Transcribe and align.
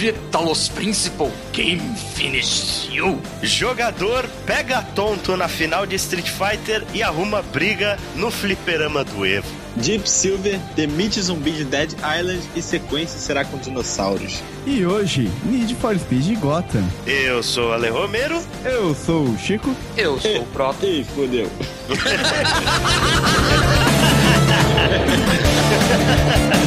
defeat 0.00 0.14
Talos 0.30 0.68
Principal, 0.68 1.30
game 1.52 1.94
finishes 2.14 2.88
you. 2.90 3.20
Jogador 3.42 4.26
pega 4.46 4.82
tonto 4.94 5.36
na 5.36 5.46
final 5.46 5.86
de 5.86 5.96
Street 5.96 6.26
Fighter 6.26 6.82
e 6.94 7.02
arruma 7.02 7.42
briga 7.42 7.98
no 8.16 8.30
fliperama 8.30 9.04
do 9.04 9.26
Evo. 9.26 9.46
Deep 9.76 10.08
Silver 10.08 10.58
demite 10.74 11.20
zumbi 11.20 11.52
de 11.52 11.64
Dead 11.64 11.92
Island 11.92 12.40
e 12.56 12.62
sequência 12.62 13.18
será 13.18 13.44
com 13.44 13.58
dinossauros. 13.58 14.42
E 14.66 14.86
hoje, 14.86 15.30
Need 15.44 15.74
for 15.76 15.96
Speed 15.98 16.38
Gotham. 16.38 16.88
Eu 17.06 17.42
sou 17.42 17.72
Ale 17.72 17.90
Romero. 17.90 18.42
Eu 18.64 18.94
sou 18.94 19.24
o 19.24 19.38
Chico. 19.38 19.76
Eu 19.96 20.18
sou 20.18 20.42
o 20.42 20.46
Proto. 20.46 20.84
Ih, 20.86 21.04
fodeu. 21.04 21.50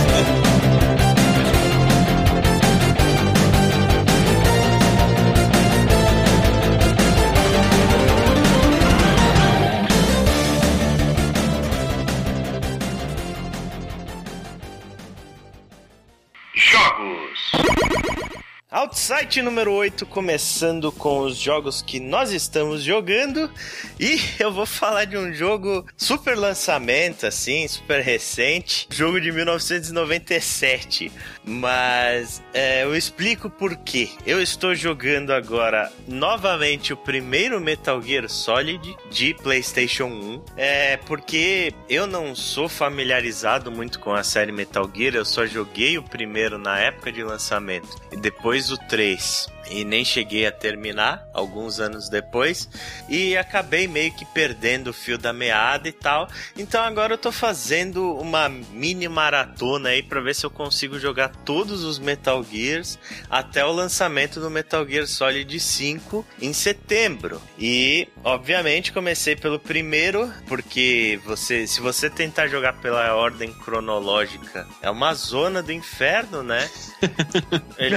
Outside 19.10 19.40
número 19.40 19.72
8, 19.72 20.04
começando 20.04 20.92
com 20.92 21.20
os 21.20 21.38
jogos 21.38 21.80
que 21.80 21.98
nós 21.98 22.30
estamos 22.30 22.82
jogando. 22.82 23.50
E 23.98 24.20
eu 24.38 24.52
vou 24.52 24.66
falar 24.66 25.06
de 25.06 25.16
um 25.16 25.32
jogo 25.32 25.86
super 25.96 26.36
lançamento, 26.36 27.26
assim, 27.26 27.66
super 27.66 28.02
recente. 28.02 28.86
Jogo 28.90 29.18
de 29.18 29.32
1997. 29.32 31.10
Mas 31.42 32.42
é, 32.52 32.84
eu 32.84 32.94
explico 32.94 33.48
por 33.48 33.76
quê. 33.76 34.10
Eu 34.26 34.42
estou 34.42 34.74
jogando 34.74 35.32
agora 35.32 35.90
novamente 36.06 36.92
o 36.92 36.96
primeiro 36.96 37.58
Metal 37.62 38.02
Gear 38.02 38.28
Solid 38.28 38.94
de 39.10 39.32
PlayStation 39.32 40.08
1. 40.08 40.42
É 40.54 40.96
porque 40.98 41.72
eu 41.88 42.06
não 42.06 42.34
sou 42.34 42.68
familiarizado 42.68 43.72
muito 43.72 44.00
com 44.00 44.12
a 44.12 44.22
série 44.22 44.52
Metal 44.52 44.90
Gear, 44.94 45.14
eu 45.14 45.24
só 45.24 45.46
joguei 45.46 45.96
o 45.96 46.02
primeiro 46.02 46.58
na 46.58 46.78
época 46.78 47.10
de 47.10 47.22
lançamento. 47.22 47.88
E 48.12 48.16
depois 48.16 48.70
o 48.70 48.76
3 48.76 48.97
3. 48.98 49.48
E 49.70 49.84
nem 49.84 50.04
cheguei 50.04 50.46
a 50.46 50.52
terminar 50.52 51.26
alguns 51.32 51.80
anos 51.80 52.08
depois 52.08 52.68
e 53.08 53.36
acabei 53.36 53.86
meio 53.86 54.12
que 54.12 54.24
perdendo 54.24 54.88
o 54.88 54.92
fio 54.92 55.18
da 55.18 55.32
meada 55.32 55.88
e 55.88 55.92
tal. 55.92 56.28
Então 56.56 56.82
agora 56.82 57.14
eu 57.14 57.18
tô 57.18 57.32
fazendo 57.32 58.14
uma 58.16 58.48
mini 58.48 59.08
maratona 59.08 59.90
aí 59.90 60.02
para 60.02 60.20
ver 60.20 60.34
se 60.34 60.44
eu 60.44 60.50
consigo 60.50 60.98
jogar 60.98 61.28
todos 61.44 61.84
os 61.84 61.98
Metal 61.98 62.44
Gears 62.44 62.98
até 63.30 63.64
o 63.64 63.72
lançamento 63.72 64.40
do 64.40 64.50
Metal 64.50 64.86
Gear 64.86 65.06
Solid 65.06 65.58
5 65.58 66.26
em 66.40 66.52
setembro. 66.52 67.40
E 67.58 68.08
obviamente 68.24 68.92
comecei 68.92 69.36
pelo 69.36 69.58
primeiro, 69.58 70.32
porque 70.46 71.20
você 71.24 71.66
se 71.66 71.80
você 71.80 72.08
tentar 72.08 72.48
jogar 72.48 72.74
pela 72.74 73.14
ordem 73.14 73.52
cronológica, 73.52 74.66
é 74.82 74.90
uma 74.90 75.14
zona 75.14 75.62
do 75.62 75.72
inferno, 75.72 76.42
né? 76.42 76.68
Ele... 77.78 77.96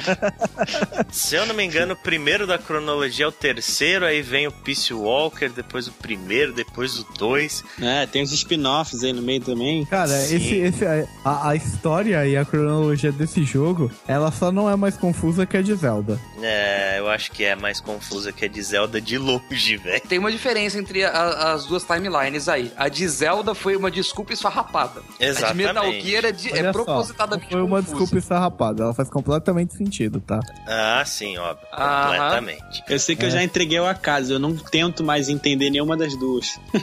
Se 1.12 1.36
eu 1.36 1.46
não 1.46 1.56
me 1.56 1.61
engano, 1.64 1.94
o 1.94 1.98
primeiro 1.98 2.46
da 2.48 2.58
cronologia 2.58 3.26
é 3.26 3.28
o 3.28 3.32
terceiro, 3.32 4.06
aí 4.06 4.22
vem 4.22 4.48
o 4.48 4.52
Peace 4.52 4.94
Walker, 4.94 5.50
depois 5.50 5.88
o 5.88 5.92
primeiro, 5.92 6.54
depois 6.54 7.00
o 7.00 7.06
dois. 7.18 7.64
É, 7.82 8.06
tem 8.06 8.24
uns 8.24 8.32
spin-offs 8.32 9.04
aí 9.04 9.14
no 9.14 9.22
meio 9.22 9.42
também. 9.42 9.86
Cara, 9.86 10.12
esse, 10.24 10.56
esse, 10.56 10.86
a, 11.24 11.50
a 11.50 11.56
história 11.56 12.26
e 12.26 12.38
a 12.38 12.46
cronologia 12.46 13.12
desse 13.12 13.44
jogo, 13.44 13.92
ela 14.08 14.32
só 14.32 14.52
não 14.52 14.70
é 14.70 14.76
mais 14.76 14.98
confusa 14.98 15.46
que 15.46 15.58
a 15.58 15.62
de 15.62 15.74
Zelda. 15.76 16.20
É, 16.42 17.00
eu 17.00 17.10
acho 17.10 17.32
que 17.32 17.44
é 17.44 17.56
mais 17.56 17.80
confusa 17.80 18.32
que 18.32 18.46
a 18.46 18.48
de 18.48 18.62
Zelda 18.62 19.00
de 19.00 19.18
longe, 19.18 19.78
velho. 19.78 20.02
Tem 20.08 20.20
uma 20.20 20.32
diferença 20.32 20.78
entre 20.80 21.04
a, 21.04 21.54
as 21.54 21.66
duas 21.66 21.84
timelines 21.84 22.48
aí. 22.48 22.72
A 22.76 22.90
de 22.90 23.08
Zelda 23.08 23.54
foi 23.54 23.76
uma 23.76 23.92
desculpa 23.92 24.34
esfarrapada. 24.34 25.02
Exatamente. 25.20 25.70
A 25.70 25.74
de 25.74 25.80
Metal 25.80 25.92
Gear 26.02 26.26
é, 26.26 26.32
de, 26.32 26.50
é 26.52 26.64
só, 26.64 26.72
propositadamente 26.72 27.46
não 27.46 27.60
Foi 27.60 27.62
uma 27.62 27.78
confusa. 27.78 27.96
desculpa 27.98 28.18
esfarrapada, 28.18 28.84
ela 28.84 28.94
faz 28.94 29.10
completamente 29.10 29.76
sentido, 29.76 30.20
tá? 30.22 30.40
Ah, 30.68 31.04
sim, 31.06 31.38
Completamente. 31.56 32.84
Eu 32.88 33.00
sei 33.00 33.16
que 33.16 33.24
eu 33.26 33.30
É. 33.30 33.32
já 33.32 33.44
entreguei 33.44 33.80
o 33.80 33.86
acaso, 33.88 34.34
eu 34.34 34.40
não 34.40 34.56
tento 34.56 35.04
mais 35.04 35.30
entender 35.30 35.70
nenhuma 35.70 35.96
das 35.98 36.16
duas. 36.18 36.60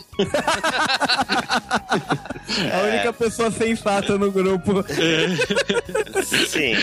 A 2.72 2.82
única 2.82 3.12
pessoa 3.12 3.50
sensata 3.50 4.16
no 4.18 4.30
grupo. 4.30 4.84
Sim. 6.48 6.74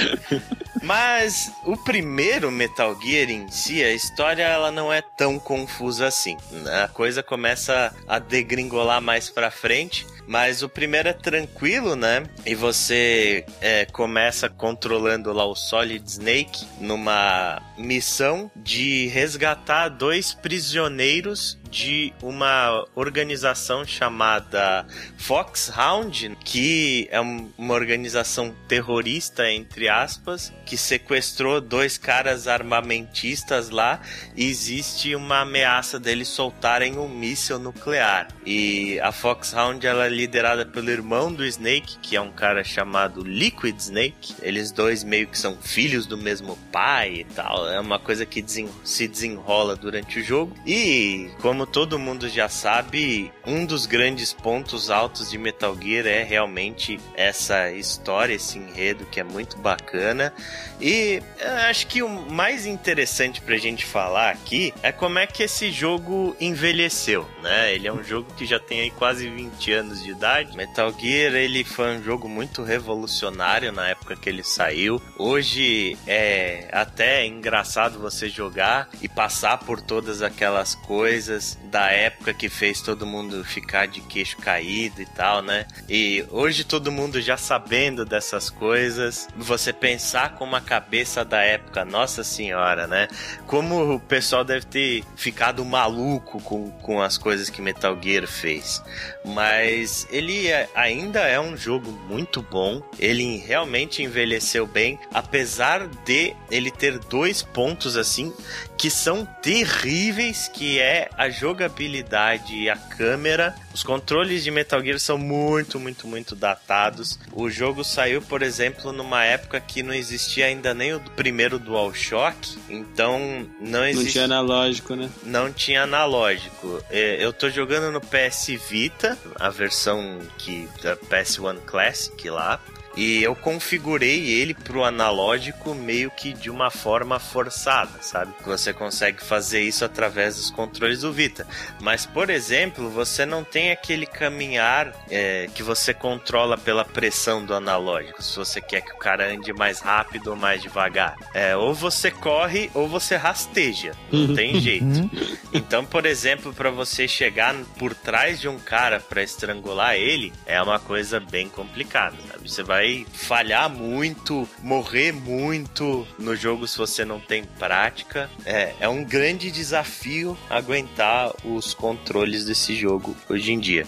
Mas 0.84 1.52
o 1.66 1.76
primeiro 1.78 2.52
Metal 2.52 2.96
Gear 3.02 3.30
em 3.30 3.50
si, 3.50 3.84
a 3.84 3.92
história 3.92 4.44
ela 4.44 4.72
não 4.72 4.92
é 4.94 5.02
tão 5.02 5.40
confusa 5.40 6.08
assim. 6.08 6.38
né? 6.52 6.84
A 6.84 6.88
coisa 6.88 7.24
começa 7.24 7.94
a 8.08 8.20
degringolar 8.20 9.02
mais 9.02 9.30
pra 9.30 9.50
frente. 9.50 10.06
Mas 10.28 10.64
o 10.64 10.70
primeiro 10.70 11.10
é 11.10 11.14
tranquilo, 11.14 11.96
né? 11.96 12.24
E 12.46 12.56
você 12.56 13.46
é, 13.62 13.86
começa 13.86 14.50
controlando 14.50 15.32
lá 15.32 15.46
o 15.46 15.56
Solid 15.56 16.04
Snake 16.08 16.66
numa 16.80 17.62
missão 17.78 18.50
de 18.56 19.08
resgatar 19.08 19.90
dois 19.90 20.34
prisioneiros 20.34 21.58
de 21.76 22.14
uma 22.22 22.86
organização 22.96 23.84
chamada 23.86 24.86
Foxhound, 25.18 26.38
que 26.44 27.06
é 27.12 27.20
um- 27.20 27.52
uma 27.58 27.74
organização 27.74 28.56
terrorista, 28.66 29.52
entre 29.52 29.90
aspas, 29.90 30.54
que 30.66 30.78
sequestrou 30.78 31.60
dois 31.60 31.98
caras 31.98 32.48
armamentistas 32.48 33.70
lá 33.70 34.00
e 34.38 34.46
existe 34.50 35.14
uma 35.16 35.42
ameaça 35.42 36.00
deles 36.00 36.30
soltarem 36.30 36.98
um 36.98 37.10
míssil 37.10 37.60
nuclear. 37.60 38.30
E 38.46 38.98
a 39.02 39.12
Foxhound 39.12 39.86
ela 39.86 40.06
é 40.06 40.10
liderada 40.10 40.66
pelo 40.66 40.90
irmão 40.90 41.32
do 41.34 41.44
Snake, 41.46 41.98
que 42.02 42.16
é 42.16 42.22
um 42.22 42.32
cara 42.32 42.64
chamado 42.64 43.22
Liquid 43.22 43.78
Snake. 43.78 44.36
Eles 44.42 44.72
dois 44.72 45.04
meio 45.04 45.28
que 45.28 45.38
são 45.38 45.58
filhos 45.62 46.06
do 46.08 46.18
mesmo 46.18 46.58
pai 46.72 47.16
e 47.16 47.24
tal. 47.26 47.70
É 47.70 47.80
uma 47.82 48.00
coisa 48.00 48.26
que 48.26 48.42
desen- 48.42 48.70
se 48.84 49.08
desenrola 49.10 49.76
durante 49.76 50.20
o 50.20 50.24
jogo. 50.24 50.56
E 50.66 51.30
como 51.42 51.65
todo 51.66 52.00
mundo 52.00 52.30
já 52.30 52.48
sabe, 52.50 53.32
um 53.46 53.66
dos 53.66 53.86
grandes 53.86 54.34
pontos 54.34 54.90
altos 54.90 55.30
de 55.30 55.38
Metal 55.38 55.76
Gear 55.80 56.06
é 56.06 56.24
realmente 56.24 57.00
essa 57.16 57.72
história, 57.72 58.34
esse 58.34 58.58
enredo 58.58 59.06
que 59.06 59.20
é 59.20 59.24
muito 59.24 59.58
bacana. 59.58 60.34
E 60.80 61.22
acho 61.70 61.88
que 61.88 62.04
o 62.04 62.10
mais 62.10 62.66
interessante 62.66 63.42
pra 63.42 63.58
gente 63.58 63.86
falar 63.86 64.32
aqui 64.32 64.74
é 64.84 64.92
como 64.92 65.20
é 65.20 65.28
que 65.28 65.44
esse 65.44 65.72
jogo 65.72 66.36
envelheceu, 66.40 67.28
né? 67.42 67.74
Ele 67.74 67.88
é 67.88 67.94
um 67.94 68.04
jogo 68.04 68.34
que 68.36 68.46
já 68.46 68.60
tem 68.60 68.82
aí 68.82 68.92
quase 68.92 69.30
20 69.30 69.72
anos 69.72 70.04
de 70.04 70.12
idade. 70.12 70.56
Metal 70.56 70.94
Gear, 70.98 71.34
ele 71.34 71.64
foi 71.64 71.98
um 71.98 72.04
jogo 72.04 72.28
muito 72.28 72.64
revolucionário 72.64 73.72
na 73.72 73.88
época 73.90 74.16
que 74.16 74.30
ele 74.30 74.44
saiu. 74.44 75.02
Hoje 75.18 75.98
é 76.06 76.68
até 76.72 77.26
engraçado 77.26 78.00
você 78.00 78.28
jogar 78.30 78.90
e 79.02 79.08
passar 79.08 79.60
por 79.60 79.82
todas 79.82 80.22
aquelas 80.22 80.76
coisas 80.76 81.58
da 81.66 81.92
época 81.92 82.34
que 82.34 82.50
fez 82.50 82.82
todo 82.82 83.06
mundo 83.06 83.44
ficar 83.44 83.88
de 83.88 84.02
queixo 84.02 84.38
caído 84.38 85.02
e 85.02 85.06
tal, 85.06 85.42
né? 85.42 85.66
E 85.90 86.26
hoje 86.30 86.64
todo 86.64 86.92
mundo 86.92 87.22
já 87.22 87.38
sabendo 87.38 88.06
dessas 88.06 88.50
coisas, 88.50 89.28
você 89.36 89.72
pensar 89.72 90.36
com 90.36 90.44
uma 90.44 90.62
cabeça 90.66 91.24
da 91.24 91.42
época, 91.42 91.86
nossa 91.86 92.24
senhora, 92.24 92.88
né? 92.88 93.08
Como 93.48 93.94
o 93.96 94.00
pessoal 94.00 94.44
deve 94.44 94.66
ter 94.66 95.04
ficado 95.16 95.64
maluco 95.64 96.42
com, 96.42 96.70
com 96.72 97.02
as 97.02 97.18
coisas 97.18 97.50
que 97.50 97.62
Metal 97.62 97.98
Gear 98.02 98.28
fez. 98.28 98.84
Mas 99.24 100.08
ele 100.12 100.48
é- 100.48 100.68
ainda 100.76 101.22
é 101.22 101.40
um 101.40 101.56
jogo 101.56 101.92
muito 101.92 102.42
bom, 102.42 102.82
ele 103.00 103.38
realmente 103.38 104.04
envelheceu 104.04 104.66
bem, 104.68 105.00
apesar 105.14 105.88
de 106.06 106.36
ele 106.52 106.72
ter 106.72 106.98
dois 107.00 107.42
pontos 107.42 107.96
assim 107.96 108.34
que 108.78 108.90
são 108.90 109.26
terríveis, 109.42 110.50
que 110.54 110.80
é 110.80 111.10
a 111.18 111.30
jogabilidade 111.30 112.54
e 112.56 112.70
a 112.70 112.76
câmera. 112.76 113.56
Os 113.74 113.84
controles 113.84 114.44
de 114.44 114.52
Metal 114.52 114.82
Gear 114.82 115.00
são 115.00 115.18
muito, 115.18 115.80
muito, 115.80 116.08
muito 116.08 116.36
datados. 116.36 117.20
O 117.32 117.50
jogo 117.50 117.84
saiu, 117.84 118.22
por 118.22 118.42
exemplo, 118.42 118.92
numa 118.92 119.24
época 119.24 119.60
que 119.60 119.82
não 119.84 119.94
existia 119.94 120.50
ainda 120.56 120.74
nem 120.74 120.94
o 120.94 121.00
primeiro 121.00 121.60
DualShock, 121.60 122.58
então 122.70 123.48
não 123.60 123.80
Não 123.80 123.88
existia 123.88 124.12
tinha 124.12 124.26
analógico, 124.26 124.96
né? 124.96 125.10
não 125.24 125.52
tinha 125.52 125.84
analógico. 125.84 126.82
É, 126.90 127.24
Eu 127.24 127.32
tô 127.32 127.50
jogando 127.50 127.92
no 127.92 128.02
PS 128.02 128.48
Vita, 128.70 129.18
a 129.36 129.50
versão 129.50 130.20
que 130.38 130.68
da 130.82 130.96
PS1 130.96 131.60
Classic 131.66 132.30
lá. 132.30 132.60
E 132.96 133.22
eu 133.22 133.36
configurei 133.36 134.32
ele 134.32 134.54
pro 134.54 134.84
analógico 134.84 135.74
meio 135.76 136.10
que 136.12 136.34
de 136.34 136.50
uma 136.50 136.72
forma 136.72 137.20
forçada, 137.20 138.02
sabe? 138.02 138.34
Você 138.46 138.74
consegue 138.74 139.24
fazer 139.24 139.62
isso 139.62 139.84
através 139.84 140.38
dos 140.38 140.50
controles 140.50 141.02
do 141.02 141.12
Vita. 141.12 141.46
Mas, 141.82 142.06
por 142.06 142.30
exemplo, 142.30 142.90
você 142.90 143.26
não 143.26 143.44
tem 143.44 143.72
aquele 143.72 144.06
caminhar 144.06 144.94
é, 145.10 145.50
que 145.54 145.62
você 145.62 145.94
controla 145.94 146.58
pela 146.58 146.86
pressão 146.86 147.46
do 147.46 147.54
analógico. 147.54 148.24
Se 148.24 148.36
você 148.38 148.62
quer 148.62 148.82
que 148.82 148.94
o 148.94 148.98
cara 148.98 149.28
ande 149.28 149.52
mais 149.52 149.80
rápido 149.80 150.28
ou 150.28 150.36
mais 150.36 150.62
devagar. 150.62 151.16
É, 151.34 151.56
ou 151.56 151.74
você 151.74 152.10
corre 152.10 152.70
ou 152.74 152.88
você 152.88 153.16
rasteja. 153.16 153.94
Não 154.12 154.36
tem 154.36 154.60
jeito. 154.60 155.10
Então, 155.54 155.86
por 155.86 156.06
exemplo, 156.06 156.54
para 156.54 156.70
você 156.70 157.08
chegar 157.08 157.56
por 157.78 157.94
trás 157.94 158.40
de 158.40 158.48
um 158.48 158.58
cara 158.60 159.00
para 159.00 159.24
estrangular 159.24 159.96
ele, 159.96 160.34
é 160.46 160.62
uma 160.62 160.80
coisa 160.80 161.20
bem 161.20 161.50
complicada, 161.50 162.16
sabe? 162.30 162.50
Você 162.50 162.64
vai 162.64 162.85
falhar 163.12 163.70
muito, 163.70 164.48
morrer 164.62 165.12
muito 165.12 166.08
no 166.20 166.36
jogo 166.36 166.68
se 166.68 166.78
você 166.78 167.04
não 167.04 167.20
tem 167.20 167.44
prática. 167.44 168.30
É, 168.46 168.74
é 168.80 168.90
um 168.90 169.04
grande 169.04 169.50
desafio 169.50 170.38
aguentar 170.50 171.34
os 171.44 171.74
controles 171.74 172.46
desse 172.46 172.76
jogo 172.76 173.16
hoje 173.30 173.52
em 173.52 173.60
dia. 173.60 173.88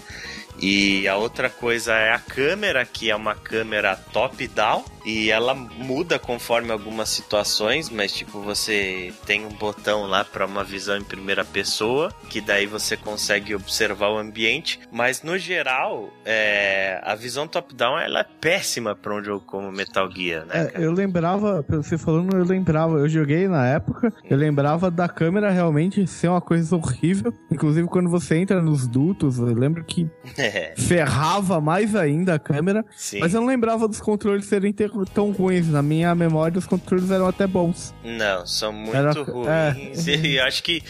E 0.60 1.08
a 1.08 1.18
outra 1.18 1.50
coisa 1.50 1.94
é 1.94 2.12
a 2.12 2.20
câmera, 2.20 2.86
que 2.86 3.10
é 3.10 3.16
uma 3.16 3.36
câmera 3.36 3.96
top-down. 3.96 4.84
E 5.06 5.32
ela 5.32 5.54
muda 5.54 6.20
conforme 6.20 6.70
algumas 6.70 7.08
situações, 7.08 7.90
mas 7.90 8.12
tipo, 8.12 8.42
você 8.42 9.14
tem 9.26 9.46
um 9.46 9.50
botão 9.50 10.06
lá 10.06 10.26
para 10.26 10.46
uma 10.46 10.66
visão 10.66 10.98
em 10.98 11.04
primeira 11.04 11.46
pessoa, 11.46 12.12
que 12.30 12.42
daí 12.42 12.66
você 12.66 12.98
consegue 12.98 13.56
observar 13.56 14.10
o 14.10 14.18
ambiente. 14.18 14.82
Mas 14.92 15.24
no 15.24 15.38
geral, 15.38 16.12
é, 16.26 17.00
a 17.04 17.16
visão 17.16 17.48
top-down 17.48 17.98
ela 17.98 18.20
é 18.20 18.26
péssima 18.42 18.96
para 18.96 19.16
um 19.16 19.24
jogo 19.24 19.46
como 19.46 19.72
Metal 19.72 20.12
Gear, 20.12 20.46
né? 20.46 20.72
É, 20.74 20.84
eu 20.84 20.92
lembrava, 20.92 21.64
você 21.70 21.98
falando, 21.98 22.36
eu 22.36 22.44
lembrava, 22.44 22.98
eu 22.98 23.08
joguei 23.08 23.48
na 23.48 23.66
época, 23.66 24.12
eu 24.30 24.36
lembrava 24.36 24.92
da 24.92 25.08
câmera 25.08 25.50
realmente 25.50 26.06
ser 26.06 26.28
uma 26.28 26.42
coisa 26.42 26.76
horrível. 26.76 27.34
Inclusive, 27.50 27.88
quando 27.88 28.10
você 28.10 28.36
entra 28.36 28.62
nos 28.62 28.86
dutos, 28.86 29.40
eu 29.40 29.46
lembro 29.46 29.86
que 29.86 30.06
É, 30.38 30.47
ferrava 30.78 31.60
mais 31.62 31.96
ainda 31.96 32.36
a 32.36 32.40
câmera. 32.40 32.86
sim. 32.96 33.20
Mas 33.20 33.34
eu 33.34 33.42
não 33.42 33.48
lembrava 33.48 33.88
dos 33.88 34.00
controles 34.00 34.46
serem 34.46 34.74
tão 35.14 35.32
ruins. 35.32 35.68
Na 35.68 35.82
minha 35.82 36.14
memória, 36.16 36.58
os 36.58 36.66
controles 36.68 37.10
eram 37.12 37.28
até 37.28 37.46
bons. 37.48 37.94
Não, 38.04 38.46
são 38.46 38.72
muito 38.72 38.96
Era- 38.96 39.12
ruins. 39.12 40.06
E 40.08 40.40
acho 40.40 40.64
que 40.64 40.84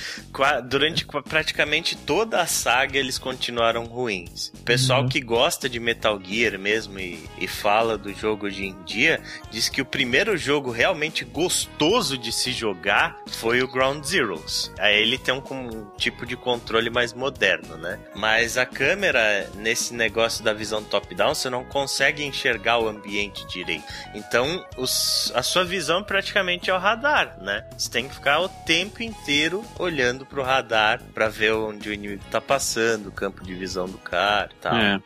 durante 0.68 1.06
praticamente 1.28 1.96
toda 1.98 2.42
a 2.42 2.46
saga 2.46 2.98
eles 2.98 3.18
continuaram 3.18 3.86
ruins. 3.86 4.50
O 4.60 4.64
pessoal 4.64 5.02
Uhum. 5.04 5.10
que 5.10 5.22
gosta 5.22 5.68
de 5.70 5.80
Metal 5.80 6.20
Gear 6.24 6.58
mesmo 6.60 7.00
e, 7.00 7.24
e 7.40 7.48
fala 7.48 7.98
do 7.98 8.14
jogo 8.14 8.46
hoje 8.48 8.66
em 8.66 8.76
dia, 8.86 9.22
diz 9.52 9.70
que 9.70 9.82
o 9.82 9.86
primeiro 9.86 10.36
jogo 10.38 10.72
realmente 10.72 11.24
gostoso 11.26 12.18
de 12.18 12.32
se 12.32 12.52
jogar 12.52 13.18
foi 13.28 13.62
o 13.62 13.68
Ground 13.72 14.04
Zeroes. 14.04 14.72
Aí 14.80 15.02
ele 15.02 15.18
tem 15.18 15.34
um, 15.34 15.42
um 15.52 15.86
tipo 15.98 16.26
de 16.26 16.36
controle 16.36 16.90
mais 16.90 17.14
moderno, 17.14 17.78
né? 17.78 18.00
Mas 18.16 18.58
a 18.58 18.66
câmera, 18.66 19.47
nesse 19.56 19.94
negócio 19.94 20.44
da 20.44 20.54
visão 20.54 20.84
top-down, 20.84 21.34
você 21.36 21.50
não 21.50 21.64
consegue 21.64 22.24
enxergar 22.24 22.80
o 22.80 22.88
ambiente 22.88 23.46
direito. 23.48 23.84
Então, 24.14 24.64
os- 24.78 25.32
a 25.36 25.42
sua 25.44 25.64
visão 25.64 26.04
praticamente 26.04 26.70
é 26.70 26.74
o 26.74 26.78
radar, 26.78 27.38
né? 27.42 27.66
Você 27.78 27.90
tem 27.90 28.08
que 28.08 28.16
ficar 28.16 28.40
o 28.42 28.50
tempo 28.50 29.02
inteiro 29.04 29.64
olhando 29.80 30.26
pro 30.26 30.44
radar 30.44 31.02
pra 31.14 31.30
ver 31.30 31.54
onde 31.54 31.90
o 31.90 31.94
inimigo 31.94 32.24
tá 32.32 32.40
passando, 32.42 33.08
o 33.08 33.12
campo 33.12 33.44
de 33.44 33.54
visão 33.54 33.88
do 33.88 33.98
cara 33.98 34.50
e 34.52 34.56
tal. 34.62 34.76
É. 34.76 35.00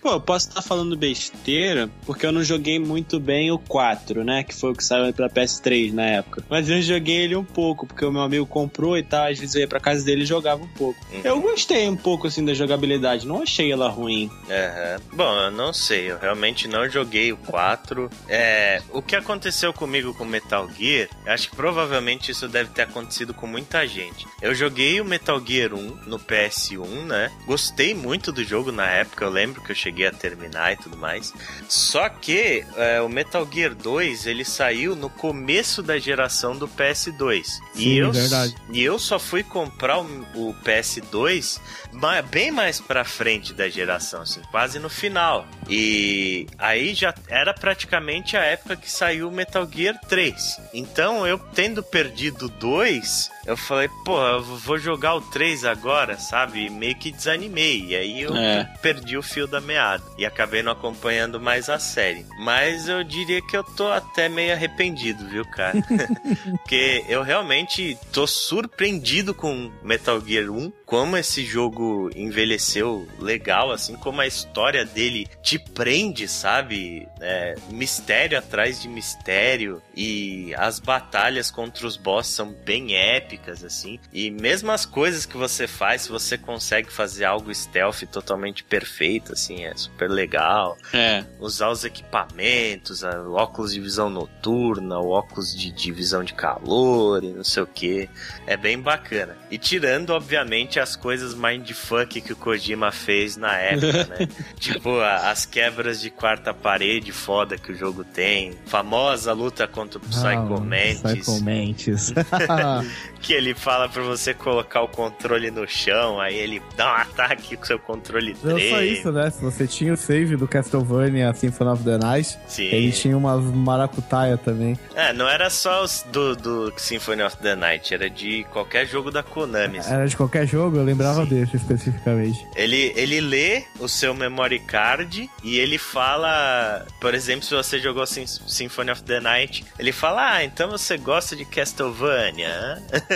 Pô, 0.00 0.12
eu 0.12 0.20
posso 0.20 0.48
estar 0.48 0.62
falando 0.62 0.96
besteira, 0.96 1.88
porque 2.04 2.24
eu 2.26 2.32
não 2.32 2.42
joguei 2.42 2.78
muito 2.78 3.18
bem 3.18 3.50
o 3.50 3.58
4, 3.58 4.24
né? 4.24 4.42
Que 4.42 4.54
foi 4.54 4.72
o 4.72 4.74
que 4.74 4.84
saiu 4.84 5.12
pra 5.12 5.28
PS3 5.28 5.92
na 5.92 6.04
época. 6.04 6.44
Mas 6.48 6.68
eu 6.68 6.80
joguei 6.80 7.16
ele 7.16 7.36
um 7.36 7.44
pouco, 7.44 7.86
porque 7.86 8.04
o 8.04 8.12
meu 8.12 8.22
amigo 8.22 8.46
comprou 8.46 8.96
e 8.96 9.02
tal, 9.02 9.26
às 9.26 9.38
vezes 9.38 9.54
eu 9.54 9.60
ia 9.62 9.68
pra 9.68 9.80
casa 9.80 10.04
dele 10.04 10.22
e 10.22 10.26
jogava 10.26 10.62
um 10.62 10.68
pouco. 10.68 10.98
Uhum. 11.12 11.20
Eu 11.24 11.40
gostei 11.40 11.88
um 11.88 11.96
pouco, 11.96 12.26
assim, 12.26 12.44
da 12.44 12.54
jogabilidade, 12.54 13.26
não 13.26 13.42
achei 13.42 13.70
ela 13.72 13.85
ruim. 13.88 14.30
Aham. 14.48 15.00
Bom, 15.12 15.34
eu 15.40 15.50
não 15.50 15.72
sei, 15.72 16.10
eu 16.10 16.18
realmente 16.18 16.66
não 16.68 16.88
joguei 16.88 17.32
o 17.32 17.36
4. 17.36 18.10
É, 18.28 18.82
o 18.90 19.00
que 19.02 19.16
aconteceu 19.16 19.72
comigo 19.72 20.14
com 20.14 20.24
Metal 20.24 20.68
Gear, 20.76 21.08
eu 21.24 21.32
acho 21.32 21.50
que 21.50 21.56
provavelmente 21.56 22.30
isso 22.30 22.48
deve 22.48 22.70
ter 22.70 22.82
acontecido 22.82 23.32
com 23.34 23.46
muita 23.46 23.86
gente. 23.86 24.26
Eu 24.42 24.54
joguei 24.54 25.00
o 25.00 25.04
Metal 25.04 25.40
Gear 25.44 25.74
1 25.74 25.78
no 26.06 26.18
PS1, 26.18 26.86
né? 27.06 27.30
Gostei 27.46 27.94
muito 27.94 28.30
do 28.32 28.44
jogo 28.44 28.70
na 28.72 28.86
época, 28.88 29.24
eu 29.24 29.30
lembro 29.30 29.62
que 29.62 29.72
eu 29.72 29.76
cheguei 29.76 30.06
a 30.06 30.12
terminar 30.12 30.72
e 30.72 30.76
tudo 30.76 30.96
mais. 30.96 31.32
Só 31.68 32.08
que 32.08 32.64
é, 32.76 33.00
o 33.00 33.08
Metal 33.08 33.46
Gear 33.50 33.74
2, 33.74 34.26
ele 34.26 34.44
saiu 34.44 34.94
no 34.96 35.08
começo 35.10 35.82
da 35.82 35.98
geração 35.98 36.56
do 36.56 36.68
PS2. 36.68 37.46
e 37.74 37.78
Sim, 37.78 37.94
eu, 37.94 38.12
verdade. 38.12 38.54
e 38.72 38.82
eu 38.82 38.98
só 38.98 39.18
fui 39.18 39.42
comprar 39.42 39.98
o, 39.98 40.04
o 40.34 40.54
PS2 40.64 41.60
ma- 41.92 42.22
bem 42.22 42.50
mais 42.50 42.80
pra 42.80 43.04
frente 43.04 43.52
da 43.52 43.65
geração, 43.70 44.22
assim, 44.22 44.40
quase 44.50 44.78
no 44.78 44.88
final. 44.88 45.46
E 45.68 46.46
aí 46.58 46.94
já 46.94 47.14
era 47.28 47.52
praticamente 47.52 48.36
a 48.36 48.44
época 48.44 48.76
que 48.76 48.90
saiu 48.90 49.30
Metal 49.30 49.68
Gear 49.70 49.98
3. 50.08 50.60
Então 50.72 51.26
eu 51.26 51.38
tendo 51.38 51.82
perdido 51.82 52.48
2, 52.48 53.30
eu 53.46 53.56
falei, 53.56 53.88
pô, 54.04 54.20
eu 54.26 54.42
vou 54.42 54.78
jogar 54.78 55.14
o 55.14 55.20
3 55.20 55.64
agora, 55.64 56.18
sabe? 56.18 56.66
E 56.66 56.70
meio 56.70 56.96
que 56.96 57.10
desanimei. 57.12 57.86
E 57.86 57.96
aí 57.96 58.20
eu 58.22 58.36
É. 58.36 58.64
perdi 58.82 59.16
o 59.16 59.22
fio 59.22 59.46
da 59.46 59.60
meada. 59.60 60.02
E 60.18 60.26
acabei 60.26 60.62
não 60.62 60.72
acompanhando 60.72 61.40
mais 61.40 61.68
a 61.68 61.78
série. 61.78 62.26
Mas 62.40 62.88
eu 62.88 63.02
diria 63.04 63.40
que 63.42 63.56
eu 63.56 63.62
tô 63.64 63.88
até 63.88 64.28
meio 64.28 64.52
arrependido, 64.52 65.26
viu, 65.28 65.44
cara? 65.44 65.74
Porque 66.62 67.04
eu 67.08 67.22
realmente 67.22 67.96
tô 68.12 68.26
surpreendido 68.26 69.34
com 69.34 69.70
Metal 69.82 70.20
Gear 70.20 70.50
1, 70.50 70.72
como 70.84 71.16
esse 71.16 71.44
jogo 71.44 72.10
envelheceu 72.14 73.06
legal, 73.18 73.70
assim 73.72 73.94
como 73.96 74.20
a 74.20 74.26
história 74.26 74.84
dele 74.84 75.26
te 75.42 75.58
prende, 75.58 76.28
sabe? 76.28 77.06
É, 77.20 77.54
mistério 77.70 78.38
atrás 78.38 78.80
de 78.80 78.88
mistério 78.88 79.82
e 79.96 80.54
as 80.56 80.78
batalhas 80.78 81.50
contra 81.50 81.86
os 81.86 81.96
boss 81.96 82.26
são 82.28 82.52
bem 82.64 82.94
épicas, 82.94 83.35
assim. 83.64 83.98
E 84.12 84.30
mesmo 84.30 84.70
as 84.70 84.84
coisas 84.84 85.26
que 85.26 85.36
você 85.36 85.66
faz, 85.66 86.02
se 86.02 86.08
você 86.10 86.36
consegue 86.38 86.92
fazer 86.92 87.24
algo 87.24 87.54
stealth 87.54 88.02
totalmente 88.10 88.64
perfeito, 88.64 89.32
assim, 89.32 89.64
é 89.64 89.74
super 89.76 90.08
legal 90.10 90.76
É. 90.92 91.24
usar 91.40 91.70
os 91.70 91.84
equipamentos, 91.84 93.02
o 93.02 93.32
óculos 93.34 93.72
de 93.72 93.80
visão 93.80 94.08
noturna, 94.10 94.98
o 94.98 95.10
óculos 95.10 95.54
de, 95.54 95.70
de 95.72 95.92
visão 95.92 96.24
de 96.24 96.34
calor 96.34 97.22
e 97.22 97.32
não 97.32 97.44
sei 97.44 97.62
o 97.62 97.66
que. 97.66 98.08
É 98.46 98.56
bem 98.56 98.78
bacana. 98.78 99.36
E 99.50 99.58
tirando, 99.58 100.10
obviamente, 100.10 100.80
as 100.80 100.96
coisas 100.96 101.34
mindfuck 101.34 102.20
que 102.20 102.32
o 102.32 102.36
Kojima 102.36 102.90
fez 102.90 103.36
na 103.36 103.56
época, 103.56 104.04
né? 104.18 104.28
tipo, 104.58 104.98
a- 105.00 105.30
as 105.30 105.44
quebras 105.46 106.00
de 106.00 106.10
quarta 106.10 106.52
parede 106.54 107.12
foda 107.12 107.56
que 107.58 107.72
o 107.72 107.74
jogo 107.76 108.04
tem. 108.04 108.52
Famosa 108.66 109.32
luta 109.32 109.66
contra 109.66 109.98
o 109.98 110.02
Psycho 110.02 110.60
Mantis. 110.60 111.04
Ah, 111.04 111.08
Psycho 111.14 111.44
Mantis. 111.44 112.12
Que 113.26 113.32
ele 113.32 113.54
fala 113.54 113.88
pra 113.88 114.02
você 114.02 114.32
colocar 114.32 114.82
o 114.82 114.88
controle 114.88 115.50
no 115.50 115.66
chão, 115.66 116.20
aí 116.20 116.36
ele 116.36 116.62
dá 116.76 116.92
um 116.92 116.96
ataque 116.96 117.56
com 117.56 117.64
seu 117.64 117.78
controle 117.78 118.36
Não 118.42 118.54
treme. 118.54 118.70
só 118.70 118.82
isso, 118.82 119.12
né? 119.12 119.30
Se 119.30 119.42
você 119.42 119.66
tinha 119.66 119.92
o 119.92 119.96
save 119.96 120.36
do 120.36 120.46
Castlevania 120.46 121.34
Symphony 121.34 121.70
of 121.70 121.82
the 121.82 121.98
Night, 121.98 122.38
Sim. 122.46 122.64
ele 122.66 122.92
tinha 122.92 123.16
umas 123.16 123.42
maracutaia 123.44 124.36
também. 124.38 124.78
É, 124.94 125.12
não 125.12 125.28
era 125.28 125.50
só 125.50 125.82
os 125.82 126.04
do, 126.12 126.36
do 126.36 126.72
Symphony 126.76 127.22
of 127.22 127.36
the 127.38 127.56
Night, 127.56 127.92
era 127.92 128.08
de 128.08 128.44
qualquer 128.52 128.86
jogo 128.86 129.10
da 129.10 129.22
Konami. 129.24 129.78
Era 129.78 130.06
de 130.06 130.16
qualquer 130.16 130.46
jogo, 130.46 130.76
eu 130.76 130.84
lembrava 130.84 131.24
Sim. 131.24 131.30
desse 131.30 131.56
especificamente. 131.56 132.46
Ele, 132.54 132.92
ele 132.94 133.20
lê 133.20 133.64
o 133.80 133.88
seu 133.88 134.14
memory 134.14 134.60
card 134.60 135.28
e 135.42 135.58
ele 135.58 135.78
fala, 135.78 136.86
por 137.00 137.12
exemplo, 137.14 137.42
se 137.44 137.54
você 137.54 137.78
jogou 137.80 138.06
Sym- 138.06 138.26
Symphony 138.26 138.90
of 138.92 139.02
the 139.02 139.18
Night, 139.20 139.64
ele 139.78 139.90
fala, 139.90 140.34
ah, 140.34 140.44
então 140.44 140.70
você 140.70 140.96
gosta 140.96 141.34
de 141.34 141.44
Castlevania, 141.44 142.48
hã?" 142.50 142.82
Ele 142.92 143.15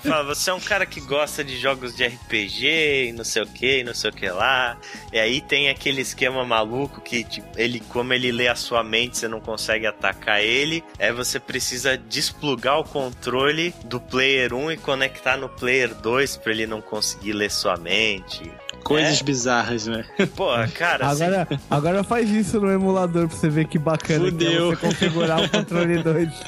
fala, 0.00 0.24
você 0.24 0.50
é 0.50 0.54
um 0.54 0.60
cara 0.60 0.86
que 0.86 1.00
gosta 1.00 1.44
de 1.44 1.58
jogos 1.58 1.94
de 1.94 2.06
RPG 2.06 3.08
e 3.08 3.12
não 3.12 3.24
sei 3.24 3.42
o 3.42 3.46
que, 3.46 3.84
não 3.84 3.94
sei 3.94 4.10
o 4.10 4.12
que 4.12 4.28
lá. 4.28 4.78
E 5.12 5.18
aí 5.18 5.40
tem 5.40 5.68
aquele 5.68 6.00
esquema 6.00 6.44
maluco 6.44 7.00
que, 7.00 7.24
tipo, 7.24 7.48
ele, 7.56 7.80
como 7.80 8.12
ele 8.12 8.30
lê 8.32 8.48
a 8.48 8.54
sua 8.54 8.82
mente, 8.82 9.18
você 9.18 9.28
não 9.28 9.40
consegue 9.40 9.86
atacar 9.86 10.42
ele. 10.42 10.82
Aí 10.98 11.12
você 11.12 11.38
precisa 11.40 11.96
desplugar 11.96 12.78
o 12.78 12.84
controle 12.84 13.74
do 13.84 14.00
player 14.00 14.54
1 14.54 14.72
e 14.72 14.76
conectar 14.76 15.36
no 15.36 15.48
player 15.48 15.94
2 15.94 16.36
pra 16.38 16.52
ele 16.52 16.66
não 16.66 16.80
conseguir 16.80 17.32
ler 17.32 17.50
sua 17.50 17.76
mente. 17.76 18.50
Coisas 18.84 19.20
É. 19.20 19.24
bizarras, 19.24 19.86
né? 19.86 20.04
Pô, 20.36 20.48
cara, 20.74 21.06
assim, 21.06 21.24
Agora, 21.24 21.48
agora 21.70 22.04
faz 22.04 22.30
isso 22.30 22.60
no 22.60 22.70
emulador 22.72 23.28
pra 23.28 23.36
você 23.36 23.48
ver 23.48 23.66
que 23.66 23.78
bacana 23.78 24.30
que 24.32 24.46
é 24.46 24.58
você 24.58 24.76
configurar 24.76 25.42
o 25.42 25.48
controle 25.50 26.02
2. 26.02 26.28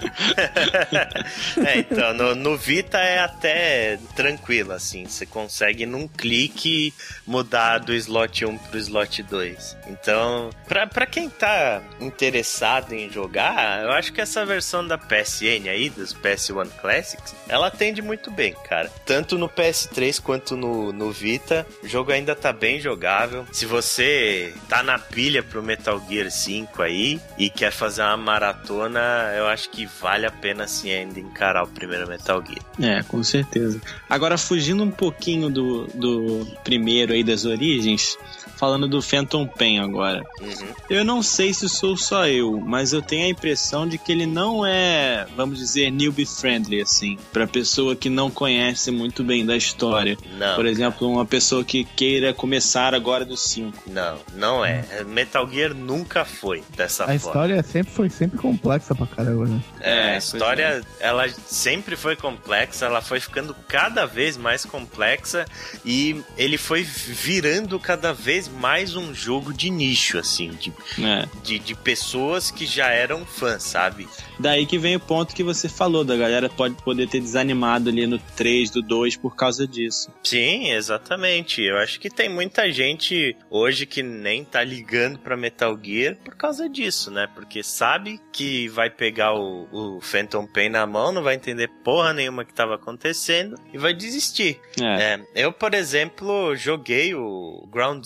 É, 1.67 1.79
então, 1.79 2.15
no, 2.15 2.35
no 2.35 2.57
Vita 2.57 2.99
é 2.99 3.19
até 3.21 3.99
tranquilo, 4.15 4.73
assim. 4.73 5.05
Você 5.07 5.27
consegue 5.27 5.87
num 5.87 6.07
clique 6.09 6.93
mudar 7.27 7.79
do 7.79 7.93
slot 7.95 8.45
1 8.45 8.59
pro 8.59 8.79
slot 8.79 9.23
2. 9.23 9.77
Então, 9.89 10.51
pra, 10.67 10.87
pra 10.87 11.07
quem 11.07 11.29
tá 11.29 11.83
interessado 12.01 12.93
em 12.93 13.11
jogar, 13.11 13.83
eu 13.83 13.93
acho 13.93 14.13
que 14.13 14.21
essa 14.21 14.45
versão 14.47 14.87
da 14.87 14.97
PSN 14.99 15.69
aí, 15.69 15.91
dos 15.91 16.15
PS1 16.15 16.69
Classics, 16.81 17.35
ela 17.49 17.67
atende 17.69 18.01
muito 18.03 18.31
bem, 18.31 18.55
cara. 18.69 18.91
Tanto 19.05 19.37
no 19.39 19.49
PS3 19.49 20.21
quanto 20.21 20.57
no, 20.57 20.93
no 20.93 21.11
Vita, 21.11 21.67
o 21.83 21.89
jogo 21.89 22.13
ainda 22.21 22.37
tá 22.37 22.53
bem 22.53 22.79
jogável. 22.79 23.47
Se 23.51 23.67
você 23.67 24.55
tá 24.69 24.83
na 24.83 24.99
pilha 24.99 25.43
pro 25.43 25.63
Metal 25.63 26.01
Gear 26.09 26.31
5 26.31 26.83
aí 26.83 27.21
e 27.37 27.51
quer 27.51 27.73
fazer 27.73 28.03
uma 28.03 28.17
maratona, 28.17 29.01
eu 29.37 29.47
acho 29.47 29.71
que 29.71 29.87
vale 30.01 30.27
a 30.27 30.31
pena 30.31 30.69
sim 30.69 30.91
ainda 30.91 31.19
encarar 31.19 31.65
o 31.65 31.69
primeiro 31.69 32.09
Metal 32.09 32.43
Gear. 32.47 32.61
É, 32.81 33.03
com 33.03 33.23
certeza. 33.23 33.81
Agora, 34.09 34.39
fugindo 34.39 34.83
um 34.83 34.91
pouquinho 34.91 35.51
do, 35.51 35.87
do 35.89 36.47
primeiro 36.63 37.13
aí 37.13 37.25
das 37.25 37.45
origens, 37.45 38.17
falando 38.61 38.87
do 38.87 39.01
Phantom 39.01 39.47
Pain 39.47 39.79
agora. 39.81 40.23
Uhum. 40.39 40.69
Eu 40.91 41.03
não 41.03 41.23
sei 41.23 41.55
se 41.55 41.67
sou 41.67 41.97
só 41.97 42.29
eu, 42.29 42.61
mas 42.61 42.93
eu 42.93 43.01
tenho 43.01 43.25
a 43.25 43.29
impressão 43.31 43.89
de 43.89 43.97
que 43.97 44.13
ele 44.13 44.27
não 44.27 44.67
é, 44.67 45.27
vamos 45.35 45.59
dizer, 45.59 45.91
newbie 45.91 46.27
friendly, 46.27 46.83
assim, 46.83 47.19
pra 47.33 47.47
pessoa 47.47 47.97
que 47.97 48.11
não 48.11 48.31
conhece 48.31 48.91
muito 48.91 49.25
bem 49.25 49.47
da 49.47 49.57
história. 49.57 50.19
Não. 50.39 50.55
Por 50.57 50.67
exemplo, 50.67 51.09
uma 51.09 51.25
pessoa 51.25 51.65
que 51.65 51.85
queira 51.85 52.35
começar 52.35 52.95
agora 52.95 53.25
do 53.25 53.37
5. 53.37 53.91
Não, 53.91 54.19
não 54.35 54.63
é. 54.65 54.85
Metal 55.07 55.49
Gear 55.51 55.73
nunca 55.75 56.27
foi 56.27 56.63
dessa 56.77 57.05
A 57.05 57.07
forma. 57.07 57.17
história 57.17 57.63
sempre 57.63 57.93
foi 57.95 58.11
sempre 58.11 58.37
complexa 58.39 58.95
pra 58.95 59.07
caramba, 59.07 59.47
né? 59.47 59.61
É, 59.81 59.91
É, 59.91 60.03
a 60.03 60.11
pois 60.13 60.25
história, 60.35 60.83
ela 61.01 61.29
sempre 61.47 61.97
foi 61.97 62.15
complexa, 62.15 62.85
ela 62.85 63.01
foi 63.01 63.21
ficando 63.21 63.57
cada 63.67 64.05
vez 64.07 64.37
mais 64.37 64.67
complexa 64.67 65.47
e 65.85 66.21
ele 66.37 66.59
foi 66.59 66.83
virando 66.83 67.79
cada 67.81 68.13
vez 68.13 68.50
mais 68.59 68.97
um 68.97 69.15
jogo 69.15 69.53
de 69.53 69.71
nicho, 69.71 70.19
assim, 70.19 70.51
de, 70.51 70.73
É. 71.03 71.27
de, 71.43 71.59
de 71.59 71.75
pessoas 71.75 72.51
que 72.51 72.67
já 72.67 72.89
eram 72.91 73.25
fãs, 73.25 73.63
sabe? 73.63 74.09
Daí 74.39 74.67
que 74.67 74.79
vem 74.79 74.97
o 74.97 75.01
ponto 75.01 75.35
que 75.35 75.43
você 75.43 75.69
falou, 75.69 76.05
da 76.05 76.17
galera 76.17 76.49
pode 76.49 76.75
poder 76.83 77.09
ter 77.09 77.21
desanimado 77.21 77.89
ali 77.91 78.07
no 78.07 78.19
3 78.37 78.71
do 78.71 78.83
2 78.83 79.17
por 79.17 79.37
causa 79.37 79.67
disso. 79.67 80.11
Sim, 80.25 80.71
exatamente. 80.71 81.63
Eu 81.63 81.77
acho 81.79 82.01
que 82.01 82.11
tem 82.11 82.29
muita 82.29 82.71
gente 82.73 83.37
hoje 83.51 83.87
que 83.87 84.03
nem 84.03 84.45
tá 84.45 84.63
ligando 84.65 85.19
pra 85.19 85.37
Metal 85.37 85.79
Gear 85.83 86.17
por 86.25 86.35
causa 86.37 86.69
disso, 86.69 87.11
né? 87.11 87.29
Porque 87.35 87.63
sabe 87.63 88.21
que 88.33 88.69
vai 88.69 88.89
pegar 88.91 89.35
o, 89.35 89.69
o 89.71 90.01
Phantom 90.01 90.47
Pain 90.47 90.69
na 90.71 90.87
mão, 90.87 91.13
não 91.13 91.23
vai 91.23 91.35
entender 91.35 91.69
porra 91.85 92.13
nenhuma 92.13 92.45
que 92.45 92.53
tava 92.55 92.75
acontecendo 92.75 93.57
e 93.73 93.79
vai 93.79 93.93
desistir. 93.95 94.59
É. 94.81 95.01
É, 95.01 95.21
eu, 95.35 95.53
por 95.53 95.75
exemplo, 95.75 96.55
joguei 96.57 97.15
o 97.15 97.67
Ground 97.71 98.03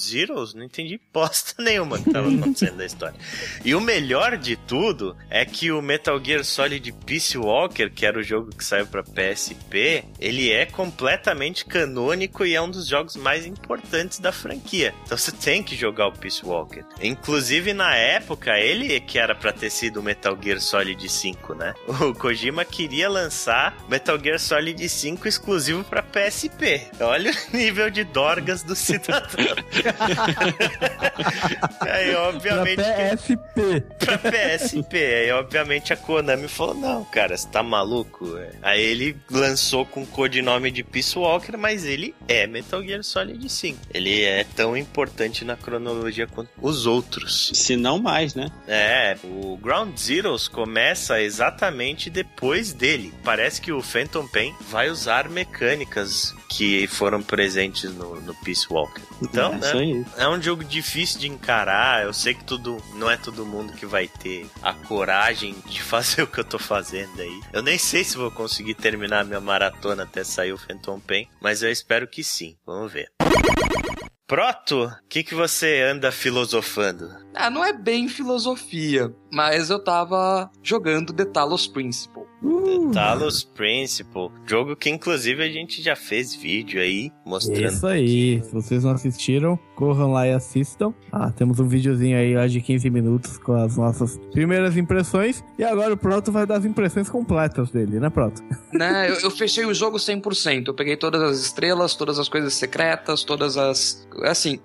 Não 0.55 0.65
entendi 0.65 1.01
bosta 1.13 1.55
nenhuma 1.63 1.99
que 1.99 2.11
tava 2.11 2.29
acontecendo 2.29 2.77
da 2.77 2.87
história. 2.87 3.17
E 3.65 3.75
o 3.75 3.81
melhor 3.81 4.37
de 4.37 4.57
tudo 4.57 5.17
é 5.31 5.45
que 5.45 5.71
o 5.71 5.81
Metal 5.81 6.23
Gear 6.23 6.45
Solid 6.45 6.93
Peace 7.07 7.39
Walker, 7.39 7.91
que 7.91 8.05
era 8.05 8.19
o 8.19 8.23
jogo 8.23 8.51
que 8.51 8.65
saiu 8.65 8.87
pra 8.87 9.03
PSP, 9.03 10.05
ele 10.19 10.51
é 10.51 10.67
completamente 10.67 11.65
canônico 11.65 12.45
e 12.45 12.55
é 12.55 12.61
um 12.61 12.71
dos 12.71 12.89
jogos 12.89 13.17
mais 13.17 13.47
importantes 13.47 14.19
da 14.19 14.33
franquia. 14.33 14.95
Então 15.05 15.17
você 15.17 15.33
tem 15.33 15.63
que 15.63 15.77
jogar 15.77 16.09
o 16.09 16.13
Peace 16.13 16.45
Walker. 16.45 16.85
Inclusive, 17.01 17.73
na 17.73 17.95
época, 17.95 18.59
ele 18.59 19.01
que 19.01 19.19
era 19.19 19.35
pra 19.35 19.53
ter 19.53 19.71
sido 19.71 20.01
o 20.01 20.03
Metal 20.03 20.37
Gear 20.41 20.61
Solid 20.61 21.09
5, 21.09 21.55
né? 21.55 21.75
O 21.87 22.15
Kojima 22.15 22.65
queria 22.65 23.09
lançar 23.09 23.77
Metal 23.89 24.19
Gear 24.19 24.39
Solid 24.39 24.89
5 24.89 25.29
exclusivo 25.29 25.85
pra 25.85 26.03
PSP. 26.03 26.89
Olha 27.01 27.31
o 27.31 27.57
nível 27.57 27.91
de 27.91 28.05
dorgas 28.05 28.63
do 28.63 28.75
cidadão. 28.75 29.25
Aí, 31.81 32.11
Pra 32.11 32.29
obviamente, 32.29 32.83
que- 32.83 33.17
PSP. 33.37 33.81
pra 33.99 34.19
PSP. 34.19 34.97
Aí, 34.97 35.31
obviamente, 35.33 35.93
a 35.93 35.97
Konami 35.97 36.49
falou: 36.49 36.75
Não, 36.75 37.05
cara, 37.05 37.37
você 37.37 37.47
tá 37.49 37.63
maluco? 37.63 38.37
Aí 38.63 38.83
ele 38.83 39.17
lançou 39.31 39.85
com 39.87 40.03
o 40.03 40.07
codinome 40.07 40.71
de 40.71 40.83
Peace 40.83 41.17
Walker, 41.19 41.57
mas 41.57 41.85
ele 41.85 42.15
é 42.29 42.47
Metal 42.47 42.83
Gear 42.83 43.03
Solid 43.03 43.49
5. 43.49 43.79
Ele 43.93 44.23
é 44.23 44.45
tão 44.57 44.77
importante 44.77 45.45
na 45.45 45.57
cronologia 45.57 46.27
quanto 46.27 46.51
os 46.61 46.87
outros. 46.87 47.51
Se 47.55 47.77
não 47.77 47.99
mais, 47.99 48.35
né? 48.35 48.51
É, 48.67 49.17
o 49.25 49.57
Ground 49.57 49.97
Zeroes 49.97 50.49
começa 50.49 51.21
exatamente 51.21 52.11
depois 52.11 52.73
dele. 52.73 53.13
Parece 53.25 53.61
que 53.61 53.73
o 53.73 53.83
Phantom 53.83 54.27
Pain 54.27 54.55
vai 54.69 54.89
usar 54.91 55.29
mecânicas 55.29 56.35
que 56.49 56.87
foram 56.87 57.21
presentes 57.23 57.93
no, 57.95 58.21
no 58.21 58.35
Peace 58.37 58.67
Walker. 58.71 59.03
Então, 59.23 59.55
é 59.55 59.59
né? 59.59 60.05
É 60.17 60.29
um 60.29 60.41
jogo 60.41 60.65
difícil 60.65 61.21
de 61.21 61.29
encarar. 61.29 62.05
Eu 62.05 62.13
sei 62.13 62.35
que 62.35 62.45
tudo 62.45 62.83
não 62.95 63.11
é 63.11 63.17
todo 63.17 63.47
mundo 63.47 63.73
que 63.73 63.87
vai 63.87 64.09
ter 64.09 64.47
a 64.63 64.73
coragem 64.73 65.55
de 65.67 65.81
fazer 65.83 66.23
o 66.23 66.27
que 66.27 66.41
eu 66.41 66.45
tô 66.45 66.59
fazendo 66.59 67.21
aí. 67.21 67.41
Eu 67.53 67.63
nem 67.63 67.79
sei 67.79 68.05
se 68.05 68.17
vou 68.17 68.31
conseguir 68.31 68.75
terminar 68.75 69.21
a 69.21 69.25
minha 69.25 69.41
maratona 69.41 70.05
até 70.05 70.23
sair 70.25 70.53
o 70.53 70.59
Phantom 70.59 71.01
Pain, 71.01 71.29
mas 71.41 71.63
eu 71.63 71.71
espero 71.71 72.07
que 72.07 72.23
sim. 72.23 72.57
Vamos 72.67 72.93
ver. 72.93 73.11
Proto, 74.27 74.85
o 74.85 75.09
que, 75.09 75.23
que 75.23 75.35
você 75.35 75.83
anda 75.83 76.11
filosofando? 76.11 77.11
Ah, 77.35 77.51
não 77.51 77.63
é 77.63 77.75
bem 77.75 78.09
filosofia, 78.09 79.15
mas 79.31 79.69
eu 79.69 79.79
tava 79.79 80.51
jogando 80.63 81.13
The 81.13 81.27
Talos 81.27 81.67
Principle. 81.67 82.24
Uh, 82.45 82.91
Talos 82.93 83.43
Principle, 83.43 84.31
jogo 84.47 84.77
que 84.77 84.91
inclusive 84.91 85.43
a 85.43 85.49
gente 85.49 85.81
já 85.81 85.97
fez 85.97 86.35
vídeo 86.35 86.79
aí 86.79 87.11
mostrando. 87.25 87.65
Isso 87.65 87.87
aí. 87.87 88.43
Se 88.43 88.53
vocês 88.53 88.85
não 88.85 88.91
assistiram, 88.91 89.59
corram 89.75 90.13
lá 90.13 90.27
e 90.29 90.33
assistam. 90.33 90.93
Ah, 91.11 91.31
temos 91.31 91.59
um 91.59 91.67
videozinho 91.67 92.19
aí 92.19 92.37
ó, 92.37 92.47
de 92.47 92.61
15 92.61 92.91
minutos 92.91 93.39
com 93.39 93.55
as 93.55 93.79
nossas 93.79 94.19
primeiras 94.31 94.77
impressões. 94.77 95.43
E 95.59 95.65
agora 95.65 95.95
o 95.95 95.97
Proto 95.97 96.31
vai 96.31 96.45
dar 96.45 96.57
as 96.57 96.67
impressões 96.67 97.09
completas 97.09 97.71
dele, 97.71 97.99
né, 97.99 98.11
Proto? 98.11 98.43
né? 98.73 99.11
Eu, 99.11 99.21
eu 99.21 99.31
fechei 99.31 99.65
o 99.65 99.73
jogo 99.73 99.97
100%. 99.97 100.69
Eu 100.69 100.75
peguei 100.75 100.97
todas 100.97 101.23
as 101.23 101.41
estrelas, 101.41 101.95
todas 101.95 102.19
as 102.19 102.29
coisas 102.29 102.53
secretas, 102.53 103.25
todas 103.25 103.57
as. 103.57 104.07
Assim, 104.25 104.61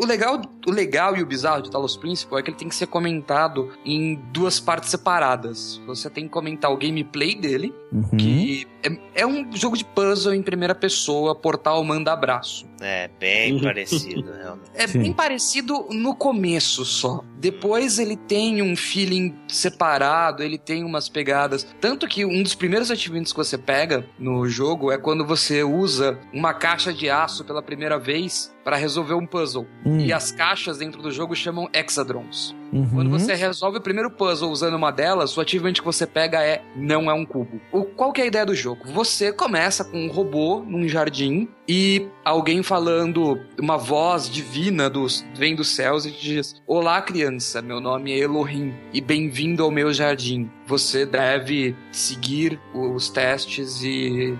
o 0.00 0.06
legal, 0.06 0.40
o 0.66 0.70
legal 0.70 1.14
e 1.14 1.22
o 1.22 1.26
bizarro 1.26 1.62
de 1.62 1.70
Talos 1.70 1.96
Principle 1.96 2.38
é 2.38 2.42
que 2.42 2.50
ele 2.50 2.56
tem 2.56 2.68
que 2.68 2.74
ser 2.74 2.86
comentado 2.86 3.70
em 3.84 4.14
duas 4.32 4.58
partes 4.58 4.88
separadas. 4.88 5.80
Você 5.86 6.08
tem 6.08 6.24
que 6.24 6.30
comentar 6.30 6.72
o 6.72 6.76
gameplay 6.76 7.17
dele, 7.36 7.72
Uhum. 7.92 8.16
que 8.16 8.66
é, 8.82 9.22
é 9.22 9.26
um 9.26 9.50
jogo 9.56 9.76
de 9.76 9.84
puzzle 9.84 10.34
em 10.34 10.42
primeira 10.42 10.74
pessoa, 10.74 11.34
portal 11.34 11.82
manda 11.84 12.12
abraço. 12.12 12.66
É, 12.80 13.10
bem 13.18 13.60
parecido, 13.60 14.30
realmente. 14.40 14.70
É 14.74 14.86
Sim. 14.86 15.00
bem 15.00 15.12
parecido 15.12 15.88
no 15.90 16.14
começo 16.14 16.84
só. 16.84 17.24
Depois 17.36 17.98
ele 17.98 18.16
tem 18.16 18.62
um 18.62 18.76
feeling 18.76 19.34
separado, 19.48 20.42
ele 20.42 20.58
tem 20.58 20.84
umas 20.84 21.08
pegadas. 21.08 21.66
Tanto 21.80 22.06
que 22.06 22.24
um 22.24 22.42
dos 22.42 22.54
primeiros 22.54 22.90
achievements 22.90 23.32
que 23.32 23.38
você 23.38 23.58
pega 23.58 24.06
no 24.18 24.46
jogo 24.48 24.92
é 24.92 24.98
quando 24.98 25.24
você 25.26 25.62
usa 25.64 26.18
uma 26.32 26.54
caixa 26.54 26.92
de 26.92 27.10
aço 27.10 27.44
pela 27.44 27.62
primeira 27.62 27.98
vez 27.98 28.52
para 28.64 28.76
resolver 28.76 29.14
um 29.14 29.26
puzzle. 29.26 29.66
Hum, 29.84 30.00
E 30.00 30.12
as 30.12 30.30
caixas 30.30 30.78
dentro 30.78 31.00
do 31.02 31.10
jogo 31.10 31.34
chamam 31.34 31.68
hexadrons. 31.72 32.54
uhum. 32.72 32.88
Quando 32.90 33.10
você 33.10 33.34
resolve 33.34 33.78
o 33.78 33.80
primeiro 33.80 34.10
puzzle 34.10 34.50
usando 34.50 34.74
uma 34.74 34.90
delas, 34.90 35.36
o 35.36 35.40
achievement 35.40 35.72
que 35.72 35.84
você 35.84 36.06
pega 36.06 36.42
é 36.44 36.62
não 36.76 37.10
é 37.10 37.14
um 37.14 37.24
cubo. 37.24 37.60
O, 37.72 37.84
qual 37.84 38.12
que 38.12 38.20
é 38.20 38.24
a 38.24 38.26
ideia 38.26 38.44
do 38.44 38.54
jogo? 38.54 38.67
Você 38.86 39.32
começa 39.32 39.84
com 39.84 39.98
um 40.06 40.10
robô 40.10 40.62
num 40.66 40.88
jardim 40.88 41.48
e 41.68 42.06
alguém 42.24 42.62
falando, 42.62 43.40
uma 43.60 43.76
voz 43.76 44.28
divina 44.28 44.88
dos, 44.90 45.24
vem 45.36 45.54
dos 45.54 45.68
céus 45.68 46.04
e 46.06 46.10
te 46.12 46.20
diz: 46.34 46.56
Olá, 46.66 47.00
criança, 47.02 47.60
meu 47.62 47.80
nome 47.80 48.12
é 48.12 48.18
Elohim 48.18 48.74
e 48.92 49.00
bem-vindo 49.00 49.62
ao 49.62 49.70
meu 49.70 49.92
jardim. 49.92 50.50
Você 50.66 51.04
deve 51.06 51.74
seguir 51.92 52.58
os 52.74 53.08
testes 53.08 53.82
e, 53.82 54.34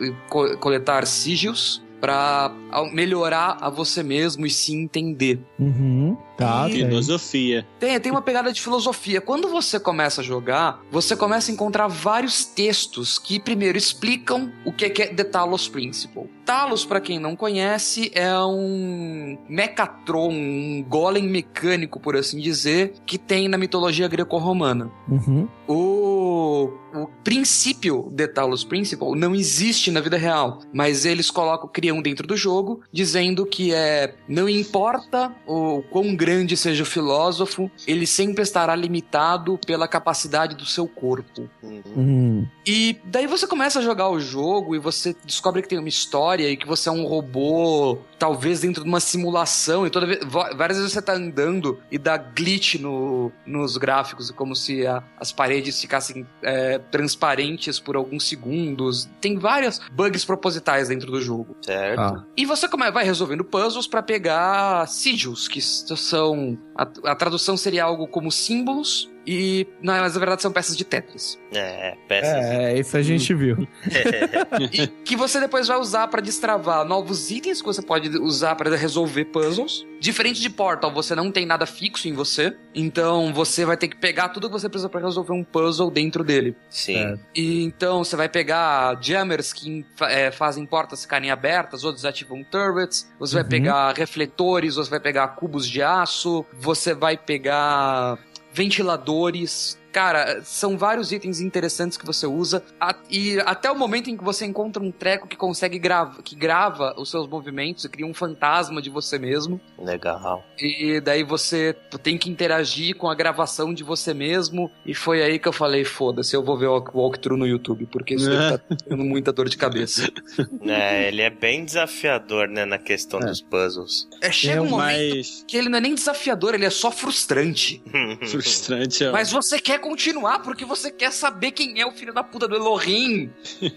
e 0.00 0.12
co- 0.28 0.56
coletar 0.58 1.06
sigils 1.06 1.82
para 2.00 2.52
melhorar 2.92 3.56
a 3.60 3.70
você 3.70 4.02
mesmo 4.02 4.46
e 4.46 4.50
se 4.50 4.74
entender. 4.74 5.40
Uhum. 5.58 6.16
Tá. 6.36 6.68
Filosofia. 6.68 7.66
Tem, 7.78 7.98
tem 7.98 8.12
uma 8.12 8.22
pegada 8.22 8.52
de 8.52 8.60
filosofia. 8.60 9.20
Quando 9.20 9.48
você 9.48 9.80
começa 9.80 10.20
a 10.20 10.24
jogar, 10.24 10.80
você 10.90 11.16
começa 11.16 11.50
a 11.50 11.54
encontrar 11.54 11.88
vários 11.88 12.44
textos 12.44 13.18
que, 13.18 13.40
primeiro, 13.40 13.78
explicam 13.78 14.52
o 14.64 14.72
que 14.72 14.84
é 14.84 14.90
que 14.90 15.02
é 15.02 15.06
The 15.06 15.24
Talos 15.24 15.68
Principle. 15.68 16.35
Talos, 16.46 16.84
para 16.84 17.00
quem 17.00 17.18
não 17.18 17.34
conhece, 17.34 18.08
é 18.14 18.32
um 18.38 19.36
Mechatron, 19.48 20.30
um 20.30 20.84
golem 20.88 21.28
mecânico, 21.28 21.98
por 21.98 22.16
assim 22.16 22.38
dizer, 22.38 22.94
que 23.04 23.18
tem 23.18 23.48
na 23.48 23.58
mitologia 23.58 24.06
greco-romana. 24.06 24.88
Uhum. 25.08 25.48
O, 25.66 26.70
o 26.94 27.08
princípio 27.24 28.08
de 28.12 28.28
Talos 28.28 28.62
Principle 28.62 29.18
não 29.18 29.34
existe 29.34 29.90
na 29.90 30.00
vida 30.00 30.16
real, 30.16 30.60
mas 30.72 31.04
eles 31.04 31.32
colocam, 31.32 31.68
criam 31.68 32.00
dentro 32.00 32.24
do 32.24 32.36
jogo, 32.36 32.80
dizendo 32.92 33.44
que 33.44 33.74
é 33.74 34.14
não 34.28 34.48
importa 34.48 35.34
o 35.48 35.82
quão 35.90 36.14
grande 36.14 36.56
seja 36.56 36.84
o 36.84 36.86
filósofo, 36.86 37.68
ele 37.88 38.06
sempre 38.06 38.44
estará 38.44 38.76
limitado 38.76 39.58
pela 39.66 39.88
capacidade 39.88 40.54
do 40.54 40.64
seu 40.64 40.86
corpo. 40.86 41.50
Uhum. 41.60 42.46
E 42.64 42.96
daí 43.04 43.26
você 43.26 43.48
começa 43.48 43.80
a 43.80 43.82
jogar 43.82 44.08
o 44.10 44.20
jogo 44.20 44.76
e 44.76 44.78
você 44.78 45.16
descobre 45.24 45.62
que 45.62 45.68
tem 45.68 45.78
uma 45.78 45.88
história 45.88 46.35
e 46.44 46.56
que 46.56 46.66
você 46.66 46.88
é 46.88 46.92
um 46.92 47.04
robô, 47.04 47.98
talvez 48.18 48.60
dentro 48.60 48.82
de 48.82 48.88
uma 48.88 49.00
simulação, 49.00 49.86
e 49.86 49.90
toda 49.90 50.06
vez, 50.06 50.20
várias 50.24 50.78
vezes 50.78 50.92
você 50.92 51.02
tá 51.02 51.14
andando 51.14 51.80
e 51.90 51.98
dá 51.98 52.16
glitch 52.16 52.74
no, 52.76 53.30
nos 53.46 53.76
gráficos, 53.76 54.30
como 54.30 54.54
se 54.54 54.86
a, 54.86 55.02
as 55.18 55.32
paredes 55.32 55.80
ficassem 55.80 56.26
é, 56.42 56.78
transparentes 56.78 57.78
por 57.80 57.96
alguns 57.96 58.28
segundos. 58.28 59.08
Tem 59.20 59.38
várias 59.38 59.80
bugs 59.92 60.24
propositais 60.24 60.88
dentro 60.88 61.10
do 61.10 61.20
jogo. 61.20 61.56
Certo. 61.62 62.00
Ah. 62.00 62.24
E 62.36 62.44
você 62.44 62.68
come- 62.68 62.90
vai 62.90 63.04
resolvendo 63.04 63.44
puzzles 63.44 63.86
pra 63.86 64.02
pegar 64.02 64.86
sigils, 64.88 65.48
que 65.48 65.60
são. 65.60 66.58
A, 66.76 67.10
a 67.12 67.14
tradução 67.14 67.56
seria 67.56 67.84
algo 67.84 68.06
como 68.06 68.30
símbolos, 68.30 69.10
e 69.26 69.66
na, 69.82 70.00
mas 70.00 70.12
na 70.14 70.20
verdade 70.20 70.42
são 70.42 70.52
peças 70.52 70.76
de 70.76 70.84
Tetris. 70.84 71.36
É, 71.52 71.96
peças. 72.06 72.32
É, 72.44 72.78
isso 72.78 72.96
a 72.96 73.02
gente 73.02 73.34
viu. 73.34 73.66
e 74.72 74.86
que 74.86 75.16
você 75.16 75.40
depois 75.40 75.66
vai 75.66 75.78
usar 75.78 76.06
pra 76.08 76.20
destravar 76.20 76.84
novos 76.84 77.30
itens 77.30 77.60
que 77.60 77.66
você 77.66 77.82
pode 77.82 78.08
usar 78.18 78.54
pra 78.54 78.74
resolver 78.76 79.24
puzzles. 79.26 79.84
Diferente 79.98 80.40
de 80.40 80.50
Portal, 80.50 80.92
você 80.92 81.14
não 81.14 81.32
tem 81.32 81.46
nada 81.46 81.64
fixo 81.66 82.06
em 82.06 82.12
você, 82.12 82.54
então 82.74 83.32
você 83.32 83.64
vai 83.64 83.76
ter 83.76 83.88
que 83.88 83.96
pegar 83.96 84.28
tudo 84.28 84.46
que 84.48 84.52
você 84.52 84.68
precisa 84.68 84.88
pra 84.88 85.00
resolver 85.00 85.32
um 85.32 85.42
puzzle 85.42 85.90
dentro 85.90 86.22
dele. 86.22 86.54
Sim. 86.68 86.96
É. 86.96 87.14
E 87.34 87.62
então 87.64 88.04
você 88.04 88.14
vai 88.14 88.28
pegar 88.28 88.98
jammers 89.02 89.52
que 89.52 89.84
é, 90.02 90.30
fazem 90.30 90.64
portas 90.66 91.02
ficarem 91.02 91.30
abertas, 91.30 91.82
outros 91.82 92.04
ativam 92.04 92.44
turrets, 92.44 93.10
você 93.18 93.34
vai 93.34 93.42
Uhum. 93.42 93.48
pegar 93.48 93.94
refletores, 93.96 94.74
você 94.76 94.90
vai 94.90 95.00
pegar 95.00 95.28
cubos 95.28 95.66
de 95.68 95.82
aço, 95.82 96.44
você 96.66 96.92
vai 96.92 97.16
pegar 97.16 98.18
ventiladores. 98.52 99.78
Cara, 99.96 100.42
são 100.44 100.76
vários 100.76 101.10
itens 101.10 101.40
interessantes 101.40 101.96
que 101.96 102.04
você 102.04 102.26
usa. 102.26 102.62
A- 102.78 102.94
e 103.10 103.40
até 103.46 103.70
o 103.70 103.74
momento 103.74 104.10
em 104.10 104.16
que 104.18 104.22
você 104.22 104.44
encontra 104.44 104.82
um 104.82 104.90
treco 104.92 105.26
que 105.26 105.36
consegue 105.36 105.78
grava, 105.78 106.22
que 106.22 106.36
grava 106.36 106.94
os 106.98 107.10
seus 107.10 107.26
movimentos 107.26 107.82
e 107.86 107.88
cria 107.88 108.04
um 108.06 108.12
fantasma 108.12 108.82
de 108.82 108.90
você 108.90 109.18
mesmo. 109.18 109.58
Legal. 109.78 110.44
E 110.60 111.00
daí 111.00 111.22
você 111.24 111.74
tem 112.02 112.18
que 112.18 112.28
interagir 112.28 112.94
com 112.96 113.08
a 113.08 113.14
gravação 113.14 113.72
de 113.72 113.82
você 113.82 114.12
mesmo. 114.12 114.70
E 114.84 114.92
foi 114.92 115.22
aí 115.22 115.38
que 115.38 115.48
eu 115.48 115.52
falei: 115.52 115.82
foda-se, 115.82 116.36
eu 116.36 116.44
vou 116.44 116.58
ver 116.58 116.66
o 116.66 116.84
walkthrough 116.92 117.38
no 117.38 117.46
YouTube, 117.46 117.86
porque 117.90 118.16
isso 118.16 118.30
É. 118.30 118.58
tá 118.58 118.64
dando 118.86 119.02
muita 119.02 119.32
dor 119.32 119.48
de 119.48 119.56
cabeça. 119.56 120.12
É, 120.60 121.08
ele 121.08 121.22
é 121.22 121.30
bem 121.30 121.64
desafiador, 121.64 122.48
né, 122.48 122.66
na 122.66 122.76
questão 122.76 123.18
É. 123.20 123.24
dos 123.24 123.40
puzzles. 123.40 124.06
É, 124.20 124.30
chega 124.30 124.60
um 124.60 124.66
momento 124.68 124.76
mais 124.76 125.42
que 125.48 125.56
ele 125.56 125.70
não 125.70 125.78
é 125.78 125.80
nem 125.80 125.94
desafiador, 125.94 126.52
ele 126.54 126.66
é 126.66 126.70
só 126.70 126.90
frustrante. 126.90 127.82
frustrante 128.28 129.02
é 129.02 129.10
Mas 129.10 129.30
você 129.32 129.58
quer 129.58 129.85
continuar 129.88 130.40
porque 130.40 130.64
você 130.64 130.90
quer 130.90 131.12
saber 131.12 131.52
quem 131.52 131.80
é 131.80 131.86
o 131.86 131.92
filho 131.92 132.12
da 132.12 132.22
puta 132.24 132.48
do 132.48 132.54
Elohim. 132.56 133.30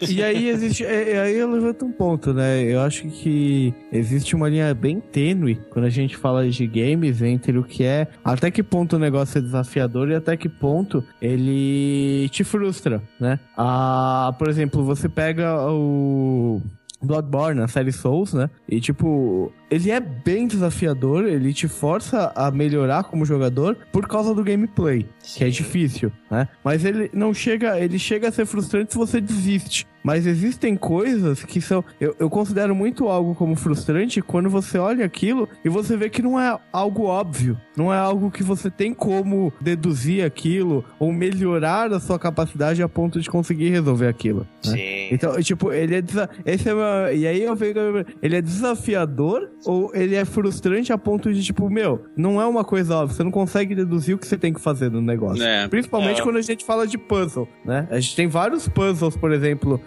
E 0.08 0.24
aí 0.24 0.50
existe. 0.50 0.84
é- 0.84 1.12
é- 1.12 1.20
aí 1.22 1.36
eu 1.38 1.50
levanto 1.52 1.86
um 1.86 1.92
ponto, 1.92 2.34
né? 2.34 2.62
Eu 2.64 2.82
acho 2.82 3.08
que 3.08 3.74
existe 3.92 4.36
uma 4.36 4.50
linha 4.50 4.74
bem 4.74 5.00
tênue 5.00 5.60
quando 5.70 5.86
a 5.86 5.90
gente 5.90 6.18
fala 6.18 6.50
de 6.50 6.66
games 6.68 7.22
entre 7.22 7.58
o 7.58 7.64
que 7.64 7.84
é. 7.84 8.08
Até 8.24 8.50
que 8.52 8.64
ponto 8.64 8.96
o 8.96 9.00
negócio 9.00 9.38
é 9.38 9.42
desafiador 9.42 10.10
e 10.10 10.16
até 10.16 10.36
que 10.36 10.50
ponto 10.50 11.04
ele 11.22 12.28
te 12.30 12.44
frustra, 12.44 13.02
né? 13.20 13.40
Ah, 13.58 14.34
por 14.38 14.48
exemplo, 14.50 14.84
você 14.84 15.08
pega 15.08 15.56
o. 15.72 16.62
Bloodborne, 17.02 17.62
a 17.62 17.68
série 17.70 17.94
Souls, 17.94 18.34
né? 18.34 18.50
E 18.68 18.82
tipo, 18.82 19.54
ele 19.70 19.92
é 19.92 20.00
bem 20.00 20.48
desafiador, 20.48 21.26
ele 21.26 21.54
te 21.54 21.68
força 21.68 22.32
a 22.36 22.50
melhorar 22.52 23.04
como 23.04 23.26
jogador 23.26 23.78
por 23.92 24.08
causa 24.08 24.34
do 24.34 24.44
gameplay, 24.44 25.06
que 25.24 25.44
é 25.44 25.48
Sim. 25.48 25.52
difícil, 25.52 26.12
né? 26.30 26.48
Mas 26.64 26.84
ele 26.86 27.10
não 27.14 27.34
chega, 27.34 27.80
ele 27.80 27.98
chega 28.00 28.28
a 28.30 28.32
ser 28.32 28.46
frustrante 28.46 28.92
se 28.94 28.98
você 28.98 29.20
desiste. 29.22 29.88
Mas 30.02 30.26
existem 30.26 30.78
coisas 30.78 31.44
que 31.44 31.60
são. 31.60 31.84
Eu, 32.00 32.16
eu 32.18 32.30
considero 32.30 32.74
muito 32.74 33.10
algo 33.10 33.36
como 33.36 33.54
frustrante 33.58 34.22
quando 34.22 34.50
você 34.50 34.78
olha 34.78 35.04
aquilo 35.04 35.48
e 35.64 35.68
você 35.68 35.98
vê 35.98 36.10
que 36.10 36.22
não 36.22 36.40
é 36.40 36.58
algo 36.72 37.04
óbvio. 37.04 37.60
Não 37.76 37.94
é 37.94 37.98
algo 37.98 38.32
que 38.32 38.42
você 38.42 38.72
tem 38.72 38.94
como 38.94 39.52
deduzir 39.60 40.24
aquilo 40.24 40.86
ou 40.98 41.12
melhorar 41.12 41.92
a 41.92 42.00
sua 42.00 42.18
capacidade 42.18 42.82
a 42.82 42.88
ponto 42.88 43.20
de 43.20 43.30
conseguir 43.30 43.72
resolver 43.72 44.08
aquilo. 44.08 44.48
né? 44.66 44.72
Sim. 44.72 45.10
Então, 45.12 45.38
tipo, 45.44 45.74
ele 45.74 45.96
é. 45.96 46.02
desa- 46.02 46.30
Esse 46.46 46.70
é 46.70 46.74
uma... 46.74 47.12
E 47.12 47.28
aí 47.28 47.44
eu 47.44 47.54
vejo. 47.54 47.74
Ele 48.22 48.38
é 48.38 48.42
desafiador 48.42 49.50
ou 49.66 49.92
ele 49.94 50.16
é 50.16 50.26
frustrante 50.26 50.92
a 50.94 50.98
ponto 50.98 51.34
de, 51.34 51.44
tipo, 51.44 51.70
meu, 51.70 52.04
não 52.16 52.40
é 52.42 52.46
uma 52.46 52.64
coisa 52.64 52.96
óbvia. 52.98 53.16
Você 53.16 53.24
não 53.24 53.32
consegue 53.32 53.76
deduzir 53.76 54.16
o 54.16 54.18
que 54.18 54.28
você 54.28 54.38
tem 54.38 54.54
que 54.54 54.60
fazer 54.62 54.90
no 54.92 55.02
negócio. 55.02 55.44
É. 55.44 55.68
Principalmente 55.68 56.22
É. 56.22 56.24
quando 56.24 56.38
a 56.38 56.42
gente 56.42 56.64
fala 56.66 56.86
de 56.88 56.98
puzzle, 56.98 57.48
né? 57.66 57.88
A 57.92 58.00
gente 58.00 58.16
tem 58.16 58.28
vários 58.28 58.68
puzzles, 58.68 59.16
por 59.16 59.32
exemplo, 59.32 59.80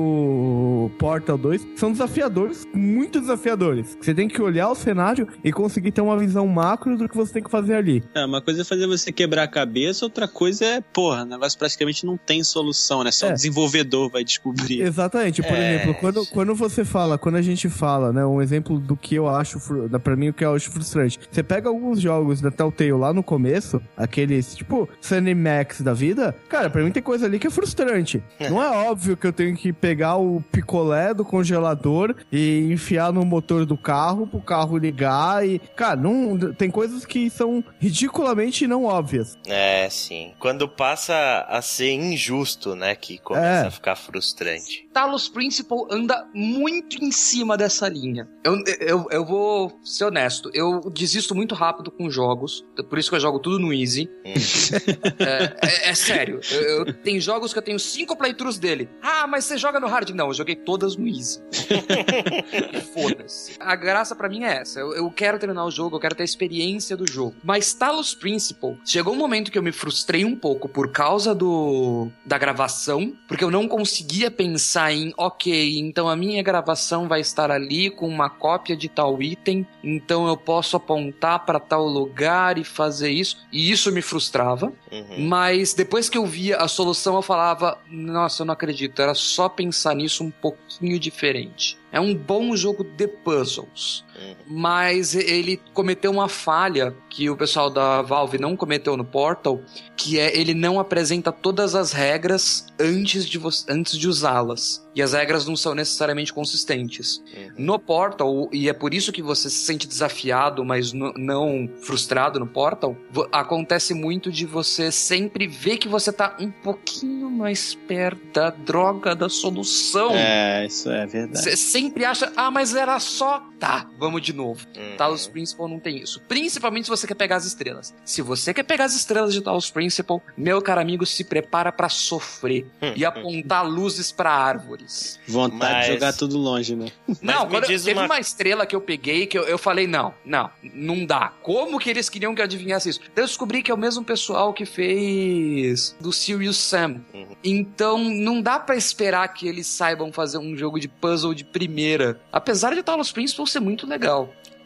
do 0.00 0.90
Portal 0.98 1.38
2, 1.38 1.64
que 1.64 1.78
são 1.80 1.92
desafiadores, 1.92 2.66
muito 2.74 3.20
desafiadores. 3.20 3.96
Você 4.00 4.14
tem 4.14 4.28
que 4.28 4.40
olhar 4.40 4.68
o 4.70 4.74
cenário 4.74 5.26
e 5.44 5.52
conseguir 5.52 5.92
ter 5.92 6.00
uma 6.00 6.16
visão 6.18 6.46
macro 6.46 6.96
do 6.96 7.08
que 7.08 7.16
você 7.16 7.32
tem 7.34 7.42
que 7.42 7.50
fazer 7.50 7.74
ali. 7.74 8.02
É, 8.14 8.24
uma 8.24 8.40
coisa 8.40 8.62
é 8.62 8.64
fazer 8.64 8.86
você 8.86 9.12
quebrar 9.12 9.44
a 9.44 9.48
cabeça, 9.48 10.04
outra 10.04 10.26
coisa 10.28 10.64
é, 10.64 10.80
porra, 10.80 11.22
o 11.22 11.26
negócio 11.26 11.58
praticamente 11.58 12.04
não 12.06 12.16
tem 12.16 12.42
solução, 12.42 13.02
né? 13.04 13.10
Só 13.10 13.28
É. 13.28 13.30
o 13.30 13.34
desenvolvedor 13.34 14.10
vai 14.10 14.24
descobrir. 14.24 14.80
Exatamente. 14.82 15.42
Por 15.42 15.52
É. 15.52 15.74
exemplo, 15.76 15.94
quando, 16.00 16.26
quando 16.26 16.54
você 16.54 16.84
fala, 16.84 17.18
quando 17.18 17.36
a 17.36 17.42
gente 17.42 17.68
fala, 17.68 18.12
né, 18.12 18.24
um 18.24 18.40
exemplo 18.40 18.78
do 18.78 18.96
que 18.96 19.05
eu 19.14 19.28
acho, 19.28 19.58
pra 20.02 20.16
mim, 20.16 20.28
o 20.28 20.34
que 20.34 20.44
eu 20.44 20.54
acho 20.54 20.70
frustrante. 20.70 21.18
Você 21.30 21.42
pega 21.42 21.68
alguns 21.68 22.00
jogos 22.00 22.40
da 22.40 22.50
Telltale 22.50 22.92
lá 22.92 23.12
no 23.12 23.22
começo, 23.22 23.80
aqueles, 23.96 24.54
tipo, 24.54 24.88
Sunny 25.00 25.34
Max 25.34 25.80
da 25.80 25.92
vida, 25.92 26.34
cara, 26.48 26.68
pra 26.68 26.82
mim 26.82 26.90
tem 26.90 27.02
coisa 27.02 27.26
ali 27.26 27.38
que 27.38 27.46
é 27.46 27.50
frustrante. 27.50 28.22
Não 28.50 28.62
é 28.62 28.68
óbvio 28.88 29.16
que 29.16 29.26
eu 29.26 29.32
tenho 29.32 29.56
que 29.56 29.72
pegar 29.72 30.16
o 30.16 30.42
picolé 30.52 31.14
do 31.14 31.24
congelador 31.24 32.14
e 32.32 32.68
enfiar 32.72 33.12
no 33.12 33.24
motor 33.24 33.64
do 33.64 33.76
carro 33.76 34.26
pro 34.26 34.40
carro 34.40 34.76
ligar 34.76 35.46
e, 35.46 35.58
cara, 35.76 35.96
não, 35.96 36.52
tem 36.54 36.70
coisas 36.70 37.04
que 37.04 37.30
são 37.30 37.62
ridiculamente 37.78 38.66
não 38.66 38.84
óbvias. 38.84 39.36
É, 39.46 39.88
sim. 39.90 40.32
Quando 40.38 40.68
passa 40.68 41.46
a 41.48 41.60
ser 41.62 41.92
injusto, 41.92 42.74
né, 42.74 42.94
que 42.94 43.18
começa 43.18 43.64
É. 43.64 43.66
a 43.66 43.70
ficar 43.70 43.96
frustrante. 43.96 44.86
Talos 44.92 45.28
Principle 45.28 45.86
anda 45.90 46.26
muito 46.34 47.02
em 47.02 47.10
cima 47.10 47.56
dessa 47.56 47.88
linha. 47.88 48.28
Eu, 48.44 48.56
eu, 48.80 48.95
eu 49.10 49.24
vou 49.24 49.78
ser 49.84 50.04
honesto, 50.04 50.50
eu 50.54 50.80
desisto 50.90 51.34
muito 51.34 51.54
rápido 51.54 51.90
com 51.90 52.08
jogos, 52.10 52.64
por 52.88 52.98
isso 52.98 53.10
que 53.10 53.16
eu 53.16 53.20
jogo 53.20 53.38
tudo 53.38 53.58
no 53.58 53.72
Easy. 53.72 54.08
é, 54.24 55.66
é- 55.86 55.90
é 55.90 55.94
sério, 55.94 56.40
eu, 56.50 56.60
eu- 56.86 56.92
tem 56.94 57.20
jogos 57.20 57.52
que 57.52 57.58
eu 57.58 57.62
tenho 57.62 57.78
cinco 57.78 58.16
playthroughs 58.16 58.58
dele. 58.58 58.88
Ah, 59.02 59.26
mas 59.26 59.44
você 59.44 59.56
joga 59.58 59.78
no 59.80 59.86
hard? 59.86 60.10
Não, 60.10 60.28
eu 60.28 60.34
joguei 60.34 60.56
todas 60.56 60.96
no 60.96 61.06
Easy. 61.06 61.40
Foda-se. 62.92 63.56
A 63.60 63.74
graça 63.76 64.14
pra 64.14 64.28
mim 64.28 64.44
é 64.44 64.58
essa. 64.60 64.80
Eu, 64.80 64.94
eu 64.94 65.10
quero 65.10 65.38
terminar 65.38 65.64
o 65.64 65.70
jogo, 65.70 65.96
eu 65.96 66.00
quero 66.00 66.14
ter 66.14 66.22
a 66.22 66.24
experiência 66.24 66.96
do 66.96 67.10
jogo. 67.10 67.34
Mas 67.42 67.72
Talos 67.74 68.14
Principle, 68.14 68.78
chegou 68.84 69.12
um 69.14 69.16
momento 69.16 69.50
que 69.50 69.58
eu 69.58 69.62
me 69.62 69.72
frustrei 69.72 70.24
um 70.24 70.36
pouco 70.36 70.68
por 70.68 70.90
causa 70.90 71.34
do 71.34 72.08
da 72.24 72.38
gravação, 72.38 73.12
porque 73.28 73.44
eu 73.44 73.50
não 73.50 73.68
conseguia 73.68 74.30
pensar 74.30 74.92
em, 74.92 75.12
ok, 75.16 75.78
então 75.78 76.08
a 76.08 76.16
minha 76.16 76.42
gravação 76.42 77.08
vai 77.08 77.20
estar 77.20 77.50
ali 77.50 77.90
com 77.90 78.08
uma 78.08 78.28
cópia 78.30 78.76
de 78.76 78.85
tal 78.88 79.22
item, 79.22 79.66
então 79.82 80.26
eu 80.26 80.36
posso 80.36 80.76
apontar 80.76 81.44
pra 81.44 81.60
tal 81.60 81.86
lugar 81.86 82.58
e 82.58 82.64
fazer 82.64 83.10
isso. 83.10 83.38
E 83.52 83.70
isso 83.70 83.92
me 83.92 84.02
frustrava. 84.02 84.72
Uhum. 84.90 85.26
Mas 85.26 85.74
depois 85.74 86.08
que 86.08 86.18
eu 86.18 86.26
via 86.26 86.56
a 86.56 86.68
solução, 86.68 87.16
eu 87.16 87.22
falava: 87.22 87.78
Nossa, 87.90 88.42
eu 88.42 88.46
não 88.46 88.54
acredito, 88.54 89.00
era 89.02 89.14
só 89.14 89.48
pensar 89.48 89.94
nisso 89.94 90.24
um 90.24 90.30
pouquinho 90.30 90.98
diferente. 90.98 91.78
É 91.92 92.00
um 92.00 92.14
bom 92.14 92.54
jogo 92.56 92.84
de 92.84 93.08
puzzles. 93.08 94.04
Uhum. 94.18 94.34
Mas 94.46 95.14
ele 95.14 95.60
cometeu 95.72 96.10
uma 96.10 96.28
falha 96.28 96.94
que 97.10 97.28
o 97.30 97.36
pessoal 97.36 97.70
da 97.70 98.02
Valve 98.02 98.38
não 98.38 98.56
cometeu 98.56 98.96
no 98.96 99.04
Portal, 99.04 99.60
que 99.96 100.18
é 100.18 100.36
ele 100.36 100.54
não 100.54 100.78
apresenta 100.78 101.32
todas 101.32 101.74
as 101.74 101.92
regras 101.92 102.66
antes 102.78 103.26
de, 103.26 103.40
antes 103.68 103.98
de 103.98 104.08
usá-las. 104.08 104.86
E 104.94 105.02
as 105.02 105.12
regras 105.12 105.46
não 105.46 105.56
são 105.56 105.74
necessariamente 105.74 106.32
consistentes. 106.32 107.22
Uhum. 107.34 107.50
No 107.58 107.78
Portal, 107.78 108.48
e 108.52 108.68
é 108.68 108.72
por 108.72 108.94
isso 108.94 109.12
que 109.12 109.22
você 109.22 109.50
se 109.50 109.58
sente 109.58 109.86
desafiado, 109.86 110.64
mas 110.64 110.92
não 110.92 111.68
frustrado 111.82 112.38
no 112.38 112.46
Portal, 112.46 112.96
acontece 113.30 113.92
muito 113.92 114.30
de 114.32 114.46
você 114.46 114.90
sempre 114.90 115.46
ver 115.46 115.76
que 115.76 115.88
você 115.88 116.12
tá 116.12 116.36
um 116.40 116.50
pouquinho 116.50 117.30
mais 117.30 117.74
perto 117.74 118.26
da 118.32 118.50
droga 118.50 119.14
da 119.14 119.28
solução. 119.28 120.12
É, 120.14 120.66
isso 120.66 120.90
é 120.90 121.06
verdade. 121.06 121.42
Você 121.42 121.56
sempre 121.56 122.04
acha, 122.04 122.32
ah, 122.36 122.50
mas 122.50 122.74
era 122.74 122.98
só. 122.98 123.42
Tá, 123.58 123.88
vamos 123.98 124.05
de 124.20 124.32
novo. 124.32 124.66
Uhum. 124.76 124.96
Talos 124.96 125.26
Principal 125.26 125.68
não 125.68 125.78
tem 125.80 125.98
isso. 125.98 126.20
Principalmente 126.28 126.84
se 126.84 126.90
você 126.90 127.06
quer 127.06 127.14
pegar 127.14 127.36
as 127.36 127.44
estrelas. 127.44 127.94
Se 128.04 128.22
você 128.22 128.54
quer 128.54 128.62
pegar 128.62 128.84
as 128.84 128.94
estrelas 128.94 129.32
de 129.34 129.40
Talos 129.40 129.70
Principal, 129.70 130.22
meu 130.36 130.62
caro 130.62 130.80
amigo, 130.80 131.04
se 131.04 131.24
prepara 131.24 131.70
pra 131.72 131.88
sofrer 131.88 132.66
e 132.94 133.04
apontar 133.04 133.66
luzes 133.68 134.10
pra 134.12 134.30
árvores. 134.30 135.18
Vontade 135.28 135.72
Mas- 135.74 135.86
de 135.86 135.92
jogar 135.94 136.12
tudo 136.12 136.38
longe, 136.38 136.74
né? 136.76 136.86
não, 137.20 137.46
quando 137.48 137.64
eu- 137.64 137.68
teve 137.68 137.92
uma- 137.92 138.04
uma... 138.06 138.20
estrela 138.20 138.64
que 138.66 138.74
eu 138.74 138.80
peguei 138.80 139.26
que 139.26 139.38
eu, 139.38 139.42
eu 139.44 139.58
falei, 139.58 139.86
não, 139.86 140.14
não, 140.24 140.50
não 140.74 141.04
dá. 141.04 141.32
Como 141.42 141.78
que 141.78 141.90
eles 141.90 142.08
queriam 142.08 142.34
que 142.34 142.40
eu 142.40 142.44
adivinhasse 142.44 142.88
isso? 142.88 143.00
Eu 143.14 143.24
descobri 143.26 143.62
que 143.62 143.70
é 143.70 143.74
o 143.74 143.78
mesmo 143.78 144.04
pessoal 144.04 144.52
que 144.54 144.64
fez 144.66 145.96
do 146.00 146.12
Serious 146.12 146.56
Sam. 146.56 147.00
Uhum. 147.12 147.26
Então, 147.42 147.98
não 147.98 148.40
dá 148.40 148.58
pra 148.58 148.76
esperar 148.76 149.26
que 149.28 149.46
eles 149.48 149.66
saibam 149.66 150.12
fazer 150.12 150.38
um 150.38 150.56
jogo 150.56 150.78
de 150.78 150.88
puzzle 150.88 151.34
de 151.34 151.44
primeira. 151.44 152.20
Apesar 152.32 152.74
de 152.74 152.82
Talos 152.82 153.12
Principal 153.12 153.46
ser 153.46 153.60
muito 153.60 153.86
legal. 153.86 153.95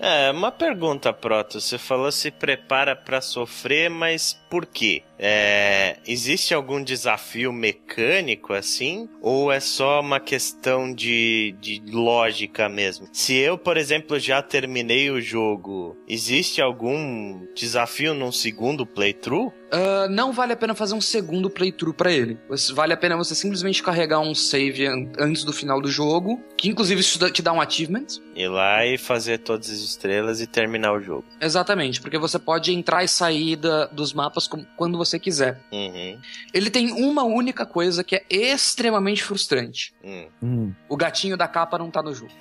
É, 0.03 0.31
uma 0.31 0.51
pergunta, 0.51 1.13
Proto. 1.13 1.61
Você 1.61 1.77
falou 1.77 2.11
se 2.11 2.31
prepara 2.31 2.97
pra 2.97 3.21
sofrer, 3.21 3.91
mas 3.91 4.33
por 4.49 4.65
quê? 4.65 5.03
É, 5.19 5.99
existe 6.07 6.55
algum 6.55 6.83
desafio 6.83 7.53
mecânico 7.53 8.55
assim? 8.55 9.11
Ou 9.21 9.53
é 9.53 9.61
só 9.61 10.01
uma 10.01 10.19
questão 10.19 10.93
de, 10.95 11.55
de 11.61 11.83
lógica 11.87 12.67
mesmo? 12.67 13.09
Se 13.13 13.37
eu, 13.37 13.59
por 13.59 13.77
exemplo, 13.77 14.19
já 14.19 14.41
terminei 14.41 15.11
o 15.11 15.21
jogo, 15.21 15.95
existe 16.09 16.63
algum 16.63 17.47
desafio 17.55 18.15
num 18.15 18.33
segundo 18.33 18.87
playthrough? 18.87 19.53
Ah, 19.73 20.07
não 20.11 20.33
vale 20.33 20.53
a 20.53 20.57
pena 20.57 20.75
fazer 20.75 20.95
um 20.95 21.01
segundo 21.01 21.49
playthrough 21.51 21.95
pra 21.95 22.11
ele. 22.13 22.39
Vale 22.75 22.93
a 22.93 22.97
pena 22.97 23.17
você 23.17 23.35
simplesmente 23.35 23.83
carregar 23.83 24.21
um 24.21 24.35
save 24.35 24.87
an- 24.87 25.11
antes 25.19 25.45
do 25.45 25.53
final 25.53 25.81
do 25.81 25.89
jogo, 25.91 26.43
que 26.57 26.69
inclusive 26.69 27.01
isso 27.01 27.19
te 27.31 27.41
dá 27.43 27.53
um 27.53 27.61
achievement. 27.61 28.07
Ir 28.35 28.49
lá 28.49 28.85
e 28.87 28.97
fazer 28.99 29.39
todas 29.39 29.71
as 29.71 29.79
estrelas 29.79 30.41
e 30.41 30.47
terminar 30.47 30.93
o 30.93 31.01
jogo. 31.01 31.25
Exatamente, 31.41 32.01
porque 32.01 32.19
você 32.19 32.39
pode 32.39 32.73
entrar 32.73 33.05
e 33.05 33.09
sair 33.09 33.57
da- 33.57 33.87
dos 33.87 34.13
mapas 34.13 34.49
com- 34.49 34.65
quando 34.77 34.99
você 34.99 35.19
quiser. 35.19 35.61
Uhum. 35.71 36.19
Ele 36.53 36.71
tem 36.71 36.93
uma 36.93 37.23
única 37.25 37.65
coisa 37.67 38.03
que 38.03 38.17
é 38.17 38.25
extremamente 38.31 39.23
frustrante. 39.23 39.93
Hum. 40.03 40.27
Hum. 40.43 40.73
O 40.89 40.97
gatinho 40.97 41.37
da 41.37 41.47
capa 41.47 41.79
não 41.79 41.91
tá 41.91 42.03
no 42.03 42.15
jogo. 42.15 42.33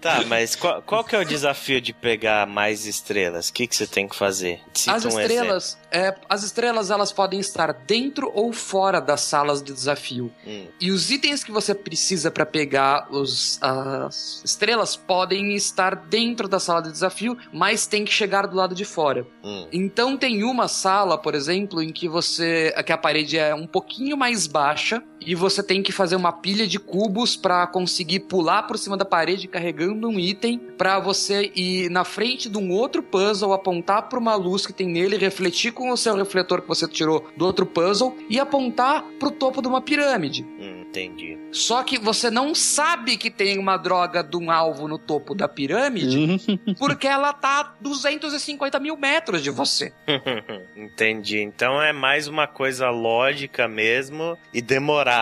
Tá, 0.00 0.22
mas 0.26 0.54
qual, 0.54 0.82
qual 0.82 1.02
que 1.02 1.16
é 1.16 1.18
o 1.18 1.24
desafio 1.24 1.80
de 1.80 1.92
pegar 1.94 2.46
mais 2.46 2.84
estrelas? 2.84 3.48
O 3.48 3.52
que, 3.54 3.66
que 3.66 3.74
você 3.74 3.86
tem 3.86 4.06
que 4.06 4.14
fazer? 4.14 4.60
Cita 4.72 4.96
As 4.96 5.04
um 5.04 5.08
estrelas, 5.08 5.78
é, 5.90 6.14
as 6.28 6.42
estrelas 6.42 6.90
elas 6.90 7.12
podem 7.12 7.38
estar 7.38 7.72
dentro 7.72 8.30
ou 8.34 8.52
fora 8.52 9.00
das 9.00 9.20
salas 9.20 9.62
de 9.62 9.72
desafio. 9.72 10.32
Hum. 10.46 10.66
E 10.80 10.90
os 10.90 11.10
itens 11.10 11.44
que 11.44 11.52
você 11.52 11.74
precisa 11.74 12.30
pra 12.30 12.44
pegar 12.44 13.06
os, 13.10 13.58
as 13.62 14.42
estrelas 14.44 14.96
podem 14.96 15.54
estar 15.54 15.94
dentro 15.94 16.48
da 16.48 16.58
sala 16.58 16.82
de 16.82 16.90
desafio, 16.90 17.36
mas 17.52 17.86
tem 17.86 18.04
que 18.04 18.12
chegar 18.12 18.46
do 18.46 18.56
lado 18.56 18.74
de 18.74 18.84
fora. 18.84 19.26
Hum. 19.42 19.68
Então 19.72 20.16
tem 20.16 20.42
uma 20.42 20.68
sala, 20.68 21.16
por 21.16 21.34
exemplo, 21.34 21.82
em 21.82 21.92
que 21.92 22.08
você 22.08 22.74
que 22.84 22.92
a 22.92 22.98
parede 22.98 23.38
é 23.38 23.54
um 23.54 23.66
pouquinho 23.66 24.16
mais 24.16 24.46
baixa 24.46 25.02
e 25.26 25.34
você 25.34 25.62
tem 25.62 25.82
que 25.82 25.92
fazer 25.92 26.16
uma 26.16 26.32
pilha 26.32 26.66
de 26.66 26.78
cubos 26.78 27.36
pra 27.36 27.66
conseguir 27.66 28.20
pular 28.20 28.64
por 28.64 28.78
cima 28.78 28.96
da 28.96 29.04
parede 29.04 29.48
carregando 29.48 30.08
um 30.08 30.18
item 30.18 30.58
pra 30.76 30.98
você 30.98 31.50
ir 31.54 31.90
na 31.90 32.04
frente 32.04 32.48
de 32.48 32.58
um 32.58 32.70
outro 32.72 33.02
puzzle, 33.02 33.52
apontar 33.52 34.08
pra 34.08 34.18
uma 34.18 34.34
luz 34.34 34.66
que 34.66 34.72
tem 34.72 34.88
nele, 34.88 35.16
refletir 35.16 35.72
com 35.72 35.90
o 35.90 35.96
seu 35.96 36.14
refletor 36.14 36.62
que 36.62 36.68
você 36.68 36.86
tirou 36.88 37.28
do 37.36 37.44
outro 37.44 37.66
puzzle 37.66 38.16
e 38.28 38.38
apontar 38.38 39.04
pro 39.18 39.30
topo 39.30 39.62
de 39.62 39.68
uma 39.68 39.80
pirâmide. 39.80 40.44
Hum, 40.58 40.82
entendi. 40.88 41.38
Só 41.52 41.82
que 41.82 41.98
você 41.98 42.30
não 42.30 42.54
sabe 42.54 43.16
que 43.16 43.30
tem 43.30 43.58
uma 43.58 43.76
droga 43.76 44.22
de 44.22 44.36
um 44.36 44.50
alvo 44.50 44.88
no 44.88 44.98
topo 44.98 45.34
da 45.34 45.46
pirâmide 45.46 46.40
porque 46.78 47.06
ela 47.06 47.32
tá 47.32 47.60
a 47.60 47.74
250 47.80 48.80
mil 48.80 48.96
metros 48.96 49.42
de 49.42 49.50
você. 49.50 49.92
entendi. 50.76 51.38
Então 51.38 51.80
é 51.80 51.92
mais 51.92 52.26
uma 52.26 52.46
coisa 52.46 52.90
lógica 52.90 53.68
mesmo 53.68 54.36
e 54.52 54.60
demorada. 54.60 55.13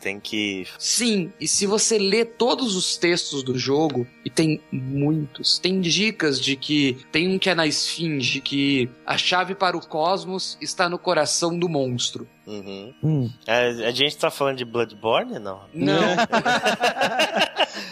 Tem 0.00 0.20
que. 0.20 0.66
Sim, 0.78 1.32
e 1.40 1.46
se 1.46 1.66
você 1.66 1.98
lê 1.98 2.24
todos 2.24 2.76
os 2.76 2.96
textos 2.96 3.42
do 3.42 3.58
jogo, 3.58 4.06
e 4.24 4.30
tem 4.30 4.60
muitos, 4.72 5.58
tem 5.58 5.80
dicas 5.80 6.40
de 6.40 6.56
que 6.56 6.98
tem 7.12 7.34
um 7.34 7.38
que 7.38 7.50
é 7.50 7.54
na 7.54 7.66
esfinge, 7.66 8.40
que 8.40 8.88
a 9.04 9.16
chave 9.16 9.54
para 9.54 9.76
o 9.76 9.86
cosmos 9.86 10.58
está 10.60 10.88
no 10.88 10.98
coração 10.98 11.58
do 11.58 11.68
monstro. 11.68 12.28
Uhum. 12.46 12.94
Hum. 13.02 13.30
É, 13.46 13.68
a 13.86 13.90
gente 13.90 14.16
tá 14.16 14.30
falando 14.30 14.58
de 14.58 14.64
Bloodborne, 14.64 15.38
não? 15.38 15.62
Não. 15.72 16.16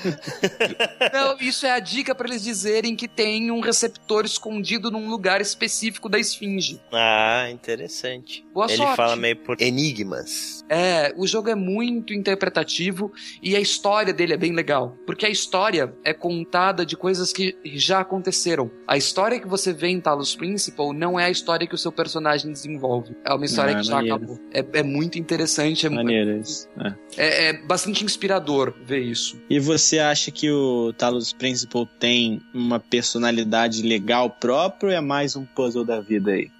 Não, 1.12 1.36
isso 1.40 1.66
é 1.66 1.70
a 1.72 1.78
dica 1.78 2.14
para 2.14 2.28
eles 2.28 2.42
dizerem 2.42 2.94
que 2.96 3.08
tem 3.08 3.50
um 3.50 3.60
receptor 3.60 4.24
escondido 4.24 4.90
num 4.90 5.08
lugar 5.08 5.40
específico 5.40 6.08
da 6.08 6.18
esfinge. 6.18 6.80
Ah, 6.92 7.48
interessante. 7.50 8.44
Boa 8.52 8.66
Ele 8.66 8.76
sorte. 8.76 8.96
fala 8.96 9.16
meio 9.16 9.36
por 9.36 9.60
enigmas. 9.60 10.64
É, 10.68 11.12
o 11.16 11.26
jogo 11.26 11.48
é 11.48 11.54
muito 11.54 12.12
interpretativo 12.14 13.12
e 13.42 13.54
a 13.56 13.60
história 13.60 14.12
dele 14.12 14.34
é 14.34 14.36
bem 14.36 14.52
legal. 14.52 14.96
Porque 15.06 15.26
a 15.26 15.30
história 15.30 15.94
é 16.04 16.12
contada 16.12 16.84
de 16.86 16.96
coisas 16.96 17.32
que 17.32 17.56
já 17.64 18.00
aconteceram. 18.00 18.70
A 18.86 18.96
história 18.96 19.38
que 19.40 19.46
você 19.48 19.72
vê 19.72 19.88
em 19.88 20.00
Talos 20.00 20.34
Principal 20.34 20.92
não 20.92 21.18
é 21.18 21.24
a 21.26 21.30
história 21.30 21.66
que 21.66 21.74
o 21.74 21.78
seu 21.78 21.92
personagem 21.92 22.50
desenvolve. 22.52 23.14
É 23.24 23.32
uma 23.34 23.44
história 23.44 23.74
Ah, 23.76 23.80
que 23.80 23.86
já 23.86 23.94
maneiro. 23.96 24.16
acabou. 24.16 24.38
É, 24.52 24.64
é 24.78 24.82
muito 24.82 25.18
interessante, 25.18 25.86
é, 25.86 25.90
Maneiro 25.90 26.38
isso. 26.38 26.68
É. 26.78 26.94
é- 27.16 27.44
é 27.48 27.52
bastante 27.52 28.04
inspirador 28.04 28.74
ver 28.84 29.00
isso. 29.00 29.40
E 29.50 29.58
você 29.58 29.93
acha 29.98 30.30
que 30.30 30.50
o 30.50 30.92
Talos 30.92 31.32
Principal 31.32 31.86
tem 31.98 32.40
uma 32.52 32.78
personalidade 32.78 33.82
legal 33.82 34.30
própria 34.30 34.88
ou 34.88 34.96
é 34.96 35.00
mais 35.00 35.36
um 35.36 35.44
puzzle 35.44 35.84
da 35.84 36.00
vida 36.00 36.32
aí? 36.32 36.50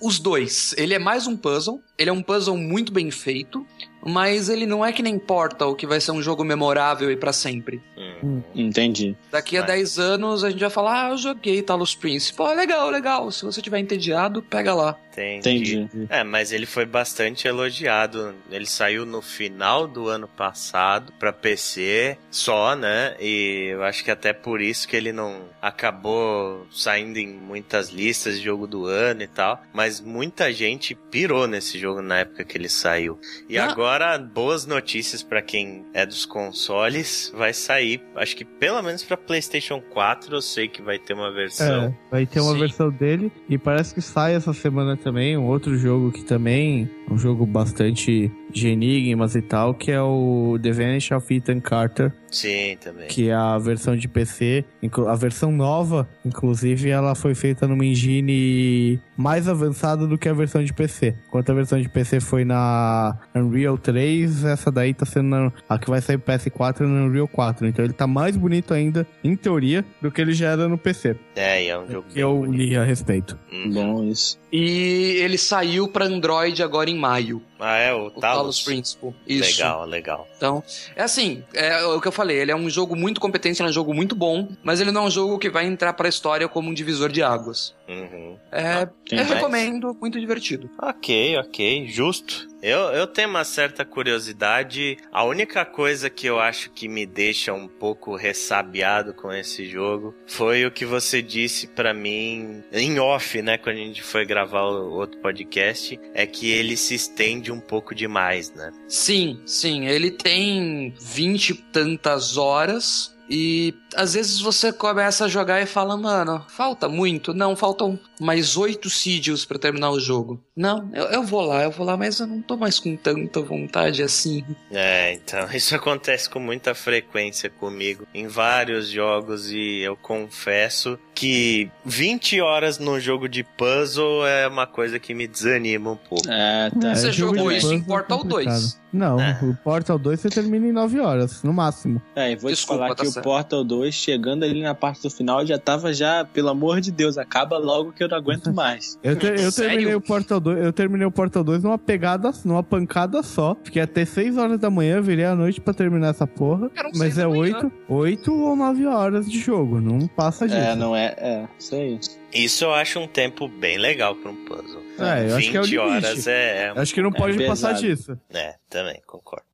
Os 0.00 0.18
dois. 0.18 0.74
Ele 0.78 0.94
é 0.94 0.98
mais 0.98 1.26
um 1.26 1.36
puzzle. 1.36 1.82
Ele 1.96 2.10
é 2.10 2.12
um 2.12 2.22
puzzle 2.22 2.56
muito 2.56 2.92
bem 2.92 3.10
feito. 3.10 3.66
Mas 4.00 4.48
ele 4.48 4.64
não 4.64 4.86
é 4.86 4.92
que 4.92 5.02
nem 5.02 5.18
Portal, 5.18 5.74
que 5.74 5.84
vai 5.84 6.00
ser 6.00 6.12
um 6.12 6.22
jogo 6.22 6.44
memorável 6.44 7.10
e 7.10 7.16
pra 7.16 7.32
sempre. 7.32 7.82
Hum. 8.22 8.40
Entendi. 8.54 9.16
Daqui 9.30 9.56
a 9.56 9.60
Mas- 9.62 9.70
10 9.70 9.98
anos 9.98 10.44
a 10.44 10.50
gente 10.50 10.60
vai 10.60 10.70
falar, 10.70 11.06
ah, 11.06 11.10
eu 11.10 11.16
joguei 11.18 11.60
Talos 11.62 11.96
Principal. 11.96 12.46
Pô, 12.46 12.54
legal, 12.54 12.88
legal. 12.90 13.30
Se 13.32 13.44
você 13.44 13.60
tiver 13.60 13.80
entediado, 13.80 14.40
pega 14.40 14.72
lá. 14.72 14.96
Entendi. 15.12 15.78
Entendi. 15.80 16.06
É, 16.08 16.22
mas 16.22 16.52
ele 16.52 16.64
foi 16.64 16.86
bastante 16.86 17.48
elogiado. 17.48 18.36
Ele 18.52 18.66
saiu 18.66 19.04
no 19.04 19.20
final 19.20 19.88
do 19.88 20.06
ano 20.08 20.28
passado 20.28 21.12
pra 21.18 21.32
PC 21.32 22.16
só, 22.30 22.76
né? 22.76 23.16
E 23.20 23.70
eu 23.72 23.82
acho 23.82 24.04
que 24.04 24.12
até 24.12 24.32
por 24.32 24.60
isso 24.60 24.86
que 24.86 24.94
ele 24.94 25.12
não 25.12 25.42
acabou 25.60 26.66
saindo 26.70 27.18
em 27.18 27.26
muitas 27.26 27.88
listas 27.88 28.38
de 28.38 28.44
jogo 28.44 28.66
do 28.68 28.86
ano 28.86 29.22
e 29.22 29.26
tal. 29.26 29.47
Mas 29.72 30.00
muita 30.00 30.52
gente 30.52 30.94
pirou 31.10 31.46
nesse 31.46 31.78
jogo 31.78 32.00
na 32.02 32.18
época 32.18 32.44
que 32.44 32.56
ele 32.58 32.68
saiu. 32.68 33.18
E 33.48 33.56
Ah. 33.58 33.70
agora, 33.70 34.18
boas 34.18 34.66
notícias 34.66 35.22
pra 35.22 35.40
quem 35.42 35.84
é 35.94 36.04
dos 36.04 36.24
consoles. 36.26 37.32
Vai 37.36 37.52
sair, 37.52 38.02
acho 38.16 38.36
que 38.36 38.44
pelo 38.44 38.82
menos 38.82 39.02
pra 39.02 39.16
PlayStation 39.16 39.80
4 39.80 40.34
eu 40.36 40.42
sei 40.42 40.68
que 40.68 40.82
vai 40.82 40.98
ter 40.98 41.14
uma 41.14 41.32
versão. 41.32 41.84
É, 41.84 41.94
vai 42.10 42.26
ter 42.26 42.40
uma 42.40 42.52
Sim. 42.52 42.58
versão 42.60 42.90
dele 42.90 43.30
e 43.48 43.56
parece 43.56 43.94
que 43.94 44.00
sai 44.02 44.34
essa 44.34 44.52
semana 44.52 44.96
também 44.96 45.36
um 45.36 45.46
outro 45.46 45.76
jogo 45.76 46.10
que 46.10 46.24
também 46.24 46.90
é 47.08 47.12
um 47.12 47.18
jogo 47.18 47.46
bastante 47.46 48.30
de 48.50 48.68
enigmas 48.68 49.34
e 49.34 49.42
tal, 49.42 49.74
que 49.74 49.90
é 49.90 50.00
o 50.00 50.58
The 50.62 50.72
Vanish 50.72 51.10
of 51.12 51.34
Ethan 51.34 51.60
Carter, 51.60 52.12
Sim, 52.30 52.76
também. 52.80 53.06
que 53.08 53.28
é 53.28 53.34
a 53.34 53.58
versão 53.58 53.94
de 53.94 54.08
PC, 54.08 54.64
a 55.06 55.14
versão 55.14 55.52
nova, 55.52 56.08
inclusive 56.24 56.88
ela 56.88 57.14
foi 57.14 57.34
feita 57.34 57.66
numa 57.68 57.84
engine 57.84 58.98
mais 59.16 59.37
avançada 59.46 60.06
do 60.06 60.16
que 60.18 60.28
a 60.28 60.32
versão 60.32 60.64
de 60.64 60.72
PC. 60.72 61.14
Enquanto 61.28 61.50
a 61.50 61.54
versão 61.54 61.80
de 61.80 61.88
PC 61.88 62.18
foi 62.20 62.44
na 62.44 63.16
Unreal 63.34 63.76
3, 63.76 64.44
essa 64.44 64.72
daí 64.72 64.94
tá 64.94 65.04
sendo 65.06 65.28
na, 65.28 65.52
a 65.68 65.78
que 65.78 65.88
vai 65.90 66.00
sair 66.00 66.18
pro 66.18 66.34
PS4 66.34 66.80
na 66.80 67.04
Unreal 67.04 67.28
4. 67.28 67.66
Então 67.66 67.84
ele 67.84 67.92
tá 67.92 68.06
mais 68.06 68.36
bonito 68.36 68.72
ainda, 68.74 69.06
em 69.22 69.36
teoria, 69.36 69.84
do 70.00 70.10
que 70.10 70.20
ele 70.20 70.32
já 70.32 70.48
era 70.50 70.66
no 70.66 70.78
PC. 70.78 71.14
É, 71.36 71.64
e 71.64 71.68
é 71.68 71.78
um 71.78 71.86
jogo 71.86 72.06
Que 72.08 72.18
eu 72.20 72.34
bonito. 72.38 72.56
li 72.56 72.76
a 72.76 72.82
respeito. 72.84 73.38
Uhum. 73.52 73.70
Bom 73.70 74.04
isso. 74.04 74.38
E 74.50 75.18
ele 75.22 75.36
saiu 75.36 75.86
pra 75.88 76.06
Android 76.06 76.62
agora 76.62 76.88
em 76.88 76.98
maio. 76.98 77.42
Ah, 77.58 77.76
é 77.76 77.92
o 77.92 78.06
O 78.06 78.10
Talos? 78.10 78.20
Talos 78.20 78.62
Principal. 78.62 79.14
Isso. 79.26 79.50
Legal, 79.60 79.84
legal. 79.84 80.28
Então, 80.36 80.62
é 80.94 81.02
assim, 81.02 81.42
é 81.54 81.84
o 81.84 82.00
que 82.00 82.08
eu 82.08 82.12
falei, 82.12 82.38
ele 82.38 82.50
é 82.50 82.56
um 82.56 82.70
jogo 82.70 82.94
muito 82.94 83.20
competente, 83.20 83.60
ele 83.60 83.68
é 83.68 83.70
um 83.70 83.74
jogo 83.74 83.92
muito 83.92 84.14
bom, 84.14 84.48
mas 84.62 84.80
ele 84.80 84.92
não 84.92 85.04
é 85.04 85.06
um 85.06 85.10
jogo 85.10 85.38
que 85.38 85.50
vai 85.50 85.66
entrar 85.66 85.92
pra 85.92 86.08
história 86.08 86.48
como 86.48 86.70
um 86.70 86.74
divisor 86.74 87.10
de 87.10 87.22
águas. 87.22 87.74
Uhum. 87.88 88.36
É, 88.52 88.86
tem 89.08 89.18
eu 89.18 89.24
mais? 89.24 89.30
recomendo, 89.30 89.96
muito 90.00 90.18
divertido. 90.20 90.70
Ok, 90.80 91.36
ok, 91.38 91.86
justo. 91.88 92.47
Eu, 92.62 92.78
eu 92.90 93.06
tenho 93.06 93.28
uma 93.28 93.44
certa 93.44 93.84
curiosidade. 93.84 94.96
A 95.12 95.24
única 95.24 95.64
coisa 95.64 96.10
que 96.10 96.26
eu 96.26 96.40
acho 96.40 96.70
que 96.70 96.88
me 96.88 97.06
deixa 97.06 97.52
um 97.52 97.68
pouco 97.68 98.16
ressabiado 98.16 99.14
com 99.14 99.32
esse 99.32 99.68
jogo 99.68 100.14
foi 100.26 100.66
o 100.66 100.70
que 100.70 100.84
você 100.84 101.22
disse 101.22 101.68
para 101.68 101.94
mim 101.94 102.62
em 102.72 102.98
off, 102.98 103.40
né? 103.42 103.58
Quando 103.58 103.76
a 103.76 103.80
gente 103.80 104.02
foi 104.02 104.26
gravar 104.26 104.62
o 104.62 104.92
outro 104.92 105.20
podcast, 105.20 105.98
é 106.14 106.26
que 106.26 106.50
ele 106.50 106.76
se 106.76 106.94
estende 106.94 107.52
um 107.52 107.60
pouco 107.60 107.94
demais, 107.94 108.52
né? 108.52 108.72
Sim, 108.88 109.40
sim. 109.46 109.86
Ele 109.86 110.10
tem 110.10 110.94
vinte 111.00 111.50
e 111.50 111.54
tantas 111.54 112.36
horas. 112.36 113.16
E 113.30 113.74
às 113.94 114.14
vezes 114.14 114.40
você 114.40 114.72
começa 114.72 115.26
a 115.26 115.28
jogar 115.28 115.60
e 115.60 115.66
fala, 115.66 115.96
mano, 115.98 116.42
falta 116.48 116.88
muito. 116.88 117.34
Não, 117.34 117.54
faltam 117.54 118.00
mais 118.20 118.56
oito 118.56 118.90
sídios 118.90 119.44
para 119.44 119.58
terminar 119.58 119.90
o 119.90 120.00
jogo. 120.00 120.40
Não, 120.56 120.90
eu, 120.92 121.04
eu, 121.06 121.22
vou 121.22 121.42
lá, 121.42 121.62
eu 121.62 121.70
vou 121.70 121.86
lá, 121.86 121.96
mas 121.96 122.18
eu 122.20 122.26
não 122.26 122.42
tô 122.42 122.56
mais 122.56 122.78
com 122.78 122.96
tanta 122.96 123.40
vontade 123.40 124.02
assim. 124.02 124.44
É, 124.70 125.12
então, 125.12 125.48
isso 125.54 125.74
acontece 125.74 126.28
com 126.28 126.40
muita 126.40 126.74
frequência 126.74 127.48
comigo 127.48 128.06
em 128.12 128.26
vários 128.26 128.88
jogos 128.88 129.50
e 129.50 129.80
eu 129.80 129.96
confesso 129.96 130.98
que 131.14 131.70
20 131.84 132.40
horas 132.40 132.78
no 132.78 133.00
jogo 133.00 133.28
de 133.28 133.42
puzzle 133.42 134.26
é 134.26 134.46
uma 134.46 134.66
coisa 134.66 134.98
que 134.98 135.12
me 135.14 135.26
desanima 135.26 135.90
um 135.90 135.96
pouco. 135.96 136.30
É, 136.30 136.70
tá. 136.70 136.94
Você 136.94 137.08
é, 137.08 137.12
jogou 137.12 137.50
isso 137.50 137.72
em 137.72 137.82
Portal 137.82 138.22
2. 138.22 138.78
Não, 138.92 139.20
é. 139.20 139.38
o 139.42 139.54
Portal 139.56 139.98
2 139.98 140.20
você 140.20 140.28
termina 140.30 140.66
em 140.66 140.72
9 140.72 141.00
horas, 141.00 141.42
no 141.42 141.52
máximo. 141.52 142.00
É, 142.16 142.32
e 142.32 142.36
vou 142.36 142.50
Desculpa, 142.50 142.74
te 142.74 142.84
falar 142.84 142.94
tá 142.94 143.02
que 143.02 143.10
certo. 143.10 143.26
o 143.26 143.28
Portal 143.28 143.64
2, 143.64 143.94
chegando 143.94 144.44
ali 144.44 144.62
na 144.62 144.74
parte 144.74 145.02
do 145.02 145.10
final, 145.10 145.44
já 145.44 145.58
tava 145.58 145.92
já, 145.92 146.24
pelo 146.24 146.48
amor 146.48 146.80
de 146.80 146.90
Deus, 146.90 147.18
acaba 147.18 147.58
logo 147.58 147.92
que 147.92 148.02
eu 148.02 148.07
não 148.08 148.16
aguento 148.16 148.52
mais. 148.52 148.98
eu, 149.02 149.16
ter, 149.16 149.38
eu 149.38 149.52
terminei 149.52 149.94
o 149.94 150.00
Portal 150.00 150.40
2, 150.40 150.64
eu 150.64 150.72
terminei 150.72 151.06
o 151.06 151.10
Portal 151.10 151.44
2 151.44 151.62
numa 151.62 151.78
pegada, 151.78 152.32
numa 152.44 152.62
pancada 152.62 153.22
só. 153.22 153.56
Fiquei 153.62 153.82
até 153.82 154.04
6 154.04 154.36
horas 154.36 154.58
da 154.58 154.70
manhã, 154.70 155.00
virei 155.00 155.24
à 155.24 155.34
noite 155.34 155.60
pra 155.60 155.74
terminar 155.74 156.08
essa 156.08 156.26
porra. 156.26 156.70
Mas 156.96 157.18
é 157.18 157.26
8, 157.26 157.70
8 157.88 158.32
ou 158.32 158.56
9 158.56 158.86
horas 158.86 159.30
de 159.30 159.38
jogo, 159.38 159.80
não 159.80 160.06
passa 160.06 160.44
é, 160.44 160.48
disso. 160.48 160.60
É, 160.60 160.74
não 160.74 160.96
é, 160.96 161.14
é, 161.18 161.48
isso 161.58 161.74
aí. 161.74 162.00
Isso 162.32 162.64
eu 162.64 162.74
acho 162.74 162.98
um 162.98 163.06
tempo 163.06 163.48
bem 163.48 163.78
legal 163.78 164.14
para 164.14 164.30
um 164.30 164.44
puzzle. 164.44 164.82
É, 164.98 165.30
eu 165.30 165.36
20 165.36 165.38
acho 165.38 165.50
que 165.50 165.56
é 165.56 165.60
o 165.60 165.64
limite. 165.64 165.78
horas 165.78 166.26
é. 166.26 166.72
Acho 166.76 166.94
que 166.94 167.02
não 167.02 167.12
pode 167.12 167.42
é 167.42 167.46
passar 167.46 167.72
disso. 167.72 168.18
É, 168.30 168.54
também, 168.68 169.00
concordo. 169.06 169.47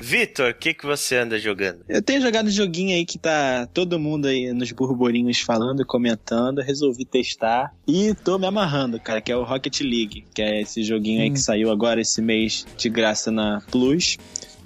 Vitor, 0.00 0.50
o 0.50 0.54
que, 0.54 0.72
que 0.72 0.86
você 0.86 1.16
anda 1.16 1.38
jogando? 1.38 1.84
Eu 1.88 2.00
tenho 2.00 2.20
jogado 2.20 2.46
um 2.46 2.50
joguinho 2.50 2.96
aí 2.96 3.04
que 3.04 3.18
tá 3.18 3.66
todo 3.66 3.98
mundo 3.98 4.26
aí 4.26 4.52
nos 4.52 4.72
burburinhos 4.72 5.40
falando 5.40 5.82
e 5.82 5.84
comentando. 5.84 6.62
resolvi 6.62 7.04
testar 7.04 7.74
e 7.86 8.14
tô 8.14 8.38
me 8.38 8.46
amarrando, 8.46 8.98
cara, 8.98 9.20
que 9.20 9.30
é 9.30 9.36
o 9.36 9.44
Rocket 9.44 9.80
League, 9.80 10.24
que 10.34 10.40
é 10.40 10.62
esse 10.62 10.82
joguinho 10.82 11.20
hum. 11.20 11.24
aí 11.24 11.30
que 11.30 11.38
saiu 11.38 11.70
agora 11.70 12.00
esse 12.00 12.22
mês 12.22 12.66
de 12.76 12.88
graça 12.88 13.30
na 13.30 13.60
Plus 13.70 14.16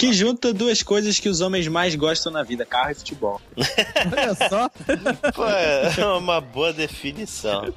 que 0.02 0.12
junta 0.12 0.52
duas 0.52 0.82
coisas 0.82 1.20
que 1.20 1.28
os 1.28 1.40
homens 1.40 1.68
mais 1.68 1.94
gostam 1.94 2.32
na 2.32 2.42
vida: 2.42 2.66
carro 2.66 2.90
e 2.90 2.94
futebol. 2.96 3.40
Olha 3.56 4.48
só. 4.48 4.68
Pô, 5.32 5.44
é 5.44 6.06
uma 6.18 6.40
boa 6.40 6.72
definição. 6.72 7.72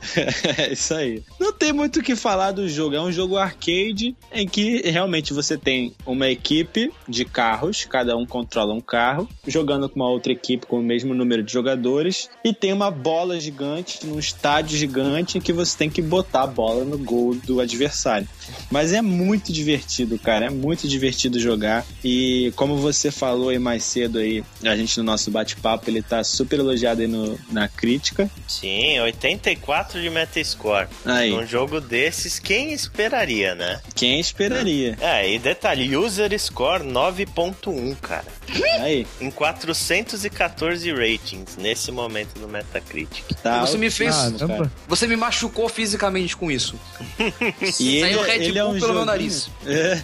é 0.57 0.73
isso 0.73 0.95
aí. 0.95 1.21
Não 1.39 1.53
tem 1.53 1.71
muito 1.71 1.99
o 1.99 2.01
que 2.03 2.15
falar 2.15 2.51
do 2.51 2.67
jogo. 2.67 2.95
É 2.95 2.99
um 3.01 3.11
jogo 3.11 3.37
arcade 3.37 4.15
em 4.33 4.47
que 4.47 4.81
realmente 4.89 5.33
você 5.33 5.55
tem 5.55 5.93
uma 6.03 6.27
equipe 6.27 6.91
de 7.07 7.25
carros, 7.25 7.85
cada 7.85 8.17
um 8.17 8.25
controla 8.25 8.73
um 8.73 8.81
carro, 8.81 9.29
jogando 9.45 9.87
com 9.87 9.99
uma 9.99 10.09
outra 10.09 10.31
equipe 10.31 10.65
com 10.65 10.79
o 10.79 10.83
mesmo 10.83 11.13
número 11.13 11.43
de 11.43 11.53
jogadores, 11.53 12.27
e 12.43 12.51
tem 12.51 12.73
uma 12.73 12.89
bola 12.89 13.39
gigante 13.39 14.03
num 14.03 14.17
estádio 14.17 14.75
gigante 14.75 15.37
em 15.37 15.41
que 15.41 15.53
você 15.53 15.77
tem 15.77 15.91
que 15.91 16.01
botar 16.01 16.41
a 16.41 16.47
bola 16.47 16.83
no 16.83 16.97
gol 16.97 17.35
do 17.35 17.59
adversário. 17.59 18.27
Mas 18.71 18.93
é 18.93 19.01
muito 19.01 19.53
divertido, 19.53 20.17
cara. 20.17 20.47
É 20.47 20.49
muito 20.49 20.87
divertido 20.87 21.39
jogar. 21.39 21.85
E 22.03 22.14
como 22.55 22.77
você 22.77 23.11
falou 23.11 23.49
aí 23.49 23.59
mais 23.59 23.83
cedo 23.83 24.19
aí, 24.19 24.43
a 24.63 24.75
gente 24.75 24.97
no 24.97 25.03
nosso 25.03 25.31
bate-papo, 25.31 25.89
ele 25.89 26.01
tá 26.01 26.23
super 26.23 26.59
elogiado 26.59 27.01
aí 27.01 27.07
no, 27.07 27.37
na 27.51 27.67
crítica. 27.67 28.29
Sim, 28.47 28.99
84 28.99 30.01
de 30.01 30.09
Metascore. 30.09 30.87
Aí. 31.05 31.31
Num 31.31 31.45
jogo 31.45 31.79
desses, 31.79 32.39
quem 32.39 32.73
esperaria, 32.73 33.55
né? 33.55 33.81
Quem 33.95 34.19
esperaria? 34.19 34.97
É, 34.99 35.31
e 35.33 35.39
detalhe, 35.39 35.95
User 35.95 36.37
Score 36.39 36.83
9.1, 36.83 37.95
cara. 38.01 38.25
Aí. 38.79 39.07
Em 39.19 39.31
414 39.31 40.91
ratings 40.91 41.57
nesse 41.57 41.91
momento 41.91 42.39
no 42.39 42.47
Metacritic. 42.47 43.25
Tá, 43.41 43.61
você 43.61 43.77
me 43.77 43.89
fez. 43.89 44.15
você 44.87 45.07
me 45.07 45.15
machucou 45.15 45.67
fisicamente 45.69 46.35
com 46.35 46.51
isso. 46.51 46.79
e 47.79 47.97
ele, 47.97 48.21
Red 48.21 48.43
ele 48.43 48.59
é 48.59 48.61
Bull 48.63 48.71
é 48.73 48.75
um 48.75 48.79
pelo 48.79 48.79
joguinho, 48.79 48.93
meu 48.95 49.05
nariz. 49.05 49.49
É. 49.65 50.01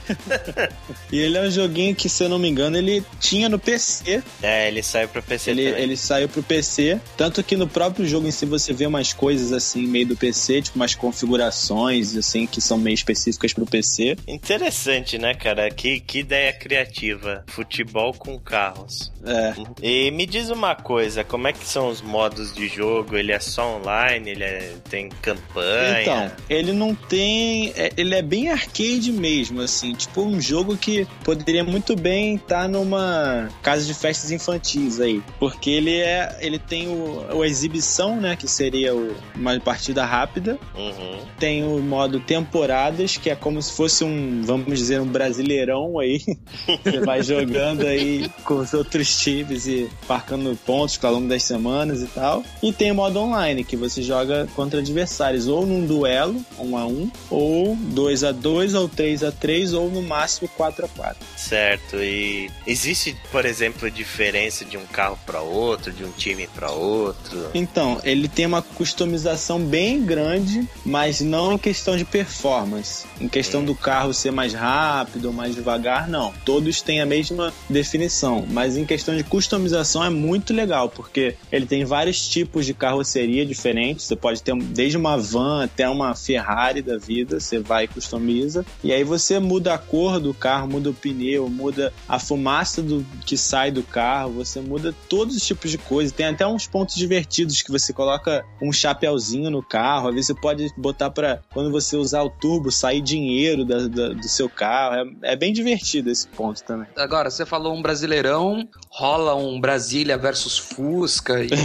e 1.11 1.19
ele 1.19 1.37
é 1.37 1.41
um 1.41 1.51
joguinho 1.51 1.90
que, 1.93 2.09
se 2.09 2.23
eu 2.23 2.29
não 2.29 2.39
me 2.39 2.49
engano, 2.49 2.77
ele 2.77 3.03
tinha 3.19 3.49
no 3.49 3.59
PC. 3.59 4.23
É, 4.41 4.67
ele 4.67 4.83
saiu 4.83 5.07
pro 5.07 5.21
PC. 5.21 5.51
Ele, 5.51 5.63
ele 5.63 5.97
saiu 5.97 6.29
pro 6.29 6.43
PC. 6.43 6.99
Tanto 7.17 7.43
que 7.43 7.55
no 7.55 7.67
próprio 7.67 8.07
jogo 8.07 8.27
em 8.27 8.31
si 8.31 8.45
você 8.45 8.73
vê 8.73 8.85
umas 8.85 9.13
coisas 9.13 9.51
assim, 9.51 9.87
meio 9.87 10.07
do 10.07 10.17
PC, 10.17 10.61
tipo 10.61 10.77
umas 10.77 10.95
configurações, 10.95 12.15
assim, 12.15 12.45
que 12.45 12.61
são 12.61 12.77
meio 12.77 12.93
específicas 12.93 13.53
pro 13.53 13.65
PC. 13.65 14.17
Interessante, 14.27 15.17
né, 15.17 15.33
cara? 15.33 15.69
Que, 15.69 15.99
que 15.99 16.19
ideia 16.19 16.53
criativa. 16.53 17.43
Futebol 17.47 18.13
com 18.13 18.39
carros. 18.39 19.11
É. 19.25 19.53
E 19.81 20.11
me 20.11 20.25
diz 20.25 20.49
uma 20.49 20.75
coisa, 20.75 21.23
como 21.23 21.47
é 21.47 21.53
que 21.53 21.65
são 21.65 21.87
os 21.89 22.01
modos 22.01 22.53
de 22.53 22.67
jogo? 22.67 23.15
Ele 23.15 23.31
é 23.31 23.39
só 23.39 23.77
online? 23.77 24.31
Ele 24.31 24.43
é, 24.43 24.73
tem 24.89 25.09
campanha? 25.21 26.01
Então, 26.01 26.31
ele 26.49 26.73
não 26.73 26.95
tem. 26.95 27.71
É, 27.75 27.91
ele 27.97 28.15
é 28.15 28.21
bem 28.21 28.49
arcade 28.49 29.11
mesmo, 29.11 29.61
assim. 29.61 29.93
Tipo 29.93 30.23
um 30.23 30.39
jogo 30.39 30.77
que 30.77 31.07
poderia 31.23 31.63
muito 31.63 31.80
bem 31.95 32.35
estar 32.35 32.63
tá 32.63 32.67
numa 32.67 33.49
casa 33.61 33.85
de 33.85 33.93
festas 33.93 34.31
infantis 34.31 34.99
aí. 34.99 35.21
Porque 35.39 35.69
ele 35.69 35.97
é. 35.99 36.37
Ele 36.39 36.59
tem 36.59 36.87
o, 36.87 37.37
o 37.37 37.45
exibição, 37.45 38.19
né? 38.19 38.35
Que 38.35 38.47
seria 38.47 38.95
o, 38.95 39.15
uma 39.35 39.59
partida 39.59 40.05
rápida. 40.05 40.59
Uhum. 40.75 41.19
Tem 41.39 41.63
o 41.63 41.79
modo 41.79 42.19
temporadas, 42.19 43.17
que 43.17 43.29
é 43.29 43.35
como 43.35 43.61
se 43.61 43.73
fosse 43.73 44.03
um, 44.03 44.41
vamos 44.43 44.77
dizer, 44.77 45.01
um 45.01 45.07
brasileirão 45.07 45.99
aí. 45.99 46.21
Você 46.83 46.99
vai 47.01 47.23
jogando 47.23 47.85
aí 47.85 48.29
com 48.43 48.55
os 48.55 48.73
outros 48.73 49.17
times 49.19 49.67
e 49.67 49.89
marcando 50.07 50.57
pontos 50.65 50.99
ao 51.03 51.13
longo 51.13 51.27
das 51.27 51.43
semanas 51.43 52.01
e 52.01 52.07
tal. 52.07 52.43
E 52.61 52.71
tem 52.71 52.91
o 52.91 52.95
modo 52.95 53.19
online, 53.19 53.63
que 53.63 53.75
você 53.75 54.01
joga 54.01 54.47
contra 54.55 54.79
adversários, 54.79 55.47
ou 55.47 55.65
num 55.65 55.85
duelo, 55.85 56.43
um 56.59 56.77
a 56.77 56.85
um, 56.85 57.11
ou 57.29 57.75
2 57.75 58.23
a 58.23 58.31
2 58.31 58.73
ou 58.75 58.87
3 58.87 59.23
a 59.23 59.31
3 59.31 59.73
ou 59.73 59.89
no 59.89 60.01
máximo 60.01 60.47
4 60.49 60.85
a 60.85 60.89
4 60.89 61.25
Certo. 61.35 61.70
E 62.01 62.49
existe, 62.65 63.15
por 63.31 63.45
exemplo, 63.45 63.89
diferença 63.89 64.65
de 64.65 64.77
um 64.77 64.85
carro 64.85 65.17
para 65.25 65.41
outro, 65.41 65.91
de 65.91 66.03
um 66.03 66.11
time 66.11 66.47
para 66.47 66.71
outro? 66.71 67.49
Então, 67.53 67.99
ele 68.03 68.27
tem 68.27 68.45
uma 68.45 68.61
customização 68.61 69.59
bem 69.59 70.03
grande, 70.03 70.67
mas 70.85 71.21
não 71.21 71.53
em 71.53 71.57
questão 71.57 71.95
de 71.95 72.05
performance. 72.05 73.05
Em 73.19 73.27
questão 73.27 73.61
hum. 73.61 73.65
do 73.65 73.75
carro 73.75 74.13
ser 74.13 74.31
mais 74.31 74.53
rápido 74.53 75.25
ou 75.25 75.33
mais 75.33 75.55
devagar, 75.55 76.07
não. 76.07 76.33
Todos 76.45 76.81
têm 76.81 77.01
a 77.01 77.05
mesma 77.05 77.53
definição, 77.69 78.45
mas 78.49 78.77
em 78.77 78.85
questão 78.85 79.15
de 79.15 79.23
customização 79.23 80.03
é 80.03 80.09
muito 80.09 80.53
legal, 80.53 80.89
porque 80.89 81.35
ele 81.51 81.65
tem 81.65 81.85
vários 81.85 82.27
tipos 82.27 82.65
de 82.65 82.73
carroceria 82.73 83.45
diferentes. 83.45 84.05
Você 84.05 84.15
pode 84.15 84.41
ter 84.41 84.55
desde 84.55 84.97
uma 84.97 85.17
van 85.17 85.63
até 85.63 85.89
uma 85.89 86.15
Ferrari 86.15 86.81
da 86.81 86.97
vida, 86.97 87.39
você 87.39 87.59
vai 87.59 87.87
customiza. 87.87 88.65
E 88.83 88.91
aí 88.91 89.03
você 89.03 89.39
muda 89.39 89.73
a 89.73 89.77
cor 89.77 90.19
do 90.19 90.33
carro, 90.33 90.67
muda 90.67 90.89
o 90.89 90.93
pneu, 90.93 91.49
muda 91.61 91.93
a 92.07 92.17
fumaça 92.17 92.81
do 92.81 93.05
que 93.25 93.37
sai 93.37 93.69
do 93.71 93.83
carro, 93.83 94.31
você 94.31 94.59
muda 94.59 94.95
todos 95.07 95.35
os 95.35 95.45
tipos 95.45 95.69
de 95.69 95.77
coisas. 95.77 96.11
Tem 96.11 96.25
até 96.25 96.45
uns 96.47 96.65
pontos 96.65 96.95
divertidos 96.95 97.61
que 97.61 97.71
você 97.71 97.93
coloca 97.93 98.43
um 98.61 98.73
chapéuzinho 98.73 99.51
no 99.51 99.61
carro. 99.61 100.07
Às 100.09 100.15
vezes 100.15 100.27
você 100.27 100.35
pode 100.35 100.67
botar 100.75 101.11
para 101.11 101.41
quando 101.53 101.71
você 101.71 101.95
usar 101.95 102.23
o 102.23 102.29
turbo 102.29 102.71
sair 102.71 103.01
dinheiro 103.01 103.63
da, 103.63 103.87
da, 103.87 104.09
do 104.09 104.27
seu 104.27 104.49
carro. 104.49 104.95
É, 105.21 105.33
é 105.33 105.35
bem 105.35 105.53
divertido 105.53 106.09
esse 106.09 106.27
ponto 106.27 106.63
também. 106.63 106.87
Agora, 106.95 107.29
você 107.29 107.45
falou 107.45 107.75
um 107.75 107.81
brasileirão, 107.81 108.67
rola 108.89 109.35
um 109.35 109.59
Brasília 109.61 110.17
versus 110.17 110.57
Fusca. 110.57 111.43
E... 111.43 111.49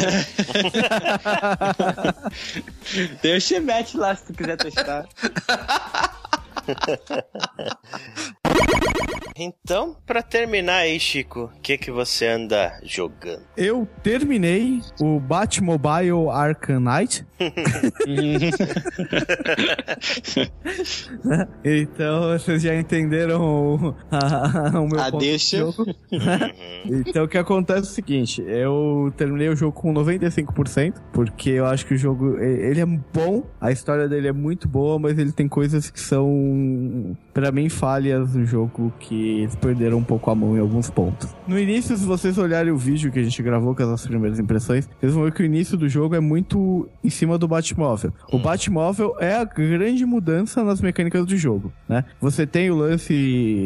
Tem 3.23 3.37
o 3.37 3.41
Chevette 3.41 3.97
lá 3.97 4.15
se 4.15 4.27
tu 4.27 4.35
quiser 4.35 4.57
testar. 4.57 5.09
Então, 9.39 9.95
pra 10.07 10.23
terminar 10.23 10.77
aí, 10.77 10.99
Chico, 10.99 11.53
o 11.55 11.61
que, 11.61 11.77
que 11.77 11.91
você 11.91 12.27
anda 12.27 12.73
jogando? 12.83 13.43
Eu 13.55 13.87
terminei 14.03 14.81
o 14.99 15.21
Batmobile 15.21 16.31
Arkham 16.33 16.81
Knight. 16.81 17.23
então 21.63 22.31
vocês 22.31 22.63
já 22.63 22.75
entenderam 22.75 23.43
o, 23.43 23.95
a, 24.11 24.81
o 24.81 24.89
meu 24.89 24.99
A 24.99 25.11
ponto 25.11 25.21
deixa. 25.21 25.59
de 25.59 25.63
jogo. 25.63 25.85
Uhum. 26.11 27.03
Então 27.07 27.25
o 27.25 27.29
que 27.29 27.37
acontece 27.37 27.81
é 27.81 27.83
o 27.83 27.85
seguinte, 27.85 28.43
eu 28.47 29.13
terminei 29.19 29.51
o 29.51 29.57
jogo 29.57 29.73
com 29.73 29.93
95%, 29.93 30.95
porque 31.13 31.51
eu 31.51 31.67
acho 31.67 31.85
que 31.85 31.93
o 31.93 31.99
jogo, 31.99 32.39
ele 32.39 32.81
é 32.81 32.87
bom, 32.87 33.45
a 33.61 33.71
história 33.71 34.09
dele 34.09 34.29
é 34.29 34.33
muito 34.33 34.67
boa, 34.67 34.99
mas 34.99 35.19
ele 35.19 35.33
tem 35.33 35.47
coisas 35.47 35.91
que 35.91 36.01
são, 36.01 37.15
pra 37.35 37.53
mim, 37.53 37.69
falhas 37.69 38.35
no 38.35 38.46
jogo, 38.47 38.93
que 38.99 39.41
eles 39.41 39.55
perderam 39.55 39.99
um 39.99 40.05
pouco 40.05 40.31
a 40.31 40.35
mão 40.35 40.57
em 40.57 40.61
alguns 40.61 40.89
pontos. 40.91 41.35
No 41.47 41.59
início, 41.59 41.97
se 41.97 42.05
vocês 42.05 42.39
olharem 42.39 42.73
o 42.73 42.77
vídeo 42.77 43.11
que 43.13 43.19
a 43.19 43.23
gente 43.23 43.43
gravou 43.43 43.75
com 43.75 43.83
as 43.83 43.89
nossas 43.89 44.07
primeiras 44.07 44.39
impressões, 44.39 44.89
vocês 45.01 45.13
vão 45.13 45.25
ver 45.25 45.33
que 45.33 45.43
o 45.43 45.47
início 45.47 45.77
do 45.77 45.89
jogo 45.89 46.15
é 46.15 46.21
muito 46.21 46.89
em 47.03 47.11
cima 47.11 47.37
do 47.39 47.47
Batmóvel. 47.49 48.13
O 48.33 48.39
Batmóvel 48.39 49.17
é 49.21 49.35
a 49.37 49.45
grande 49.45 50.05
mudança 50.05 50.63
nas 50.65 50.81
mecânicas 50.81 51.27
do 51.27 51.37
jogo, 51.37 51.73
né? 51.89 52.05
Você 52.21 52.47
tem 52.47 52.71
o 52.71 52.77
lance 52.77 53.13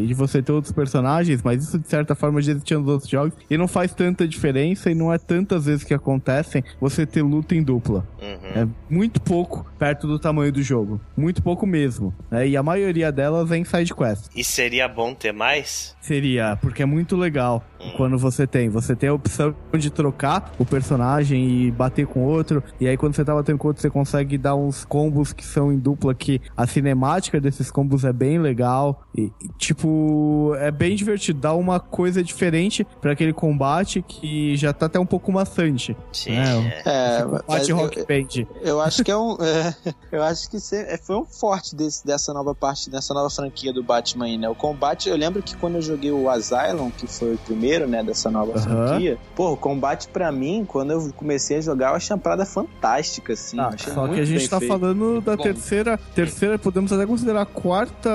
de 0.06 0.14
você 0.14 0.42
ter 0.42 0.52
outros 0.52 0.72
personagens, 0.72 1.42
mas 1.42 1.62
isso 1.64 1.78
de 1.78 1.88
certa 1.88 2.14
forma 2.14 2.40
já 2.40 2.52
existia 2.52 2.78
nos 2.78 2.88
outros 2.88 3.10
jogos 3.10 3.34
e 3.48 3.56
não 3.56 3.68
faz 3.68 3.94
tanta 3.94 4.26
diferença 4.26 4.90
e 4.90 4.94
não 4.94 5.12
é 5.12 5.18
tantas 5.18 5.66
vezes 5.66 5.84
que 5.84 5.94
acontecem 5.94 6.62
você 6.80 7.06
ter 7.06 7.22
luta 7.22 7.54
em 7.54 7.62
dupla. 7.62 8.06
Uhum. 8.20 8.62
É 8.62 8.68
muito 8.88 9.20
pouco 9.20 9.66
perto 9.78 10.06
do 10.06 10.18
tamanho 10.18 10.52
do 10.52 10.62
jogo. 10.62 11.00
Muito 11.16 11.42
pouco 11.42 11.66
mesmo. 11.66 12.14
né? 12.30 12.48
E 12.48 12.56
a 12.56 12.62
maioria 12.62 13.10
delas 13.10 13.50
é 13.50 13.56
em 13.56 13.64
side 13.64 13.94
quest. 13.94 14.26
E 14.34 14.44
seria 14.44 14.69
bom 14.88 15.14
ter 15.14 15.32
mais? 15.32 15.96
Seria, 16.00 16.58
porque 16.60 16.82
é 16.82 16.86
muito 16.86 17.16
legal 17.16 17.62
quando 17.96 18.18
você 18.18 18.46
tem. 18.46 18.68
Você 18.68 18.94
tem 18.94 19.08
a 19.08 19.14
opção 19.14 19.54
de 19.76 19.90
trocar 19.90 20.52
o 20.58 20.64
personagem 20.64 21.48
e 21.48 21.70
bater 21.70 22.06
com 22.06 22.24
outro. 22.24 22.62
E 22.80 22.86
aí, 22.86 22.96
quando 22.96 23.14
você 23.14 23.24
tá 23.24 23.34
batendo 23.34 23.58
com 23.58 23.68
outro, 23.68 23.80
você 23.80 23.90
consegue 23.90 24.36
dar 24.36 24.54
uns 24.54 24.84
combos 24.84 25.32
que 25.32 25.44
são 25.44 25.72
em 25.72 25.78
dupla. 25.78 26.14
Que 26.14 26.40
a 26.56 26.66
cinemática 26.66 27.40
desses 27.40 27.70
combos 27.70 28.04
é 28.04 28.12
bem 28.12 28.38
legal. 28.38 29.02
E, 29.16 29.32
e, 29.40 29.48
tipo, 29.58 30.54
é 30.58 30.70
bem 30.70 30.94
divertido. 30.94 31.40
Dá 31.40 31.54
uma 31.54 31.80
coisa 31.80 32.22
diferente 32.22 32.86
pra 33.00 33.12
aquele 33.12 33.32
combate 33.32 34.02
que 34.02 34.56
já 34.56 34.72
tá 34.72 34.86
até 34.86 34.98
um 34.98 35.06
pouco 35.06 35.32
maçante. 35.32 35.96
Sim. 36.12 36.36
É, 36.36 36.80
É, 36.84 37.22
Combate 37.22 37.72
Rock 37.72 37.98
Band. 38.06 38.46
Eu 38.62 38.80
acho 38.80 39.04
que 39.04 39.10
é 39.10 39.16
um. 39.16 39.36
é, 39.40 39.74
eu 40.12 40.22
acho 40.22 40.50
que 40.50 40.56
é, 40.74 40.96
foi 40.96 41.16
um 41.16 41.24
forte 41.24 41.74
desse, 41.74 42.04
dessa 42.06 42.32
nova 42.32 42.54
parte, 42.54 42.90
dessa 42.90 43.14
nova 43.14 43.30
franquia 43.30 43.72
do 43.72 43.82
Batman 43.82 44.26
aí, 44.26 44.38
né? 44.38 44.48
O 44.48 44.54
combate, 44.60 45.08
eu 45.08 45.16
lembro 45.16 45.42
que 45.42 45.56
quando 45.56 45.76
eu 45.76 45.82
joguei 45.82 46.12
o 46.12 46.28
Asylum, 46.28 46.90
que 46.90 47.06
foi 47.06 47.34
o 47.34 47.38
primeiro, 47.38 47.88
né, 47.88 48.02
dessa 48.02 48.30
nova 48.30 48.58
franquia, 48.60 49.16
pô, 49.34 49.52
o 49.52 49.56
combate 49.56 50.08
pra 50.08 50.30
mim, 50.30 50.64
quando 50.68 50.92
eu 50.92 51.12
comecei 51.16 51.56
a 51.58 51.60
jogar, 51.60 51.90
eu 51.90 51.94
achei 51.96 52.14
uma 52.14 52.20
parada 52.22 52.44
fantástica, 52.44 53.32
assim. 53.32 53.58
Ah, 53.58 53.70
só 53.76 54.06
que 54.08 54.20
a 54.20 54.24
gente 54.24 54.48
tá 54.48 54.58
feito. 54.58 54.70
falando 54.70 55.20
da 55.20 55.36
Bom. 55.36 55.42
terceira, 55.42 55.98
terceira, 56.14 56.58
podemos 56.58 56.92
até 56.92 57.06
considerar 57.06 57.42
a 57.42 57.46
quarta 57.46 58.10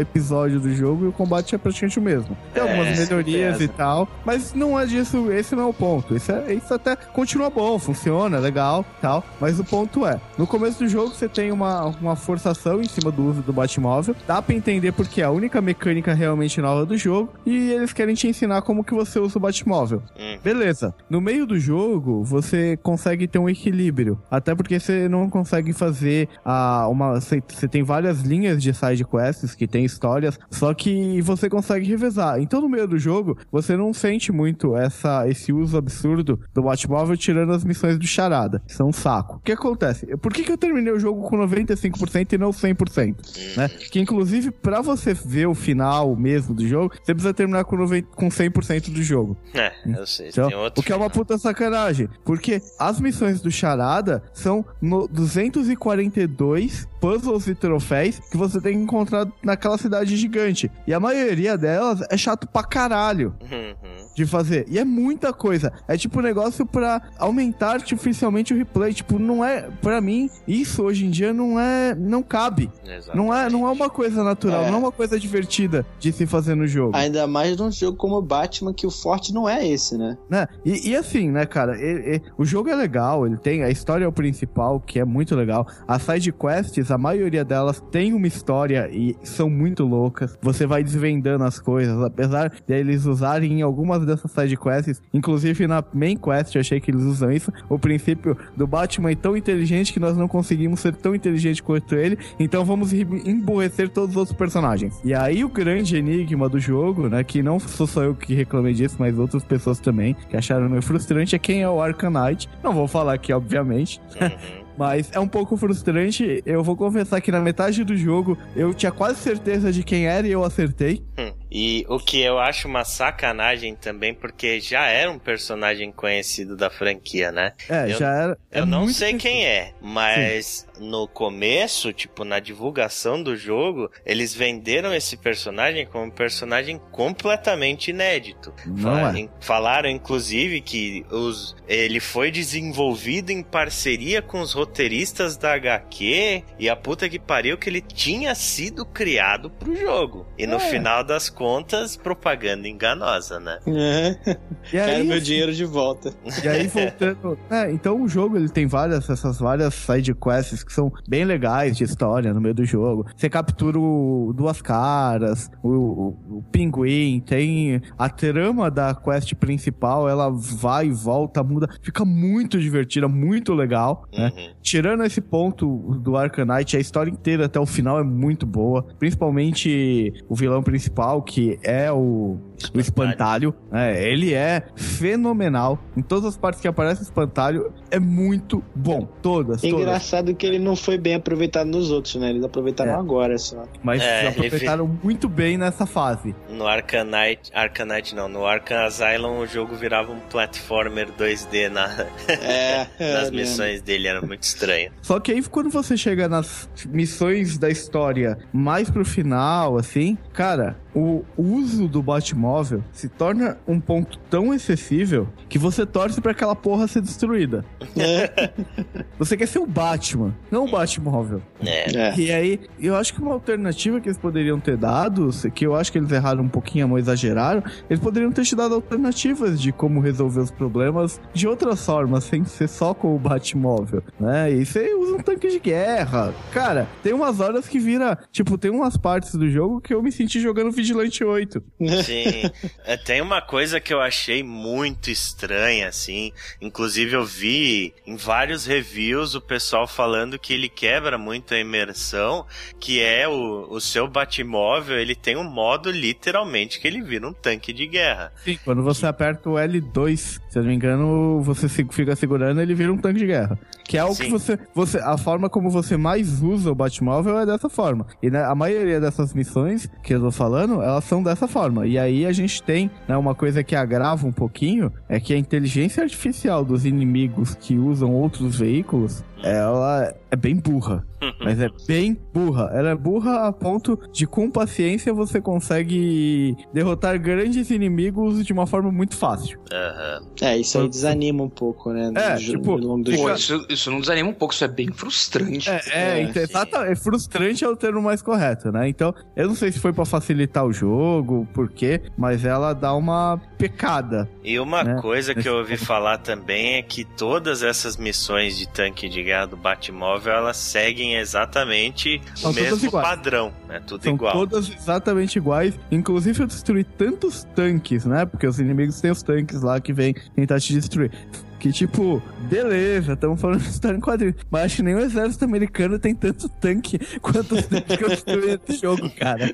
episódio 0.00 0.60
do 0.60 0.72
jogo 0.74 1.04
e 1.04 1.08
o 1.08 1.12
combate 1.12 1.54
é 1.54 1.58
praticamente 1.58 1.98
o 1.98 2.02
mesmo. 2.02 2.36
Tem 2.54 2.62
É, 2.62 2.68
algumas 2.70 2.98
melhorias 2.98 3.60
e 3.60 3.68
tal, 3.68 4.08
mas 4.24 4.54
não 4.54 4.78
é 4.78 4.86
disso, 4.86 5.30
esse 5.32 5.54
não 5.54 5.64
é 5.64 5.66
o 5.66 5.72
ponto. 5.72 6.16
Isso, 6.16 6.32
é, 6.32 6.54
isso 6.54 6.72
até 6.72 6.96
continua 6.96 7.50
bom, 7.50 7.78
funciona, 7.78 8.36
é 8.36 8.40
legal, 8.40 8.84
tal, 9.00 9.24
mas 9.40 9.58
o 9.60 9.64
ponto 9.64 10.06
é, 10.06 10.20
no 10.36 10.46
começo 10.46 10.78
do 10.78 10.88
jogo 10.88 11.14
você 11.14 11.28
tem 11.28 11.50
uma, 11.52 11.84
uma 12.00 12.16
forçação 12.16 12.80
em 12.80 12.88
cima 12.88 13.10
do 13.10 13.22
uso 13.24 13.42
do 13.42 13.52
Batmóvel, 13.52 14.14
dá 14.26 14.40
pra 14.40 14.54
entender 14.54 14.92
porque 14.92 15.20
é 15.20 15.24
a 15.24 15.30
única 15.30 15.57
mecânica 15.60 16.14
realmente 16.14 16.60
nova 16.60 16.84
do 16.84 16.96
jogo 16.96 17.32
e 17.44 17.72
eles 17.72 17.92
querem 17.92 18.14
te 18.14 18.28
ensinar 18.28 18.62
como 18.62 18.84
que 18.84 18.94
você 18.94 19.18
usa 19.18 19.38
o 19.38 19.40
Batmóvel. 19.40 20.02
Hum. 20.18 20.38
Beleza. 20.42 20.94
No 21.08 21.20
meio 21.20 21.46
do 21.46 21.58
jogo, 21.58 22.22
você 22.22 22.76
consegue 22.76 23.26
ter 23.26 23.38
um 23.38 23.48
equilíbrio. 23.48 24.20
Até 24.30 24.54
porque 24.54 24.78
você 24.78 25.08
não 25.08 25.28
consegue 25.28 25.72
fazer 25.72 26.28
a, 26.44 26.88
uma. 26.88 27.20
Você 27.20 27.40
tem 27.68 27.82
várias 27.82 28.20
linhas 28.20 28.62
de 28.62 28.72
side 28.72 29.04
quests 29.04 29.54
que 29.54 29.66
tem 29.66 29.84
histórias, 29.84 30.38
só 30.50 30.72
que 30.74 31.20
você 31.22 31.48
consegue 31.48 31.86
revezar. 31.86 32.40
Então, 32.40 32.60
no 32.60 32.68
meio 32.68 32.86
do 32.86 32.98
jogo, 32.98 33.38
você 33.50 33.76
não 33.76 33.92
sente 33.92 34.32
muito 34.32 34.76
essa, 34.76 35.28
esse 35.28 35.52
uso 35.52 35.76
absurdo 35.76 36.38
do 36.54 36.62
Batmóvel 36.62 37.16
tirando 37.16 37.52
as 37.52 37.64
missões 37.64 37.98
do 37.98 38.06
Charada. 38.06 38.62
Isso 38.66 38.82
é 38.82 38.84
um 38.84 38.92
saco. 38.92 39.36
O 39.36 39.40
que 39.40 39.52
acontece? 39.52 40.06
Por 40.18 40.32
que, 40.32 40.42
que 40.42 40.52
eu 40.52 40.58
terminei 40.58 40.92
o 40.92 40.98
jogo 40.98 41.22
com 41.28 41.36
95% 41.36 42.32
e 42.32 42.38
não 42.38 42.50
100%? 42.50 43.56
Né? 43.56 43.68
Que 43.68 44.00
inclusive, 44.00 44.50
pra 44.50 44.80
você 44.80 45.14
ver 45.14 45.47
o 45.48 45.54
final 45.54 46.14
mesmo 46.16 46.54
do 46.54 46.66
jogo, 46.66 46.94
você 46.94 47.14
precisa 47.14 47.34
terminar 47.34 47.64
com, 47.64 47.76
90, 47.76 48.08
com 48.14 48.28
100% 48.28 48.90
do 48.92 49.02
jogo. 49.02 49.36
É, 49.54 49.72
eu 49.86 50.06
sei. 50.06 50.28
Então, 50.28 50.48
tem 50.48 50.56
outro 50.56 50.80
o 50.80 50.84
que 50.84 50.92
é 50.92 50.96
uma 50.96 51.10
final. 51.10 51.24
puta 51.24 51.38
sacanagem. 51.38 52.08
Porque 52.24 52.62
as 52.78 53.00
missões 53.00 53.40
do 53.40 53.50
Charada 53.50 54.22
são 54.32 54.64
no 54.80 55.08
242 55.08 56.88
puzzles 57.00 57.46
e 57.46 57.54
troféus 57.54 58.18
que 58.30 58.36
você 58.36 58.60
tem 58.60 58.74
que 58.74 58.82
encontrar 58.82 59.26
naquela 59.42 59.78
cidade 59.78 60.16
gigante. 60.16 60.70
E 60.86 60.92
a 60.94 61.00
maioria 61.00 61.56
delas 61.56 62.00
é 62.10 62.16
chato 62.16 62.46
pra 62.46 62.62
caralho 62.62 63.34
Uhum. 63.42 63.74
de 64.14 64.26
fazer. 64.26 64.66
E 64.68 64.78
é 64.78 64.84
muita 64.84 65.32
coisa. 65.32 65.72
É 65.86 65.96
tipo 65.96 66.18
um 66.18 66.22
negócio 66.22 66.64
pra 66.66 67.00
aumentar 67.18 67.72
artificialmente 67.74 68.52
o 68.52 68.56
replay. 68.56 68.92
Tipo, 68.92 69.18
não 69.18 69.44
é. 69.44 69.68
Pra 69.82 70.00
mim, 70.00 70.28
isso 70.46 70.82
hoje 70.82 71.06
em 71.06 71.10
dia 71.10 71.32
não 71.32 71.58
é. 71.58 71.94
Não 71.94 72.22
cabe. 72.22 72.70
Não 73.14 73.32
é, 73.34 73.48
não 73.50 73.66
é 73.66 73.70
uma 73.70 73.88
coisa 73.90 74.22
natural, 74.24 74.64
É. 74.64 74.68
não 74.70 74.74
é 74.76 74.78
uma 74.78 74.92
coisa 74.92 75.18
divertida 75.18 75.84
de 75.98 76.12
se 76.12 76.26
fazer 76.26 76.54
no 76.54 76.66
jogo. 76.66 76.96
Ainda 76.96 77.26
mais 77.26 77.56
num 77.56 77.70
jogo 77.70 77.96
como 77.96 78.20
Batman, 78.20 78.72
que 78.72 78.86
o 78.86 78.90
forte 78.90 79.32
não 79.32 79.48
é 79.48 79.66
esse, 79.66 79.96
né? 79.96 80.16
né? 80.28 80.46
E, 80.64 80.90
e 80.90 80.96
assim, 80.96 81.30
né, 81.30 81.46
cara, 81.46 81.76
e- 81.80 82.16
e- 82.16 82.22
o 82.36 82.44
jogo 82.44 82.68
é 82.68 82.74
legal, 82.74 83.26
ele 83.26 83.36
tem 83.36 83.62
a 83.62 83.70
história 83.70 84.04
é 84.04 84.08
o 84.08 84.12
principal, 84.12 84.80
que 84.80 84.98
é 84.98 85.04
muito 85.04 85.34
legal. 85.36 85.66
As 85.86 86.02
side 86.02 86.32
quests, 86.32 86.87
a 86.90 86.98
maioria 86.98 87.44
delas 87.44 87.82
tem 87.90 88.12
uma 88.12 88.26
história 88.26 88.88
e 88.92 89.16
são 89.22 89.48
muito 89.48 89.84
loucas. 89.84 90.38
Você 90.42 90.66
vai 90.66 90.82
desvendando 90.82 91.44
as 91.44 91.58
coisas, 91.58 92.00
apesar 92.02 92.52
deles 92.66 93.06
usarem 93.06 93.60
em 93.60 93.62
algumas 93.62 94.04
dessas 94.04 94.30
side 94.30 94.56
quests, 94.56 95.02
inclusive 95.12 95.66
na 95.66 95.82
main 95.92 96.16
quest, 96.16 96.54
eu 96.54 96.60
achei 96.60 96.80
que 96.80 96.90
eles 96.90 97.02
usam 97.02 97.30
isso. 97.30 97.52
O 97.68 97.78
princípio 97.78 98.36
do 98.56 98.66
Batman 98.66 99.12
é 99.12 99.14
tão 99.14 99.36
inteligente 99.36 99.92
que 99.92 100.00
nós 100.00 100.16
não 100.16 100.28
conseguimos 100.28 100.80
ser 100.80 100.94
tão 100.94 101.14
inteligente 101.14 101.62
quanto 101.62 101.94
ele, 101.94 102.18
então 102.38 102.64
vamos 102.64 102.92
emburrecer 102.92 103.88
todos 103.88 104.10
os 104.10 104.16
outros 104.16 104.36
personagens. 104.36 105.00
E 105.04 105.14
aí 105.14 105.44
o 105.44 105.48
grande 105.48 105.96
enigma 105.96 106.48
do 106.48 106.58
jogo, 106.58 107.08
né, 107.08 107.22
que 107.24 107.42
não 107.42 107.58
sou 107.58 107.86
só 107.86 108.02
eu 108.02 108.14
que 108.14 108.34
reclamei 108.34 108.74
disso, 108.74 108.96
mas 108.98 109.18
outras 109.18 109.44
pessoas 109.44 109.78
também, 109.78 110.14
que 110.28 110.36
acharam 110.36 110.68
meio 110.68 110.82
frustrante, 110.82 111.34
é 111.34 111.38
quem 111.38 111.62
é 111.62 111.68
o 111.68 111.78
Knight. 112.10 112.48
Não 112.62 112.72
vou 112.72 112.86
falar 112.88 113.14
aqui, 113.14 113.32
obviamente. 113.32 114.00
Uhum. 114.20 114.67
Mas 114.78 115.10
é 115.12 115.18
um 115.18 115.26
pouco 115.26 115.56
frustrante. 115.56 116.40
Eu 116.46 116.62
vou 116.62 116.76
confessar 116.76 117.20
que 117.20 117.32
na 117.32 117.40
metade 117.40 117.82
do 117.82 117.96
jogo 117.96 118.38
eu 118.54 118.72
tinha 118.72 118.92
quase 118.92 119.18
certeza 119.18 119.72
de 119.72 119.82
quem 119.82 120.06
era 120.06 120.26
e 120.26 120.30
eu 120.30 120.44
acertei. 120.44 121.02
Hum. 121.18 121.32
E 121.50 121.84
o 121.88 121.98
que 121.98 122.20
eu 122.20 122.38
acho 122.38 122.68
uma 122.68 122.84
sacanagem 122.84 123.74
também, 123.74 124.12
porque 124.14 124.60
já 124.60 124.86
era 124.86 125.10
um 125.10 125.18
personagem 125.18 125.90
conhecido 125.90 126.56
da 126.56 126.68
franquia, 126.70 127.32
né? 127.32 127.52
É, 127.68 127.84
Eu- 127.92 127.98
já 127.98 128.12
era. 128.12 128.38
é 128.50 128.60
Eu 128.60 128.66
não 128.66 128.88
sei 128.88 129.14
quem 129.14 129.46
é, 129.46 129.72
mas 129.80 130.66
no 130.78 131.08
começo, 131.08 131.92
tipo, 131.92 132.24
na 132.24 132.38
divulgação 132.38 133.22
do 133.22 133.36
jogo, 133.36 133.90
eles 134.04 134.34
venderam 134.34 134.94
esse 134.94 135.16
personagem 135.16 135.86
como 135.86 136.04
um 136.04 136.10
personagem 136.10 136.78
completamente 136.90 137.90
inédito. 137.90 138.52
Não 138.66 138.82
Fala- 138.94 139.18
é. 139.18 139.28
Falaram, 139.40 139.88
inclusive, 139.88 140.60
que 140.60 141.04
os, 141.10 141.56
ele 141.66 141.98
foi 142.00 142.30
desenvolvido 142.30 143.30
em 143.30 143.42
parceria 143.42 144.20
com 144.22 144.40
os 144.40 144.52
roteiristas 144.52 145.36
da 145.36 145.54
HQ 145.54 146.44
e 146.58 146.68
a 146.68 146.76
puta 146.76 147.08
que 147.08 147.18
pariu 147.18 147.56
que 147.58 147.68
ele 147.68 147.80
tinha 147.80 148.34
sido 148.34 148.84
criado 148.86 149.50
pro 149.50 149.74
jogo. 149.76 150.26
E 150.38 150.46
no 150.46 150.56
É. 150.56 150.60
final 150.60 151.02
das 151.02 151.28
contas, 151.38 151.96
propaganda 151.96 152.66
enganosa, 152.66 153.38
né? 153.38 153.60
É. 153.66 154.38
E 154.68 154.72
Quero 154.72 154.90
aí, 154.90 155.06
meu 155.06 155.20
dinheiro 155.20 155.54
de 155.54 155.64
volta. 155.64 156.12
E 156.44 156.48
aí 156.48 156.66
voltando. 156.66 157.38
É, 157.48 157.70
então 157.70 158.02
o 158.02 158.08
jogo 158.08 158.36
ele 158.36 158.48
tem 158.48 158.66
várias, 158.66 159.08
essas 159.08 159.38
várias 159.38 159.72
side 159.72 160.14
quests 160.14 160.62
que 160.62 160.72
são 160.72 160.92
bem 161.08 161.24
legais 161.24 161.76
de 161.76 161.84
história 161.84 162.34
no 162.34 162.40
meio 162.40 162.54
do 162.54 162.64
jogo. 162.64 163.06
Você 163.16 163.30
captura 163.30 163.78
o 163.78 164.34
Duas 164.36 164.60
Caras, 164.60 165.50
o, 165.62 165.70
o, 165.70 166.08
o 166.38 166.44
Pinguim, 166.52 167.20
tem 167.20 167.80
a 167.96 168.10
trama 168.10 168.70
da 168.70 168.94
quest 168.94 169.32
principal, 169.36 170.06
ela 170.08 170.28
vai 170.30 170.88
e 170.88 170.90
volta, 170.90 171.42
muda, 171.42 171.68
fica 171.82 172.04
muito 172.04 172.58
divertida, 172.58 173.08
muito 173.08 173.54
legal, 173.54 174.04
né? 174.12 174.32
Uhum. 174.36 174.50
Tirando 174.60 175.04
esse 175.04 175.20
ponto 175.20 175.98
do 176.02 176.16
Arcanite, 176.16 176.76
a 176.76 176.80
história 176.80 177.10
inteira 177.10 177.46
até 177.46 177.58
o 177.58 177.66
final 177.66 177.98
é 177.98 178.04
muito 178.04 178.44
boa. 178.44 178.82
Principalmente 178.98 180.12
o 180.28 180.34
vilão 180.34 180.62
principal, 180.62 181.22
que 181.28 181.58
é 181.62 181.92
o, 181.92 182.38
o 182.74 182.80
espantalho. 182.80 183.54
É, 183.72 184.10
ele 184.10 184.34
é 184.34 184.64
fenomenal. 184.76 185.78
Em 185.96 186.02
todas 186.02 186.24
as 186.26 186.36
partes 186.36 186.60
que 186.60 186.68
aparece 186.68 187.02
o 187.02 187.04
espantalho, 187.04 187.72
é 187.90 187.98
muito 187.98 188.62
bom. 188.74 189.06
Todas, 189.22 189.62
É 189.64 189.68
todas. 189.70 189.84
engraçado 189.86 190.34
que 190.34 190.46
ele 190.46 190.58
não 190.58 190.76
foi 190.76 190.98
bem 190.98 191.14
aproveitado 191.14 191.66
nos 191.68 191.90
outros, 191.90 192.14
né? 192.16 192.30
Eles 192.30 192.44
aproveitaram 192.44 192.92
É. 192.92 192.94
agora 192.96 193.38
só. 193.38 193.64
Mas 193.82 194.02
É, 194.02 194.24
eles 194.26 194.36
aproveitaram 194.36 194.98
muito 195.02 195.28
bem 195.28 195.56
nessa 195.56 195.86
fase. 195.86 196.34
No 196.50 196.66
Arcanite, 196.66 197.50
Arcanite 197.54 198.14
não, 198.14 198.28
no 198.28 198.46
Arkham 198.46 198.84
Asylum 198.84 199.38
o 199.40 199.46
jogo 199.46 199.74
virava 199.76 200.12
um 200.12 200.20
platformer 200.30 201.08
2D 201.18 201.68
na, 201.68 201.88
É, 202.28 202.86
nas 203.14 203.30
missões 203.30 203.80
dele, 203.82 204.08
era 204.08 204.20
muito 204.20 204.42
estranho. 204.42 204.90
Só 205.02 205.18
que 205.20 205.32
aí 205.32 205.42
quando 205.42 205.70
você 205.70 205.96
chega 205.96 206.28
nas 206.28 206.68
missões 206.88 207.58
da 207.58 207.70
história 207.70 208.38
mais 208.52 208.90
pro 208.90 209.04
final, 209.04 209.76
assim, 209.76 210.16
cara, 210.32 210.76
o 210.94 211.24
uso 211.36 211.86
do 211.88 212.02
Batmóvel 212.48 212.82
se 212.92 213.08
torna 213.08 213.58
um 213.66 213.78
ponto 213.78 214.18
tão 214.30 214.54
excessível 214.54 215.28
que 215.48 215.58
você 215.58 215.84
torce 215.84 216.20
pra 216.20 216.32
aquela 216.32 216.56
porra 216.56 216.88
ser 216.88 217.02
destruída. 217.02 217.64
Você 219.18 219.36
quer 219.36 219.46
ser 219.46 219.58
o 219.58 219.66
Batman, 219.66 220.34
não 220.50 220.64
o 220.64 220.70
Batmóvel. 220.70 221.42
É. 221.64 221.96
É. 221.96 222.14
E 222.16 222.32
aí, 222.32 222.60
eu 222.78 222.94
acho 222.94 223.12
que 223.12 223.20
uma 223.20 223.32
alternativa 223.32 224.00
que 224.00 224.08
eles 224.08 224.18
poderiam 224.18 224.60
ter 224.60 224.76
dado, 224.76 225.30
que 225.52 225.66
eu 225.66 225.74
acho 225.74 225.90
que 225.90 225.98
eles 225.98 226.10
erraram 226.12 226.44
um 226.44 226.48
pouquinho, 226.48 226.88
mas 226.88 227.02
exageraram, 227.02 227.62
eles 227.90 228.00
poderiam 228.02 228.30
ter 228.30 228.44
te 228.44 228.54
dado 228.54 228.74
alternativas 228.76 229.60
de 229.60 229.72
como 229.72 230.00
resolver 230.00 230.40
os 230.40 230.50
problemas 230.50 231.20
de 231.34 231.48
outras 231.48 231.84
formas, 231.84 232.24
sem 232.24 232.44
ser 232.44 232.68
só 232.68 232.94
com 232.94 233.14
o 233.14 233.18
Batmóvel, 233.18 234.02
né? 234.20 234.52
E 234.52 234.64
você 234.64 234.94
usa 234.94 235.16
um 235.16 235.18
tanque 235.18 235.48
de 235.48 235.58
guerra. 235.58 236.32
Cara, 236.52 236.86
tem 237.02 237.12
umas 237.12 237.40
horas 237.40 237.66
que 237.66 237.80
vira, 237.80 238.16
tipo, 238.30 238.56
tem 238.56 238.70
umas 238.70 238.96
partes 238.96 239.34
do 239.34 239.48
jogo 239.50 239.80
que 239.80 239.92
eu 239.92 240.02
me 240.02 240.12
senti 240.12 240.40
jogando 240.40 240.70
Vigilante 240.70 241.24
8. 241.24 241.62
Sim. 242.04 242.37
É, 242.84 242.96
tem 242.96 243.20
uma 243.20 243.40
coisa 243.40 243.80
que 243.80 243.92
eu 243.92 244.00
achei 244.00 244.42
muito 244.42 245.10
estranha, 245.10 245.88
assim. 245.88 246.32
Inclusive, 246.60 247.14
eu 247.14 247.24
vi 247.24 247.94
em 248.06 248.16
vários 248.16 248.66
reviews 248.66 249.34
o 249.34 249.40
pessoal 249.40 249.86
falando 249.86 250.38
que 250.38 250.52
ele 250.52 250.68
quebra 250.68 251.18
muito 251.18 251.54
a 251.54 251.58
imersão, 251.58 252.46
que 252.80 253.00
é 253.00 253.28
o, 253.28 253.66
o 253.70 253.80
seu 253.80 254.08
Batmóvel, 254.08 254.98
ele 254.98 255.14
tem 255.14 255.36
um 255.36 255.44
modo 255.44 255.90
literalmente 255.90 256.80
que 256.80 256.86
ele 256.86 257.02
vira 257.02 257.28
um 257.28 257.32
tanque 257.32 257.72
de 257.72 257.86
guerra. 257.86 258.32
Sim. 258.44 258.58
Quando 258.64 258.82
você 258.82 259.06
aperta 259.06 259.50
o 259.50 259.54
L2, 259.54 260.40
se 260.48 260.58
eu 260.58 260.62
não 260.62 260.70
me 260.70 260.74
engano, 260.74 261.40
você 261.42 261.68
fica 261.68 262.16
segurando, 262.16 262.60
ele 262.60 262.74
vira 262.74 262.92
um 262.92 262.96
tanque 262.96 263.18
de 263.18 263.26
guerra. 263.26 263.58
Que 263.84 263.98
é 263.98 264.04
o 264.04 264.14
que 264.14 264.28
você, 264.28 264.58
você. 264.74 264.98
A 264.98 265.16
forma 265.16 265.48
como 265.48 265.70
você 265.70 265.96
mais 265.96 266.42
usa 266.42 266.70
o 266.70 266.74
Batmóvel 266.74 267.38
é 267.38 267.46
dessa 267.46 267.68
forma. 267.68 268.06
E 268.22 268.30
né, 268.30 268.44
a 268.44 268.54
maioria 268.54 269.00
dessas 269.00 269.34
missões 269.34 269.88
que 270.02 270.14
eu 270.14 270.20
tô 270.20 270.30
falando, 270.30 270.82
elas 270.82 271.04
são 271.04 271.22
dessa 271.22 271.46
forma. 271.46 271.86
E 271.86 271.98
aí 271.98 272.26
a 272.26 272.32
gente 272.32 272.62
tem, 272.62 272.90
né, 273.06 273.16
uma 273.16 273.34
coisa 273.34 273.62
que 273.62 273.76
agrava 273.76 274.26
um 274.26 274.32
pouquinho, 274.32 274.92
é 275.08 275.20
que 275.20 275.34
a 275.34 275.38
inteligência 275.38 276.02
artificial 276.02 276.64
dos 276.64 276.84
inimigos 276.86 277.54
que 277.54 277.76
usam 277.76 278.12
outros 278.12 278.58
veículos, 278.58 279.24
ela 279.42 280.14
é 280.30 280.36
bem 280.36 280.56
burra. 280.56 281.04
Mas 281.42 281.60
é 281.60 281.68
bem 281.86 282.16
burra. 282.32 282.70
Ela 282.72 282.90
é 282.90 282.94
burra 282.94 283.48
a 283.48 283.52
ponto 283.52 283.98
de, 284.12 284.24
com 284.26 284.48
paciência, 284.50 285.12
você 285.12 285.40
consegue 285.40 286.56
derrotar 286.72 287.18
grandes 287.20 287.70
inimigos 287.70 288.44
de 288.46 288.52
uma 288.52 288.66
forma 288.68 288.92
muito 288.92 289.16
fácil. 289.16 289.58
Aham. 289.72 290.20
É, 290.40 290.56
isso 290.58 290.78
aí 290.78 290.88
desanima 290.88 291.42
um 291.42 291.48
pouco, 291.48 291.92
né? 291.92 292.12
É, 292.14 292.36
tipo, 292.36 292.78
no 292.78 292.86
longo 292.86 293.04
do 293.04 293.10
Pô, 293.10 293.16
jogo. 293.16 293.30
isso, 293.34 293.66
isso 293.68 293.90
não 293.90 294.00
desanima 294.00 294.28
um 294.28 294.32
pouco, 294.32 294.54
isso 294.54 294.64
é 294.64 294.68
bem 294.68 294.92
frustrante. 294.92 295.68
É, 295.68 295.80
é, 295.90 296.20
É, 296.20 296.22
então, 296.22 296.82
é 296.84 296.94
frustrante 296.94 297.64
é 297.64 297.68
o 297.68 297.74
termo 297.76 298.00
mais 298.00 298.22
correto, 298.22 298.70
né? 298.70 298.88
Então, 298.88 299.12
eu 299.34 299.48
não 299.48 299.54
sei 299.56 299.72
se 299.72 299.80
foi 299.80 299.92
pra 299.92 300.04
facilitar 300.04 300.64
o 300.64 300.72
jogo, 300.72 301.48
por 301.52 301.68
quê, 301.68 302.00
mas 302.16 302.44
ela 302.44 302.72
dá 302.72 302.94
uma 302.94 303.40
pecada. 303.58 304.28
E 304.44 304.58
uma 304.60 304.84
Né? 304.84 305.00
coisa 305.02 305.34
que 305.34 305.48
eu 305.48 305.56
ouvi 305.56 305.76
falar 305.76 306.18
também 306.18 306.76
é 306.76 306.82
que 306.82 307.04
todas 307.04 307.64
essas 307.64 307.96
missões 307.96 308.56
de 308.56 308.68
tanque 308.68 309.08
de 309.08 309.22
guerra 309.28 309.46
do 309.46 309.56
Batmóvel, 309.56 310.32
elas 310.32 310.56
seguem 310.56 311.16
exatamente 311.16 312.20
São 312.34 312.50
o 312.50 312.54
mesmo 312.54 312.90
padrão, 312.90 313.52
né? 313.68 313.80
Tudo 313.86 314.02
São 314.02 314.14
igual. 314.14 314.32
todas 314.32 314.70
exatamente 314.70 315.36
iguais. 315.36 315.78
Inclusive, 315.90 316.42
eu 316.42 316.46
destruí 316.46 316.82
tantos 316.82 317.44
tanques, 317.54 318.04
né? 318.04 318.24
Porque 318.24 318.46
os 318.46 318.58
inimigos 318.58 319.00
têm 319.00 319.10
os 319.10 319.22
tanques 319.22 319.62
lá 319.62 319.80
que 319.80 319.92
vêm 319.92 320.14
tentar 320.34 320.58
te 320.60 320.72
destruir. 320.72 321.10
Que 321.58 321.72
tipo, 321.72 322.22
beleza, 322.48 323.14
estamos 323.14 323.40
falando 323.40 323.60
de 323.62 323.68
história 323.68 323.96
em 323.96 324.00
quadrinhos. 324.00 324.36
Mas 324.50 324.64
acho 324.64 324.76
que 324.76 324.82
nem 324.82 324.94
o 324.94 325.00
exército 325.00 325.44
americano 325.44 325.98
tem 325.98 326.14
tanto 326.14 326.48
tanque 326.48 326.98
quanto 327.20 327.56
os 327.56 327.66
tanques 327.66 327.96
que 327.96 328.08
destruí 328.08 328.58
nesse 328.66 328.80
jogo, 328.80 329.10
cara. 329.10 329.44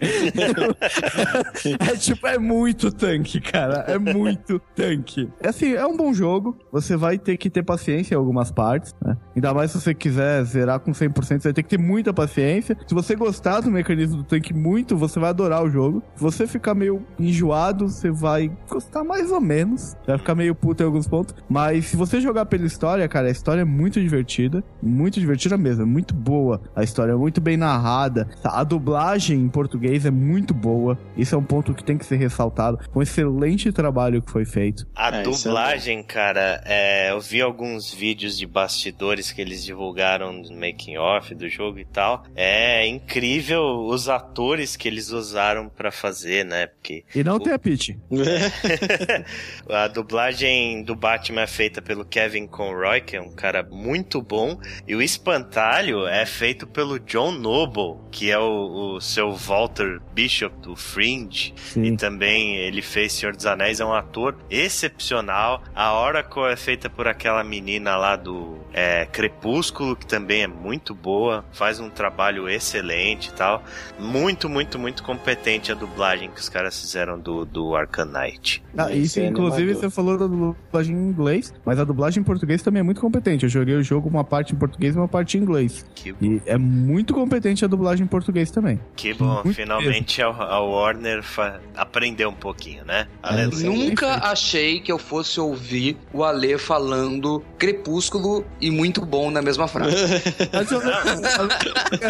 é 1.80 1.96
tipo, 1.96 2.26
é 2.26 2.38
muito 2.38 2.92
tanque, 2.92 3.40
cara. 3.40 3.84
É 3.88 3.98
muito 3.98 4.59
tanque. 4.74 5.30
É 5.40 5.48
assim, 5.48 5.72
é 5.72 5.86
um 5.86 5.96
bom 5.96 6.12
jogo. 6.12 6.59
Você 6.70 6.96
vai 6.96 7.18
ter 7.18 7.36
que 7.36 7.48
ter 7.48 7.62
paciência 7.62 8.14
em 8.14 8.18
algumas 8.18 8.50
partes, 8.50 8.94
né? 9.05 9.16
Ainda 9.34 9.55
mais 9.55 9.70
se 9.70 9.80
você 9.80 9.94
quiser 9.94 10.44
zerar 10.44 10.80
com 10.80 10.92
100%, 10.92 11.22
você 11.24 11.38
vai 11.38 11.52
ter 11.52 11.62
que 11.62 11.68
ter 11.70 11.78
muita 11.78 12.12
paciência. 12.12 12.76
Se 12.86 12.94
você 12.94 13.16
gostar 13.16 13.61
do 13.61 13.70
mecanismo 13.70 14.18
do 14.18 14.24
tanque 14.24 14.52
muito, 14.52 14.96
você 14.96 15.18
vai 15.18 15.30
adorar 15.30 15.62
o 15.64 15.70
jogo. 15.70 16.02
Se 16.14 16.22
você 16.22 16.46
ficar 16.46 16.74
meio 16.74 17.05
enjoado, 17.18 17.88
você 17.88 18.11
vai 18.11 18.50
gostar 18.68 19.02
mais 19.05 19.30
ou 19.30 19.40
menos. 19.40 19.96
Vai 20.07 20.18
ficar 20.18 20.34
meio 20.34 20.55
puto 20.55 20.82
em 20.82 20.86
alguns 20.86 21.09
pontos. 21.09 21.34
Mas 21.48 21.93
se 21.95 21.97
você 21.97 22.20
jogar 22.20 22.47
pela 22.47 22.66
história, 22.66 23.09
cara, 23.09 23.28
a 23.28 23.30
história 23.30 23.61
é 23.61 23.64
muito 23.64 24.01
divertida. 24.01 24.64
Muito 24.82 25.20
divertida 25.20 25.57
mesmo. 25.57 25.82
É 25.82 25.86
muito 25.86 26.12
boa. 26.12 26.61
A 26.74 26.82
história 26.82 27.12
é 27.12 27.14
muito 27.14 27.40
bem 27.40 27.57
narrada. 27.57 28.28
A 28.42 28.64
dublagem 28.64 29.38
em 29.38 29.49
português 29.49 30.05
é 30.05 30.11
muito 30.11 30.53
boa. 30.53 30.99
Isso 31.16 31.36
é 31.36 31.38
um 31.38 31.45
ponto 31.45 31.72
que 31.72 31.84
tem 31.84 31.97
que 31.97 32.05
ser 32.05 32.16
ressaltado. 32.16 32.80
Um 32.92 33.01
excelente 33.01 33.70
trabalho 33.70 34.20
que 34.20 34.28
foi 34.28 34.45
feito. 34.45 34.84
A 34.92 35.18
É, 35.18 35.20
é 35.20 35.22
dublagem, 35.22 36.03
cara, 36.03 36.61
é, 36.64 37.12
eu 37.12 37.20
vi 37.20 37.40
alguns 37.40 37.95
vídeos 37.95 38.36
de 38.36 38.45
bastidores 38.45 39.30
que 39.30 39.40
eles 39.40 39.62
divulgaram 39.62 40.32
no 40.32 40.53
making 40.53 40.97
off 40.97 41.32
do 41.32 41.49
jogo 41.49 41.78
e 41.78 41.84
tal. 41.84 42.24
É 42.34 42.84
incrível 42.88 43.86
os 43.86 44.09
atores 44.09 44.74
que 44.74 44.88
eles 44.88 45.11
usaram 45.11 45.68
pra 45.68 45.92
fazer, 45.92 46.45
né? 46.45 46.66
Porque 46.66 47.05
E 47.14 47.22
não 47.22 47.38
tem 47.38 47.53
a 47.53 47.59
Peach. 47.59 47.97
a 49.70 49.86
dublagem 49.86 50.82
do 50.82 50.97
Batman 50.97 51.42
é 51.42 51.47
feita 51.47 51.84
pelo 51.85 52.05
Kevin 52.05 52.47
Conroy, 52.47 53.01
que 53.01 53.16
é 53.16 53.20
um 53.20 53.30
cara 53.30 53.62
muito 53.62 54.20
bom, 54.22 54.59
e 54.87 54.95
o 54.95 55.03
espantalho 55.03 56.07
é 56.07 56.24
feito 56.26 56.66
pelo 56.66 56.99
John 56.99 57.32
Noble, 57.32 57.97
que 58.11 58.30
é 58.30 58.39
o, 58.39 58.95
o 58.97 59.01
seu 59.01 59.32
Walter 59.32 60.01
Bishop 60.12 60.57
do 60.61 60.74
Fringe. 60.74 61.55
E 61.57 61.61
Sim. 61.61 61.97
também 61.97 62.57
ele 62.57 62.82
fez 62.82 63.12
Senhor 63.12 63.35
dos 63.35 63.47
Anéis, 63.47 63.80
é 63.80 63.85
um 63.85 63.93
ator 63.93 64.37
excepcional. 64.51 65.62
A 65.74 65.93
Oracle 65.99 66.45
é 66.45 66.57
feita 66.57 66.89
por 66.89 67.07
aquela 67.07 67.45
menina 67.45 67.97
lá 67.97 68.16
do 68.16 68.59
é, 68.72 69.07
Crepúsculo, 69.07 69.97
que 69.97 70.07
também 70.07 70.43
é 70.43 70.47
muito 70.47 70.95
boa, 70.95 71.45
faz 71.53 71.80
um 71.80 71.91
trabalho 71.91 72.49
excelente 72.49 73.28
e 73.28 73.32
tal. 73.32 73.62
Muito, 73.99 74.49
muito, 74.49 74.78
muito 74.78 75.03
competente 75.03 75.70
a 75.70 75.74
dublagem 75.74 76.30
que 76.30 76.41
os 76.41 76.49
caras 76.49 76.80
fizeram 76.80 77.18
do, 77.18 77.45
do 77.45 77.74
Arcanite. 77.74 78.62
Ah, 78.76 78.91
Isso 78.93 79.20
inclusive, 79.20 79.62
animador. 79.62 79.82
você 79.82 79.91
falou 79.91 80.18
da 80.18 80.26
dublagem 80.26 80.97
em 80.97 81.09
inglês, 81.09 81.53
mas 81.64 81.73
a 81.78 81.84
dublagem 81.84 82.20
em 82.20 82.24
português 82.24 82.62
também 82.62 82.80
é 82.80 82.82
muito 82.82 83.00
competente. 83.00 83.44
Eu 83.44 83.48
joguei 83.50 83.74
o 83.74 83.82
jogo 83.82 84.08
uma 84.08 84.24
parte 84.24 84.54
em 84.54 84.56
português 84.58 84.94
e 84.94 84.98
uma 84.98 85.08
parte 85.08 85.36
em 85.38 85.40
inglês. 85.42 85.84
Que, 85.94 86.14
E 86.20 86.40
é 86.46 86.56
muito 86.58 87.12
competente 87.14 87.64
a 87.64 87.68
dublagem 87.68 88.04
em 88.04 88.08
português 88.08 88.50
também. 88.50 88.80
que 88.96 89.12
bom, 89.14 89.42
muito 89.44 89.54
finalmente 89.54 90.22
a, 90.22 90.26
a 90.26 90.60
Warner 90.60 91.22
fa- 91.22 91.60
aprendeu 91.76 92.28
um 92.30 92.34
pouquinho, 92.34 92.84
né? 92.84 93.06
É. 93.22 93.46
Nunca 93.46 94.14
achei 94.30 94.80
que 94.80 94.90
eu 94.92 94.98
fosse 94.98 95.40
ouvir 95.40 95.96
o 96.12 96.22
Ale 96.24 96.56
falando 96.58 97.42
crepúsculo 97.58 98.44
e 98.60 98.70
muito 98.70 99.04
bom 99.04 99.30
na 99.30 99.42
mesma 99.42 99.66
frase. 99.68 99.96
Mas 100.52 100.70
eu- 100.70 100.80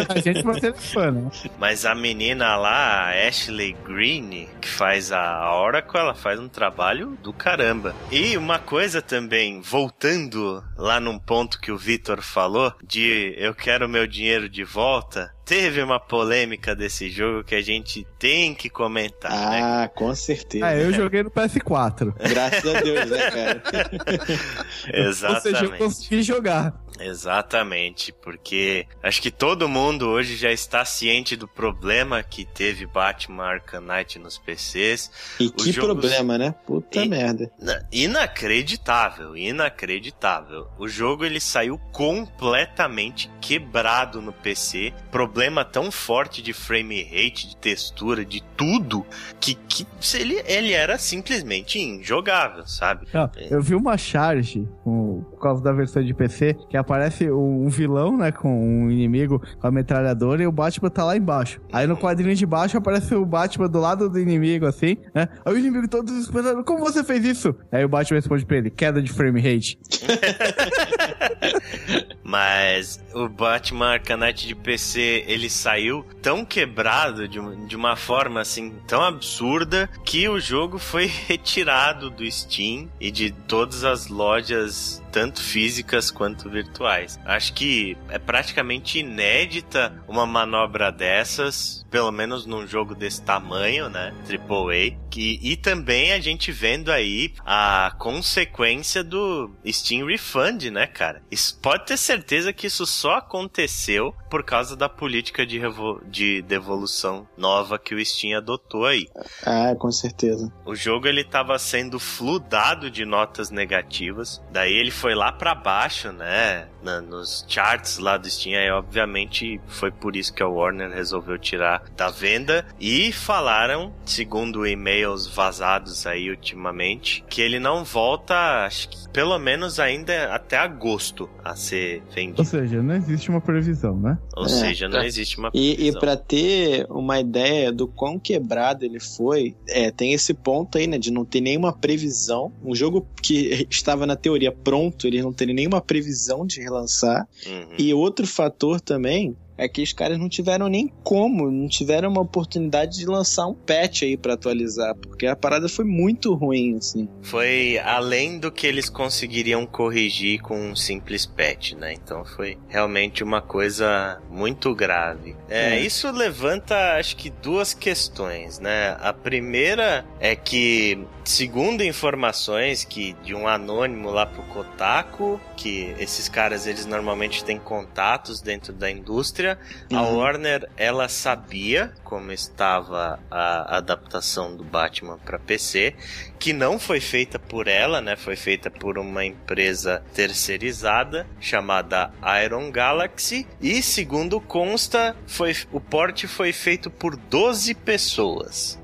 a 0.09 0.19
gente 0.19 0.41
vai 0.43 0.59
ser 0.59 0.73
fã, 0.73 1.11
né? 1.11 1.29
Mas 1.59 1.85
a 1.85 1.95
menina 1.95 2.55
lá, 2.55 3.09
a 3.09 3.27
Ashley 3.27 3.75
Green, 3.85 4.47
que 4.61 4.67
faz 4.67 5.11
a 5.11 5.53
Oracle, 5.55 5.99
ela 5.99 6.13
faz 6.15 6.39
um 6.39 6.47
trabalho 6.47 7.17
do 7.23 7.33
caramba. 7.33 7.95
E 8.11 8.37
uma 8.37 8.59
coisa 8.59 9.01
também, 9.01 9.54
voltando 9.61 10.63
lá 10.77 10.99
num 10.99 11.17
ponto 11.19 11.59
que 11.59 11.71
o 11.71 11.77
Vitor 11.77 12.21
falou, 12.21 12.73
de 12.83 13.33
eu 13.37 13.53
quero 13.53 13.89
meu 13.89 14.07
dinheiro 14.07 14.49
de 14.49 14.63
volta, 14.63 15.33
teve 15.45 15.81
uma 15.81 15.99
polêmica 15.99 16.75
desse 16.75 17.09
jogo 17.09 17.43
que 17.43 17.55
a 17.55 17.61
gente 17.61 18.05
tem 18.17 18.53
que 18.53 18.69
comentar, 18.69 19.31
né? 19.31 19.61
ah, 19.63 19.89
com 19.93 20.13
certeza. 20.15 20.67
É, 20.67 20.83
eu 20.83 20.91
joguei 20.91 21.23
no 21.23 21.31
PS4. 21.31 22.13
Graças 22.29 22.75
a 22.75 22.81
Deus, 22.81 23.09
né, 23.09 23.31
cara? 23.31 23.63
Ou 24.25 24.25
seja, 24.25 24.93
eu 24.93 25.09
Exatamente. 25.09 25.77
consegui 25.77 26.23
jogar. 26.23 26.84
Exatamente, 26.99 28.13
porque 28.21 28.87
acho 29.03 29.21
que 29.21 29.31
todo 29.31 29.67
mundo 29.67 30.07
hoje 30.07 30.35
já 30.35 30.51
está 30.51 30.85
ciente 30.85 31.35
do 31.35 31.47
problema 31.47 32.23
que 32.23 32.45
teve 32.45 32.85
Batman 32.85 33.43
Arkham 33.43 33.81
Knight 33.81 34.19
nos 34.19 34.37
PCs. 34.37 35.11
E 35.39 35.49
que 35.49 35.71
jogo... 35.71 35.99
problema, 35.99 36.37
né? 36.37 36.55
Puta 36.65 37.03
e... 37.03 37.07
merda. 37.07 37.51
Inacreditável, 37.91 39.35
inacreditável. 39.35 40.67
O 40.77 40.87
jogo 40.87 41.25
ele 41.25 41.39
saiu 41.39 41.77
completamente 41.91 43.29
quebrado 43.41 44.21
no 44.21 44.33
PC, 44.33 44.93
problema 45.11 45.63
tão 45.63 45.91
forte 45.91 46.41
de 46.41 46.53
frame 46.53 47.03
rate, 47.03 47.47
de 47.47 47.57
textura, 47.57 48.25
de 48.25 48.41
tudo, 48.55 49.05
que, 49.39 49.55
que 49.55 49.85
ele, 50.15 50.41
ele 50.45 50.73
era 50.73 50.97
simplesmente 50.97 51.79
injogável, 51.79 52.65
sabe? 52.65 53.07
Eu 53.49 53.61
vi 53.61 53.75
uma 53.75 53.97
charge 53.97 54.67
com, 54.83 55.23
por 55.31 55.39
causa 55.39 55.63
da 55.63 55.71
versão 55.71 56.03
de 56.03 56.13
PC 56.13 56.55
que 56.69 56.77
aparece 56.85 57.29
um 57.31 57.67
vilão, 57.67 58.15
né, 58.15 58.31
com 58.31 58.49
um 58.49 58.91
inimigo 58.91 59.41
com 59.59 59.67
a 59.67 59.71
metralhadora 59.71 60.43
e 60.43 60.47
o 60.47 60.51
Batman 60.51 60.89
tá 60.89 61.03
lá 61.03 61.17
embaixo. 61.17 61.59
Aí 61.73 61.87
no 61.87 61.97
quadrinho 61.97 62.35
de 62.35 62.45
baixo 62.45 62.77
aparece 62.77 63.13
o 63.15 63.25
Batman 63.25 63.67
do 63.67 63.79
lado 63.79 64.09
do 64.09 64.19
inimigo, 64.19 64.65
assim, 64.65 64.97
né? 65.13 65.27
Aí 65.43 65.53
o 65.53 65.57
inimigo 65.57 65.87
todo 65.87 66.05
desesperado, 66.05 66.63
como 66.63 66.79
você 66.79 67.03
fez 67.03 67.25
isso? 67.25 67.55
Aí 67.71 67.83
o 67.83 67.89
Batman 67.89 68.17
responde 68.17 68.45
pra 68.45 68.57
ele, 68.57 68.69
queda 68.69 69.01
de 69.01 69.11
frame 69.11 69.41
rate. 69.41 69.79
Mas 72.23 73.03
o 73.13 73.27
Batman 73.29 73.93
Arcanite 73.93 74.47
de 74.47 74.55
PC, 74.55 75.25
ele 75.27 75.49
saiu 75.49 76.05
tão 76.21 76.43
quebrado 76.43 77.27
de, 77.27 77.39
de 77.67 77.75
uma 77.75 77.95
forma 77.95 78.41
assim 78.41 78.75
tão 78.87 79.03
absurda 79.03 79.89
que 80.03 80.27
o 80.27 80.39
jogo 80.39 80.79
foi 80.79 81.05
retirado 81.27 82.09
do 82.09 82.29
Steam 82.29 82.89
e 82.99 83.11
de 83.11 83.31
todas 83.31 83.83
as 83.83 84.07
lojas 84.07 85.03
tanto 85.11 85.41
físicas 85.41 86.11
quanto 86.11 86.49
virtuais. 86.49 87.17
Acho 87.23 87.53
que 87.53 87.95
é 88.09 88.19
praticamente 88.19 88.99
inédita 88.99 89.93
uma 90.09 90.25
manobra 90.25 90.91
dessas, 90.91 91.85
pelo 91.89 92.11
menos 92.11 92.45
num 92.45 92.67
jogo 92.67 92.93
desse 92.93 93.21
tamanho, 93.21 93.87
né? 93.87 94.13
AAA. 94.27 94.97
Que, 95.15 95.39
e 95.41 95.55
também 95.55 96.11
a 96.11 96.19
gente 96.19 96.51
vendo 96.51 96.91
aí 96.91 97.31
a 97.45 97.95
consequência 97.97 99.01
do 99.01 99.49
Steam 99.65 100.05
Refund, 100.05 100.65
né, 100.65 100.85
cara? 100.87 101.21
Isso, 101.31 101.57
pode 101.61 101.85
ter 101.85 101.95
certeza 101.95 102.51
que 102.51 102.67
isso 102.67 102.85
só 102.85 103.19
aconteceu 103.19 104.13
por 104.29 104.43
causa 104.43 104.75
da 104.75 104.89
política 104.89 105.45
de, 105.45 105.61
de 106.09 106.41
devolução 106.41 107.25
nova 107.37 107.79
que 107.79 107.95
o 107.95 108.05
Steam 108.05 108.37
adotou 108.37 108.85
aí. 108.85 109.07
Ah, 109.45 109.73
com 109.79 109.89
certeza. 109.89 110.51
O 110.65 110.75
jogo 110.75 111.07
ele 111.07 111.21
estava 111.21 111.57
sendo 111.57 111.97
fludado 111.97 112.91
de 112.91 113.05
notas 113.05 113.49
negativas, 113.49 114.43
daí 114.51 114.73
ele 114.73 114.91
foi 114.91 115.15
lá 115.15 115.31
para 115.31 115.55
baixo, 115.55 116.11
né? 116.11 116.67
Na, 116.85 117.01
nos 117.01 117.43
charts 117.47 117.97
lá 117.97 118.15
do 118.15 118.29
Steam. 118.29 118.59
Aí, 118.59 118.69
obviamente, 118.69 119.59
foi 119.65 119.91
por 119.91 120.15
isso 120.15 120.31
que 120.31 120.43
a 120.43 120.47
Warner 120.47 120.91
resolveu 120.91 121.37
tirar 121.39 121.83
da 121.97 122.09
venda. 122.09 122.63
E 122.79 123.11
falaram, 123.11 123.91
segundo 124.05 124.67
e-mails 124.67 125.25
vazados 125.25 126.05
aí 126.05 126.29
ultimamente, 126.29 127.23
que 127.27 127.41
ele 127.41 127.59
não 127.59 127.83
volta, 127.83 128.35
acho 128.65 128.89
que 128.89 129.09
pelo 129.09 129.39
menos 129.39 129.79
ainda 129.79 130.33
até 130.33 130.57
agosto 130.57 131.29
a 131.43 131.55
ser 131.55 132.03
vendido. 132.13 132.41
Ou 132.41 132.45
seja, 132.45 132.83
não 132.83 132.95
existe 132.95 133.29
uma 133.29 133.41
previsão, 133.41 133.97
né? 133.97 134.17
Ou 134.35 134.45
é, 134.45 134.49
seja, 134.49 134.87
não 134.87 134.99
tá. 134.99 135.05
existe 135.05 135.37
uma 135.37 135.49
previsão. 135.49 135.85
E, 135.85 135.87
e 135.89 135.99
para 135.99 136.15
ter 136.15 136.85
uma 136.89 137.19
ideia 137.19 137.71
do 137.71 137.87
quão 137.87 138.19
quebrado 138.19 138.85
ele 138.85 138.99
foi, 138.99 139.55
é, 139.67 139.89
tem 139.89 140.13
esse 140.13 140.33
ponto 140.33 140.77
aí, 140.77 140.85
né, 140.85 140.97
de 140.97 141.11
não 141.11 141.25
ter 141.25 141.41
nenhuma 141.41 141.73
previsão. 141.73 142.51
Um 142.63 142.75
jogo 142.75 143.07
que 143.21 143.65
estava 143.71 144.05
na 144.05 144.15
teoria 144.15 144.51
pronto 144.51 145.07
eles 145.07 145.23
não 145.23 145.33
terem 145.33 145.55
nenhuma 145.55 145.81
previsão 145.81 146.45
de 146.45 146.61
relançar. 146.75 147.27
Uhum. 147.45 147.75
E 147.77 147.93
outro 147.93 148.27
fator 148.27 148.81
também 148.81 149.35
é 149.57 149.67
que 149.67 149.81
os 149.81 149.93
caras 149.93 150.17
não 150.19 150.27
tiveram 150.27 150.67
nem 150.67 150.91
como, 151.03 151.49
não 151.49 151.67
tiveram 151.67 152.09
uma 152.09 152.21
oportunidade 152.21 152.97
de 152.97 153.05
lançar 153.05 153.47
um 153.47 153.53
patch 153.53 154.03
aí 154.03 154.17
para 154.17 154.33
atualizar, 154.33 154.95
porque 154.95 155.25
a 155.25 155.35
parada 155.35 155.69
foi 155.69 155.85
muito 155.85 156.33
ruim, 156.33 156.77
assim. 156.77 157.07
Foi 157.21 157.79
além 157.79 158.37
do 158.37 158.51
que 158.51 158.67
eles 158.67 158.89
conseguiriam 158.89 159.65
corrigir 159.65 160.41
com 160.41 160.71
um 160.71 160.75
simples 160.75 161.25
patch, 161.25 161.73
né? 161.73 161.93
Então 161.93 162.25
foi 162.25 162.57
realmente 162.67 163.23
uma 163.23 163.41
coisa 163.41 164.21
muito 164.29 164.73
grave. 164.75 165.35
É, 165.47 165.77
é. 165.77 165.79
Isso 165.79 166.11
levanta, 166.11 166.97
acho 166.97 167.15
que, 167.15 167.29
duas 167.29 167.73
questões, 167.73 168.59
né? 168.59 168.97
A 168.99 169.13
primeira 169.13 170.05
é 170.19 170.35
que, 170.35 170.99
segundo 171.23 171.83
informações 171.83 172.83
que 172.83 173.13
de 173.23 173.33
um 173.33 173.47
anônimo 173.47 174.09
lá 174.11 174.25
pro 174.25 174.43
Kotaku, 174.43 175.39
que 175.55 175.95
esses 175.97 176.27
caras 176.27 176.67
eles 176.67 176.85
normalmente 176.85 177.43
têm 177.43 177.57
contatos 177.57 178.41
dentro 178.41 178.73
da 178.73 178.89
indústria. 178.89 179.57
Uhum. 179.91 179.97
A 179.97 180.01
Warner, 180.03 180.69
ela 180.77 181.07
sabia 181.07 181.93
como 182.03 182.31
estava 182.31 183.19
a 183.29 183.77
adaptação 183.77 184.55
do 184.55 184.63
Batman 184.63 185.17
para 185.17 185.39
PC, 185.39 185.95
que 186.39 186.53
não 186.53 186.79
foi 186.79 186.99
feita 186.99 187.39
por 187.39 187.67
ela, 187.67 188.01
né? 188.01 188.15
Foi 188.15 188.35
feita 188.35 188.69
por 188.69 188.97
uma 188.97 189.25
empresa 189.25 190.03
terceirizada 190.13 191.27
chamada 191.39 192.11
Iron 192.43 192.71
Galaxy 192.71 193.47
e 193.61 193.81
segundo 193.81 194.39
consta, 194.39 195.15
foi 195.27 195.55
o 195.71 195.79
porte 195.79 196.27
foi 196.27 196.51
feito 196.51 196.89
por 196.89 197.15
12 197.15 197.73
pessoas. 197.75 198.79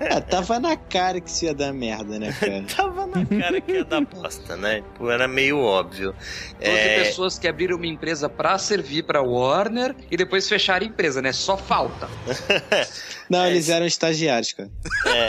é, 0.00 0.20
tava 0.28 0.58
na 0.58 0.76
cara 0.76 1.20
que 1.20 1.30
isso 1.30 1.44
ia 1.44 1.54
dar 1.54 1.72
merda, 1.72 2.18
né, 2.18 2.34
cara? 2.38 2.64
tava 2.74 3.06
na 3.06 3.24
cara 3.24 3.60
que 3.60 3.72
ia 3.72 3.84
dar 3.84 4.00
bosta, 4.00 4.56
né? 4.56 4.82
Tipo, 4.82 5.10
era 5.10 5.28
meio 5.28 5.58
óbvio. 5.58 6.14
12 6.58 6.70
é... 6.70 7.04
pessoas 7.04 7.38
que 7.38 7.46
abriram 7.46 7.76
uma 7.76 7.86
empresa 7.86 8.28
para 8.28 8.58
servir 8.58 9.04
pra 9.04 9.22
Warner 9.22 9.94
e 10.10 10.16
depois 10.16 10.48
fecharam 10.48 10.86
a 10.86 10.88
empresa, 10.88 11.22
né? 11.22 11.32
Só 11.32 11.56
falta. 11.56 12.08
Não, 13.28 13.44
é, 13.44 13.50
eles 13.50 13.68
eram 13.68 13.86
estagiários, 13.86 14.52
cara. 14.52 14.70
É. 15.06 15.26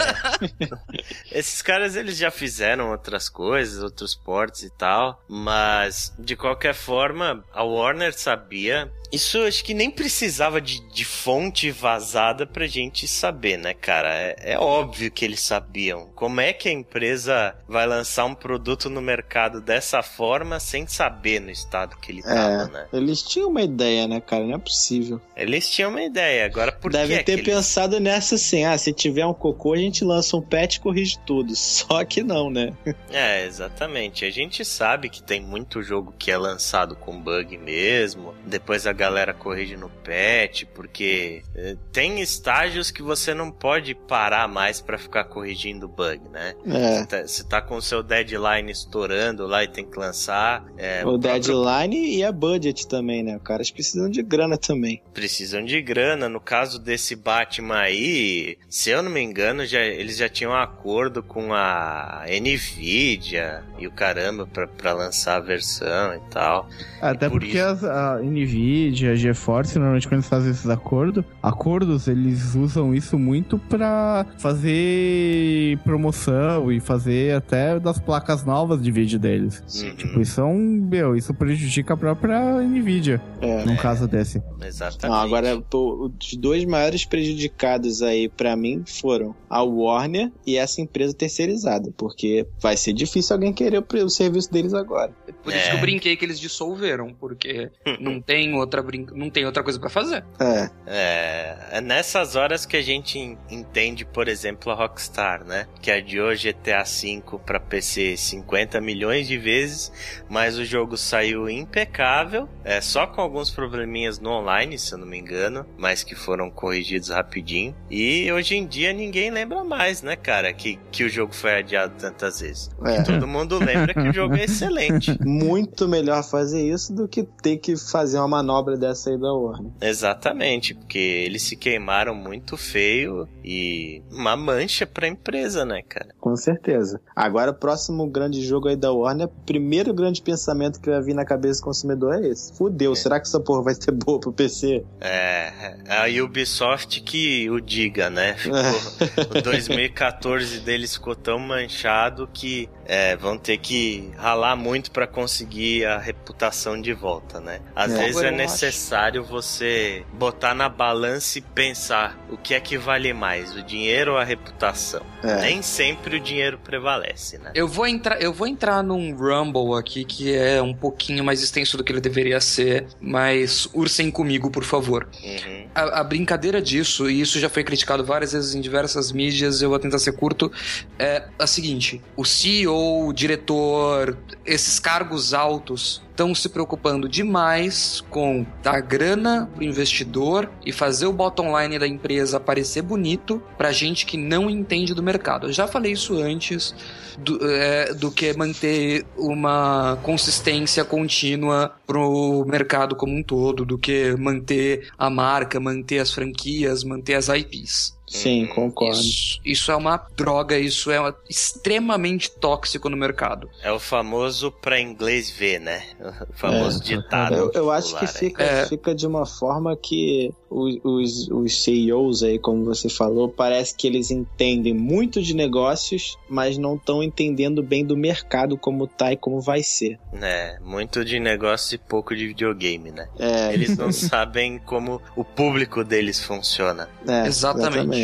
Esses 1.31 1.61
caras, 1.61 1.95
eles 1.95 2.17
já 2.17 2.31
fizeram 2.31 2.91
outras 2.91 3.29
coisas, 3.29 3.81
outros 3.81 4.15
portes 4.15 4.63
e 4.63 4.69
tal, 4.69 5.23
mas 5.27 6.13
de 6.17 6.35
qualquer 6.35 6.73
forma, 6.73 7.43
a 7.53 7.63
Warner 7.63 8.13
sabia 8.13 8.91
isso 9.11 9.39
acho 9.43 9.63
que 9.63 9.73
nem 9.73 9.89
precisava 9.89 10.59
de, 10.59 10.81
de 10.89 11.05
fonte 11.05 11.71
vazada 11.71 12.45
pra 12.45 12.67
gente 12.67 13.07
saber, 13.07 13.57
né, 13.57 13.73
cara? 13.73 14.13
É, 14.13 14.35
é, 14.53 14.59
óbvio 14.59 15.09
que 15.09 15.23
eles 15.23 15.39
sabiam. 15.41 16.09
Como 16.15 16.41
é 16.41 16.51
que 16.51 16.67
a 16.67 16.71
empresa 16.71 17.55
vai 17.67 17.87
lançar 17.87 18.25
um 18.25 18.35
produto 18.35 18.89
no 18.89 19.01
mercado 19.01 19.61
dessa 19.61 20.03
forma 20.03 20.59
sem 20.59 20.87
saber 20.87 21.39
no 21.39 21.49
estado 21.49 21.95
que 21.97 22.11
ele 22.11 22.21
tava, 22.21 22.63
é, 22.63 22.67
né? 22.67 22.87
Eles 22.91 23.21
tinham 23.21 23.49
uma 23.49 23.61
ideia, 23.61 24.07
né, 24.07 24.19
cara? 24.19 24.43
Não 24.43 24.55
é 24.55 24.59
possível. 24.59 25.21
Eles 25.35 25.69
tinham 25.69 25.91
uma 25.91 26.01
ideia. 26.01 26.45
Agora, 26.45 26.71
por 26.71 26.91
Devem 26.91 27.17
que 27.19 27.23
ter 27.23 27.33
é 27.33 27.37
que 27.37 27.43
pensado 27.43 27.86
eles... 27.95 28.01
nessa 28.01 28.35
assim: 28.35 28.63
ah, 28.63 28.77
se 28.77 28.93
tiver 28.93 29.25
um 29.25 29.33
cocô, 29.33 29.73
a 29.73 29.77
gente 29.77 30.03
lança 30.03 30.35
um 30.37 30.41
patch 30.41 30.75
e 30.75 30.79
corrige 30.79 31.17
tudo. 31.25 31.53
Só 31.55 32.03
que 32.05 32.23
não, 32.23 32.49
né? 32.49 32.73
É, 33.11 33.45
exatamente. 33.45 34.25
A 34.25 34.29
gente 34.29 34.63
sabe 34.63 35.09
que 35.09 35.21
tem 35.21 35.41
muito 35.41 35.81
jogo 35.81 36.13
que 36.17 36.31
é 36.31 36.37
lançado 36.37 36.95
com 36.95 37.19
bug 37.19 37.57
mesmo. 37.57 38.33
Depois 38.45 38.87
a 38.87 38.93
galera 38.93 39.33
corrige 39.33 39.75
no 39.75 39.89
patch, 39.89 40.65
porque 40.73 41.43
eh, 41.55 41.75
tem 41.91 42.19
estágios 42.21 42.91
que 42.91 43.01
você 43.01 43.33
não 43.33 43.51
pode 43.51 43.93
parar 43.93 44.47
mais 44.47 44.81
para 44.81 44.97
ficar 44.97 45.25
corrigindo 45.25 45.87
bug, 45.87 46.21
né? 46.29 46.53
É. 46.65 47.25
Você 47.25 47.43
tá, 47.43 47.61
tá, 47.61 47.61
com 47.61 47.75
o 47.77 47.81
seu 47.81 48.03
deadline 48.03 48.71
estourando 48.71 49.45
lá 49.45 49.63
e 49.63 49.67
tem 49.67 49.85
que 49.85 49.97
lançar. 49.97 50.65
É, 50.77 51.05
o, 51.05 51.09
o 51.09 51.17
deadline 51.17 51.95
próprio... 51.95 52.19
e 52.19 52.23
a 52.23 52.31
budget 52.31 52.87
também, 52.87 53.23
né? 53.23 53.37
Os 53.37 53.43
caras 53.43 53.71
precisam 53.71 54.09
de 54.09 54.21
grana 54.21 54.57
também. 54.57 55.01
Precisam 55.13 55.63
de 55.63 55.81
grana. 55.81 56.29
No 56.29 56.39
caso 56.39 56.79
desse 56.79 57.15
Batman 57.15 57.76
aí, 57.77 58.57
se 58.69 58.89
eu 58.89 59.01
não 59.01 59.09
me 59.11 59.21
engano, 59.21 59.65
já, 59.65 59.79
eles 59.79 60.17
já 60.17 60.27
tinham 60.27 60.51
um 60.51 60.55
acordo 60.55 61.23
com 61.23 61.53
a 61.53 62.25
Nvidia 62.27 63.63
e 63.79 63.87
o 63.87 63.91
caramba 63.91 64.47
para 64.47 64.93
lançar 64.93 65.37
a 65.37 65.39
versão 65.39 66.15
e 66.15 66.19
tal. 66.31 66.67
Até 67.01 67.27
e 67.27 67.29
por 67.29 67.39
porque 67.39 67.57
isso... 67.57 67.85
a 67.85 68.19
Nvidia, 68.21 69.11
a 69.11 69.15
GeForce, 69.15 69.77
normalmente 69.77 70.07
quando 70.07 70.19
eles 70.19 70.29
fazem 70.29 70.51
esses 70.51 70.69
acordos, 70.69 71.23
acordos, 71.41 72.07
eles 72.07 72.55
usam 72.55 72.93
isso 72.93 73.17
muito 73.17 73.57
para 73.57 74.25
fazer 74.37 75.77
promoção 75.83 76.71
e 76.71 76.79
fazer 76.79 77.35
até 77.35 77.79
das 77.79 77.99
placas 77.99 78.43
novas 78.43 78.81
de 78.81 78.91
vídeo 78.91 79.19
deles. 79.19 79.63
Uhum. 79.81 79.95
Tipo, 79.95 80.21
isso 80.21 80.41
é 80.41 80.43
um, 80.43 80.57
meu, 80.57 81.15
isso 81.15 81.33
prejudica 81.33 81.93
a 81.93 81.97
própria 81.97 82.61
Nvidia, 82.61 83.21
é, 83.41 83.65
num 83.65 83.73
é. 83.73 83.77
caso 83.77 84.07
desse. 84.07 84.41
Exatamente. 84.61 85.15
Não, 85.15 85.23
agora, 85.23 85.61
pô, 85.61 86.11
os 86.19 86.33
dois 86.33 86.65
maiores 86.65 87.05
prejudicados 87.05 87.66
aí 88.01 88.29
para 88.29 88.55
mim 88.55 88.83
foram 88.85 89.35
a 89.49 89.61
Warner 89.63 90.31
e 90.45 90.57
essa 90.57 90.81
empresa 90.81 91.13
terceirizada, 91.13 91.91
porque 91.97 92.47
vai 92.59 92.77
ser 92.77 92.93
difícil 92.93 93.35
alguém 93.35 93.53
querer 93.53 93.83
o 93.91 94.09
serviço 94.09 94.51
deles 94.51 94.73
agora. 94.73 95.11
Por 95.43 95.53
isso 95.53 95.65
que 95.65 95.75
eu 95.75 95.77
é. 95.77 95.81
brinquei 95.81 96.15
que 96.15 96.23
eles 96.23 96.39
dissolveram, 96.39 97.13
porque 97.13 97.69
não 97.99 98.21
tem 98.21 98.53
outra 98.53 98.77
outra 98.77 98.81
brin... 98.81 99.07
não 99.13 99.29
tem 99.29 99.45
outra 99.45 99.63
coisa 99.63 99.79
para 99.79 99.89
fazer. 99.89 100.23
É. 100.39 100.69
é. 100.85 101.57
É 101.71 101.81
nessas 101.81 102.35
horas 102.35 102.65
que 102.65 102.77
a 102.77 102.81
gente 102.81 103.37
entende, 103.49 104.05
por 104.05 104.27
exemplo, 104.27 104.71
a 104.71 104.75
Rockstar, 104.75 105.43
né? 105.43 105.67
Que 105.81 105.91
adiou 105.91 106.33
GTA 106.35 106.83
V 106.83 107.39
para 107.45 107.59
PC 107.59 108.15
50 108.17 108.79
milhões 108.81 109.27
de 109.27 109.37
vezes, 109.37 109.91
mas 110.29 110.57
o 110.57 110.65
jogo 110.65 110.97
saiu 110.97 111.49
impecável, 111.49 112.47
é 112.63 112.81
só 112.81 113.07
com 113.07 113.21
alguns 113.21 113.49
probleminhas 113.49 114.19
no 114.19 114.29
online, 114.29 114.77
se 114.77 114.93
eu 114.93 114.97
não 114.97 115.07
me 115.07 115.17
engano, 115.17 115.65
mas 115.77 116.03
que 116.03 116.15
foram 116.15 116.49
corrigidos 116.49 117.09
rapidinho. 117.09 117.56
E 117.89 118.31
hoje 118.31 118.55
em 118.55 118.65
dia 118.65 118.93
ninguém 118.93 119.31
lembra 119.31 119.63
mais, 119.63 120.01
né, 120.01 120.15
cara, 120.15 120.51
que, 120.53 120.79
que 120.91 121.03
o 121.03 121.09
jogo 121.09 121.33
foi 121.33 121.59
adiado 121.59 121.93
tantas 121.97 122.41
vezes. 122.41 122.69
É. 122.85 123.01
Todo 123.03 123.27
mundo 123.27 123.57
lembra 123.59 123.93
que 123.93 124.09
o 124.09 124.13
jogo 124.13 124.35
é 124.35 124.45
excelente. 124.45 125.17
Muito 125.23 125.87
melhor 125.87 126.23
fazer 126.23 126.61
isso 126.61 126.93
do 126.93 127.07
que 127.07 127.23
ter 127.23 127.57
que 127.57 127.75
fazer 127.77 128.17
uma 128.17 128.27
manobra 128.27 128.77
dessa 128.77 129.09
aí 129.09 129.17
da 129.17 129.33
Warner. 129.33 129.71
Exatamente, 129.81 130.73
porque 130.73 130.97
eles 130.97 131.43
se 131.43 131.55
queimaram 131.55 132.13
muito 132.13 132.57
feio 132.57 133.27
e 133.43 134.01
uma 134.11 134.35
mancha 134.35 134.85
pra 134.85 135.07
empresa, 135.07 135.65
né, 135.65 135.81
cara? 135.87 136.09
Com 136.19 136.35
certeza. 136.35 136.99
Agora, 137.15 137.51
o 137.51 137.53
próximo 137.53 138.05
grande 138.07 138.43
jogo 138.43 138.67
aí 138.67 138.75
da 138.75 138.91
Warner, 138.91 139.27
o 139.27 139.45
primeiro 139.45 139.93
grande 139.93 140.21
pensamento 140.21 140.79
que 140.79 140.89
vai 140.89 141.01
vir 141.01 141.13
na 141.13 141.25
cabeça 141.25 141.61
do 141.61 141.65
consumidor 141.65 142.15
é 142.15 142.27
esse. 142.27 142.53
Fudeu, 142.53 142.93
é. 142.93 142.95
será 142.95 143.19
que 143.19 143.27
essa 143.27 143.39
porra 143.39 143.63
vai 143.63 143.75
ser 143.75 143.91
boa 143.91 144.19
pro 144.19 144.31
PC? 144.31 144.83
É, 144.99 145.77
a 145.87 146.23
Ubisoft 146.23 147.01
que 147.01 147.46
o 147.49 147.59
diga, 147.61 148.09
né? 148.09 148.35
Ficou, 148.35 148.59
o 149.37 149.41
2014 149.41 150.59
deles 150.59 150.95
ficou 150.95 151.15
tão 151.15 151.39
manchado 151.39 152.29
que 152.33 152.69
é, 152.87 153.17
vão 153.17 153.37
ter 153.37 153.57
que 153.57 154.09
ralar 154.15 154.55
muito 154.55 154.91
para 154.91 155.05
conseguir 155.05 155.85
a 155.85 155.97
reputação 155.97 156.81
de 156.81 156.93
volta, 156.93 157.41
né? 157.41 157.59
Às 157.75 157.91
é. 157.91 157.97
vezes 157.97 158.21
é 158.21 158.31
necessário 158.31 159.23
você 159.23 160.05
botar 160.13 160.55
na 160.55 160.69
balança 160.69 161.37
e 161.37 161.41
pensar 161.41 162.17
o 162.29 162.37
que 162.37 162.53
é 162.53 162.59
que 162.61 162.77
vale 162.77 163.11
mais, 163.13 163.53
o 163.53 163.61
dinheiro 163.61 164.13
ou 164.13 164.17
a 164.17 164.23
reputação. 164.23 165.01
É. 165.21 165.41
Nem 165.41 165.61
sempre 165.61 166.15
o 166.15 166.19
dinheiro 166.19 166.57
prevalece, 166.57 167.37
né? 167.37 167.51
Eu 167.53 167.67
vou 167.67 167.85
entrar, 167.85 168.21
eu 168.21 168.31
vou 168.31 168.47
entrar 168.47 168.81
num 168.81 169.13
Rumble 169.13 169.77
aqui 169.77 170.05
que 170.05 170.33
é 170.33 170.61
um 170.61 170.73
pouquinho 170.73 171.23
mais 171.25 171.43
extenso 171.43 171.75
do 171.75 171.83
que 171.83 171.91
ele 171.91 171.99
deveria 171.99 172.39
ser, 172.39 172.87
mas 173.01 173.67
ursem 173.73 174.09
comigo, 174.09 174.49
por 174.49 174.63
favor. 174.63 175.09
Uhum. 175.21 175.67
A, 175.75 175.99
a, 175.99 176.03
brincadeira 176.03 176.61
disso, 176.61 177.09
e 177.09 177.19
isso 177.19 177.37
já 177.39 177.49
foi 177.49 177.63
criticado 177.63 178.05
várias 178.05 178.31
vezes 178.31 178.55
em 178.55 178.61
diversas 178.61 179.11
mídias, 179.11 179.61
eu 179.61 179.69
vou 179.69 179.79
tentar 179.79 179.99
ser 179.99 180.13
curto, 180.13 180.49
é 180.97 181.23
a 181.37 181.45
seguinte: 181.45 182.01
o 182.15 182.23
CEO, 182.23 182.76
o 182.77 183.13
diretor, 183.13 184.17
esses 184.45 184.79
cargos 184.79 185.33
altos 185.33 186.01
estão 186.09 186.33
se 186.33 186.49
preocupando 186.49 187.07
demais 187.07 188.03
com 188.09 188.45
dar 188.63 188.81
grana 188.81 189.49
pro 189.53 189.63
investidor 189.63 190.49
e 190.65 190.71
fazer 190.71 191.05
o 191.05 191.13
bottom 191.13 191.59
line 191.59 191.77
da 191.77 191.87
empresa 191.87 192.39
parecer 192.39 192.81
bonito 192.81 193.41
pra 193.55 193.71
gente 193.71 194.05
que 194.05 194.17
não 194.17 194.49
entende 194.49 194.93
do 194.93 195.03
mercado. 195.03 195.47
Eu 195.47 195.53
já 195.53 195.67
falei 195.67 195.91
isso 195.91 196.17
antes 196.17 196.73
do, 197.17 197.39
é, 197.43 197.93
do 197.93 198.11
que 198.11 198.35
manter 198.35 199.05
uma 199.15 199.97
consistência 200.01 200.83
contínua 200.83 201.75
pro 201.85 202.45
mercado 202.47 202.95
como 202.95 203.15
um 203.15 203.23
todo, 203.23 203.63
do 203.63 203.77
que 203.77 204.15
manter 204.17 204.89
a 204.97 205.09
marca, 205.09 205.59
manter 205.59 205.99
as 205.99 206.11
franquias, 206.11 206.83
manter 206.83 207.13
as 207.13 207.27
IPs. 207.29 207.96
Sim, 208.07 208.45
hum, 208.45 208.47
concordo. 208.47 208.97
Isso, 208.97 209.39
isso, 209.43 209.71
é 209.71 209.75
uma 209.75 209.97
droga, 210.15 210.57
isso 210.57 210.89
é 210.89 210.99
uma, 210.99 211.15
extremamente 211.29 212.31
tóxico 212.31 212.89
no 212.89 212.95
mercado. 212.95 213.49
É 213.61 213.71
o 213.71 213.79
famoso 213.79 214.49
pra 214.49 214.79
inglês 214.79 215.29
ver, 215.29 215.59
né? 215.59 215.83
O 216.29 216.33
famoso 216.33 216.81
é, 216.81 216.85
ditado. 216.85 217.35
Eu, 217.35 217.51
eu 217.53 217.71
acho 217.71 217.97
que 217.99 218.07
fica, 218.07 218.43
é. 218.43 218.65
fica 218.65 218.95
de 218.95 219.05
uma 219.05 219.25
forma 219.25 219.75
que 219.75 220.33
os, 220.49 220.79
os, 220.83 221.27
os 221.27 221.63
CEOs 221.63 222.23
aí, 222.23 222.39
como 222.39 222.63
você 222.63 222.87
falou, 222.87 223.27
parece 223.27 223.75
que 223.75 223.85
eles 223.85 224.09
entendem 224.09 224.73
muito 224.73 225.21
de 225.21 225.35
negócios, 225.35 226.17
mas 226.29 226.57
não 226.57 226.75
estão 226.75 227.03
entendendo 227.03 227.61
bem 227.61 227.85
do 227.85 227.97
mercado 227.97 228.57
como 228.57 228.87
tá 228.87 229.11
e 229.11 229.17
como 229.17 229.41
vai 229.41 229.61
ser. 229.61 229.99
É, 230.21 230.57
muito 230.61 231.03
de 231.03 231.19
negócio 231.19 231.75
e 231.75 231.77
pouco 231.77 232.15
de 232.15 232.27
videogame, 232.27 232.91
né? 232.91 233.09
É. 233.19 233.53
Eles 233.53 233.77
não 233.77 233.91
sabem 233.93 234.59
como 234.59 235.01
o 235.15 235.25
público 235.25 235.83
deles 235.83 236.23
funciona. 236.23 236.89
É, 237.05 237.27
exatamente. 237.27 237.67
exatamente. 237.67 237.96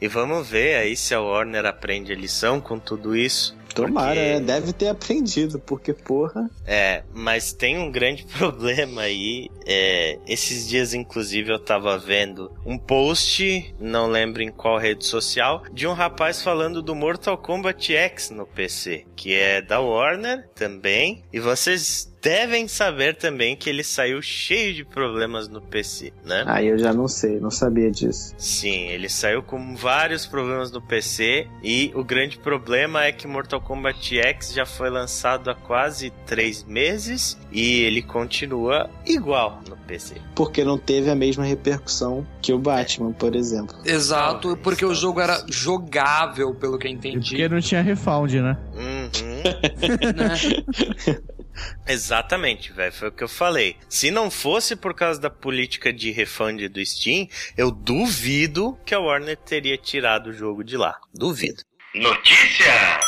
E 0.00 0.08
vamos 0.08 0.48
ver 0.48 0.76
aí 0.76 0.96
se 0.96 1.14
a 1.14 1.20
Warner 1.20 1.66
aprende 1.66 2.12
a 2.12 2.16
lição 2.16 2.60
com 2.60 2.78
tudo 2.78 3.16
isso. 3.16 3.56
Tomara, 3.74 4.14
porque... 4.14 4.20
é, 4.20 4.40
deve 4.40 4.72
ter 4.72 4.88
aprendido, 4.88 5.58
porque 5.58 5.92
porra. 5.92 6.50
É, 6.66 7.04
mas 7.14 7.52
tem 7.52 7.78
um 7.78 7.90
grande 7.90 8.24
problema 8.36 9.02
aí. 9.02 9.48
É, 9.66 10.18
esses 10.26 10.68
dias, 10.68 10.94
inclusive, 10.94 11.52
eu 11.52 11.58
tava 11.58 11.96
vendo 11.98 12.50
um 12.64 12.78
post, 12.78 13.74
não 13.78 14.08
lembro 14.08 14.42
em 14.42 14.50
qual 14.50 14.78
rede 14.78 15.06
social, 15.06 15.62
de 15.72 15.86
um 15.86 15.92
rapaz 15.92 16.42
falando 16.42 16.82
do 16.82 16.94
Mortal 16.94 17.38
Kombat 17.38 17.94
X 17.94 18.30
no 18.30 18.46
PC, 18.46 19.04
que 19.14 19.34
é 19.34 19.60
da 19.60 19.80
Warner 19.80 20.48
também. 20.54 21.22
E 21.32 21.38
vocês 21.38 22.10
devem 22.22 22.68
saber 22.68 23.16
também 23.16 23.56
que 23.56 23.68
ele 23.68 23.84
saiu 23.84 24.20
cheio 24.20 24.74
de 24.74 24.84
problemas 24.84 25.48
no 25.48 25.60
PC, 25.60 26.12
né? 26.24 26.44
Ah, 26.46 26.62
eu 26.62 26.78
já 26.78 26.92
não 26.92 27.08
sei, 27.08 27.40
não 27.40 27.50
sabia 27.50 27.90
disso. 27.90 28.34
Sim, 28.38 28.88
ele 28.88 29.08
saiu 29.08 29.42
com 29.42 29.76
vários 29.76 30.26
problemas 30.26 30.70
no 30.70 30.80
PC 30.80 31.46
e 31.62 31.90
o 31.94 32.04
grande 32.04 32.38
problema 32.38 33.04
é 33.04 33.12
que 33.12 33.26
Mortal 33.26 33.60
Kombat 33.60 34.18
X 34.18 34.52
já 34.52 34.66
foi 34.66 34.90
lançado 34.90 35.50
há 35.50 35.54
quase 35.54 36.10
três 36.26 36.64
meses 36.64 37.38
e 37.52 37.80
ele 37.82 38.02
continua 38.02 38.90
igual 39.06 39.60
no 39.68 39.76
PC. 39.76 40.16
Porque 40.34 40.64
não 40.64 40.78
teve 40.78 41.10
a 41.10 41.14
mesma 41.14 41.44
repercussão 41.44 42.26
que 42.42 42.52
o 42.52 42.58
Batman, 42.58 43.12
por 43.12 43.34
exemplo. 43.34 43.76
Exato, 43.84 44.56
porque 44.62 44.84
o 44.84 44.94
jogo 44.94 45.20
era 45.20 45.44
jogável, 45.48 46.54
pelo 46.54 46.78
que 46.78 46.86
eu 46.86 46.90
entendi. 46.90 47.30
Porque 47.30 47.48
não 47.48 47.60
tinha 47.60 47.82
refund, 47.82 48.34
né? 48.34 48.56
Uhum. 48.74 49.42
né? 50.14 51.28
Exatamente, 51.86 52.72
velho. 52.72 52.92
Foi 52.92 53.08
o 53.08 53.12
que 53.12 53.24
eu 53.24 53.28
falei. 53.28 53.76
Se 53.88 54.10
não 54.10 54.30
fosse 54.30 54.76
por 54.76 54.94
causa 54.94 55.20
da 55.20 55.30
política 55.30 55.92
de 55.92 56.10
refund 56.10 56.68
do 56.68 56.84
Steam, 56.84 57.28
eu 57.56 57.70
duvido 57.70 58.78
que 58.84 58.94
a 58.94 59.00
Warner 59.00 59.36
teria 59.36 59.76
tirado 59.76 60.30
o 60.30 60.32
jogo 60.32 60.62
de 60.62 60.76
lá. 60.76 60.98
Duvido. 61.14 61.62
Notícias! 61.94 62.98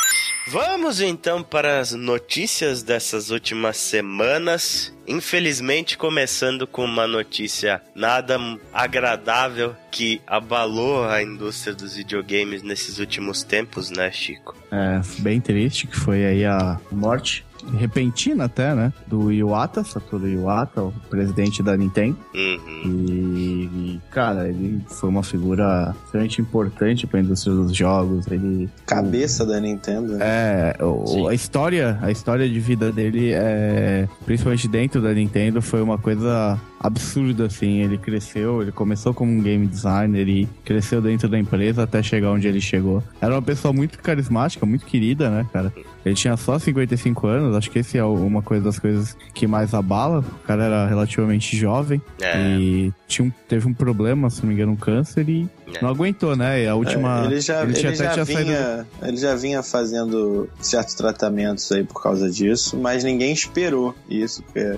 Vamos 0.47 0.99
então 0.99 1.43
para 1.43 1.79
as 1.79 1.93
notícias 1.93 2.81
dessas 2.81 3.29
últimas 3.29 3.77
semanas. 3.77 4.93
Infelizmente, 5.07 5.97
começando 5.97 6.65
com 6.65 6.83
uma 6.83 7.05
notícia 7.05 7.81
nada 7.95 8.39
agradável 8.73 9.75
que 9.91 10.19
abalou 10.25 11.05
a 11.05 11.21
indústria 11.21 11.75
dos 11.75 11.95
videogames 11.95 12.63
nesses 12.63 12.97
últimos 12.97 13.43
tempos, 13.43 13.91
né, 13.91 14.11
Chico? 14.11 14.55
É, 14.71 14.99
bem 15.19 15.39
triste 15.39 15.85
que 15.85 15.95
foi 15.95 16.25
aí 16.25 16.43
a 16.43 16.79
morte 16.91 17.45
repentina 17.77 18.45
até, 18.45 18.73
né? 18.75 18.93
Do 19.07 19.31
Iwata, 19.31 19.83
Satoru 19.83 20.27
Iwata, 20.27 20.83
o 20.83 20.93
presidente 21.09 21.61
da 21.61 21.75
Nintendo. 21.75 22.17
Uhum. 22.33 22.59
E, 22.85 23.69
e, 23.73 24.01
cara, 24.09 24.47
ele 24.47 24.81
foi 24.87 25.09
uma 25.09 25.23
figura 25.23 25.95
extremamente 26.03 26.41
importante 26.41 27.07
para 27.07 27.19
a 27.19 27.23
indústria 27.23 27.53
dos 27.55 27.75
jogos. 27.75 28.27
Ele 28.27 28.69
cabeça 28.85 29.43
o, 29.43 29.47
da 29.47 29.59
Nintendo. 29.59 30.17
Né? 30.17 30.19
É, 30.21 30.83
o, 30.83 31.27
a 31.27 31.33
história, 31.33 31.97
a 32.01 32.11
história 32.11 32.47
de 32.47 32.59
vida 32.59 32.91
dele 32.91 33.31
é, 33.33 34.07
principalmente 34.25 34.67
dentro 34.67 35.01
da 35.01 35.13
Nintendo, 35.13 35.61
foi 35.61 35.81
uma 35.81 35.97
coisa 35.97 36.59
absurda 36.79 37.45
assim. 37.45 37.81
Ele 37.81 37.97
cresceu, 37.97 38.61
ele 38.61 38.71
começou 38.71 39.13
como 39.13 39.31
um 39.31 39.41
game 39.41 39.67
designer 39.67 40.27
e 40.27 40.47
cresceu 40.65 41.01
dentro 41.01 41.29
da 41.29 41.37
empresa 41.37 41.83
até 41.83 42.01
chegar 42.01 42.31
onde 42.31 42.47
ele 42.47 42.61
chegou. 42.61 43.03
Era 43.21 43.35
uma 43.35 43.41
pessoa 43.41 43.73
muito 43.73 43.99
carismática, 43.99 44.65
muito 44.65 44.85
querida, 44.85 45.29
né, 45.29 45.45
cara? 45.51 45.73
Ele 46.05 46.15
tinha 46.15 46.35
só 46.35 46.57
55 46.57 47.27
anos, 47.27 47.55
acho 47.55 47.69
que 47.69 47.79
esse 47.79 47.97
é 47.97 48.03
uma 48.03 48.41
coisa 48.41 48.63
das 48.63 48.79
coisas 48.79 49.15
que 49.33 49.45
mais 49.45 49.73
abala. 49.73 50.19
O 50.19 50.47
cara 50.47 50.63
era 50.63 50.87
relativamente 50.87 51.55
jovem 51.55 52.01
é. 52.21 52.57
e 52.57 52.93
tinha 53.07 53.27
um, 53.27 53.31
teve 53.47 53.67
um 53.67 53.73
problema, 53.73 54.29
se 54.29 54.41
não 54.41 54.49
me 54.49 54.55
engano, 54.55 54.71
um 54.71 54.75
câncer 54.75 55.27
e 55.29 55.47
é. 55.75 55.81
não 55.81 55.89
aguentou, 55.89 56.35
né? 56.35 56.63
E 56.63 56.67
a 56.67 56.75
última. 56.75 57.23
É, 57.23 57.25
ele 57.25 57.41
já, 57.41 57.63
ele, 57.63 57.77
ele 57.77 57.95
já 57.95 58.23
vinha, 58.23 58.25
saído... 58.25 58.87
ele 59.03 59.17
já 59.17 59.35
vinha 59.35 59.63
fazendo 59.63 60.49
certos 60.59 60.95
tratamentos 60.95 61.71
aí 61.71 61.83
por 61.83 62.01
causa 62.01 62.29
disso, 62.29 62.77
mas 62.77 63.03
ninguém 63.03 63.31
esperou 63.31 63.93
isso, 64.09 64.41
porque 64.43 64.59
é, 64.59 64.77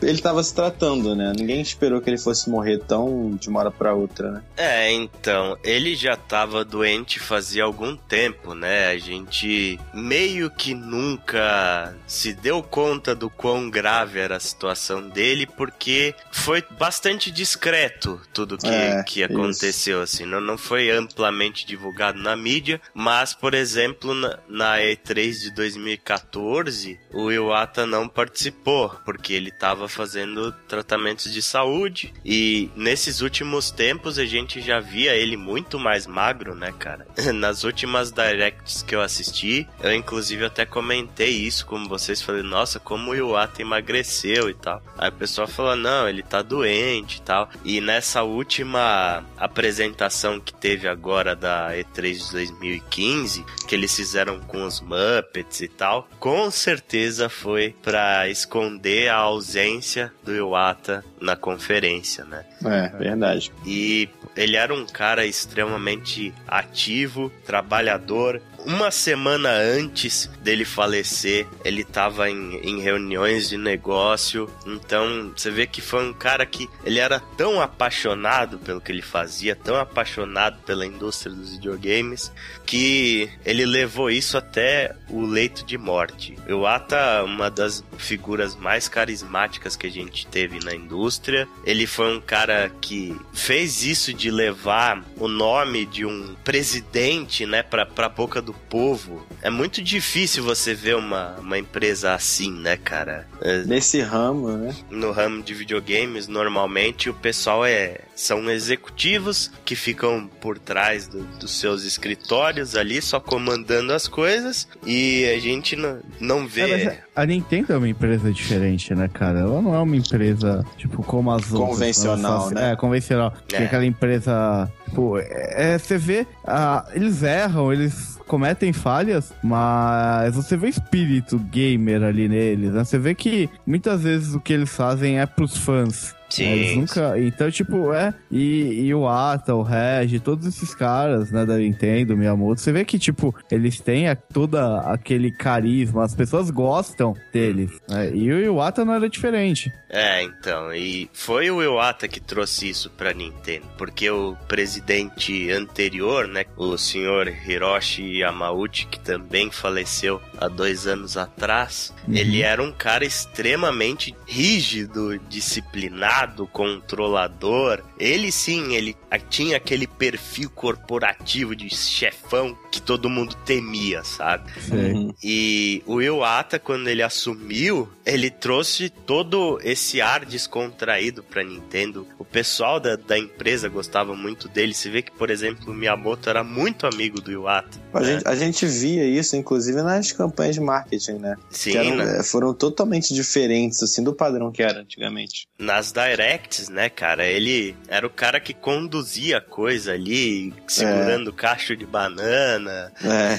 ele 0.00 0.12
estava 0.12 0.42
se 0.42 0.54
tratando, 0.54 1.14
né? 1.14 1.32
Ninguém 1.36 1.60
esperou 1.60 2.00
que 2.00 2.08
ele 2.08 2.18
fosse 2.18 2.48
morrer 2.48 2.78
tão 2.78 3.36
de 3.38 3.48
uma 3.48 3.60
hora 3.60 3.70
pra 3.70 3.94
outra, 3.94 4.30
né? 4.30 4.42
É, 4.56 4.92
então, 4.92 5.56
ele 5.62 5.94
já 5.94 6.14
estava 6.14 6.64
doente 6.64 7.18
fazia 7.20 7.64
algum 7.64 7.96
tempo, 7.96 8.54
né? 8.54 8.88
A 8.88 8.98
gente 8.98 9.78
meio 9.92 10.50
que 10.50 10.61
que 10.62 10.74
nunca 10.74 11.92
se 12.06 12.32
deu 12.32 12.62
conta 12.62 13.16
do 13.16 13.28
quão 13.28 13.68
grave 13.68 14.20
era 14.20 14.36
a 14.36 14.40
situação 14.40 15.08
dele, 15.08 15.44
porque 15.44 16.14
foi 16.30 16.62
bastante 16.78 17.32
discreto 17.32 18.20
tudo 18.32 18.56
que, 18.56 18.68
é, 18.68 19.02
que 19.02 19.24
aconteceu, 19.24 20.04
isso. 20.04 20.14
assim. 20.18 20.24
Não, 20.24 20.40
não 20.40 20.56
foi 20.56 20.88
amplamente 20.88 21.66
divulgado 21.66 22.22
na 22.22 22.36
mídia, 22.36 22.80
mas, 22.94 23.34
por 23.34 23.54
exemplo, 23.54 24.14
na, 24.14 24.38
na 24.48 24.76
E3 24.76 25.32
de 25.40 25.50
2014, 25.50 27.00
o 27.12 27.32
Iwata 27.32 27.84
não 27.84 28.06
participou, 28.06 28.90
porque 29.04 29.32
ele 29.32 29.48
estava 29.48 29.88
fazendo 29.88 30.52
tratamentos 30.68 31.32
de 31.32 31.42
saúde 31.42 32.14
e 32.24 32.70
nesses 32.76 33.20
últimos 33.20 33.72
tempos 33.72 34.16
a 34.16 34.24
gente 34.24 34.60
já 34.60 34.78
via 34.78 35.12
ele 35.12 35.36
muito 35.36 35.76
mais 35.76 36.06
magro, 36.06 36.54
né, 36.54 36.72
cara? 36.78 37.04
Nas 37.34 37.64
últimas 37.64 38.12
directs 38.12 38.80
que 38.84 38.94
eu 38.94 39.00
assisti, 39.00 39.66
eu 39.82 39.92
inclusive 39.92 40.51
até 40.52 40.66
comentei 40.66 41.30
isso 41.30 41.64
com 41.64 41.88
vocês, 41.88 42.20
falei, 42.20 42.42
nossa, 42.42 42.78
como 42.78 43.10
o 43.10 43.14
Iwata 43.14 43.62
emagreceu 43.62 44.50
e 44.50 44.54
tal. 44.54 44.82
Aí 44.98 45.08
o 45.08 45.12
pessoal 45.12 45.48
falou, 45.48 45.74
não, 45.74 46.06
ele 46.06 46.22
tá 46.22 46.42
doente 46.42 47.18
e 47.18 47.22
tal. 47.22 47.48
E 47.64 47.80
nessa 47.80 48.22
última 48.22 49.24
apresentação 49.38 50.38
que 50.38 50.52
teve 50.52 50.86
agora 50.86 51.34
da 51.34 51.70
E3 51.70 52.26
de 52.26 52.32
2015, 52.32 53.44
que 53.66 53.74
eles 53.74 53.96
fizeram 53.96 54.40
com 54.40 54.64
os 54.64 54.80
Muppets 54.80 55.62
e 55.62 55.68
tal, 55.68 56.06
com 56.20 56.50
certeza 56.50 57.30
foi 57.30 57.74
para 57.82 58.28
esconder 58.28 59.08
a 59.08 59.16
ausência 59.16 60.12
do 60.22 60.34
Iwata 60.34 61.02
na 61.18 61.34
conferência, 61.34 62.24
né? 62.24 62.44
É, 62.64 62.88
verdade. 62.96 63.50
E 63.64 64.08
ele 64.36 64.56
era 64.56 64.74
um 64.74 64.84
cara 64.86 65.24
extremamente 65.24 66.32
ativo, 66.46 67.30
trabalhador, 67.46 68.40
uma 68.66 68.90
semana 68.90 69.50
antes 69.50 70.30
dele 70.40 70.64
falecer, 70.64 71.46
ele 71.64 71.82
estava 71.82 72.30
em, 72.30 72.56
em, 72.56 72.80
reuniões 72.80 73.48
de 73.48 73.56
negócio. 73.56 74.50
Então, 74.66 75.32
você 75.36 75.50
vê 75.50 75.66
que 75.66 75.80
foi 75.80 76.04
um 76.04 76.12
cara 76.12 76.44
que 76.46 76.68
ele 76.84 76.98
era 76.98 77.20
tão 77.36 77.60
apaixonado 77.60 78.58
pelo 78.58 78.80
que 78.80 78.92
ele 78.92 79.02
fazia, 79.02 79.54
tão 79.54 79.76
apaixonado 79.76 80.58
pela 80.62 80.86
indústria 80.86 81.34
dos 81.34 81.52
videogames, 81.52 82.32
que 82.66 83.30
ele 83.44 83.64
levou 83.64 84.10
isso 84.10 84.36
até 84.36 84.94
o 85.08 85.22
leito 85.22 85.64
de 85.64 85.76
morte. 85.76 86.36
O 86.48 86.66
Ata, 86.66 87.22
uma 87.24 87.50
das 87.50 87.84
figuras 87.98 88.56
mais 88.56 88.88
carismáticas 88.88 89.76
que 89.76 89.86
a 89.86 89.90
gente 89.90 90.26
teve 90.26 90.58
na 90.64 90.74
indústria, 90.74 91.48
ele 91.64 91.86
foi 91.86 92.16
um 92.16 92.20
cara 92.20 92.70
que 92.80 93.16
fez 93.32 93.82
isso 93.82 94.12
de 94.12 94.30
levar 94.30 95.04
o 95.16 95.28
nome 95.28 95.86
de 95.86 96.04
um 96.04 96.34
presidente, 96.44 97.46
né, 97.46 97.62
para 97.62 97.86
a 97.96 98.08
boca 98.08 98.40
do 98.40 98.51
povo. 98.52 99.26
É 99.42 99.50
muito 99.50 99.82
difícil 99.82 100.42
você 100.42 100.74
ver 100.74 100.96
uma, 100.96 101.36
uma 101.38 101.58
empresa 101.58 102.14
assim, 102.14 102.52
né, 102.52 102.76
cara? 102.76 103.26
É, 103.40 103.58
Nesse 103.64 104.00
ramo, 104.00 104.50
né? 104.56 104.74
No 104.90 105.10
ramo 105.12 105.42
de 105.42 105.54
videogames, 105.54 106.28
normalmente 106.28 107.10
o 107.10 107.14
pessoal 107.14 107.64
é 107.64 108.00
são 108.14 108.50
executivos 108.50 109.50
que 109.64 109.74
ficam 109.74 110.28
por 110.40 110.58
trás 110.58 111.08
do, 111.08 111.22
dos 111.38 111.58
seus 111.58 111.84
escritórios 111.84 112.76
ali, 112.76 113.00
só 113.00 113.18
comandando 113.18 113.92
as 113.92 114.06
coisas, 114.06 114.68
e 114.84 115.24
a 115.26 115.38
gente 115.38 115.76
não, 115.76 116.00
não 116.20 116.46
vê. 116.46 116.70
É, 116.70 117.02
a 117.14 117.24
Nintendo 117.24 117.72
é 117.72 117.76
uma 117.76 117.88
empresa 117.88 118.32
diferente, 118.32 118.94
né, 118.94 119.08
cara? 119.12 119.40
Ela 119.40 119.60
não 119.60 119.74
é 119.74 119.78
uma 119.78 119.96
empresa, 119.96 120.64
tipo, 120.76 121.02
como 121.02 121.30
as 121.30 121.52
outras. 121.52 121.70
Convencional, 121.70 122.50
né? 122.50 122.72
É, 122.72 122.76
convencional. 122.76 123.32
É. 123.52 123.56
Que 123.56 123.56
é 123.56 123.66
aquela 123.66 123.84
empresa. 123.84 124.70
Pô, 124.94 125.18
é, 125.18 125.78
você 125.78 125.96
vê, 125.96 126.26
ah, 126.44 126.84
eles 126.94 127.22
erram, 127.22 127.72
eles 127.72 128.18
cometem 128.26 128.72
falhas, 128.72 129.32
mas 129.42 130.34
você 130.34 130.56
vê 130.56 130.68
espírito 130.68 131.38
gamer 131.38 132.02
ali 132.02 132.28
neles, 132.28 132.72
né? 132.72 132.84
Você 132.84 132.98
vê 132.98 133.14
que 133.14 133.48
muitas 133.66 134.02
vezes 134.02 134.34
o 134.34 134.40
que 134.40 134.52
eles 134.52 134.74
fazem 134.74 135.18
é 135.18 135.26
pros 135.26 135.56
fãs. 135.56 136.14
Sim. 136.32 136.44
Eles 136.44 136.76
nunca. 136.76 137.18
Então, 137.18 137.50
tipo, 137.50 137.92
é. 137.92 138.14
E, 138.30 138.86
e 138.86 138.94
o 138.94 139.06
Ata, 139.06 139.54
o 139.54 139.62
Reg, 139.62 140.18
todos 140.20 140.46
esses 140.46 140.74
caras, 140.74 141.30
né, 141.30 141.44
da 141.44 141.58
Nintendo, 141.58 142.16
Miyamoto, 142.16 142.60
você 142.60 142.72
vê 142.72 142.86
que, 142.86 142.98
tipo, 142.98 143.34
eles 143.50 143.80
têm 143.80 144.08
a, 144.08 144.16
toda 144.16 144.80
aquele 144.80 145.30
carisma, 145.30 146.04
as 146.04 146.14
pessoas 146.14 146.48
gostam 146.48 147.14
deles. 147.30 147.70
Né? 147.86 148.14
E 148.14 148.32
o 148.32 148.40
Iwata 148.40 148.82
não 148.82 148.94
era 148.94 149.10
diferente. 149.10 149.70
É, 149.90 150.22
então. 150.22 150.72
E 150.74 151.10
foi 151.12 151.50
o 151.50 151.62
Iwata 151.62 152.08
que 152.08 152.18
trouxe 152.18 152.70
isso 152.70 152.88
pra 152.88 153.12
Nintendo. 153.12 153.66
Porque 153.76 154.08
o 154.08 154.34
presidente 154.48 155.50
anterior, 155.50 156.26
né, 156.26 156.46
o 156.56 156.78
senhor 156.78 157.28
Hiroshi 157.28 158.20
Yamauchi, 158.20 158.86
que 158.86 158.98
também 158.98 159.50
faleceu 159.50 160.18
há 160.38 160.48
dois 160.48 160.86
anos 160.86 161.18
atrás, 161.18 161.92
uhum. 162.08 162.14
ele 162.14 162.40
era 162.40 162.62
um 162.62 162.72
cara 162.72 163.04
extremamente 163.04 164.14
rígido, 164.26 165.18
disciplinado 165.28 166.21
controlador. 166.46 167.82
Ele 167.98 168.32
sim, 168.32 168.74
ele 168.74 168.96
tinha 169.28 169.56
aquele 169.56 169.86
perfil 169.86 170.50
corporativo 170.50 171.54
de 171.54 171.68
chefão 171.74 172.56
que 172.70 172.80
todo 172.80 173.10
mundo 173.10 173.36
temia, 173.44 174.02
sabe? 174.02 174.50
Sim. 174.60 175.14
E 175.22 175.82
o 175.86 176.00
Iwata, 176.00 176.58
quando 176.58 176.88
ele 176.88 177.02
assumiu, 177.02 177.88
ele 178.04 178.30
trouxe 178.30 178.88
todo 178.88 179.60
esse 179.62 180.00
ar 180.00 180.24
descontraído 180.24 181.22
pra 181.22 181.44
Nintendo. 181.44 182.06
O 182.18 182.24
pessoal 182.24 182.80
da, 182.80 182.96
da 182.96 183.18
empresa 183.18 183.68
gostava 183.68 184.14
muito 184.14 184.48
dele. 184.48 184.72
Você 184.72 184.90
vê 184.90 185.02
que, 185.02 185.12
por 185.12 185.30
exemplo, 185.30 185.70
o 185.70 185.74
Miyamoto 185.74 186.30
era 186.30 186.42
muito 186.42 186.86
amigo 186.86 187.20
do 187.20 187.30
Iwata. 187.30 187.78
A, 187.92 188.00
né? 188.00 188.06
gente, 188.06 188.28
a 188.28 188.34
gente 188.34 188.66
via 188.66 189.04
isso, 189.04 189.36
inclusive, 189.36 189.82
nas 189.82 190.12
campanhas 190.12 190.54
de 190.54 190.60
marketing, 190.60 191.18
né? 191.18 191.36
Sim. 191.50 191.76
Eram, 191.76 191.96
né? 191.96 192.22
Foram 192.22 192.54
totalmente 192.54 193.12
diferentes, 193.12 193.82
assim, 193.82 194.02
do 194.02 194.14
padrão 194.14 194.50
que 194.50 194.62
era 194.62 194.80
antigamente. 194.80 195.46
Nas 195.58 195.92
directs, 196.16 196.68
né, 196.68 196.88
cara? 196.88 197.26
Ele 197.26 197.74
era 197.88 198.06
o 198.06 198.10
cara 198.10 198.38
que 198.38 198.52
conduzia 198.52 199.38
a 199.38 199.40
coisa 199.40 199.92
ali, 199.92 200.52
segurando 200.66 201.30
é. 201.30 201.32
cacho 201.32 201.76
de 201.76 201.86
banana. 201.86 202.92
É, 203.02 203.38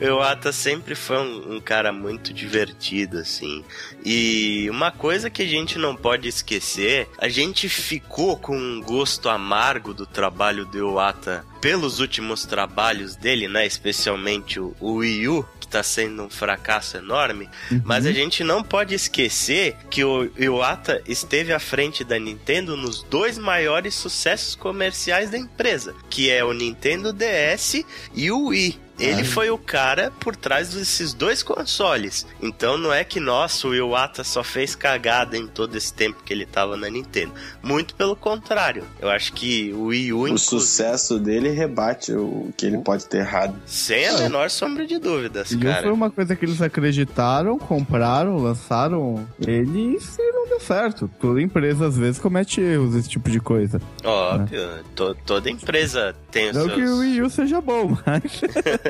o 0.04 0.04
Iwata 0.04 0.52
sempre 0.52 0.94
foi 0.94 1.18
um, 1.18 1.56
um, 1.56 1.60
cara 1.60 1.92
muito 1.92 2.32
divertido, 2.32 3.18
assim. 3.18 3.64
E 4.04 4.68
uma 4.70 4.90
coisa 4.90 5.30
que 5.30 5.42
a 5.42 5.46
gente 5.46 5.78
não 5.78 5.96
pode 5.96 6.28
esquecer, 6.28 7.08
a 7.18 7.28
gente 7.28 7.68
ficou 7.68 8.36
com 8.36 8.56
um 8.56 8.80
gosto 8.80 9.28
amargo 9.28 9.94
do 9.94 10.06
trabalho 10.06 10.64
do 10.66 10.78
Iwata 10.78 11.44
pelos 11.60 12.00
últimos 12.00 12.44
trabalhos 12.44 13.16
dele, 13.16 13.48
né? 13.48 13.66
Especialmente 13.66 14.58
o, 14.58 14.74
o 14.80 14.94
Wii 14.94 15.28
U, 15.28 15.46
está 15.70 15.82
sendo 15.82 16.24
um 16.24 16.30
fracasso 16.30 16.96
enorme, 16.96 17.48
uhum. 17.70 17.80
mas 17.84 18.04
a 18.04 18.12
gente 18.12 18.42
não 18.42 18.62
pode 18.62 18.94
esquecer 18.94 19.76
que 19.88 20.04
o 20.04 20.30
Iwata 20.36 21.00
esteve 21.06 21.52
à 21.52 21.60
frente 21.60 22.02
da 22.02 22.18
Nintendo 22.18 22.76
nos 22.76 23.02
dois 23.04 23.38
maiores 23.38 23.94
sucessos 23.94 24.54
comerciais 24.54 25.30
da 25.30 25.38
empresa, 25.38 25.94
que 26.10 26.28
é 26.28 26.44
o 26.44 26.52
Nintendo 26.52 27.12
DS 27.12 27.84
e 28.14 28.30
o 28.30 28.46
Wii. 28.46 28.89
Ele 29.00 29.24
foi 29.24 29.50
o 29.50 29.58
cara 29.58 30.12
por 30.20 30.36
trás 30.36 30.74
desses 30.74 31.14
dois 31.14 31.42
consoles. 31.42 32.26
Então 32.40 32.76
não 32.76 32.92
é 32.92 33.02
que, 33.02 33.18
nossa, 33.18 33.66
o 33.66 33.74
Iwata 33.74 34.22
só 34.22 34.44
fez 34.44 34.74
cagada 34.74 35.36
em 35.36 35.46
todo 35.46 35.76
esse 35.76 35.92
tempo 35.92 36.22
que 36.24 36.32
ele 36.32 36.46
tava 36.46 36.76
na 36.76 36.88
Nintendo. 36.90 37.32
Muito 37.62 37.94
pelo 37.94 38.14
contrário. 38.14 38.84
Eu 39.00 39.08
acho 39.08 39.32
que 39.32 39.72
o 39.72 39.86
Wii 39.86 40.12
U... 40.12 40.20
O 40.32 40.38
sucesso 40.38 41.18
dele 41.18 41.50
rebate 41.50 42.12
o 42.12 42.52
que 42.56 42.66
ele 42.66 42.78
pode 42.78 43.06
ter 43.06 43.18
errado. 43.18 43.54
Sem 43.66 44.06
a 44.06 44.18
menor 44.18 44.50
sombra 44.50 44.86
de 44.86 44.98
dúvidas, 44.98 45.50
e 45.52 45.58
cara. 45.58 45.82
foi 45.82 45.92
uma 45.92 46.10
coisa 46.10 46.36
que 46.36 46.44
eles 46.44 46.60
acreditaram, 46.60 47.58
compraram, 47.58 48.36
lançaram 48.36 49.26
ele 49.40 49.96
e 49.96 50.32
não 50.32 50.48
deu 50.48 50.60
certo. 50.60 51.10
Toda 51.20 51.40
empresa 51.40 51.86
às 51.86 51.96
vezes 51.96 52.20
comete 52.20 52.60
erros, 52.60 52.94
esse 52.94 53.08
tipo 53.08 53.30
de 53.30 53.40
coisa. 53.40 53.80
Óbvio. 54.04 54.66
Né? 54.66 54.82
toda 55.24 55.50
empresa 55.50 56.14
tem 56.30 56.50
os 56.50 56.56
não 56.56 56.66
seus... 56.66 56.74
que 56.74 56.82
o 56.82 56.98
Wii 56.98 57.22
U 57.22 57.30
seja 57.30 57.60
bom, 57.60 57.96
mas... 58.06 58.40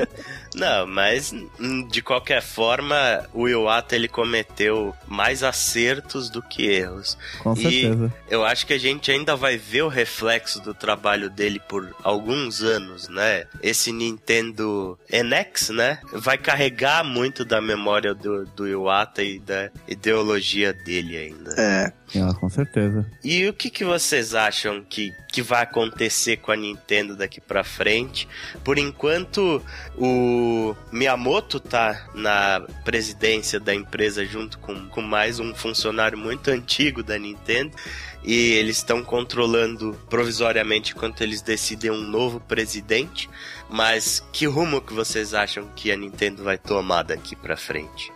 Não, 0.53 0.85
mas 0.85 1.33
hum, 1.59 1.87
de 1.87 2.01
qualquer 2.01 2.41
forma, 2.41 3.25
o 3.33 3.47
Iwata 3.47 3.95
ele 3.95 4.07
cometeu 4.07 4.93
mais 5.07 5.43
acertos 5.43 6.29
do 6.29 6.41
que 6.41 6.67
erros. 6.67 7.17
Com 7.39 7.53
e 7.53 7.61
certeza. 7.61 8.13
Eu 8.29 8.43
acho 8.43 8.65
que 8.65 8.73
a 8.73 8.77
gente 8.77 9.11
ainda 9.11 9.35
vai 9.35 9.57
ver 9.57 9.83
o 9.83 9.87
reflexo 9.87 10.61
do 10.61 10.73
trabalho 10.73 11.29
dele 11.29 11.59
por 11.69 11.95
alguns 12.03 12.61
anos, 12.61 13.07
né? 13.07 13.45
Esse 13.61 13.91
Nintendo 13.91 14.99
NX, 15.09 15.69
né? 15.69 15.99
Vai 16.11 16.37
carregar 16.37 17.03
muito 17.03 17.45
da 17.45 17.61
memória 17.61 18.13
do, 18.13 18.45
do 18.45 18.67
Iwata 18.67 19.23
e 19.23 19.39
da 19.39 19.69
ideologia 19.87 20.73
dele 20.73 21.17
ainda. 21.17 21.55
É. 21.57 22.00
Ah, 22.15 22.33
com 22.33 22.49
certeza. 22.49 23.05
E 23.23 23.47
o 23.47 23.53
que, 23.53 23.69
que 23.69 23.85
vocês 23.85 24.35
acham 24.35 24.83
que, 24.83 25.13
que 25.31 25.41
vai 25.41 25.63
acontecer 25.63 26.37
com 26.37 26.51
a 26.51 26.55
Nintendo 26.55 27.15
daqui 27.15 27.39
pra 27.39 27.63
frente? 27.63 28.27
Por 28.63 28.77
enquanto, 28.77 29.61
o 29.97 30.75
Miyamoto 30.91 31.59
tá 31.59 32.09
na 32.13 32.65
presidência 32.83 33.59
da 33.59 33.73
empresa 33.73 34.25
junto 34.25 34.59
com, 34.59 34.87
com 34.89 35.01
mais 35.01 35.39
um 35.39 35.55
funcionário 35.55 36.17
muito 36.17 36.49
antigo 36.49 37.01
da 37.01 37.17
Nintendo 37.17 37.75
e 38.23 38.53
eles 38.53 38.77
estão 38.77 39.03
controlando 39.03 39.97
provisoriamente 40.09 40.93
enquanto 40.93 41.21
eles 41.21 41.41
decidem 41.41 41.91
um 41.91 42.01
novo 42.01 42.39
presidente. 42.39 43.29
Mas 43.69 44.21
que 44.33 44.45
rumo 44.45 44.81
que 44.81 44.93
vocês 44.93 45.33
acham 45.33 45.67
que 45.75 45.91
a 45.91 45.95
Nintendo 45.95 46.43
vai 46.43 46.57
tomar 46.57 47.03
daqui 47.03 47.35
para 47.37 47.55
frente? 47.55 48.11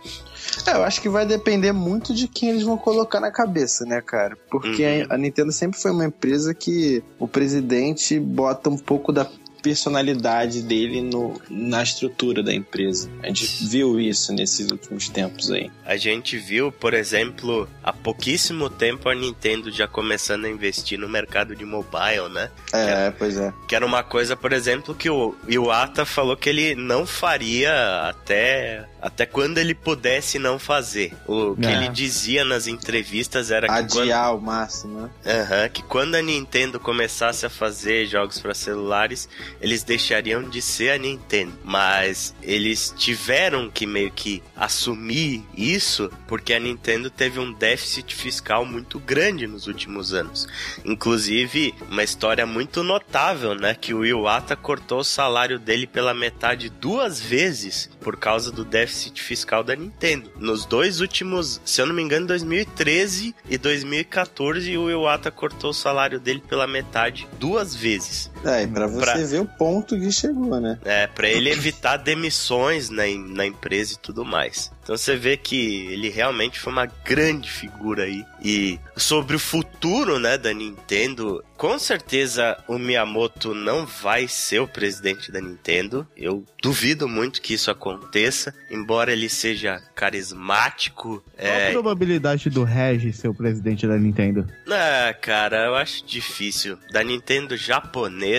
É, 0.66 0.72
eu 0.72 0.82
acho 0.82 1.00
que 1.00 1.08
vai 1.08 1.26
depender 1.26 1.72
muito 1.72 2.14
de 2.14 2.28
quem 2.28 2.50
eles 2.50 2.62
vão 2.62 2.76
colocar 2.76 3.20
na 3.20 3.30
cabeça, 3.30 3.84
né, 3.84 4.00
cara? 4.00 4.36
Porque 4.50 4.84
uhum. 4.84 5.06
a 5.10 5.18
Nintendo 5.18 5.52
sempre 5.52 5.80
foi 5.80 5.90
uma 5.90 6.04
empresa 6.04 6.54
que 6.54 7.02
o 7.18 7.26
presidente 7.26 8.18
bota 8.18 8.70
um 8.70 8.78
pouco 8.78 9.12
da 9.12 9.26
personalidade 9.66 10.62
dele 10.62 11.02
no, 11.02 11.40
na 11.50 11.82
estrutura 11.82 12.40
da 12.40 12.54
empresa. 12.54 13.10
A 13.20 13.26
gente 13.26 13.66
viu 13.66 13.98
isso 13.98 14.32
nesses 14.32 14.70
últimos 14.70 15.08
tempos 15.08 15.50
aí. 15.50 15.68
A 15.84 15.96
gente 15.96 16.38
viu, 16.38 16.70
por 16.70 16.94
exemplo, 16.94 17.68
há 17.82 17.92
pouquíssimo 17.92 18.70
tempo 18.70 19.08
a 19.08 19.14
Nintendo 19.14 19.72
já 19.72 19.88
começando 19.88 20.44
a 20.44 20.48
investir 20.48 20.96
no 20.96 21.08
mercado 21.08 21.56
de 21.56 21.64
mobile, 21.64 22.28
né? 22.32 22.48
É, 22.72 22.78
era, 22.78 23.12
pois 23.18 23.36
é. 23.36 23.52
Que 23.66 23.74
era 23.74 23.84
uma 23.84 24.04
coisa, 24.04 24.36
por 24.36 24.52
exemplo, 24.52 24.94
que 24.94 25.10
o 25.10 25.34
Iwata 25.48 26.04
falou 26.04 26.36
que 26.36 26.48
ele 26.48 26.76
não 26.76 27.04
faria 27.04 28.08
até 28.08 28.86
até 29.06 29.24
quando 29.24 29.58
ele 29.58 29.72
pudesse 29.72 30.36
não 30.36 30.58
fazer. 30.58 31.14
O 31.28 31.54
que 31.54 31.64
é. 31.64 31.74
ele 31.74 31.88
dizia 31.90 32.44
nas 32.44 32.66
entrevistas 32.66 33.52
era 33.52 33.68
que 33.68 33.72
adiar 33.72 34.30
quando... 34.30 34.38
o 34.38 34.44
máximo, 34.44 35.00
né? 35.02 35.10
Uhum, 35.24 35.68
que 35.68 35.82
quando 35.84 36.16
a 36.16 36.22
Nintendo 36.22 36.80
começasse 36.80 37.46
a 37.46 37.48
fazer 37.48 38.06
jogos 38.06 38.40
para 38.40 38.52
celulares, 38.52 39.28
eles 39.60 39.84
deixariam 39.84 40.42
de 40.42 40.60
ser 40.60 40.90
a 40.90 40.98
Nintendo. 40.98 41.52
Mas 41.62 42.34
eles 42.42 42.92
tiveram 42.96 43.70
que 43.70 43.86
meio 43.86 44.10
que 44.10 44.42
assumir 44.56 45.44
isso 45.56 46.10
porque 46.26 46.52
a 46.52 46.58
Nintendo 46.58 47.08
teve 47.08 47.38
um 47.38 47.52
déficit 47.52 48.12
fiscal 48.12 48.64
muito 48.64 48.98
grande 48.98 49.46
nos 49.46 49.68
últimos 49.68 50.12
anos. 50.12 50.48
Inclusive, 50.84 51.72
uma 51.88 52.02
história 52.02 52.44
muito 52.44 52.82
notável, 52.82 53.54
né? 53.54 53.72
Que 53.72 53.94
o 53.94 54.04
Iwata 54.04 54.56
cortou 54.56 54.98
o 54.98 55.04
salário 55.04 55.60
dele 55.60 55.86
pela 55.86 56.12
metade 56.12 56.68
duas 56.68 57.20
vezes 57.20 57.88
por 58.00 58.16
causa 58.16 58.50
do 58.50 58.64
déficit 58.64 58.95
fiscal 59.14 59.62
da 59.62 59.76
Nintendo. 59.76 60.30
Nos 60.38 60.64
dois 60.64 61.00
últimos, 61.00 61.60
se 61.64 61.80
eu 61.80 61.86
não 61.86 61.94
me 61.94 62.02
engano, 62.02 62.26
2013 62.26 63.34
e 63.48 63.58
2014, 63.58 64.76
o 64.76 64.90
Iwata 64.90 65.30
cortou 65.30 65.70
o 65.70 65.74
salário 65.74 66.18
dele 66.18 66.42
pela 66.46 66.66
metade 66.66 67.28
duas 67.38 67.74
vezes. 67.74 68.30
É, 68.48 68.62
e 68.62 68.66
pra 68.66 68.86
você 68.86 69.00
pra... 69.00 69.16
ver 69.16 69.40
o 69.40 69.46
ponto 69.46 69.98
que 69.98 70.10
chegou, 70.10 70.60
né? 70.60 70.78
É, 70.84 71.06
pra 71.06 71.28
ele 71.28 71.50
evitar 71.50 71.96
demissões 71.96 72.90
na, 72.90 73.04
na 73.28 73.46
empresa 73.46 73.94
e 73.94 73.98
tudo 73.98 74.24
mais. 74.24 74.70
Então 74.86 74.96
você 74.96 75.16
vê 75.16 75.36
que 75.36 75.88
ele 75.90 76.08
realmente 76.08 76.60
foi 76.60 76.72
uma 76.72 76.86
grande 76.86 77.50
figura 77.50 78.04
aí. 78.04 78.24
E 78.40 78.78
sobre 78.96 79.34
o 79.34 79.38
futuro, 79.38 80.20
né, 80.20 80.38
da 80.38 80.54
Nintendo, 80.54 81.42
com 81.56 81.76
certeza 81.76 82.56
o 82.68 82.78
Miyamoto 82.78 83.52
não 83.52 83.84
vai 83.84 84.28
ser 84.28 84.60
o 84.60 84.68
presidente 84.68 85.32
da 85.32 85.40
Nintendo. 85.40 86.06
Eu 86.16 86.44
duvido 86.62 87.08
muito 87.08 87.42
que 87.42 87.54
isso 87.54 87.68
aconteça, 87.68 88.54
embora 88.70 89.12
ele 89.12 89.28
seja 89.28 89.82
carismático. 89.92 91.20
Qual 91.36 91.52
é... 91.52 91.68
a 91.68 91.72
probabilidade 91.72 92.48
do 92.48 92.62
Regis 92.62 93.16
ser 93.16 93.26
o 93.26 93.34
presidente 93.34 93.88
da 93.88 93.98
Nintendo? 93.98 94.46
Ah, 94.70 95.12
cara, 95.14 95.64
eu 95.64 95.74
acho 95.74 96.06
difícil. 96.06 96.78
Da 96.92 97.02
Nintendo 97.02 97.56
japonesa, 97.56 98.35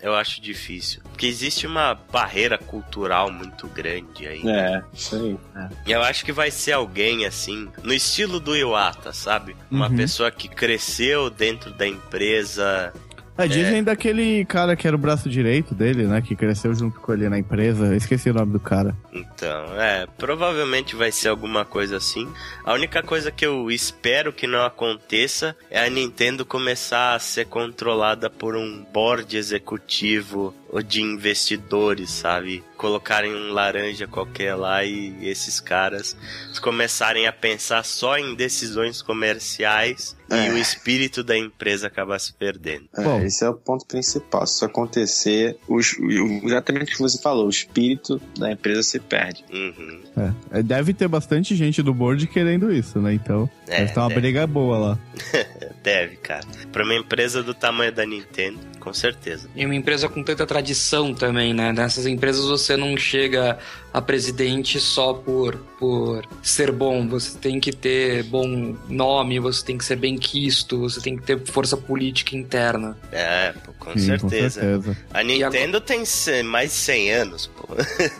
eu 0.00 0.14
acho 0.14 0.40
difícil. 0.40 1.00
Porque 1.10 1.26
existe 1.26 1.66
uma 1.66 1.94
barreira 1.94 2.58
cultural 2.58 3.30
muito 3.30 3.66
grande 3.68 4.26
aí. 4.26 4.42
É, 4.46 4.82
isso 4.92 5.16
aí. 5.16 5.36
É. 5.56 5.94
Eu 5.94 6.02
acho 6.02 6.24
que 6.24 6.32
vai 6.32 6.50
ser 6.50 6.72
alguém 6.72 7.26
assim, 7.26 7.68
no 7.82 7.92
estilo 7.92 8.40
do 8.40 8.56
Iwata, 8.56 9.12
sabe? 9.12 9.56
Uma 9.70 9.88
uhum. 9.88 9.96
pessoa 9.96 10.30
que 10.30 10.48
cresceu 10.48 11.28
dentro 11.30 11.72
da 11.72 11.86
empresa, 11.86 12.92
é, 13.44 13.48
dizem 13.48 13.78
é. 13.78 13.82
daquele 13.82 14.44
cara 14.44 14.76
que 14.76 14.86
era 14.86 14.96
o 14.96 14.98
braço 14.98 15.28
direito 15.28 15.74
dele, 15.74 16.04
né? 16.04 16.20
Que 16.20 16.34
cresceu 16.36 16.74
junto 16.74 17.00
com 17.00 17.12
ele 17.12 17.28
na 17.28 17.38
empresa. 17.38 17.86
Eu 17.86 17.96
esqueci 17.96 18.30
o 18.30 18.34
nome 18.34 18.52
do 18.52 18.60
cara. 18.60 18.96
Então, 19.12 19.80
é, 19.80 20.06
provavelmente 20.18 20.96
vai 20.96 21.12
ser 21.12 21.28
alguma 21.28 21.64
coisa 21.64 21.96
assim. 21.96 22.28
A 22.64 22.72
única 22.72 23.02
coisa 23.02 23.30
que 23.30 23.44
eu 23.44 23.70
espero 23.70 24.32
que 24.32 24.46
não 24.46 24.64
aconteça 24.64 25.56
é 25.70 25.84
a 25.84 25.90
Nintendo 25.90 26.44
começar 26.44 27.14
a 27.14 27.18
ser 27.18 27.46
controlada 27.46 28.28
por 28.28 28.56
um 28.56 28.84
board 28.92 29.36
executivo 29.36 30.54
de 30.84 31.02
investidores, 31.02 32.10
sabe? 32.10 32.62
Colocarem 32.76 33.34
um 33.34 33.52
laranja 33.52 34.06
qualquer 34.06 34.54
lá 34.54 34.84
e 34.84 35.16
esses 35.22 35.58
caras 35.58 36.16
começarem 36.62 37.26
a 37.26 37.32
pensar 37.32 37.84
só 37.84 38.16
em 38.16 38.34
decisões 38.34 39.02
comerciais 39.02 40.16
é. 40.30 40.46
e 40.46 40.50
o 40.50 40.58
espírito 40.58 41.24
da 41.24 41.36
empresa 41.36 41.88
acabar 41.88 42.18
se 42.20 42.32
perdendo. 42.32 42.84
É, 42.96 43.02
Bom, 43.02 43.20
esse 43.22 43.44
é 43.44 43.48
o 43.48 43.54
ponto 43.54 43.84
principal. 43.86 44.46
Se 44.46 44.56
isso 44.56 44.64
acontecer, 44.64 45.58
os, 45.66 45.96
exatamente 46.44 46.92
o 46.92 46.96
que 46.96 47.02
você 47.02 47.20
falou, 47.20 47.46
o 47.46 47.50
espírito 47.50 48.20
da 48.38 48.52
empresa 48.52 48.82
se 48.82 49.00
perde. 49.00 49.44
Uhum. 49.52 50.00
É, 50.52 50.60
é 50.60 50.62
deve 50.62 50.94
ter 50.94 51.08
bastante 51.08 51.56
gente 51.56 51.82
do 51.82 51.92
board 51.92 52.26
querendo 52.28 52.72
isso, 52.72 53.00
né? 53.00 53.12
Então, 53.14 53.50
é, 53.66 53.80
deve 53.80 53.92
ter 53.92 54.00
uma 54.00 54.08
deve. 54.08 54.20
briga 54.20 54.46
boa 54.46 54.78
lá. 54.78 54.98
deve, 55.82 56.16
cara. 56.16 56.46
Pra 56.70 56.84
uma 56.84 56.94
empresa 56.94 57.42
do 57.42 57.54
tamanho 57.54 57.92
da 57.92 58.06
Nintendo, 58.06 58.58
com 58.80 58.92
certeza. 58.92 59.48
E 59.54 59.64
uma 59.64 59.74
empresa 59.74 60.08
com 60.08 60.22
tanta 60.24 60.46
tradição 60.46 61.14
também, 61.14 61.54
né? 61.54 61.72
Nessas 61.72 62.06
empresas 62.06 62.44
você 62.46 62.76
não 62.76 62.96
chega 62.96 63.58
a 63.92 64.00
presidente 64.00 64.78
só 64.80 65.12
por, 65.12 65.56
por 65.78 66.24
ser 66.42 66.70
bom. 66.70 67.08
Você 67.08 67.38
tem 67.38 67.58
que 67.58 67.72
ter 67.72 68.22
bom 68.24 68.76
nome, 68.88 69.38
você 69.40 69.64
tem 69.64 69.76
que 69.76 69.84
ser 69.84 69.96
bem 69.96 70.16
quisto, 70.16 70.78
você 70.78 71.00
tem 71.00 71.16
que 71.16 71.22
ter 71.22 71.40
força 71.46 71.76
política 71.76 72.36
interna. 72.36 72.96
É, 73.10 73.52
pô, 73.64 73.72
com, 73.78 73.92
Sim, 73.92 74.06
certeza. 74.06 74.60
com 74.60 74.82
certeza. 74.82 74.96
A 75.12 75.22
Nintendo 75.22 75.78
agora... 75.78 75.80
tem 75.80 76.04
mais 76.44 76.70
de 76.70 76.76
100 76.76 77.12
anos, 77.12 77.46
pô. 77.48 77.68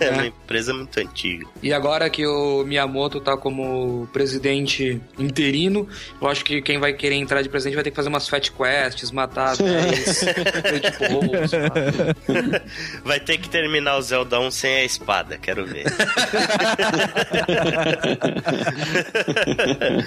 É. 0.01 0.05
é 0.07 0.11
uma 0.11 0.27
empresa 0.27 0.73
muito 0.75 0.99
antiga. 0.99 1.47
E 1.63 1.73
agora 1.73 2.11
que 2.11 2.27
o 2.27 2.65
Miyamoto 2.65 3.21
tá 3.21 3.37
como 3.37 4.09
presidente 4.13 5.01
interino, 5.19 5.87
eu 6.21 6.29
acho 6.29 6.45
que 6.45 6.61
quem 6.63 6.79
vai 6.79 6.93
querer 6.93 7.17
entrar 7.17 7.43
de 7.43 7.49
presidente 7.49 7.75
vai 7.75 7.85
ter 7.85 7.91
que 7.91 7.97
fazer 7.97 8.09
umas 8.09 8.29
fat 8.29 8.51
quests, 8.51 9.11
matar 9.11 9.57
10 9.57 10.25
Vai 13.05 13.21
ter 13.21 13.39
que 13.39 13.49
terminar 13.49 13.97
o 13.97 14.03
Zelda 14.03 14.41
1 14.41 14.51
sem 14.51 14.77
a 14.77 14.85
espada, 14.85 15.39
quero 15.39 15.60
ver. 15.65 15.87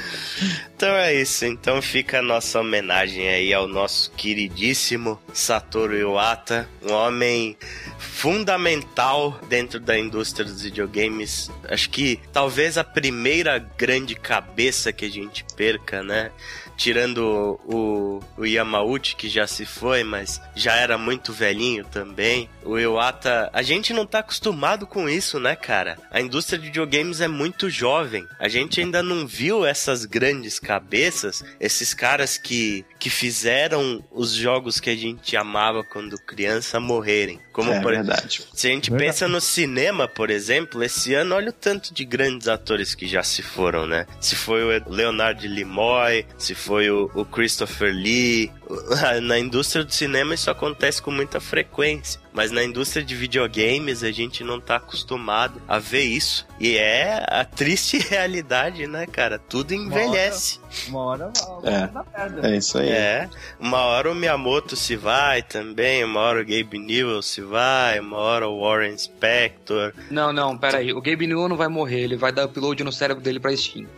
então 0.76 0.96
é 0.96 1.16
isso. 1.16 1.46
Então 1.46 1.82
fica 1.82 2.20
a 2.20 2.22
nossa 2.22 2.60
homenagem 2.60 3.28
aí 3.28 3.52
ao 3.54 3.68
nosso 3.68 4.12
queridíssimo 4.12 5.20
Satoru 5.34 5.96
Iwata, 5.96 6.70
um 6.88 6.94
homem 6.94 7.58
fundamental 7.98 9.40
dentro 9.50 9.80
da 9.80 9.98
indústria 9.98 10.46
dos 10.46 10.62
videogames. 10.62 11.50
Acho 11.70 11.90
que 11.90 12.20
talvez 12.32 12.78
a 12.78 12.84
primeira 12.84 13.58
grande 13.78 14.14
cabeça 14.16 14.94
que 14.94 15.06
a 15.06 15.10
gente 15.10 15.44
perca, 15.56 16.04
né? 16.04 16.30
tirando 16.76 17.60
o, 17.66 18.20
o 18.38 18.46
Yamauchi, 18.46 19.16
que 19.16 19.30
já 19.30 19.48
se 19.48 19.66
foi, 19.66 20.04
mas 20.04 20.42
já 20.56 20.76
era 20.76 20.98
muito 20.98 21.32
velhinho 21.32 21.86
também. 21.86 22.50
O 22.66 22.78
Iwata, 22.78 23.50
a 23.54 23.62
gente 23.62 23.94
não 23.94 24.06
tá 24.06 24.20
acostumado 24.20 24.88
com 24.88 25.10
isso, 25.10 25.40
né, 25.40 25.56
cara? 25.56 25.98
A 26.12 26.22
indústria 26.22 26.58
de 26.58 26.66
videogames 26.66 27.22
é 27.22 27.28
muito 27.28 27.70
jovem. 27.70 28.28
A 28.40 28.48
gente 28.48 28.80
ainda 28.80 29.04
não 29.04 29.28
viu 29.28 29.66
essas 29.66 30.06
grandes 30.06 30.60
cabeças, 30.60 31.44
esses 31.60 31.94
caras 31.94 32.38
que, 32.38 32.86
que 33.00 33.10
fizeram 33.10 34.04
os 34.12 34.34
jogos 34.34 34.80
que 34.80 34.90
a 34.90 34.96
gente 34.96 35.36
amava 35.36 35.84
quando 35.84 36.18
criança 36.18 36.80
morrerem. 36.80 37.40
Como 37.52 37.72
é, 37.72 37.80
por 37.82 37.94
verdade. 37.94 38.42
Se 38.54 38.68
a 38.68 38.72
gente 38.72 38.90
verdade. 38.90 39.12
pensa 39.12 39.28
no 39.28 39.40
cinema, 39.40 40.08
por 40.08 40.30
exemplo, 40.30 40.84
esse 40.84 41.14
ano 41.14 41.36
olha 41.36 41.50
o 41.50 41.54
tanto 41.54 41.94
de 41.94 42.04
grandes 42.06 42.48
atores 42.48 42.96
que 42.96 43.08
já 43.08 43.24
se 43.24 43.42
foram, 43.42 43.86
né? 43.86 44.08
Se 44.20 44.36
foi 44.36 44.64
o 44.64 44.90
Leonardo 44.90 45.46
Limoy, 45.46 46.26
se 46.38 46.56
foi 46.56 46.90
o, 46.90 47.12
o 47.14 47.26
Christopher 47.26 47.94
Lee. 47.94 48.52
Na 49.24 49.38
indústria 49.38 49.84
do 49.84 49.94
cinema 49.94 50.34
isso 50.34 50.50
acontece 50.50 51.02
com 51.02 51.12
muita 51.12 51.40
frequência. 51.40 52.23
Mas 52.34 52.52
na 52.52 52.64
indústria 52.64 53.04
de 53.04 53.16
videogames 53.16 54.04
a 54.04 54.12
gente 54.12 54.44
não 54.44 54.60
tá 54.60 54.78
acostumado 54.78 55.62
a 55.68 55.80
ver 55.80 56.04
isso. 56.04 56.48
E 56.60 56.78
é 56.78 57.26
a 57.28 57.46
triste 57.46 57.98
realidade, 58.10 58.88
né, 58.88 59.06
cara? 59.06 59.38
Tudo 59.38 59.74
envelhece. 59.74 60.60
Uma 60.88 61.00
hora, 61.00 61.32
uma 61.60 61.70
É. 61.70 61.82
hora 61.84 61.92
é. 62.16 62.20
merda. 62.20 62.48
É 62.50 62.58
isso 62.58 62.78
aí. 62.78 62.90
É, 62.90 63.30
uma 63.60 63.80
hora 63.82 64.12
o 64.12 64.16
Miyamoto 64.16 64.76
se 64.76 64.96
vai 64.96 65.42
também, 65.42 66.04
uma 66.04 66.20
hora 66.20 66.42
o 66.42 66.46
Gabe 66.46 66.80
Newell 66.80 67.22
se 67.22 67.42
vai, 67.42 68.00
uma 68.00 68.18
hora 68.18 68.48
o 68.48 68.60
Warren 68.62 68.98
Spector. 68.98 69.94
Não, 70.10 70.34
não, 70.34 70.58
pera 70.58 70.80
aí. 70.80 70.92
O 70.94 71.02
Gabe 71.02 71.28
Newell 71.28 71.48
não 71.50 71.56
vai 71.58 71.68
morrer, 71.68 72.02
ele 72.02 72.16
vai 72.18 72.32
dar 72.32 72.46
upload 72.46 72.84
no 72.84 72.92
cérebro 72.92 73.24
dele 73.24 73.40
pra 73.40 73.56
Steam. 73.56 73.86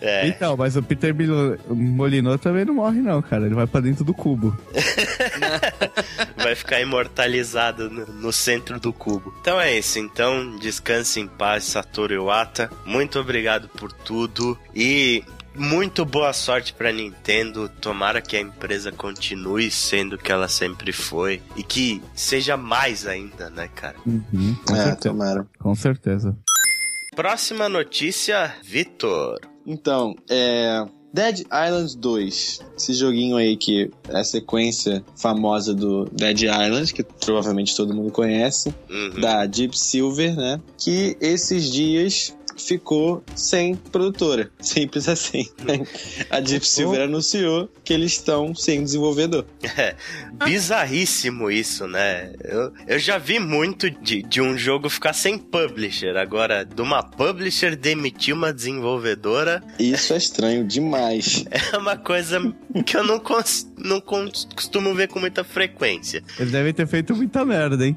É, 0.00 0.26
Então, 0.28 0.56
mas 0.56 0.76
o 0.76 0.82
Peter 0.82 1.14
Molinot 1.68 2.38
também 2.42 2.64
não 2.64 2.74
morre, 2.74 3.00
não, 3.00 3.20
cara. 3.22 3.46
Ele 3.46 3.54
vai 3.54 3.66
pra 3.66 3.80
dentro 3.80 4.04
do 4.04 4.14
cubo. 4.14 4.56
vai 6.36 6.54
ficar 6.54 6.80
imortalizado 6.80 7.90
no, 7.90 8.06
no 8.06 8.32
centro 8.32 8.78
do 8.80 8.92
cubo. 8.92 9.34
Então 9.40 9.60
é 9.60 9.76
isso, 9.78 9.98
então 9.98 10.56
descanse 10.58 11.20
em 11.20 11.26
paz, 11.26 11.64
Satoru 11.64 12.14
Iwata. 12.14 12.70
Muito 12.84 13.18
obrigado 13.18 13.68
por 13.68 13.92
tudo 13.92 14.58
e 14.74 15.24
muito 15.54 16.04
boa 16.04 16.32
sorte 16.32 16.72
pra 16.72 16.92
Nintendo. 16.92 17.68
Tomara 17.80 18.20
que 18.22 18.36
a 18.36 18.40
empresa 18.40 18.92
continue 18.92 19.70
sendo 19.70 20.14
o 20.14 20.18
que 20.18 20.30
ela 20.32 20.48
sempre 20.48 20.92
foi 20.92 21.42
e 21.56 21.62
que 21.62 22.00
seja 22.14 22.56
mais 22.56 23.06
ainda, 23.06 23.50
né, 23.50 23.68
cara? 23.74 23.96
Uhum, 24.06 24.54
com 24.66 24.74
É, 24.74 24.84
certeza. 24.84 24.96
tomara. 25.08 25.46
Com 25.58 25.74
certeza. 25.74 26.36
Próxima 27.16 27.68
notícia, 27.68 28.54
Vitor. 28.62 29.38
Então, 29.66 30.14
é. 30.30 30.84
Dead 31.12 31.40
Island 31.40 31.96
2. 31.96 32.60
Esse 32.76 32.94
joguinho 32.94 33.36
aí 33.36 33.56
que 33.56 33.90
é 34.08 34.18
a 34.20 34.24
sequência 34.24 35.04
famosa 35.16 35.74
do 35.74 36.04
Dead 36.12 36.42
Island, 36.42 36.92
que 36.94 37.02
provavelmente 37.02 37.74
todo 37.76 37.94
mundo 37.94 38.10
conhece, 38.12 38.72
Uhum. 38.88 39.20
da 39.20 39.44
Deep 39.46 39.76
Silver, 39.78 40.36
né? 40.36 40.60
Que 40.78 41.16
esses 41.20 41.70
dias 41.70 42.34
ficou 42.66 43.22
sem 43.34 43.74
produtora. 43.74 44.50
Simples 44.60 45.08
assim. 45.08 45.48
né? 45.64 45.84
A 46.30 46.40
Deep 46.40 46.66
Silver 46.66 47.00
anunciou 47.02 47.70
que 47.84 47.92
eles 47.92 48.12
estão 48.12 48.54
sem 48.54 48.82
desenvolvedor. 48.82 49.44
É, 49.76 49.94
bizarríssimo 50.44 51.50
isso, 51.50 51.86
né? 51.86 52.32
Eu, 52.44 52.72
eu 52.86 52.98
já 52.98 53.18
vi 53.18 53.38
muito 53.38 53.90
de, 53.90 54.22
de 54.22 54.40
um 54.40 54.56
jogo 54.56 54.88
ficar 54.88 55.12
sem 55.12 55.38
publisher. 55.38 56.16
Agora, 56.16 56.64
de 56.64 56.82
uma 56.82 57.02
publisher 57.02 57.76
demitir 57.76 58.34
uma 58.34 58.52
desenvolvedora 58.52 59.62
Isso 59.78 60.12
é 60.12 60.16
estranho 60.16 60.64
demais. 60.66 61.44
é 61.72 61.76
uma 61.76 61.96
coisa 61.96 62.40
que 62.84 62.96
eu 62.96 63.04
não, 63.04 63.18
cons- 63.18 63.66
não 63.78 64.00
cons- 64.00 64.48
costumo 64.54 64.94
ver 64.94 65.08
com 65.08 65.18
muita 65.20 65.42
frequência. 65.44 66.22
Ele 66.38 66.50
deve 66.50 66.72
ter 66.72 66.86
feito 66.86 67.14
muita 67.14 67.44
merda, 67.44 67.86
hein? 67.86 67.96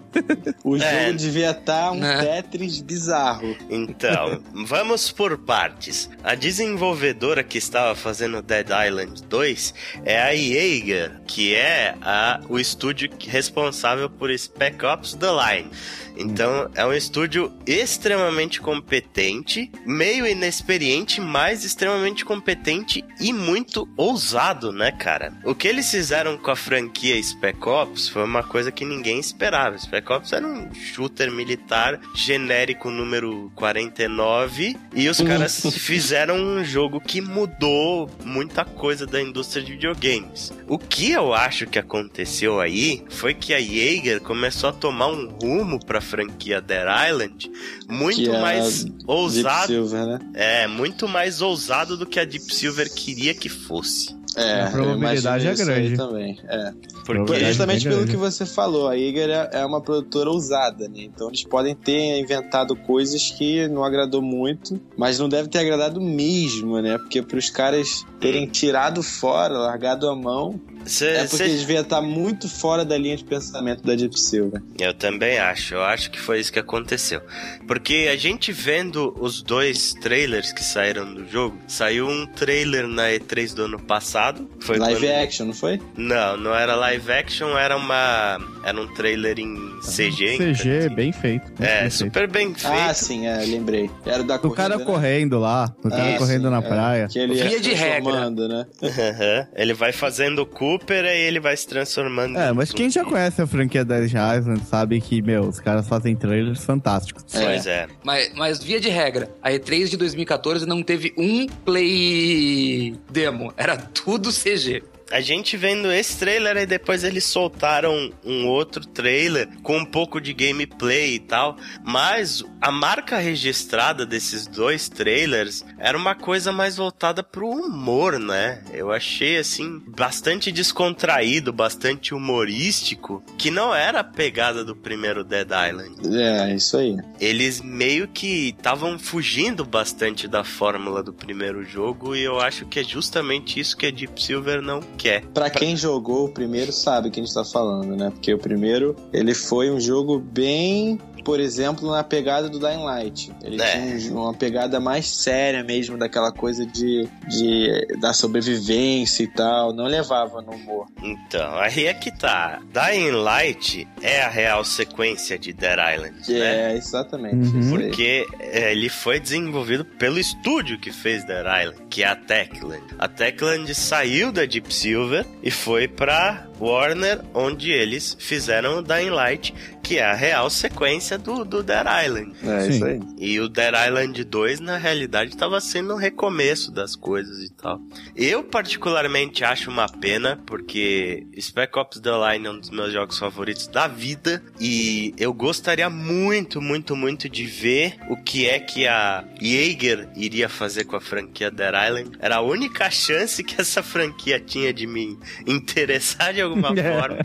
O 0.63 0.77
jogo 0.77 0.89
É. 0.89 1.11
devia 1.13 1.51
estar 1.51 1.91
um 1.91 1.99
Né? 1.99 2.23
Tetris 2.23 2.81
bizarro. 2.81 3.55
Então, 3.69 4.41
vamos 4.53 5.11
por 5.11 5.37
partes. 5.39 6.09
A 6.23 6.35
desenvolvedora 6.35 7.43
que 7.43 7.57
estava 7.57 7.95
fazendo 7.95 8.41
Dead 8.41 8.67
Island 8.69 9.23
2 9.23 9.73
é 10.05 10.21
a 10.21 10.33
Jaeger, 10.33 11.21
que 11.27 11.55
é 11.55 11.95
a, 12.01 12.39
o 12.47 12.59
estúdio 12.59 13.09
responsável 13.27 14.09
por 14.09 14.29
Spec 14.37 14.85
Ops 14.85 15.15
The 15.15 15.27
Line. 15.31 15.71
Então, 16.17 16.69
é 16.75 16.85
um 16.85 16.93
estúdio 16.93 17.51
extremamente 17.65 18.61
competente, 18.61 19.71
meio 19.85 20.27
inexperiente, 20.27 21.19
mas 21.19 21.63
extremamente 21.63 22.23
competente 22.25 23.03
e 23.19 23.33
muito 23.33 23.87
ousado, 23.97 24.71
né, 24.71 24.91
cara? 24.91 25.33
O 25.43 25.55
que 25.55 25.67
eles 25.67 25.89
fizeram 25.89 26.37
com 26.37 26.51
a 26.51 26.55
franquia 26.55 27.21
Spec 27.21 27.67
Ops 27.67 28.09
foi 28.09 28.23
uma 28.23 28.43
coisa 28.43 28.71
que 28.71 28.85
ninguém 28.85 29.19
esperava. 29.19 29.77
Spec 29.77 30.11
Ops 30.11 30.33
era 30.33 30.45
um 30.45 30.73
shooter 30.73 31.31
militar 31.31 31.99
genérico 32.15 32.89
número 32.89 33.51
49 33.55 34.75
e 34.93 35.07
os 35.09 35.21
caras 35.21 35.61
fizeram 35.77 36.35
um 36.35 36.63
jogo 36.63 36.99
que 36.99 37.21
mudou 37.21 38.09
muita 38.23 38.65
coisa 38.65 39.05
da 39.05 39.21
indústria 39.21 39.63
de 39.63 39.73
videogames. 39.73 40.51
O 40.67 40.77
que 40.77 41.11
eu 41.11 41.33
acho 41.33 41.67
que 41.67 41.79
aconteceu 41.79 42.59
aí 42.59 43.03
foi 43.09 43.33
que 43.33 43.53
a 43.53 43.59
Jaeger 43.59 44.21
começou 44.21 44.69
a 44.69 44.73
tomar 44.73 45.07
um 45.07 45.27
rumo 45.29 45.83
pra 45.83 46.01
franquia 46.03 46.61
Dead 46.61 46.85
Island 47.09 47.51
muito 47.89 48.21
Que 48.21 48.29
é 48.29 48.39
mais 48.41 48.83
Deep 48.83 49.03
ousado, 49.07 49.67
Silver, 49.67 50.05
né? 50.05 50.19
é, 50.33 50.67
muito 50.67 51.07
mais 51.07 51.41
ousado 51.41 51.97
do 51.97 52.05
que 52.05 52.19
a 52.19 52.25
Deep 52.25 52.53
Silver 52.53 52.91
queria 52.93 53.33
que 53.33 53.49
fosse. 53.49 54.15
É, 54.35 54.63
A 54.63 54.71
probabilidade 54.71 55.47
é 55.47 55.53
grande. 55.53 55.95
também. 55.95 56.39
É. 56.47 56.71
Porque 57.05 57.21
Verdade, 57.21 57.45
Justamente 57.45 57.87
pelo 57.87 58.07
que 58.07 58.15
você 58.15 58.45
falou, 58.47 58.87
a 58.87 58.97
Iger 58.97 59.29
é 59.29 59.49
é 59.59 59.65
uma 59.65 59.79
produtora 59.79 60.31
ousada, 60.31 60.87
né? 60.87 61.01
Então 61.01 61.27
eles 61.27 61.43
podem 61.43 61.75
ter 61.75 62.17
inventado 62.19 62.75
coisas 62.75 63.29
que 63.29 63.67
não 63.67 63.83
agradou 63.83 64.21
muito, 64.23 64.81
mas 64.97 65.19
não 65.19 65.29
deve 65.29 65.49
ter 65.49 65.59
agradado 65.59 66.01
mesmo, 66.01 66.81
né? 66.81 66.97
Porque 66.97 67.21
pros 67.21 67.51
caras 67.51 68.05
terem 68.19 68.47
tirado 68.47 69.03
fora, 69.03 69.53
largado 69.55 70.09
a 70.09 70.15
mão, 70.15 70.59
cê, 70.85 71.07
é 71.07 71.19
porque 71.21 71.37
cê- 71.37 71.43
eles 71.45 71.59
devia 71.61 71.81
estar 71.81 72.01
muito 72.01 72.47
fora 72.49 72.83
da 72.85 72.97
linha 72.97 73.15
de 73.17 73.23
pensamento 73.23 73.83
da 73.83 73.95
Deep 73.95 74.19
Silver. 74.19 74.61
Eu 74.79 74.93
também 74.93 75.37
acho, 75.39 75.75
eu 75.75 75.83
acho 75.83 76.09
que 76.11 76.19
foi 76.19 76.39
isso 76.39 76.51
que 76.51 76.59
aconteceu. 76.59 77.21
Porque 77.67 78.09
a 78.11 78.15
gente 78.15 78.51
vendo 78.51 79.15
os 79.19 79.41
dois 79.41 79.93
trailers 79.93 80.51
que 80.53 80.63
saíram 80.63 81.13
do 81.13 81.27
jogo, 81.29 81.57
saiu 81.67 82.07
um 82.07 82.25
trailer 82.25 82.87
na 82.87 83.09
E3 83.09 83.53
do 83.53 83.63
ano 83.65 83.79
passado. 83.79 84.49
Foi 84.59 84.77
Live 84.77 85.01
quando- 85.07 85.11
action, 85.23 85.45
não 85.47 85.53
foi? 85.53 85.81
Não, 85.97 86.37
não 86.37 86.53
era 86.55 86.75
live 86.75 87.11
action, 87.11 87.57
era 87.57 87.75
uma. 87.77 88.37
Era 88.65 88.79
um 88.81 88.87
trailer 88.93 89.37
em 89.39 89.55
CG. 89.81 90.37
CG, 90.37 90.89
bem 90.89 91.11
feito. 91.11 91.43
muito 91.47 91.63
É, 91.63 91.81
bem 91.81 91.89
feito. 91.89 91.93
super 91.95 92.27
bem 92.29 92.53
feito. 92.53 92.73
Ah, 92.73 92.93
sim, 92.93 93.27
é, 93.27 93.37
lembrei. 93.45 93.89
Era 94.05 94.21
o 94.23 94.25
da 94.25 94.37
Do 94.37 94.51
cara 94.51 94.75
corrida, 94.75 94.77
né? 94.77 94.85
correndo 94.85 95.39
lá, 95.39 95.65
do 95.83 95.89
cara 95.89 96.15
Ah, 96.15 96.17
correndo 96.17 96.43
sim, 96.45 96.49
na 96.49 96.57
é. 96.57 96.61
praia. 96.61 97.07
Que 97.07 97.19
ele 97.19 97.33
Via 97.33 97.51
ia 97.51 97.59
de 97.59 97.73
regra. 97.73 98.29
né? 98.29 98.65
Aham. 98.83 99.47
Ele 99.55 99.73
vai 99.73 99.91
fazendo 99.91 100.39
o 100.43 100.45
Cooper 100.73 101.05
e 101.05 101.27
ele 101.27 101.39
vai 101.39 101.55
se 101.55 101.67
transformando. 101.67 102.37
É, 102.37 102.51
mas 102.51 102.71
quem 102.71 102.89
já 102.89 103.03
conhece 103.03 103.41
a 103.41 103.47
franquia 103.47 103.85
Dead 103.85 104.07
Island 104.07 104.65
sabe 104.65 104.99
que, 104.99 105.21
meu, 105.21 105.43
os 105.43 105.59
caras 105.59 105.87
fazem 105.87 106.15
trailers 106.15 106.63
fantásticos. 106.63 107.23
Pois 107.31 107.67
é. 107.67 107.87
Mas, 108.03 108.33
mas 108.35 108.63
via 108.63 108.79
de 108.79 108.89
regra, 108.89 109.29
a 109.41 109.51
E3 109.51 109.89
de 109.89 109.97
2014 109.97 110.65
não 110.65 110.81
teve 110.81 111.13
um 111.17 111.45
play 111.47 112.95
demo. 113.11 113.53
Era 113.55 113.77
tudo 113.77 114.29
CG. 114.31 114.83
A 115.11 115.21
gente 115.21 115.57
vendo 115.57 115.91
esse 115.91 116.17
trailer 116.17 116.57
e 116.57 116.65
depois 116.65 117.03
eles 117.03 117.23
soltaram 117.23 118.11
um 118.23 118.47
outro 118.47 118.85
trailer 118.85 119.47
com 119.61 119.77
um 119.77 119.85
pouco 119.85 120.19
de 120.19 120.33
gameplay 120.33 121.15
e 121.15 121.19
tal, 121.19 121.57
mas 121.83 122.43
a 122.61 122.71
marca 122.71 123.17
registrada 123.17 124.05
desses 124.05 124.47
dois 124.47 124.89
trailers 124.89 125.63
era 125.77 125.97
uma 125.97 126.15
coisa 126.15 126.51
mais 126.51 126.77
voltada 126.77 127.21
pro 127.21 127.47
humor, 127.47 128.19
né? 128.19 128.63
Eu 128.71 128.91
achei 128.91 129.37
assim 129.37 129.81
bastante 129.87 130.51
descontraído, 130.51 131.51
bastante 131.51 132.13
humorístico, 132.13 133.23
que 133.37 133.51
não 133.51 133.73
era 133.73 133.99
a 133.99 134.03
pegada 134.03 134.63
do 134.63 134.75
primeiro 134.75 135.23
Dead 135.23 135.47
Island. 135.47 136.17
É, 136.17 136.55
isso 136.55 136.77
aí. 136.77 136.97
Eles 137.19 137.61
meio 137.61 138.07
que 138.07 138.49
estavam 138.49 138.97
fugindo 138.97 139.65
bastante 139.65 140.27
da 140.27 140.43
fórmula 140.43 141.03
do 141.03 141.13
primeiro 141.13 141.63
jogo 141.63 142.15
e 142.15 142.23
eu 142.23 142.39
acho 142.39 142.65
que 142.65 142.79
é 142.79 142.83
justamente 142.83 143.59
isso 143.59 143.75
que 143.75 143.85
a 143.85 143.91
Deep 143.91 144.21
Silver 144.21 144.61
não 144.61 144.79
quer. 144.97 145.25
Pra 145.33 145.49
quem 145.49 145.75
jogou 145.75 146.25
o 146.25 146.29
primeiro 146.29 146.71
sabe 146.71 147.07
o 147.09 147.11
que 147.11 147.19
a 147.19 147.23
gente 147.23 147.33
tá 147.33 147.43
falando, 147.45 147.95
né? 147.95 148.09
Porque 148.11 148.33
o 148.33 148.37
primeiro, 148.37 148.95
ele 149.11 149.33
foi 149.33 149.69
um 149.71 149.79
jogo 149.79 150.19
bem, 150.19 150.99
por 151.23 151.39
exemplo, 151.39 151.89
na 151.91 152.03
pegada 152.03 152.49
do 152.49 152.59
Dying 152.59 152.83
Light. 152.83 153.31
Ele 153.43 153.61
É. 153.61 153.97
tinha 153.97 154.13
um- 154.13 154.23
uma 154.23 154.33
pegada 154.33 154.79
mais 154.79 155.07
séria 155.07 155.63
mesmo, 155.63 155.97
daquela 155.97 156.31
coisa 156.31 156.65
de, 156.65 157.07
de 157.27 157.87
da 157.99 158.13
sobrevivência 158.13 159.23
e 159.23 159.27
tal. 159.27 159.73
Não 159.73 159.85
levava 159.85 160.41
no 160.41 160.51
humor. 160.51 160.87
Então, 161.01 161.55
aí 161.57 161.85
é 161.85 161.93
que 161.93 162.11
tá. 162.17 162.61
Dying 162.73 163.11
Light 163.11 163.87
é 164.01 164.21
a 164.21 164.29
real 164.29 164.63
sequência 164.65 165.37
de 165.37 165.53
Dead 165.53 165.77
Island, 165.95 166.31
né? 166.31 166.73
É, 166.73 166.77
exatamente. 166.77 167.35
Uhum. 167.35 167.69
Porque 167.71 168.25
é, 168.39 168.71
ele 168.71 168.89
foi 168.89 169.19
desenvolvido 169.19 169.85
pelo 169.85 170.19
estúdio 170.19 170.79
que 170.79 170.91
fez 170.91 171.23
Dead 171.25 171.45
Island, 171.45 171.81
que 171.89 172.03
é 172.03 172.07
a 172.07 172.15
Techland. 172.15 172.83
A 172.99 173.07
Techland 173.07 173.73
saiu 173.73 174.31
da 174.31 174.45
Deep 174.45 174.73
Silver 174.83 175.25
e 175.41 175.49
foi 175.49 175.87
pra 175.87 176.45
Warner, 176.59 177.21
onde 177.33 177.71
eles 177.71 178.15
fizeram 178.19 178.79
o 178.79 178.81
Dying 178.81 179.09
Light, 179.09 179.53
que 179.83 179.97
é 179.97 180.05
a 180.05 180.13
real 180.13 180.49
sequência 180.49 181.17
do, 181.17 181.43
do 181.43 181.61
Dead 181.61 181.85
Island. 182.05 182.33
É, 182.41 182.61
Sim. 182.61 182.69
isso 182.69 182.85
aí. 182.85 182.99
E 183.17 183.39
o 183.39 183.49
Dead 183.49 183.73
Island 183.87 184.23
2, 184.23 184.59
na 184.61 184.77
realidade, 184.77 185.31
estava 185.31 185.59
sendo 185.59 185.93
um 185.93 185.97
recomeço 185.97 186.71
das 186.71 186.95
coisas 186.95 187.39
e 187.39 187.51
tal. 187.51 187.81
Eu, 188.15 188.43
particularmente, 188.43 189.43
acho 189.43 189.69
uma 189.69 189.89
pena, 189.89 190.41
porque 190.45 191.27
Spec 191.39 191.77
Ops 191.77 191.99
The 191.99 192.11
Line 192.11 192.47
é 192.47 192.51
um 192.51 192.59
dos 192.59 192.69
meus 192.69 192.93
jogos 192.93 193.17
favoritos 193.19 193.67
da 193.67 193.87
vida. 193.87 194.41
E 194.59 195.13
eu 195.17 195.33
gostaria 195.33 195.89
muito, 195.89 196.61
muito, 196.61 196.95
muito 196.95 197.27
de 197.27 197.45
ver 197.45 197.97
o 198.09 198.15
que 198.15 198.47
é 198.47 198.59
que 198.59 198.87
a 198.87 199.25
Jaeger 199.41 200.09
iria 200.15 200.47
fazer 200.47 200.85
com 200.85 200.95
a 200.95 201.01
franquia 201.01 201.51
Dead 201.51 201.73
Island. 201.73 202.11
Era 202.19 202.37
a 202.37 202.41
única 202.41 202.89
chance 202.89 203.43
que 203.43 203.59
essa 203.59 203.83
franquia 203.83 204.39
tinha 204.39 204.73
de 204.73 204.87
me 204.87 205.17
interessar 205.45 206.33
de 206.33 206.41
alguma 206.43 206.69
é. 206.77 206.99
forma. 206.99 207.19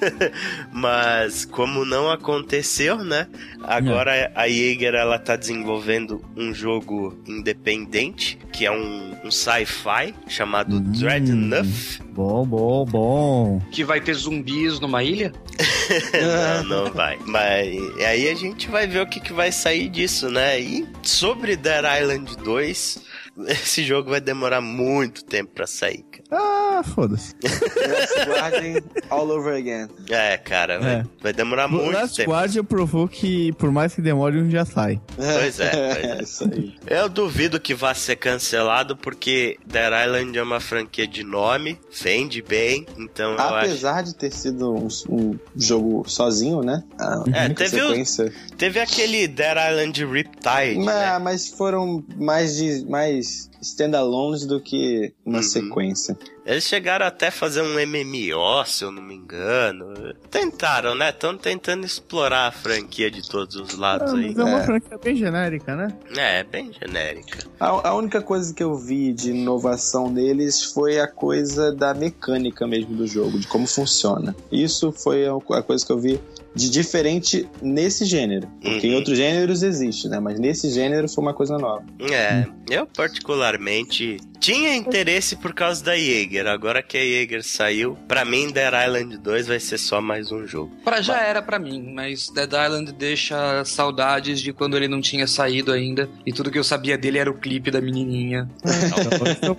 Mas 0.72 1.44
como 1.44 1.84
não 1.84 2.10
aconteceu, 2.10 2.98
né? 3.04 3.26
Agora 3.62 4.14
é. 4.14 4.32
a 4.34 4.48
Jaeger 4.48 4.94
ela 4.94 5.18
tá 5.18 5.36
desenvolvendo 5.36 6.24
um 6.36 6.52
jogo 6.52 7.18
independente, 7.26 8.38
que 8.52 8.66
é 8.66 8.70
um, 8.70 9.16
um 9.24 9.30
sci-fi 9.30 10.14
chamado 10.28 10.76
hum, 10.76 10.92
Dreadnought. 10.92 12.02
Bom, 12.12 12.46
bom, 12.46 12.84
bom. 12.84 13.62
Que 13.70 13.84
vai 13.84 14.00
ter 14.00 14.14
zumbis 14.14 14.80
numa 14.80 15.02
ilha? 15.02 15.32
não, 16.62 16.84
não 16.84 16.92
vai. 16.92 17.18
Mas 17.26 17.68
aí 18.04 18.28
a 18.28 18.34
gente 18.34 18.68
vai 18.68 18.86
ver 18.86 19.00
o 19.00 19.06
que, 19.06 19.20
que 19.20 19.32
vai 19.32 19.52
sair 19.52 19.88
disso, 19.88 20.28
né? 20.30 20.60
E 20.60 20.86
sobre 21.02 21.56
Dead 21.56 21.84
Island 22.00 22.36
2, 22.38 23.02
esse 23.48 23.84
jogo 23.84 24.10
vai 24.10 24.20
demorar 24.20 24.60
muito 24.60 25.24
tempo 25.24 25.52
para 25.54 25.66
sair. 25.66 26.04
Ah, 26.30 26.82
foda-se. 26.84 27.34
Last 27.42 28.28
Guardian 28.28 28.82
all 29.10 29.30
over 29.30 29.54
again. 29.54 29.88
É, 30.08 30.36
cara, 30.36 30.78
vai, 30.78 30.94
é. 30.94 31.04
vai 31.20 31.32
demorar 31.32 31.66
o 31.66 31.70
muito 31.70 31.92
Last 31.92 32.16
tempo. 32.16 32.30
Last 32.30 32.42
Guardian 32.42 32.64
provou 32.64 33.08
que, 33.08 33.52
por 33.54 33.72
mais 33.72 33.94
que 33.94 34.00
demore, 34.00 34.38
um 34.38 34.48
já 34.48 34.64
sai. 34.64 35.00
Pois 35.16 35.58
é, 35.58 35.70
pois 35.70 36.04
é. 36.04 36.22
Isso 36.22 36.44
aí. 36.44 36.74
Eu 36.86 37.08
duvido 37.08 37.58
que 37.58 37.74
vá 37.74 37.92
ser 37.94 38.16
cancelado, 38.16 38.96
porque 38.96 39.58
Dead 39.66 39.92
Island 40.06 40.38
é 40.38 40.42
uma 40.42 40.60
franquia 40.60 41.06
de 41.06 41.24
nome, 41.24 41.78
vende 42.00 42.42
bem, 42.42 42.86
então 42.96 43.34
Apesar 43.36 43.96
acho... 43.96 44.12
de 44.12 44.14
ter 44.14 44.32
sido 44.32 44.72
um, 44.72 44.88
um, 45.08 45.38
jogo 45.56 46.08
sozinho, 46.08 46.62
né? 46.62 46.84
A 46.98 47.24
é, 47.32 47.48
teve, 47.48 47.70
sequência... 47.70 48.26
o, 48.26 48.56
teve 48.56 48.78
aquele 48.78 49.26
Dead 49.26 49.56
Island 49.70 50.04
Riptide, 50.04 50.78
mas, 50.78 50.86
né? 50.86 51.18
mas 51.18 51.48
foram 51.48 52.04
mais 52.16 52.56
de... 52.56 52.84
Mais 52.88 53.50
standalones 53.60 54.46
do 54.46 54.60
que 54.60 55.12
uma 55.24 55.38
uhum. 55.38 55.42
sequência. 55.42 56.16
Eles 56.44 56.64
chegaram 56.64 57.06
até 57.06 57.28
a 57.28 57.32
fazer 57.32 57.62
um 57.62 57.74
MMO, 57.74 58.64
se 58.66 58.82
eu 58.82 58.90
não 58.90 59.02
me 59.02 59.14
engano. 59.14 60.14
Tentaram, 60.30 60.94
né? 60.94 61.10
Estão 61.10 61.36
tentando 61.36 61.84
explorar 61.84 62.48
a 62.48 62.50
franquia 62.50 63.10
de 63.10 63.28
todos 63.28 63.56
os 63.56 63.76
lados 63.76 64.12
é, 64.12 64.16
aí. 64.16 64.34
é 64.36 64.42
uma 64.42 64.60
é. 64.60 64.64
franquia 64.64 64.98
bem 64.98 65.16
genérica, 65.16 65.76
né? 65.76 65.94
É, 66.16 66.42
bem 66.42 66.72
genérica. 66.72 67.46
A, 67.58 67.90
a, 67.90 67.94
única 67.94 68.22
coisa 68.22 68.54
que 68.54 68.62
eu 68.62 68.74
vi 68.74 69.12
de 69.12 69.30
inovação 69.30 70.12
deles 70.12 70.64
foi 70.64 70.98
a 70.98 71.06
coisa 71.06 71.72
da 71.72 71.92
mecânica 71.92 72.66
mesmo 72.66 72.96
do 72.96 73.06
jogo, 73.06 73.38
de 73.38 73.46
como 73.46 73.66
funciona. 73.66 74.34
Isso 74.50 74.90
foi 74.92 75.26
a 75.26 75.62
coisa 75.62 75.84
que 75.84 75.92
eu 75.92 75.98
vi 75.98 76.18
de 76.54 76.70
diferente 76.70 77.48
nesse 77.62 78.04
gênero. 78.04 78.48
Porque 78.60 78.86
uhum. 78.86 78.92
em 78.92 78.96
outros 78.96 79.16
gêneros 79.16 79.62
existe, 79.62 80.08
né? 80.08 80.18
Mas 80.18 80.38
nesse 80.38 80.70
gênero 80.70 81.08
foi 81.08 81.22
uma 81.22 81.34
coisa 81.34 81.58
nova. 81.58 81.84
É, 82.12 82.46
eu 82.68 82.86
particularmente 82.86 84.18
tinha 84.40 84.74
interesse 84.74 85.36
por 85.36 85.52
causa 85.52 85.84
da 85.84 85.94
Jaeger. 85.94 86.46
Agora 86.46 86.82
que 86.82 86.96
a 86.96 87.00
Jaeger 87.00 87.44
saiu, 87.44 87.96
para 88.08 88.24
mim 88.24 88.50
Dead 88.50 88.72
Island 88.86 89.18
2 89.18 89.46
vai 89.46 89.60
ser 89.60 89.78
só 89.78 90.00
mais 90.00 90.32
um 90.32 90.46
jogo. 90.46 90.72
Para 90.82 91.02
já 91.02 91.20
era 91.20 91.42
para 91.42 91.58
mim, 91.58 91.92
mas 91.94 92.30
Dead 92.30 92.50
Island 92.50 92.92
deixa 92.92 93.64
saudades 93.64 94.40
de 94.40 94.52
quando 94.52 94.76
ele 94.76 94.88
não 94.88 95.00
tinha 95.00 95.26
saído 95.26 95.72
ainda 95.72 96.08
e 96.24 96.32
tudo 96.32 96.50
que 96.50 96.58
eu 96.58 96.64
sabia 96.64 96.96
dele 96.96 97.18
era 97.18 97.30
o 97.30 97.34
clipe 97.34 97.70
da 97.70 97.80
menininha. 97.80 98.48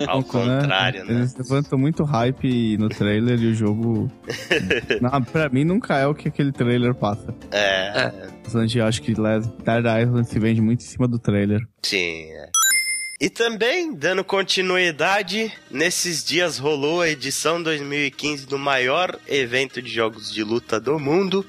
Ao, 0.08 0.16
ao 0.16 0.24
contrário, 0.24 1.04
né? 1.04 1.14
né? 1.14 1.20
Eles 1.20 1.36
levantam 1.36 1.78
muito 1.78 2.02
hype 2.02 2.76
no 2.76 2.88
trailer 2.88 3.40
e 3.40 3.52
o 3.52 3.54
jogo 3.54 4.10
não, 5.00 5.22
pra 5.22 5.48
mim 5.48 5.64
nunca 5.64 5.96
é 5.96 6.06
o 6.06 6.14
que 6.14 6.28
aquele 6.28 6.50
trailer 6.50 6.81
passa. 6.94 7.34
É. 7.50 8.12
é. 8.12 8.78
Eu 8.78 8.86
acho 8.86 9.02
que 9.02 9.14
Dead 9.14 10.02
Island 10.02 10.28
se 10.28 10.38
vende 10.38 10.60
muito 10.60 10.80
em 10.80 10.86
cima 10.86 11.06
do 11.06 11.18
trailer. 11.18 11.60
Sim, 11.82 12.24
é. 12.32 12.50
E 13.22 13.30
também, 13.30 13.94
dando 13.94 14.24
continuidade, 14.24 15.52
nesses 15.70 16.24
dias 16.24 16.58
rolou 16.58 17.02
a 17.02 17.08
edição 17.08 17.62
2015 17.62 18.46
do 18.46 18.58
maior 18.58 19.16
evento 19.28 19.80
de 19.80 19.88
jogos 19.88 20.32
de 20.32 20.42
luta 20.42 20.80
do 20.80 20.98
mundo, 20.98 21.46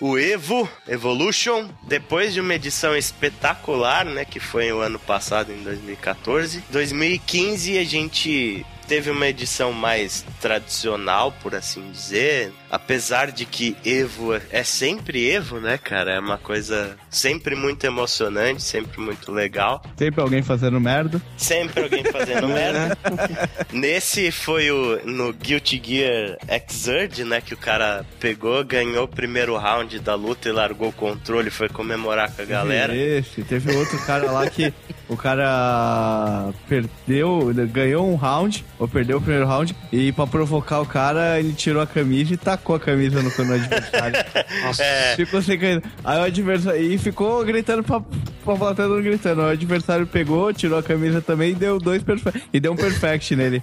o 0.00 0.18
Evo 0.18 0.68
Evolution. 0.88 1.68
Depois 1.84 2.34
de 2.34 2.40
uma 2.40 2.56
edição 2.56 2.96
espetacular, 2.96 4.04
né, 4.04 4.24
que 4.24 4.40
foi 4.40 4.72
o 4.72 4.80
ano 4.80 4.98
passado, 4.98 5.52
em 5.52 5.62
2014. 5.62 6.64
2015 6.70 7.78
a 7.78 7.84
gente 7.84 8.66
teve 8.88 9.08
uma 9.08 9.28
edição 9.28 9.72
mais 9.72 10.26
tradicional, 10.40 11.30
por 11.40 11.54
assim 11.54 11.88
dizer. 11.92 12.52
Apesar 12.72 13.30
de 13.30 13.44
que 13.44 13.76
Evo 13.84 14.32
é 14.50 14.64
sempre 14.64 15.30
Evo, 15.30 15.60
né, 15.60 15.76
cara? 15.76 16.14
É 16.14 16.18
uma 16.18 16.38
coisa 16.38 16.96
sempre 17.10 17.54
muito 17.54 17.84
emocionante, 17.84 18.62
sempre 18.62 18.98
muito 18.98 19.30
legal. 19.30 19.82
Sempre 19.94 20.22
alguém 20.22 20.42
fazendo 20.42 20.80
merda. 20.80 21.20
Sempre 21.36 21.82
alguém 21.82 22.02
fazendo 22.04 22.48
merda. 22.48 22.96
Nesse 23.70 24.30
foi 24.30 24.70
o 24.70 25.04
no 25.04 25.34
Guilty 25.34 25.82
Gear 25.84 26.38
Xrd, 26.66 27.24
né, 27.24 27.42
que 27.42 27.52
o 27.52 27.58
cara 27.58 28.06
pegou, 28.18 28.64
ganhou 28.64 29.04
o 29.04 29.08
primeiro 29.08 29.54
round 29.58 29.98
da 29.98 30.14
luta 30.14 30.48
e 30.48 30.52
largou 30.52 30.88
o 30.88 30.92
controle, 30.92 31.50
foi 31.50 31.68
comemorar 31.68 32.32
com 32.32 32.40
a 32.40 32.46
galera. 32.46 32.96
Esse, 32.96 33.42
teve 33.42 33.70
outro 33.76 33.98
cara 34.06 34.30
lá 34.30 34.48
que 34.48 34.72
o 35.10 35.16
cara 35.16 36.54
perdeu, 36.66 37.52
ganhou 37.70 38.10
um 38.10 38.14
round, 38.14 38.64
ou 38.78 38.88
perdeu 38.88 39.18
o 39.18 39.20
primeiro 39.20 39.46
round, 39.46 39.76
e 39.92 40.10
pra 40.12 40.26
provocar 40.26 40.80
o 40.80 40.86
cara, 40.86 41.38
ele 41.38 41.52
tirou 41.52 41.82
a 41.82 41.86
camisa 41.86 42.32
e 42.32 42.36
tacou 42.38 42.61
a 42.74 42.80
camisa 42.80 43.22
no, 43.22 43.30
no 43.44 43.54
adversário. 43.54 44.16
Nossa, 44.62 44.82
é. 44.82 45.16
ficou 45.16 45.42
sem 45.42 45.58
camisa. 45.58 45.82
Aí 46.04 46.20
o 46.20 46.24
adversário. 46.24 46.80
E 46.80 46.98
ficou 46.98 47.44
gritando 47.44 47.82
pra, 47.82 48.00
pra 48.44 48.56
plateia 48.56 49.00
gritando. 49.00 49.42
O 49.42 49.46
adversário 49.46 50.06
pegou, 50.06 50.52
tirou 50.52 50.78
a 50.78 50.82
camisa 50.82 51.20
também 51.20 51.50
e 51.50 51.54
deu 51.54 51.78
dois 51.78 52.02
perfect. 52.02 52.42
E 52.52 52.60
deu 52.60 52.72
um 52.72 52.76
perfect 52.76 53.34
nele. 53.34 53.62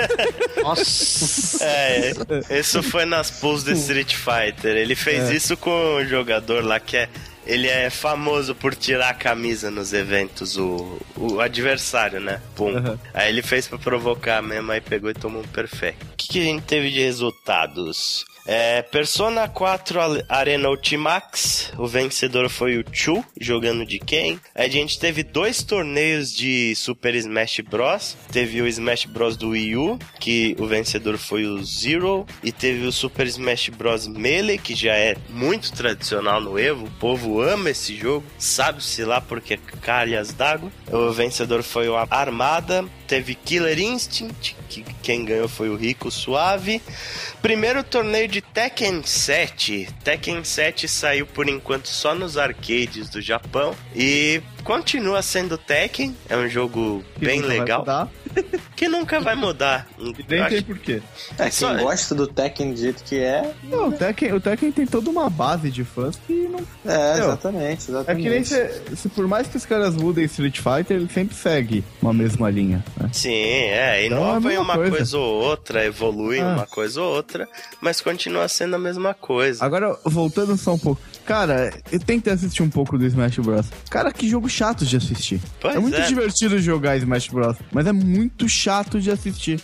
Nossa! 0.62 1.64
É, 1.64 2.12
isso 2.58 2.82
foi 2.82 3.04
nas 3.04 3.30
pools 3.30 3.64
do 3.64 3.72
Street 3.72 4.14
Fighter. 4.14 4.76
Ele 4.76 4.94
fez 4.94 5.30
é. 5.30 5.34
isso 5.34 5.56
com 5.56 5.96
o 5.96 6.04
jogador 6.04 6.64
lá 6.64 6.78
que 6.78 6.96
é 6.96 7.08
ele 7.46 7.68
é 7.68 7.88
famoso 7.88 8.54
por 8.54 8.74
tirar 8.74 9.10
a 9.10 9.14
camisa 9.14 9.70
nos 9.70 9.92
eventos, 9.92 10.56
o, 10.56 10.98
o 11.16 11.40
adversário, 11.40 12.20
né? 12.20 12.40
Pum. 12.54 12.74
Uhum. 12.74 12.98
Aí 13.14 13.28
ele 13.28 13.42
fez 13.42 13.68
para 13.68 13.78
provocar 13.78 14.42
mesmo, 14.42 14.72
aí 14.72 14.80
pegou 14.80 15.10
e 15.10 15.14
tomou 15.14 15.42
um 15.42 15.48
perfeito. 15.48 16.04
O 16.12 16.16
que, 16.16 16.28
que 16.28 16.40
a 16.40 16.44
gente 16.44 16.62
teve 16.64 16.90
de 16.90 17.00
resultados? 17.00 18.24
É, 18.46 18.80
Persona 18.82 19.48
4 19.48 19.98
Arena 20.28 20.68
Ultimax, 20.68 21.72
o 21.76 21.86
vencedor 21.86 22.48
foi 22.48 22.78
o 22.78 22.84
Chu, 22.92 23.24
jogando 23.40 23.84
de 23.84 23.98
quem? 23.98 24.40
A 24.54 24.68
gente 24.68 24.98
teve 24.98 25.24
dois 25.24 25.64
torneios 25.64 26.32
de 26.32 26.74
Super 26.76 27.14
Smash 27.16 27.60
Bros. 27.60 28.16
Teve 28.30 28.62
o 28.62 28.66
Smash 28.68 29.06
Bros 29.06 29.36
do 29.36 29.50
Wii 29.50 29.76
U, 29.76 29.98
que 30.20 30.54
o 30.60 30.66
vencedor 30.66 31.18
foi 31.18 31.44
o 31.44 31.62
Zero, 31.64 32.24
e 32.42 32.52
teve 32.52 32.86
o 32.86 32.92
Super 32.92 33.26
Smash 33.26 33.70
Bros 33.70 34.06
Melee, 34.06 34.58
que 34.58 34.76
já 34.76 34.94
é 34.94 35.16
muito 35.28 35.72
tradicional 35.72 36.40
no 36.40 36.58
Evo, 36.58 36.86
o 36.86 36.90
povo 37.00 37.40
ama 37.40 37.70
esse 37.70 37.96
jogo, 37.96 38.24
sabe-se 38.38 39.04
lá 39.04 39.20
porque 39.20 39.58
calhas 39.82 40.32
d'água. 40.32 40.70
O 40.90 41.10
vencedor 41.10 41.62
foi 41.62 41.88
o 41.88 41.96
Armada, 41.96 42.84
teve 43.06 43.34
Killer 43.34 43.78
Instinct, 43.78 44.56
que 44.68 44.84
quem 45.02 45.24
ganhou 45.24 45.48
foi 45.48 45.68
o 45.68 45.76
Rico 45.76 46.10
Suave. 46.10 46.82
Primeiro 47.40 47.82
torneio 47.84 48.28
de 48.28 48.40
Tekken 48.40 49.02
7. 49.04 49.88
Tekken 50.02 50.42
7 50.44 50.88
saiu 50.88 51.26
por 51.26 51.48
enquanto 51.48 51.86
só 51.86 52.14
nos 52.14 52.36
arcades 52.36 53.08
do 53.08 53.20
Japão 53.20 53.74
e 53.94 54.42
continua 54.64 55.22
sendo 55.22 55.56
Tekken, 55.56 56.16
é 56.28 56.36
um 56.36 56.48
jogo 56.48 57.04
que 57.14 57.24
bem 57.24 57.40
legal. 57.40 57.84
que 58.76 58.88
nunca 58.88 59.18
vai 59.18 59.34
mudar. 59.34 59.88
Nem 60.28 60.40
acho... 60.40 60.50
tem 60.50 60.62
porquê. 60.62 61.02
É, 61.38 61.44
quem 61.44 61.50
Só... 61.50 61.74
gosta 61.76 62.14
do 62.14 62.26
Tekken 62.26 62.72
do 62.72 62.76
jeito 62.78 63.02
que 63.02 63.18
é. 63.18 63.54
Não, 63.64 63.88
o 63.88 63.92
Tekken, 63.92 64.34
o 64.34 64.40
Tekken 64.40 64.70
tem 64.70 64.86
toda 64.86 65.08
uma 65.08 65.30
base 65.30 65.70
de 65.70 65.82
fãs 65.82 66.16
que 66.26 66.46
não. 66.46 66.60
É, 66.84 67.18
exatamente, 67.18 67.90
exatamente. 67.90 68.10
É 68.10 68.14
que 68.22 68.28
nem 68.28 68.44
se, 68.44 68.96
se, 68.96 69.08
por 69.08 69.26
mais 69.26 69.48
que 69.48 69.56
os 69.56 69.64
caras 69.64 69.96
mudem 69.96 70.24
Street 70.26 70.58
Fighter, 70.58 70.98
ele 70.98 71.08
sempre 71.08 71.34
segue 71.34 71.82
uma 72.02 72.12
mesma 72.12 72.50
linha. 72.50 72.84
Né? 72.96 73.08
Sim, 73.12 73.32
é. 73.32 74.04
Inova 74.04 74.38
então, 74.38 74.50
é 74.50 74.60
uma 74.60 74.74
coisa. 74.74 74.90
coisa. 74.90 75.18
ou 75.18 75.42
outra, 75.42 75.84
evolui 75.84 76.38
ah. 76.38 76.54
uma 76.54 76.66
coisa 76.66 77.00
ou 77.00 77.14
outra, 77.14 77.48
mas 77.80 78.02
continua 78.02 78.46
sendo 78.46 78.76
a 78.76 78.78
mesma 78.78 79.14
coisa. 79.14 79.64
Agora, 79.64 79.98
voltando 80.04 80.56
só 80.56 80.74
um 80.74 80.78
pouco. 80.78 81.00
Cara, 81.26 81.72
eu 81.90 81.98
tentei 81.98 82.32
assistir 82.32 82.62
um 82.62 82.70
pouco 82.70 82.96
do 82.96 83.04
Smash 83.04 83.38
Bros. 83.38 83.66
Cara, 83.90 84.12
que 84.12 84.28
jogo 84.28 84.48
chato 84.48 84.86
de 84.86 84.96
assistir. 84.96 85.40
Pois 85.60 85.74
é 85.74 85.78
muito 85.80 85.96
é. 85.96 86.06
divertido 86.06 86.56
jogar 86.60 86.96
Smash 86.96 87.28
Bros. 87.28 87.56
Mas 87.72 87.86
é 87.86 87.92
muito 87.92 88.48
chato 88.48 89.00
de 89.00 89.10
assistir. 89.10 89.60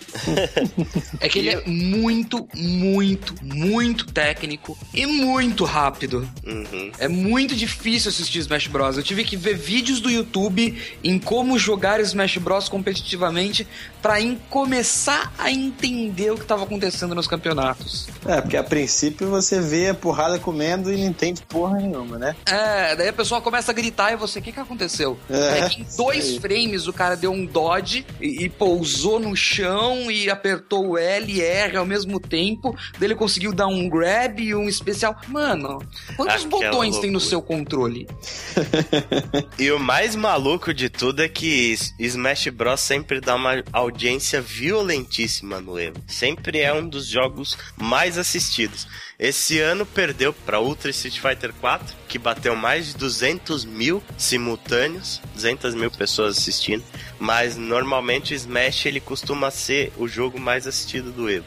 é 1.20 1.28
que 1.28 1.38
ele 1.38 1.50
é 1.50 1.62
muito, 1.64 2.48
muito, 2.52 3.34
muito 3.42 4.06
técnico 4.06 4.76
e 4.92 5.06
muito 5.06 5.64
rápido. 5.64 6.28
Uhum. 6.44 6.90
É 6.98 7.06
muito 7.06 7.54
difícil 7.54 8.08
assistir 8.08 8.40
Smash 8.40 8.66
Bros. 8.66 8.96
Eu 8.96 9.04
tive 9.04 9.22
que 9.22 9.36
ver 9.36 9.56
vídeos 9.56 10.00
do 10.00 10.10
YouTube 10.10 10.76
em 11.04 11.16
como 11.16 11.56
jogar 11.56 12.00
Smash 12.00 12.38
Bros. 12.38 12.68
competitivamente 12.68 13.66
para 14.02 14.16
começar 14.50 15.32
a 15.38 15.50
entender 15.50 16.32
o 16.32 16.34
que 16.34 16.42
estava 16.42 16.64
acontecendo 16.64 17.14
nos 17.14 17.28
campeonatos. 17.28 18.08
É, 18.26 18.40
porque 18.40 18.56
a 18.56 18.64
princípio 18.64 19.28
você 19.28 19.60
vê 19.60 19.88
a 19.88 19.94
porrada 19.94 20.38
comendo 20.38 20.92
e 20.92 20.96
não 20.96 21.06
entende 21.06 21.42
porra 21.52 21.78
nenhuma, 21.78 22.18
né? 22.18 22.34
É, 22.46 22.96
daí 22.96 23.08
a 23.08 23.12
pessoa 23.12 23.40
começa 23.42 23.70
a 23.70 23.74
gritar 23.74 24.12
e 24.12 24.16
você, 24.16 24.38
o 24.38 24.42
que 24.42 24.50
que 24.50 24.58
aconteceu? 24.58 25.18
É, 25.28 25.60
é 25.60 25.68
que 25.68 25.82
em 25.82 25.86
dois 25.96 26.36
frames 26.38 26.86
o 26.88 26.92
cara 26.92 27.14
deu 27.14 27.30
um 27.30 27.44
dodge 27.44 28.06
e, 28.20 28.44
e 28.44 28.48
pousou 28.48 29.20
no 29.20 29.36
chão 29.36 30.10
e 30.10 30.30
apertou 30.30 30.90
o 30.90 30.98
L 30.98 31.30
e 31.30 31.42
R 31.42 31.76
ao 31.76 31.84
mesmo 31.84 32.18
tempo. 32.18 32.74
Dele 32.98 33.14
conseguiu 33.14 33.52
dar 33.52 33.66
um 33.66 33.88
grab 33.88 34.42
e 34.42 34.54
um 34.54 34.68
especial. 34.68 35.14
Mano, 35.28 35.78
quantos 36.16 36.44
Aquela 36.44 36.48
botões 36.48 36.98
tem 36.98 37.10
no 37.10 37.18
loucura. 37.18 37.30
seu 37.30 37.42
controle? 37.42 38.08
E 39.58 39.70
o 39.70 39.78
mais 39.78 40.16
maluco 40.16 40.72
de 40.72 40.88
tudo 40.88 41.22
é 41.22 41.28
que 41.28 41.76
Smash 41.98 42.48
Bros 42.48 42.80
sempre 42.80 43.20
dá 43.20 43.34
uma 43.34 43.62
audiência 43.72 44.40
violentíssima 44.40 45.60
no 45.60 45.78
Evo. 45.78 46.02
Sempre 46.06 46.60
é 46.60 46.72
um 46.72 46.88
dos 46.88 47.06
jogos 47.06 47.56
mais 47.76 48.18
assistidos. 48.18 48.86
Esse 49.22 49.60
ano 49.60 49.86
perdeu 49.86 50.32
para 50.32 50.60
Ultra 50.60 50.90
Street 50.90 51.20
Fighter 51.20 51.52
4, 51.60 51.94
que 52.08 52.18
bateu 52.18 52.56
mais 52.56 52.86
de 52.88 52.96
200 52.96 53.64
mil 53.64 54.02
simultâneos, 54.18 55.20
200 55.34 55.76
mil 55.76 55.92
pessoas 55.92 56.36
assistindo. 56.36 56.82
Mas 57.20 57.56
normalmente 57.56 58.34
o 58.34 58.36
Smash 58.36 58.86
ele 58.86 58.98
costuma 58.98 59.52
ser 59.52 59.92
o 59.96 60.08
jogo 60.08 60.40
mais 60.40 60.66
assistido 60.66 61.12
do 61.12 61.30
Evo. 61.30 61.46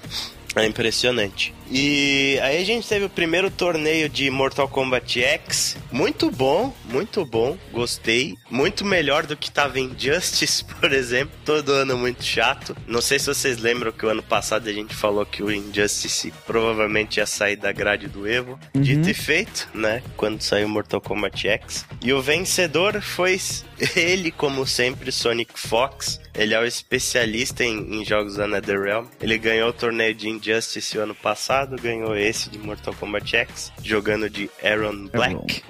É 0.56 0.66
impressionante. 0.66 1.54
E 1.70 2.40
aí 2.42 2.62
a 2.62 2.66
gente 2.66 2.88
teve 2.88 3.06
o 3.06 3.10
primeiro 3.10 3.50
torneio 3.50 4.08
de 4.08 4.30
Mortal 4.30 4.68
Kombat 4.68 5.22
X. 5.22 5.78
Muito 5.92 6.30
bom, 6.30 6.74
muito 6.86 7.26
bom. 7.26 7.58
Gostei. 7.72 8.38
Muito 8.50 8.86
melhor 8.86 9.26
do 9.26 9.36
que 9.36 9.52
tava 9.52 9.80
em 9.80 9.94
Justice, 9.98 10.64
por 10.80 10.92
exemplo. 10.92 11.36
Todo 11.44 11.72
ano 11.72 11.98
muito 11.98 12.24
chato. 12.24 12.76
Não 12.88 13.02
sei 13.02 13.20
se 13.20 13.28
vocês 13.28 13.58
lembram 13.58 13.92
que 13.92 14.06
o 14.06 14.10
ano 14.10 14.24
passado 14.24 14.70
a 14.70 14.74
gente 14.74 14.94
falou 14.94 15.26
que 15.26 15.44
o 15.44 15.52
Injustice 15.52 16.34
provavelmente 16.46 17.18
ia 17.18 17.26
sair 17.26 17.56
da 17.56 17.72
grade 17.72 18.08
do 18.08 18.28
Evo. 18.28 18.60
Dito 18.74 19.10
e 19.10 19.14
feito, 19.14 19.68
né? 19.74 20.04
Quando 20.16 20.42
saiu 20.42 20.70
Mortal 20.70 21.02
Kombat 21.02 21.48
X. 21.48 21.86
E 22.02 22.14
o 22.14 22.22
vencedor 22.22 23.02
foi 23.02 23.40
ele, 23.96 24.32
como 24.32 24.66
sempre, 24.66 25.12
Sonic 25.12 25.60
Fox. 25.60 26.20
Ele 26.34 26.54
é 26.54 26.60
o 26.60 26.66
especialista 26.66 27.64
em, 27.64 28.02
em 28.02 28.06
jogos 28.06 28.36
da 28.36 28.48
NetherRealm. 28.48 29.08
Ele 29.22 29.38
ganhou 29.38 29.70
o 29.70 29.74
torneio 29.74 30.14
de 30.14 30.30
Injustice 30.30 30.98
o 30.98 31.02
ano 31.02 31.16
passado, 31.16 31.55
ganhou 31.64 32.18
esse 32.18 32.50
de 32.50 32.58
Mortal 32.58 32.94
Kombat 32.96 33.38
X, 33.38 33.72
jogando 33.84 34.30
de 34.30 34.50
Aaron 34.64 35.08
Black. 35.08 35.64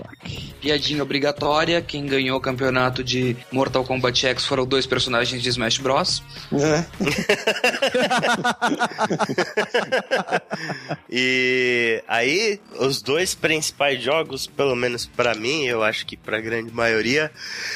Piadinha 0.61 1.03
obrigatória. 1.03 1.81
Quem 1.81 2.05
ganhou 2.05 2.37
o 2.37 2.41
campeonato 2.41 3.03
de 3.03 3.35
Mortal 3.51 3.83
Kombat 3.83 4.25
X 4.25 4.45
foram 4.45 4.65
dois 4.65 4.87
personagens 4.87 5.43
de 5.43 5.49
Smash 5.49 5.77
Bros. 5.77 6.23
E 11.09 12.03
aí, 12.07 12.59
os 12.79 13.01
dois 13.01 13.35
principais 13.35 14.01
jogos, 14.01 14.47
pelo 14.47 14.75
menos 14.75 15.05
pra 15.05 15.35
mim, 15.35 15.63
eu 15.63 15.83
acho 15.83 16.05
que 16.05 16.17
pra 16.17 16.41
grande 16.41 16.73
maioria, 16.73 17.31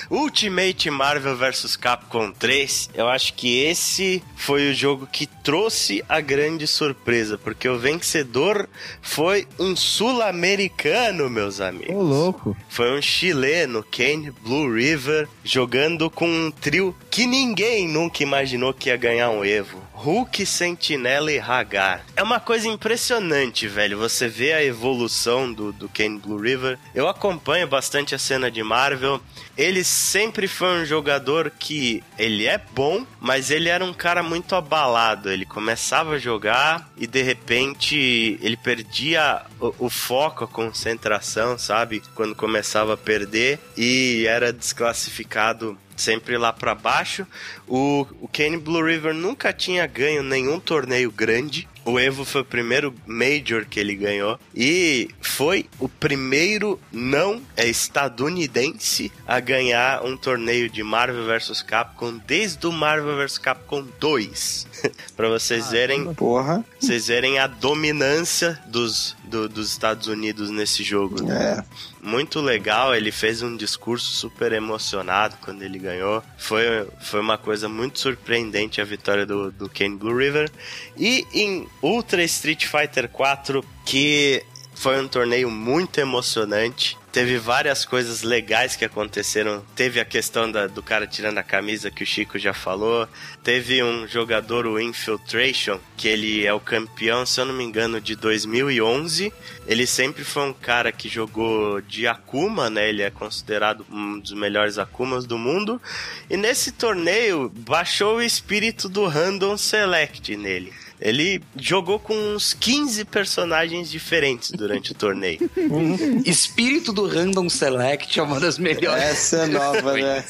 Ultimate 0.09 0.89
Marvel 0.89 1.37
vs 1.37 1.75
Capcom 1.75 2.31
3, 2.31 2.89
eu 2.93 3.07
acho 3.07 3.33
que 3.33 3.59
esse 3.61 4.23
foi 4.35 4.71
o 4.71 4.73
jogo 4.73 5.07
que 5.07 5.25
trouxe 5.25 6.03
a 6.09 6.19
grande 6.19 6.67
surpresa, 6.67 7.37
porque 7.37 7.67
o 7.69 7.77
vencedor 7.99 8.67
foi 9.01 9.45
um 9.59 9.75
sul-americano, 9.75 11.29
meus 11.29 11.59
amigos. 11.59 11.95
Ô, 11.95 12.01
louco. 12.01 12.57
Foi 12.69 12.97
um 12.97 13.01
chileno, 13.01 13.83
Kane 13.83 14.31
Blue 14.31 14.73
River, 14.73 15.27
jogando 15.43 16.09
com 16.09 16.27
um 16.27 16.49
trio 16.49 16.95
que 17.11 17.25
ninguém 17.25 17.87
nunca 17.87 18.23
imaginou 18.23 18.73
que 18.73 18.89
ia 18.89 18.97
ganhar 18.97 19.29
um 19.29 19.43
Evo. 19.43 19.89
Hulk, 19.99 20.45
Sentinela 20.45 21.29
e 21.29 21.39
Hagar. 21.39 22.05
É 22.15 22.23
uma 22.23 22.39
coisa 22.39 22.69
impressionante, 22.69 23.67
velho. 23.67 23.97
Você 23.97 24.29
vê 24.29 24.53
a 24.53 24.63
evolução 24.63 25.51
do, 25.51 25.73
do 25.73 25.89
Kane 25.89 26.19
Blue 26.19 26.39
River. 26.39 26.79
Eu 26.95 27.09
acompanho 27.09 27.67
bastante 27.67 28.15
a 28.15 28.17
cena 28.17 28.49
de 28.49 28.63
Marvel. 28.63 29.19
Ele 29.57 29.83
sempre 29.83 30.47
foi 30.47 30.81
um 30.81 30.85
jogador 30.85 31.51
que 31.51 32.01
ele 32.17 32.47
é 32.47 32.57
bom, 32.73 33.05
mas 33.19 33.51
ele 33.51 33.67
era 33.67 33.83
um 33.83 33.93
cara 33.93 34.23
muito 34.23 34.55
abalado. 34.55 35.29
Ele 35.29 35.45
começava 35.45 36.11
a 36.11 36.17
jogar 36.17 36.89
e 36.95 37.05
de 37.05 37.21
repente 37.21 37.88
ele 37.95 38.57
perdia 38.57 39.41
o, 39.59 39.85
o 39.85 39.89
foco, 39.89 40.43
a 40.43 40.47
concentração, 40.47 41.57
sabe? 41.57 42.01
Quando 42.15 42.35
começava 42.35 42.93
a 42.93 42.97
perder 42.97 43.59
e 43.77 44.25
era 44.27 44.51
desclassificado 44.53 45.77
sempre 45.95 46.37
lá 46.37 46.51
pra 46.51 46.73
baixo. 46.73 47.27
O, 47.67 48.07
o 48.21 48.27
Kane 48.27 48.57
Blue 48.57 48.83
River 48.83 49.13
nunca 49.13 49.51
tinha 49.53 49.85
ganho 49.85 50.23
nenhum 50.23 50.59
torneio 50.59 51.11
grande. 51.11 51.67
O 51.89 51.99
Evo 51.99 52.23
foi 52.25 52.41
o 52.41 52.45
primeiro 52.45 52.93
Major 53.05 53.65
que 53.65 53.79
ele 53.79 53.95
ganhou. 53.95 54.39
E 54.55 55.09
foi 55.21 55.65
o 55.79 55.87
primeiro 55.89 56.79
não 56.91 57.41
é 57.57 57.67
estadunidense 57.67 59.11
a 59.27 59.39
ganhar 59.39 60.03
um 60.05 60.15
torneio 60.17 60.69
de 60.69 60.83
Marvel 60.83 61.25
vs 61.25 61.61
Capcom 61.61 62.19
desde 62.27 62.67
o 62.67 62.71
Marvel 62.71 63.15
vs 63.17 63.37
Capcom 63.37 63.85
2. 63.99 64.67
pra 65.15 65.29
vocês 65.29 65.71
verem 65.71 66.13
Porra. 66.13 66.63
vocês 66.79 67.07
verem 67.07 67.39
a 67.39 67.47
dominância 67.47 68.59
dos, 68.67 69.15
do- 69.23 69.49
dos 69.49 69.71
Estados 69.71 70.07
Unidos 70.07 70.49
nesse 70.49 70.83
jogo. 70.83 71.23
né? 71.23 71.63
Muito 72.01 72.39
legal, 72.39 72.95
ele 72.95 73.11
fez 73.11 73.41
um 73.41 73.57
discurso 73.57 74.11
super 74.11 74.53
emocionado 74.53 75.37
quando 75.41 75.61
ele 75.63 75.77
ganhou. 75.77 76.23
Foi, 76.37 76.87
foi 77.01 77.19
uma 77.19 77.37
coisa 77.37 77.67
muito 77.67 77.99
surpreendente 77.99 78.79
a 78.79 78.85
vitória 78.85 79.25
do, 79.25 79.51
do 79.51 79.69
Kane 79.69 79.97
Blue 79.97 80.17
River. 80.17 80.49
E 80.97 81.25
em 81.33 81.67
Ultra 81.81 82.23
Street 82.23 82.65
Fighter 82.65 83.09
4, 83.09 83.63
que 83.85 84.43
foi 84.79 84.97
um 85.01 85.09
torneio 85.09 85.51
muito 85.51 85.99
emocionante. 85.99 86.97
Teve 87.11 87.37
várias 87.37 87.83
coisas 87.83 88.21
legais 88.23 88.77
que 88.77 88.85
aconteceram. 88.85 89.61
Teve 89.75 89.99
a 89.99 90.05
questão 90.05 90.49
da- 90.49 90.67
do 90.67 90.81
cara 90.81 91.05
tirando 91.05 91.37
a 91.37 91.43
camisa 91.43 91.91
que 91.91 92.01
o 92.03 92.05
Chico 92.05 92.39
já 92.39 92.53
falou. 92.53 93.05
Teve 93.43 93.83
um 93.83 94.07
jogador, 94.07 94.65
o 94.65 94.79
Infiltration, 94.79 95.79
que 95.97 96.07
ele 96.07 96.45
é 96.45 96.53
o 96.53 96.61
campeão, 96.61 97.25
se 97.25 97.41
eu 97.41 97.45
não 97.45 97.53
me 97.53 97.63
engano, 97.65 97.99
de 97.99 98.15
2011. 98.15 99.33
Ele 99.67 99.85
sempre 99.85 100.23
foi 100.23 100.43
um 100.43 100.53
cara 100.53 100.93
que 100.93 101.09
jogou 101.09 101.81
de 101.81 102.07
Akuma, 102.07 102.69
né? 102.69 102.87
Ele 102.87 103.01
é 103.01 103.09
considerado 103.09 103.85
um 103.91 104.17
dos 104.19 104.31
melhores 104.31 104.77
Akumas 104.77 105.25
do 105.25 105.37
mundo. 105.37 105.81
E 106.29 106.37
nesse 106.37 106.71
torneio, 106.71 107.49
baixou 107.53 108.17
o 108.17 108.21
espírito 108.21 108.87
do 108.87 109.05
Random 109.07 109.57
Select 109.57 110.37
nele. 110.37 110.71
Ele 111.01 111.41
jogou 111.55 111.97
com 111.97 112.13
uns 112.13 112.53
15 112.53 113.05
personagens 113.05 113.89
diferentes 113.89 114.51
durante 114.51 114.91
o 114.91 114.95
torneio. 114.95 115.49
Espírito 116.25 116.91
do 116.91 117.07
Random 117.07 117.47
Select 117.49 118.19
é 118.19 118.23
uma 118.23 118.39
das 118.39 118.57
melhores. 118.57 119.01
Essa 119.01 119.37
é 119.37 119.47
nova, 119.47 119.93
né? 119.93 120.25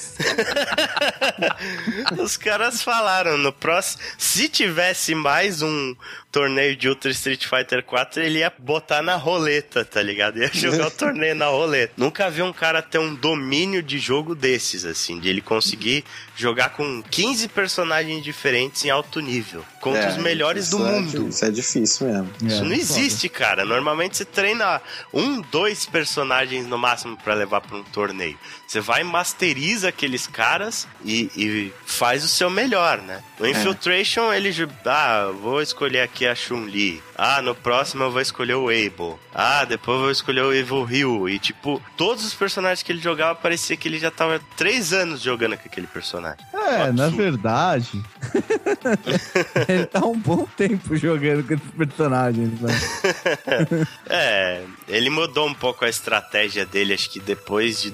Os 2.21 2.37
caras 2.37 2.83
falaram 2.83 3.37
no 3.37 3.51
próximo. 3.51 4.03
Se 4.17 4.47
tivesse 4.47 5.15
mais 5.15 5.61
um 5.61 5.95
torneio 6.31 6.75
de 6.75 6.87
Ultra 6.87 7.09
Street 7.11 7.45
Fighter 7.47 7.83
4, 7.83 8.21
ele 8.21 8.39
ia 8.39 8.53
botar 8.59 9.01
na 9.01 9.15
roleta, 9.15 9.83
tá 9.83 10.01
ligado? 10.01 10.37
Ia 10.37 10.49
jogar 10.53 10.87
o 10.87 10.91
torneio 10.95 11.33
na 11.33 11.47
roleta. 11.47 11.93
Nunca 11.97 12.29
vi 12.29 12.41
um 12.43 12.53
cara 12.53 12.81
ter 12.81 12.99
um 12.99 13.15
domínio 13.15 13.81
de 13.81 13.97
jogo 13.97 14.35
desses, 14.35 14.85
assim, 14.85 15.19
de 15.19 15.27
ele 15.27 15.41
conseguir 15.41 16.03
jogar 16.35 16.69
com 16.69 17.01
15 17.09 17.47
personagens 17.47 18.23
diferentes 18.23 18.85
em 18.85 18.89
alto 18.89 19.19
nível, 19.19 19.65
contra 19.81 20.03
É, 20.03 20.09
os 20.09 20.17
melhores 20.17 20.69
do 20.69 20.77
é 20.85 20.91
mundo. 20.91 21.23
di- 21.23 21.29
Isso 21.29 21.45
é 21.45 21.49
difícil 21.51 22.07
mesmo. 22.07 22.29
Isso 22.43 22.61
É, 22.61 22.65
não 22.65 22.73
existe, 22.73 23.27
cara. 23.27 23.65
Normalmente 23.65 24.15
você 24.15 24.25
treina 24.25 24.81
um, 25.13 25.41
dois 25.41 25.85
personagens 25.85 26.67
no 26.67 26.77
máximo 26.77 27.17
pra 27.17 27.33
levar 27.33 27.61
pra 27.61 27.75
um 27.77 27.83
torneio. 27.83 28.37
Você 28.69 28.79
vai 28.81 29.01
e 29.01 29.03
masteriza 29.03 29.89
aqueles 29.89 30.27
caras 30.27 30.87
e, 31.03 31.23
e 31.35 31.73
faz 31.87 32.23
o 32.23 32.27
seu 32.27 32.51
melhor, 32.51 32.99
né? 33.01 33.23
No 33.39 33.47
Infiltration, 33.47 34.31
ele... 34.31 34.51
ju- 34.51 34.69
Ah, 34.85 35.31
vou 35.41 35.59
escolher 35.59 36.01
aqui 36.01 36.27
a 36.27 36.35
Chun-Li. 36.35 37.01
Ah, 37.17 37.41
no 37.41 37.55
próximo 37.55 38.03
eu 38.03 38.11
vou 38.11 38.21
escolher 38.21 38.53
o 38.53 38.69
Abel. 38.69 39.19
Ah, 39.33 39.65
depois 39.65 39.95
eu 39.97 40.01
vou 40.03 40.11
escolher 40.11 40.41
o 40.43 40.53
Evil 40.53 40.83
Ryu. 40.83 41.27
E, 41.29 41.39
tipo, 41.39 41.81
todos 41.97 42.23
os 42.23 42.33
personagens 42.35 42.83
que 42.83 42.91
ele 42.91 43.01
jogava, 43.01 43.33
parecia 43.33 43.75
que 43.75 43.87
ele 43.87 43.97
já 43.97 44.11
tava 44.11 44.39
três 44.55 44.93
anos 44.93 45.19
jogando 45.21 45.57
com 45.57 45.67
aquele 45.67 45.87
personagem. 45.87 46.37
É, 46.53 46.91
na 46.91 47.09
verdade. 47.09 47.89
ele 49.67 49.85
tá 49.87 50.05
um 50.05 50.17
bom 50.17 50.45
tempo 50.55 50.95
jogando 50.95 51.43
com 51.47 51.55
esses 51.55 51.71
personagens, 51.75 52.61
né? 52.61 52.69
É, 54.07 54.63
ele 54.87 55.09
mudou 55.09 55.47
um 55.47 55.53
pouco 55.53 55.85
a 55.85 55.89
estratégia 55.89 56.65
dele, 56.65 56.93
acho 56.93 57.09
que 57.09 57.19
depois 57.19 57.81
de 57.81 57.91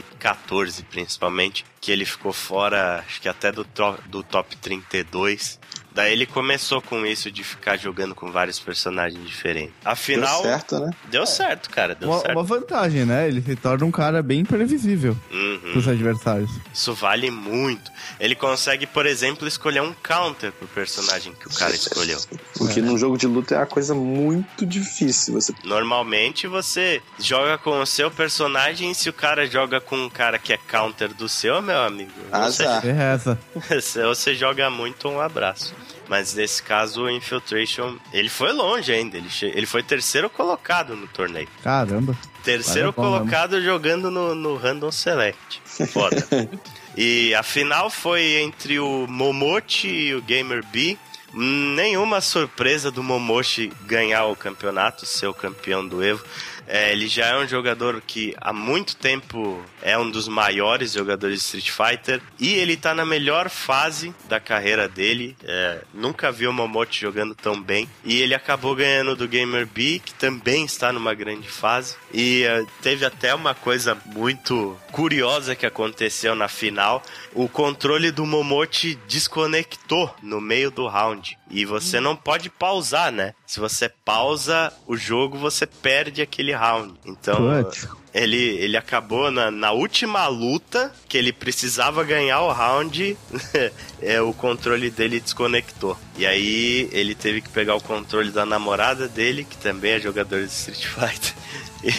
2014, 0.00 0.82
principalmente, 0.84 1.64
que 1.80 1.92
ele 1.92 2.04
ficou 2.04 2.32
fora, 2.32 3.04
acho 3.06 3.20
que 3.20 3.28
até 3.28 3.52
do, 3.52 3.66
do 4.06 4.22
top 4.22 4.56
32 4.56 5.58
Daí 5.96 6.12
ele 6.12 6.26
começou 6.26 6.82
com 6.82 7.06
isso 7.06 7.30
de 7.32 7.42
ficar 7.42 7.78
jogando 7.78 8.14
com 8.14 8.30
vários 8.30 8.60
personagens 8.60 9.26
diferentes. 9.26 9.72
Afinal. 9.82 10.42
Deu 10.42 10.50
certo, 10.52 10.78
né? 10.78 10.90
Deu 11.10 11.26
certo, 11.26 11.70
cara. 11.70 11.94
Deu 11.94 12.10
Uma, 12.10 12.20
certo. 12.20 12.32
uma 12.36 12.42
vantagem, 12.44 13.06
né? 13.06 13.26
Ele 13.26 13.40
se 13.40 13.56
torna 13.56 13.86
um 13.86 13.90
cara 13.90 14.22
bem 14.22 14.40
imprevisível 14.40 15.16
Uhum. 15.30 15.72
pros 15.72 15.88
adversários. 15.88 16.50
Isso 16.72 16.92
vale 16.92 17.30
muito. 17.30 17.90
Ele 18.20 18.34
consegue, 18.34 18.86
por 18.86 19.06
exemplo, 19.06 19.48
escolher 19.48 19.80
um 19.80 19.94
counter 20.02 20.52
pro 20.52 20.68
personagem 20.68 21.32
que 21.32 21.48
o 21.48 21.50
cara 21.54 21.74
escolheu. 21.74 22.20
O 22.60 22.68
que 22.68 22.82
num 22.82 22.98
jogo 22.98 23.16
de 23.16 23.26
luta 23.26 23.54
é 23.54 23.58
uma 23.58 23.66
coisa 23.66 23.94
muito 23.94 24.66
difícil. 24.66 25.32
Você 25.32 25.54
Normalmente 25.64 26.46
você 26.46 27.00
joga 27.18 27.56
com 27.56 27.80
o 27.80 27.86
seu 27.86 28.10
personagem 28.10 28.90
e 28.90 28.94
se 28.94 29.08
o 29.08 29.12
cara 29.14 29.46
joga 29.46 29.80
com 29.80 29.96
um 29.96 30.10
cara 30.10 30.38
que 30.38 30.52
é 30.52 30.58
counter 30.58 31.14
do 31.14 31.26
seu, 31.26 31.62
meu 31.62 31.80
amigo, 31.80 32.12
Azar. 32.30 32.84
É 32.86 33.14
essa. 33.14 33.38
você, 33.56 34.02
você 34.04 34.34
joga 34.34 34.68
muito 34.68 35.08
um 35.08 35.20
abraço. 35.20 35.74
Mas 36.08 36.34
nesse 36.34 36.62
caso, 36.62 37.02
o 37.02 37.10
Infiltration, 37.10 37.96
ele 38.12 38.28
foi 38.28 38.52
longe 38.52 38.92
ainda. 38.92 39.16
Ele, 39.16 39.28
ele 39.42 39.66
foi 39.66 39.82
terceiro 39.82 40.30
colocado 40.30 40.94
no 40.94 41.06
torneio. 41.08 41.48
Caramba. 41.62 42.16
Terceiro 42.44 42.92
colocado 42.92 43.60
jogando 43.60 44.10
no, 44.10 44.34
no 44.34 44.56
Random 44.56 44.92
Select. 44.92 45.60
Foda. 45.92 46.16
e 46.96 47.34
a 47.34 47.42
final 47.42 47.90
foi 47.90 48.40
entre 48.42 48.78
o 48.78 49.06
Momochi 49.08 49.88
e 49.88 50.14
o 50.14 50.22
Gamer 50.22 50.64
B. 50.66 50.96
Nenhuma 51.34 52.20
surpresa 52.20 52.90
do 52.90 53.02
Momochi 53.02 53.72
ganhar 53.84 54.26
o 54.26 54.36
campeonato, 54.36 55.04
ser 55.04 55.26
o 55.26 55.34
campeão 55.34 55.86
do 55.86 56.02
Evo. 56.02 56.24
É, 56.66 56.92
ele 56.92 57.08
já 57.08 57.26
é 57.26 57.38
um 57.38 57.46
jogador 57.46 58.00
que 58.06 58.34
há 58.40 58.52
muito 58.52 58.96
tempo 58.96 59.62
é 59.82 59.96
um 59.96 60.10
dos 60.10 60.28
maiores 60.28 60.92
jogadores 60.92 61.38
de 61.38 61.44
Street 61.58 61.70
Fighter 61.70 62.20
e 62.38 62.54
ele 62.54 62.76
tá 62.76 62.94
na 62.94 63.04
melhor 63.04 63.48
fase 63.48 64.14
da 64.28 64.40
carreira 64.40 64.88
dele. 64.88 65.36
É, 65.44 65.82
nunca 65.94 66.32
vi 66.32 66.46
o 66.46 66.52
Momochi 66.52 67.00
jogando 67.00 67.34
tão 67.34 67.60
bem 67.60 67.88
e 68.04 68.20
ele 68.20 68.34
acabou 68.34 68.74
ganhando 68.74 69.14
do 69.14 69.28
Gamer 69.28 69.66
B, 69.66 70.00
que 70.04 70.14
também 70.14 70.64
está 70.64 70.92
numa 70.92 71.14
grande 71.14 71.48
fase. 71.48 71.96
E 72.12 72.44
é, 72.44 72.64
teve 72.82 73.04
até 73.04 73.34
uma 73.34 73.54
coisa 73.54 73.96
muito 74.06 74.76
curiosa 74.90 75.54
que 75.54 75.66
aconteceu 75.66 76.34
na 76.34 76.48
final. 76.48 77.02
O 77.34 77.48
controle 77.48 78.10
do 78.10 78.24
Momochi 78.26 78.98
desconectou 79.06 80.14
no 80.22 80.40
meio 80.40 80.70
do 80.70 80.86
round. 80.86 81.38
E 81.48 81.64
você 81.64 82.00
não 82.00 82.16
pode 82.16 82.50
pausar, 82.50 83.12
né? 83.12 83.34
Se 83.46 83.60
você 83.60 83.88
pausa 83.88 84.72
o 84.86 84.96
jogo, 84.96 85.38
você 85.38 85.64
perde 85.64 86.20
aquele 86.20 86.52
round. 86.52 86.94
Então, 87.04 87.62
Putz. 87.62 87.86
ele, 88.12 88.36
ele 88.36 88.76
acabou 88.76 89.30
na, 89.30 89.50
na 89.50 89.70
última 89.70 90.26
luta 90.26 90.92
que 91.08 91.16
ele 91.16 91.32
precisava 91.32 92.02
ganhar 92.02 92.40
o 92.40 92.50
round, 92.52 93.16
é, 94.02 94.20
o 94.20 94.32
controle 94.32 94.90
dele 94.90 95.20
desconectou. 95.20 95.96
E 96.18 96.26
aí 96.26 96.88
ele 96.92 97.14
teve 97.14 97.40
que 97.40 97.48
pegar 97.48 97.76
o 97.76 97.80
controle 97.80 98.32
da 98.32 98.44
namorada 98.44 99.06
dele, 99.06 99.44
que 99.44 99.56
também 99.56 99.92
é 99.92 100.00
jogador 100.00 100.44
de 100.44 100.50
Street 100.52 100.82
Fighter, 100.86 101.34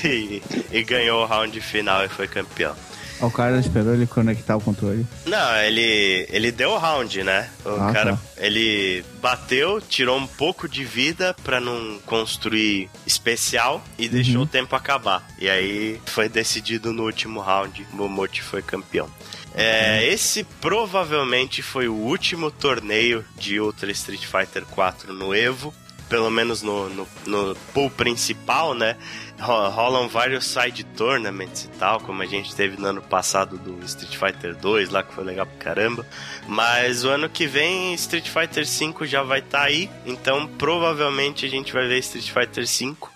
e, 0.05 0.41
e 0.71 0.83
ganhou 0.83 1.23
o 1.23 1.25
round 1.25 1.59
final 1.61 2.03
e 2.03 2.09
foi 2.09 2.27
campeão. 2.27 2.75
O 3.19 3.31
cara 3.31 3.60
esperou 3.60 3.94
ele 3.94 4.06
conectar 4.06 4.56
o 4.56 4.61
controle. 4.61 5.06
Não, 5.26 5.56
ele, 5.57 6.27
ele 6.30 6.52
deu 6.52 6.72
o 6.72 6.77
round, 6.77 7.23
né? 7.23 7.49
O 7.65 7.69
Ah, 7.69 7.91
cara, 7.91 8.11
tá. 8.14 8.19
ele 8.38 9.03
bateu, 9.22 9.81
tirou 9.81 10.18
um 10.18 10.27
pouco 10.27 10.68
de 10.69 10.85
vida 10.85 11.35
pra 11.44 11.60
não 11.60 11.99
construir 12.06 12.89
especial 13.07 13.84
e 13.98 14.07
deixou 14.07 14.44
o 14.44 14.45
tempo 14.48 14.76
acabar. 14.76 15.27
E 15.39 15.49
aí 15.49 15.99
foi 16.06 16.30
decidido 16.30 16.94
no 16.94 17.03
último 17.03 17.39
round, 17.39 17.88
Momochi 17.91 18.41
foi 18.44 18.61
campeão. 18.61 19.10
É, 19.56 20.06
esse 20.06 20.44
provavelmente 20.61 21.64
foi 21.64 21.88
o 21.88 21.94
último 21.95 22.52
torneio 22.52 23.26
de 23.38 23.60
Ultra 23.60 23.89
Street 23.91 24.23
Fighter 24.26 24.64
4 24.65 25.11
no 25.11 25.34
Evo. 25.34 25.73
Pelo 26.09 26.29
menos 26.31 26.61
no, 26.61 26.88
no, 26.89 27.07
no 27.25 27.55
pool 27.73 27.89
principal, 27.89 28.73
né? 28.73 28.95
Ro- 29.39 29.67
Rolam 29.69 30.07
vários 30.07 30.45
side 30.45 30.84
tournaments 30.85 31.65
e 31.65 31.67
tal, 31.77 31.99
como 31.99 32.21
a 32.21 32.25
gente 32.25 32.55
teve 32.55 32.77
no 32.79 32.88
ano 32.88 33.01
passado 33.01 33.57
do 33.57 33.84
Street 33.85 34.15
Fighter 34.15 34.55
2, 34.55 34.89
lá 34.89 35.03
que 35.03 35.13
foi 35.13 35.23
legal 35.25 35.45
pra 35.45 35.57
caramba. 35.57 36.05
Mas 36.47 37.03
o 37.03 37.09
ano 37.09 37.29
que 37.29 37.45
vem 37.45 37.93
Street 37.95 38.29
Fighter 38.29 38.65
5 38.65 39.05
já 39.05 39.21
vai 39.21 39.39
estar 39.39 39.63
aí, 39.63 39.89
então 40.05 40.47
provavelmente 40.47 41.45
a 41.45 41.49
gente 41.49 41.73
vai 41.73 41.88
ver 41.88 41.99
Street 41.99 42.31
Fighter 42.31 42.65
5. 42.65 43.11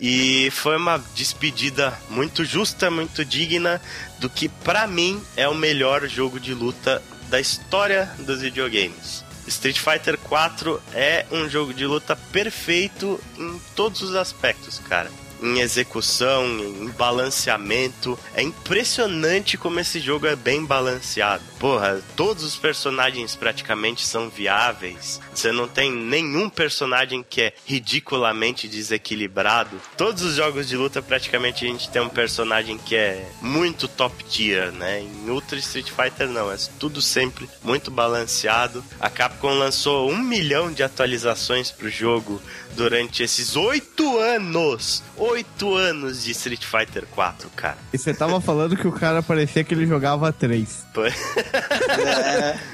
E 0.00 0.50
foi 0.50 0.76
uma 0.76 0.98
despedida 1.14 1.96
muito 2.10 2.44
justa, 2.44 2.90
muito 2.90 3.24
digna 3.24 3.80
do 4.18 4.28
que 4.28 4.48
pra 4.48 4.86
mim 4.86 5.22
é 5.36 5.48
o 5.48 5.54
melhor 5.54 6.06
jogo 6.06 6.38
de 6.38 6.52
luta 6.52 7.02
da 7.30 7.40
história 7.40 8.10
dos 8.18 8.40
videogames. 8.42 9.24
Street 9.46 9.78
Fighter 9.78 10.18
4 10.18 10.82
é 10.94 11.26
um 11.30 11.48
jogo 11.48 11.72
de 11.72 11.86
luta 11.86 12.16
perfeito 12.32 13.20
em 13.38 13.60
todos 13.74 14.02
os 14.02 14.14
aspectos, 14.14 14.78
cara. 14.80 15.10
Em 15.42 15.60
execução, 15.60 16.46
em 16.46 16.88
balanceamento. 16.88 18.18
É 18.34 18.42
impressionante 18.42 19.56
como 19.56 19.80
esse 19.80 20.00
jogo 20.00 20.26
é 20.26 20.36
bem 20.36 20.64
balanceado. 20.64 21.42
Porra, 21.58 22.02
todos 22.16 22.44
os 22.44 22.56
personagens 22.56 23.34
praticamente 23.34 24.06
são 24.06 24.28
viáveis. 24.28 25.20
Você 25.34 25.52
não 25.52 25.68
tem 25.68 25.90
nenhum 25.92 26.48
personagem 26.48 27.24
que 27.28 27.42
é 27.42 27.52
ridiculamente 27.64 28.68
desequilibrado. 28.68 29.80
Todos 29.96 30.22
os 30.22 30.34
jogos 30.34 30.68
de 30.68 30.76
luta, 30.76 31.02
praticamente, 31.02 31.64
a 31.64 31.68
gente 31.68 31.90
tem 31.90 32.02
um 32.02 32.08
personagem 32.08 32.78
que 32.78 32.96
é 32.96 33.28
muito 33.40 33.88
top 33.88 34.24
tier, 34.24 34.72
né? 34.72 35.00
Em 35.00 35.30
Ultra 35.30 35.58
Street 35.58 35.90
Fighter, 35.90 36.28
não. 36.28 36.50
É 36.50 36.56
tudo 36.78 37.02
sempre 37.02 37.48
muito 37.62 37.90
balanceado. 37.90 38.84
A 38.98 39.10
Capcom 39.10 39.54
lançou 39.54 40.10
um 40.10 40.18
milhão 40.18 40.72
de 40.72 40.82
atualizações 40.82 41.70
pro 41.70 41.88
jogo 41.88 42.40
durante 42.74 43.22
esses 43.22 43.56
oito 43.56 44.18
anos. 44.18 45.02
Oito 45.28 45.74
anos 45.74 46.22
de 46.22 46.30
Street 46.32 46.64
Fighter 46.64 47.04
4, 47.06 47.50
cara. 47.56 47.78
E 47.92 47.98
você 47.98 48.14
tava 48.14 48.40
falando 48.40 48.76
que 48.76 48.86
o 48.86 48.92
cara 48.92 49.22
parecia 49.22 49.64
que 49.64 49.74
ele 49.74 49.86
jogava 49.86 50.32
três. 50.32 50.86
Pô, 50.94 51.02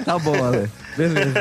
Tá 0.05 0.19
bom, 0.19 0.35
Ale. 0.43 0.69
Beleza. 0.95 1.33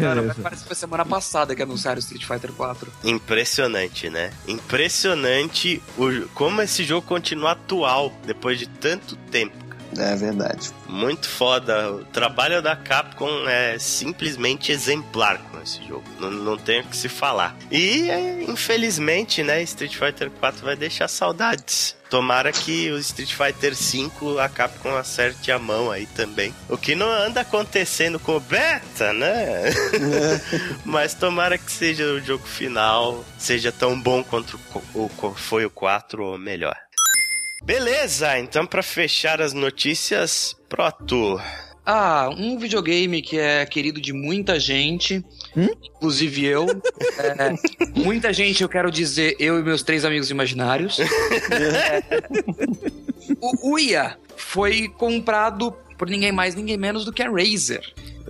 Cara, 0.00 0.20
Beleza. 0.20 0.34
parece 0.42 0.62
que 0.62 0.66
foi 0.68 0.76
semana 0.76 1.04
passada 1.04 1.54
que 1.54 1.62
anunciaram 1.62 1.96
o 1.96 2.00
Street 2.00 2.24
Fighter 2.24 2.52
4. 2.52 2.92
Impressionante, 3.04 4.10
né? 4.10 4.30
Impressionante 4.46 5.82
o, 5.96 6.26
como 6.34 6.60
esse 6.62 6.82
jogo 6.84 7.06
continua 7.06 7.52
atual 7.52 8.12
depois 8.26 8.58
de 8.58 8.66
tanto 8.66 9.14
tempo. 9.30 9.67
É 9.96 10.14
verdade. 10.16 10.70
Muito 10.86 11.28
foda. 11.28 11.92
O 11.92 12.04
trabalho 12.06 12.60
da 12.60 12.76
Capcom 12.76 13.48
é 13.48 13.78
simplesmente 13.78 14.70
exemplar 14.72 15.38
com 15.38 15.60
esse 15.62 15.82
jogo. 15.86 16.04
Não, 16.20 16.30
não 16.30 16.56
tem 16.58 16.80
o 16.80 16.84
que 16.84 16.96
se 16.96 17.08
falar. 17.08 17.56
E, 17.70 18.08
infelizmente, 18.48 19.42
né, 19.42 19.62
Street 19.62 19.94
Fighter 19.96 20.30
4 20.30 20.64
vai 20.64 20.76
deixar 20.76 21.08
saudades. 21.08 21.96
Tomara 22.10 22.50
que 22.52 22.90
o 22.90 22.98
Street 22.98 23.32
Fighter 23.34 23.74
5 23.76 24.38
a 24.38 24.48
Capcom 24.48 24.96
acerte 24.96 25.52
a 25.52 25.58
mão 25.58 25.90
aí 25.90 26.06
também. 26.06 26.54
O 26.68 26.76
que 26.78 26.94
não 26.94 27.10
anda 27.10 27.42
acontecendo 27.42 28.18
com 28.18 28.36
o 28.36 28.40
beta, 28.40 29.12
né? 29.12 29.64
Mas 30.84 31.14
tomara 31.14 31.58
que 31.58 31.70
seja 31.70 32.04
o 32.04 32.20
jogo 32.20 32.46
final, 32.46 33.24
seja 33.38 33.70
tão 33.70 34.00
bom 34.00 34.22
quanto 34.24 34.58
o, 34.94 35.02
o- 35.22 35.34
foi 35.34 35.66
o 35.66 35.70
4 35.70 36.24
ou 36.24 36.38
melhor. 36.38 36.76
Beleza, 37.62 38.38
então 38.38 38.66
pra 38.66 38.82
fechar 38.82 39.40
as 39.42 39.52
notícias, 39.52 40.56
Proto. 40.68 41.40
Ah, 41.84 42.28
um 42.36 42.58
videogame 42.58 43.22
que 43.22 43.38
é 43.38 43.64
querido 43.64 44.00
de 44.00 44.12
muita 44.12 44.60
gente, 44.60 45.24
Hum? 45.56 45.68
inclusive 45.82 46.44
eu. 46.44 46.66
É, 47.18 47.98
muita 48.00 48.32
gente, 48.32 48.62
eu 48.62 48.68
quero 48.68 48.90
dizer, 48.92 49.34
eu 49.40 49.58
e 49.58 49.62
meus 49.62 49.82
três 49.82 50.04
amigos 50.04 50.30
imaginários. 50.30 50.98
É, 51.60 52.02
o 53.40 53.72
Uia 53.72 54.16
foi 54.36 54.88
comprado 54.88 55.72
por 55.98 56.08
ninguém 56.08 56.30
mais, 56.32 56.54
ninguém 56.54 56.76
menos 56.76 57.04
do 57.04 57.12
que 57.12 57.22
a 57.22 57.30
Razer. 57.30 57.82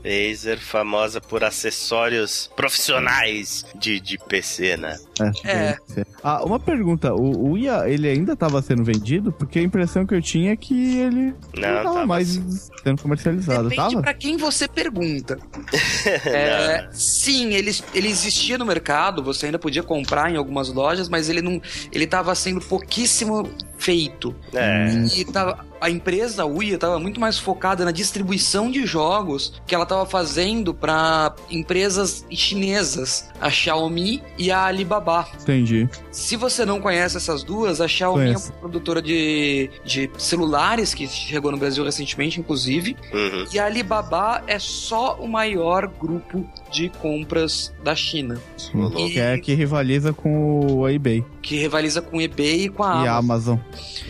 Razer, 0.05 0.59
famosa 0.59 1.21
por 1.21 1.45
acessórios 1.45 2.51
profissionais 2.57 3.65
de, 3.75 4.01
de 4.01 4.17
PC, 4.19 4.77
né? 4.77 4.99
É. 5.45 5.77
sim. 5.87 6.03
Ah, 6.23 6.45
uma 6.45 6.59
pergunta. 6.59 7.15
O, 7.15 7.51
o 7.53 7.59
IA, 7.59 7.89
ele 7.89 8.09
ainda 8.09 8.35
tava 8.37 8.61
sendo 8.63 8.83
vendido? 8.85 9.33
Porque 9.33 9.59
a 9.59 9.63
impressão 9.63 10.07
que 10.07 10.15
eu 10.15 10.23
tinha 10.23 10.53
é 10.53 10.57
que 10.57 10.99
ele 10.99 11.35
Não, 11.55 11.63
tava 11.63 11.83
tava 11.85 12.07
mais 12.07 12.37
assim. 12.37 12.59
sendo 12.83 13.03
comercializado, 13.03 13.69
Depende 13.69 13.91
tava? 13.95 14.03
pra 14.03 14.15
quem 14.15 14.37
você 14.37 14.67
pergunta. 14.69 15.39
É, 16.25 16.89
sim, 16.93 17.55
ele, 17.55 17.75
ele 17.95 18.09
existia 18.09 18.57
no 18.59 18.65
mercado, 18.65 19.23
você 19.23 19.47
ainda 19.47 19.59
podia 19.59 19.83
comprar 19.83 20.31
em 20.31 20.37
algumas 20.37 20.69
lojas, 20.73 21.09
mas 21.09 21.29
ele 21.29 21.41
não, 21.43 21.61
ele 21.93 22.07
tava 22.07 22.35
sendo 22.35 22.61
pouquíssimo 22.61 23.49
feito. 23.79 24.35
É. 24.53 24.89
E 25.17 25.25
tava, 25.25 25.65
a 25.81 25.89
empresa 25.91 26.45
Uia 26.45 26.75
estava 26.75 26.99
muito 26.99 27.21
mais 27.21 27.39
focada 27.39 27.85
na 27.85 27.91
distribuição 27.93 28.71
de 28.71 28.85
jogos 28.87 29.61
que 29.67 29.75
ela 29.75 29.85
estava 29.85 30.05
fazendo 30.07 30.75
para 30.75 31.35
empresas 31.51 32.25
chinesas, 32.31 33.29
a 33.41 33.51
Xiaomi 33.51 34.23
e 34.37 34.51
a 34.51 34.65
Alibaba. 34.65 35.08
Entendi. 35.41 35.89
Se 36.11 36.37
você 36.37 36.65
não 36.65 36.81
conhece 36.81 37.17
essas 37.17 37.43
duas, 37.43 37.81
a 37.81 37.89
Xiaomi 37.89 38.25
Conheço. 38.27 38.49
é 38.51 38.53
uma 38.53 38.59
produtora 38.61 39.01
de, 39.03 39.71
de 39.85 40.11
celulares 40.19 40.93
que 40.95 41.07
chegou 41.07 41.51
no 41.51 41.57
Brasil 41.59 41.85
recentemente, 41.85 42.39
inclusive, 42.41 42.97
Uhum. 43.13 43.45
e 43.53 43.59
a 43.59 43.67
Alibaba 43.67 44.43
é 44.47 44.59
só 44.59 45.17
o 45.21 45.27
maior 45.29 45.87
grupo 45.87 46.47
de 46.71 46.89
compras 47.01 47.73
da 47.83 47.95
China, 47.95 48.39
louco. 48.75 48.97
Que 49.09 49.19
é 49.19 49.39
que 49.39 49.55
rivaliza 49.55 50.13
com 50.13 50.61
o 50.81 50.89
eBay 50.89 51.25
que 51.49 51.57
rivaliza 51.57 52.03
com 52.03 52.19
o 52.19 52.21
eBay 52.21 52.65
e 52.65 52.69
com 52.69 52.83
a 52.85 53.05
e 53.05 53.09
a 53.09 53.17
Amazon. 53.17 53.57
Amazon. 53.57 53.59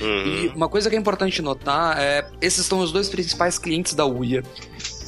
Uhum. 0.01 0.27
E 0.27 0.49
uma 0.57 0.69
coisa 0.69 0.91
que 0.91 0.97
é 0.97 0.99
importante 0.99 1.41
notar 1.41 1.97
é 1.99 2.27
esses 2.41 2.67
são 2.67 2.81
os 2.81 2.91
dois 2.91 3.09
principais 3.09 3.59
clientes 3.59 3.95
da 3.95 4.05
Uia. 4.05 4.43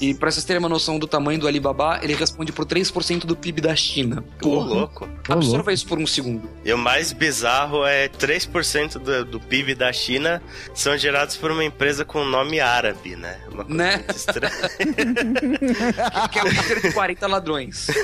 E 0.01 0.15
pra 0.15 0.31
vocês 0.31 0.45
terem 0.45 0.59
uma 0.59 0.69
noção 0.69 0.99
do 0.99 1.07
tamanho 1.07 1.39
do 1.39 1.47
Alibaba, 1.47 2.01
ele 2.03 2.15
responde 2.15 2.53
por 2.53 2.65
3% 2.65 3.27
do 3.27 3.37
PIB 3.37 3.61
da 3.61 3.77
China. 3.77 4.25
Ô, 4.43 4.49
louco. 4.61 5.07
Absorva 5.29 5.73
isso 5.73 5.87
por 5.87 5.99
um 5.99 6.07
segundo. 6.07 6.49
E 6.65 6.73
o 6.73 6.79
mais 6.79 7.13
bizarro 7.13 7.85
é 7.85 8.09
3% 8.09 8.95
do, 8.99 9.25
do 9.27 9.41
PIB 9.41 9.75
da 9.75 9.93
China 9.93 10.43
são 10.75 10.97
gerados 10.97 11.37
por 11.37 11.51
uma 11.51 11.65
empresa 11.65 12.05
com 12.05 12.25
nome 12.25 12.61
árabe, 12.61 13.15
né? 13.15 13.39
Uma 13.53 13.65
coisa 13.65 13.79
Né? 13.79 13.97
muito 13.97 14.17
estranha. 14.17 14.51
Que 16.33 16.39
é 16.39 16.45
o 16.45 16.49
líder 16.49 16.81
de 16.83 16.93
40 16.93 17.27
ladrões. 17.27 17.87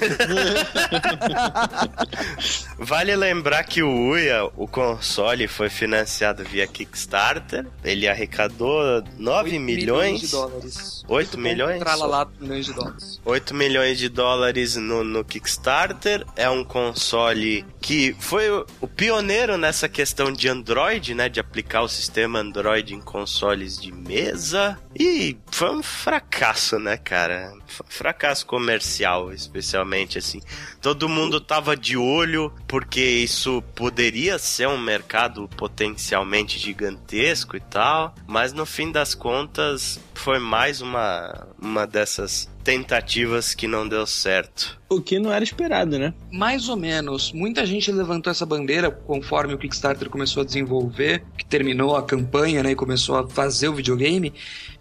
Vale 2.78 3.16
lembrar 3.16 3.64
que 3.64 3.82
o 3.82 4.08
Uia, 4.10 4.44
o 4.56 4.66
console, 4.68 5.48
foi 5.48 5.68
financiado 5.70 6.44
via 6.44 6.66
Kickstarter. 6.66 7.66
Ele 7.84 8.06
arrecadou 8.08 9.02
9 9.18 9.50
8 9.52 9.60
milhões. 9.60 10.20
de 10.20 10.28
dólares. 10.28 11.04
8 11.08 11.38
milhões? 11.38 11.80
Tralalá, 11.86 12.26
milhões 12.40 12.66
de 12.66 12.72
dólares. 12.72 13.20
8 13.24 13.54
milhões 13.54 13.96
de 13.96 14.08
dólares 14.08 14.74
no, 14.74 15.04
no 15.04 15.24
Kickstarter. 15.24 16.26
É 16.34 16.50
um 16.50 16.64
console 16.64 17.64
que 17.80 18.16
foi 18.18 18.50
o, 18.50 18.88
pioneiro 18.88 19.56
nessa 19.56 19.88
questão 19.88 20.32
de 20.32 20.48
Android, 20.48 21.14
né? 21.14 21.28
De 21.28 21.38
aplicar 21.38 21.82
o 21.82 21.88
sistema 21.88 22.40
Android 22.40 22.92
em 22.92 23.00
consoles 23.00 23.78
de 23.80 23.92
mesa. 23.92 24.76
E 24.98 25.36
foi 25.52 25.70
um 25.70 25.82
fracasso, 25.82 26.76
né, 26.80 26.96
cara? 26.96 27.52
Fracasso 27.86 28.44
comercial, 28.46 29.32
especialmente, 29.32 30.18
assim. 30.18 30.40
Todo 30.80 31.08
mundo 31.08 31.40
tava 31.40 31.76
de 31.76 31.96
olho 31.96 32.52
porque 32.66 33.00
isso 33.00 33.62
poderia 33.76 34.40
ser 34.40 34.66
um 34.66 34.78
mercado 34.78 35.48
potencialmente 35.56 36.58
gigantesco 36.58 37.56
e 37.56 37.60
tal, 37.60 38.12
mas 38.26 38.52
no 38.52 38.66
fim 38.66 38.90
das 38.90 39.14
contas 39.14 40.00
foi 40.14 40.38
mais 40.38 40.80
uma, 40.80 41.46
uma 41.60 41.75
dessas 41.84 42.48
tentativas 42.62 43.54
que 43.54 43.68
não 43.68 43.88
deu 43.88 44.06
certo. 44.06 44.80
O 44.88 45.00
que 45.00 45.18
não 45.18 45.32
era 45.32 45.44
esperado, 45.44 45.98
né? 45.98 46.14
Mais 46.32 46.68
ou 46.68 46.76
menos. 46.76 47.32
Muita 47.32 47.66
gente 47.66 47.92
levantou 47.92 48.30
essa 48.30 48.46
bandeira 48.46 48.90
conforme 48.90 49.54
o 49.54 49.58
Kickstarter 49.58 50.08
começou 50.08 50.42
a 50.42 50.46
desenvolver, 50.46 51.24
que 51.36 51.44
terminou 51.44 51.96
a 51.96 52.02
campanha, 52.02 52.62
né, 52.62 52.72
e 52.72 52.76
começou 52.76 53.16
a 53.16 53.28
fazer 53.28 53.68
o 53.68 53.74
videogame, 53.74 54.32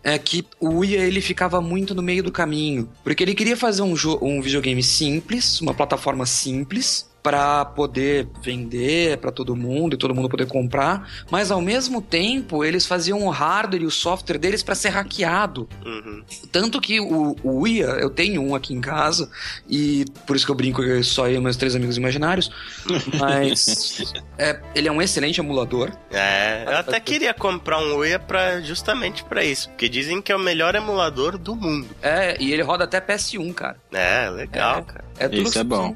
é 0.03 0.17
que 0.17 0.45
o 0.59 0.69
Uia 0.69 0.99
ele 0.99 1.21
ficava 1.21 1.59
muito 1.61 1.93
no 1.95 2.01
meio 2.01 2.23
do 2.23 2.31
caminho, 2.31 2.89
porque 3.03 3.23
ele 3.23 3.35
queria 3.35 3.57
fazer 3.57 3.81
um, 3.81 3.95
um 4.21 4.41
videogame 4.41 4.83
simples, 4.83 5.59
uma 5.61 5.73
plataforma 5.73 6.25
simples, 6.25 7.09
para 7.25 7.65
poder 7.65 8.27
vender 8.43 9.17
para 9.17 9.31
todo 9.31 9.55
mundo 9.55 9.95
e 9.95 9.97
todo 9.97 10.13
mundo 10.13 10.29
poder 10.29 10.45
comprar, 10.45 11.09
mas 11.31 11.49
ao 11.49 11.59
mesmo 11.59 11.99
tempo 11.99 12.63
eles 12.63 12.85
faziam 12.85 13.25
o 13.25 13.31
hardware 13.31 13.81
e 13.81 13.85
o 13.87 13.89
software 13.89 14.37
deles 14.37 14.61
para 14.61 14.75
ser 14.75 14.89
hackeado. 14.89 15.67
Uhum. 15.83 16.23
Tanto 16.51 16.79
que 16.79 16.99
o, 16.99 17.35
o 17.41 17.61
Uia, 17.61 17.85
eu 17.99 18.11
tenho 18.11 18.43
um 18.43 18.53
aqui 18.53 18.75
em 18.75 18.79
casa, 18.79 19.27
e 19.67 20.05
por 20.27 20.35
isso 20.35 20.45
que 20.45 20.51
eu 20.51 20.55
brinco 20.55 20.83
que 20.83 21.01
só 21.01 21.27
eu 21.27 21.37
e 21.37 21.41
meus 21.41 21.57
três 21.57 21.75
amigos 21.75 21.97
imaginários, 21.97 22.51
mas 23.19 24.13
é, 24.37 24.59
ele 24.75 24.87
é 24.87 24.91
um 24.91 25.01
excelente 25.01 25.39
emulador. 25.39 25.91
É, 26.11 26.63
eu 26.67 26.77
até 26.77 26.99
queria 26.99 27.33
comprar 27.33 27.79
um 27.79 27.95
Uia 27.95 28.19
pra, 28.19 28.61
justamente 28.61 29.23
pra 29.23 29.43
isso, 29.43 29.67
porque 29.69 29.89
dizem 29.89 30.21
que 30.21 30.31
é 30.31 30.35
o 30.35 30.39
melhor 30.39 30.75
emulador 30.75 31.39
do 31.39 31.55
mundo. 31.55 31.87
É, 32.03 32.37
e 32.39 32.53
ele 32.53 32.61
roda 32.61 32.83
até 32.83 33.01
PS1, 33.01 33.51
cara. 33.55 33.77
É, 33.91 34.29
legal, 34.29 34.77
É. 34.77 34.81
cara. 34.83 35.05
É 35.17 35.27
tudo 35.29 35.43
Isso 35.47 35.57
é 35.59 35.63
bom. 35.63 35.95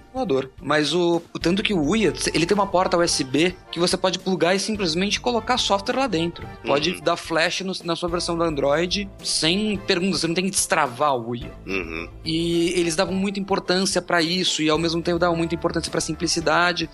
Mas 0.62 0.94
o, 0.94 1.22
o 1.34 1.40
tanto 1.40 1.62
que 1.62 1.74
o 1.74 1.82
Uia, 1.90 2.14
ele 2.34 2.46
tem 2.46 2.56
uma 2.56 2.68
porta 2.68 2.98
USB 2.98 3.56
que 3.72 3.80
você 3.80 3.98
pode 3.98 4.20
plugar 4.20 4.56
e 4.56 4.60
simplesmente 4.60 5.20
colocar 5.20 5.58
software 5.58 5.96
lá 5.98 6.08
dentro. 6.08 6.48
Pode 6.66 6.92
Uhum. 6.92 7.02
dar 7.02 7.18
flash 7.18 7.62
no- 7.62 7.74
na 7.84 7.96
sua 7.96 8.08
versão 8.10 8.38
do 8.38 8.44
Android 8.44 9.10
sem 9.24 9.78
perguntas, 9.86 10.22
você 10.22 10.28
não 10.28 10.36
tem 10.36 10.46
que 10.46 10.52
destravar 10.52 11.16
o 11.16 11.30
Uia. 11.30 11.52
Uhum. 11.68 12.08
E 12.24 12.70
eles 12.80 12.96
davam 12.96 13.14
muita 13.14 13.40
importância 13.40 14.02
pra 14.02 14.22
isso 14.22 14.62
e 14.62 14.70
ao 14.70 14.78
mesmo 14.78 15.02
tempo 15.02 15.20
davam 15.20 15.36
muita 15.36 15.56
importância 15.56 15.92
pra 15.92 16.00
simplicidade. 16.02 16.90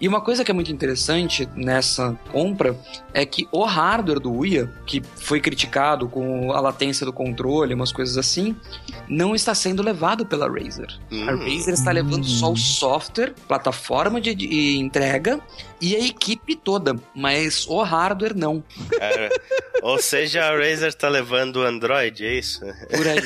E 0.00 0.08
uma 0.08 0.20
coisa 0.20 0.42
que 0.44 0.50
é 0.50 0.54
muito 0.54 0.72
interessante 0.72 1.46
nessa 1.54 2.18
compra 2.32 2.74
é 3.12 3.24
que 3.26 3.46
o 3.52 3.64
hardware 3.64 4.18
do 4.18 4.32
Uia, 4.32 4.72
que 4.86 5.02
foi 5.16 5.40
criticado 5.40 6.08
com 6.08 6.52
a 6.52 6.60
latência 6.60 7.04
do 7.04 7.12
controle, 7.12 7.74
umas 7.74 7.92
coisas 7.92 8.16
assim, 8.16 8.56
não 9.08 9.34
está 9.34 9.54
sendo 9.54 9.82
levado 9.82 10.24
pela 10.24 10.48
Razer. 10.48 10.88
A 11.28 11.34
Hum. 11.34 11.38
Razer 11.60 11.74
está 11.74 11.92
levando 11.92 12.24
só 12.24 12.50
o 12.52 12.56
software, 12.56 13.34
plataforma 13.46 14.20
de, 14.20 14.34
de 14.34 14.78
entrega 14.78 15.38
e 15.80 15.94
a 15.94 16.00
equipe 16.00 16.56
toda, 16.56 16.94
mas 17.14 17.66
o 17.66 17.82
hardware 17.82 18.36
não. 18.36 18.62
É, 19.00 19.28
ou 19.82 19.98
seja, 19.98 20.44
a 20.44 20.56
Razer 20.56 20.92
tá 20.94 21.08
levando 21.08 21.56
o 21.56 21.62
Android, 21.66 22.24
é 22.24 22.34
isso? 22.38 22.60
Por 22.60 23.06
aí. 23.06 23.20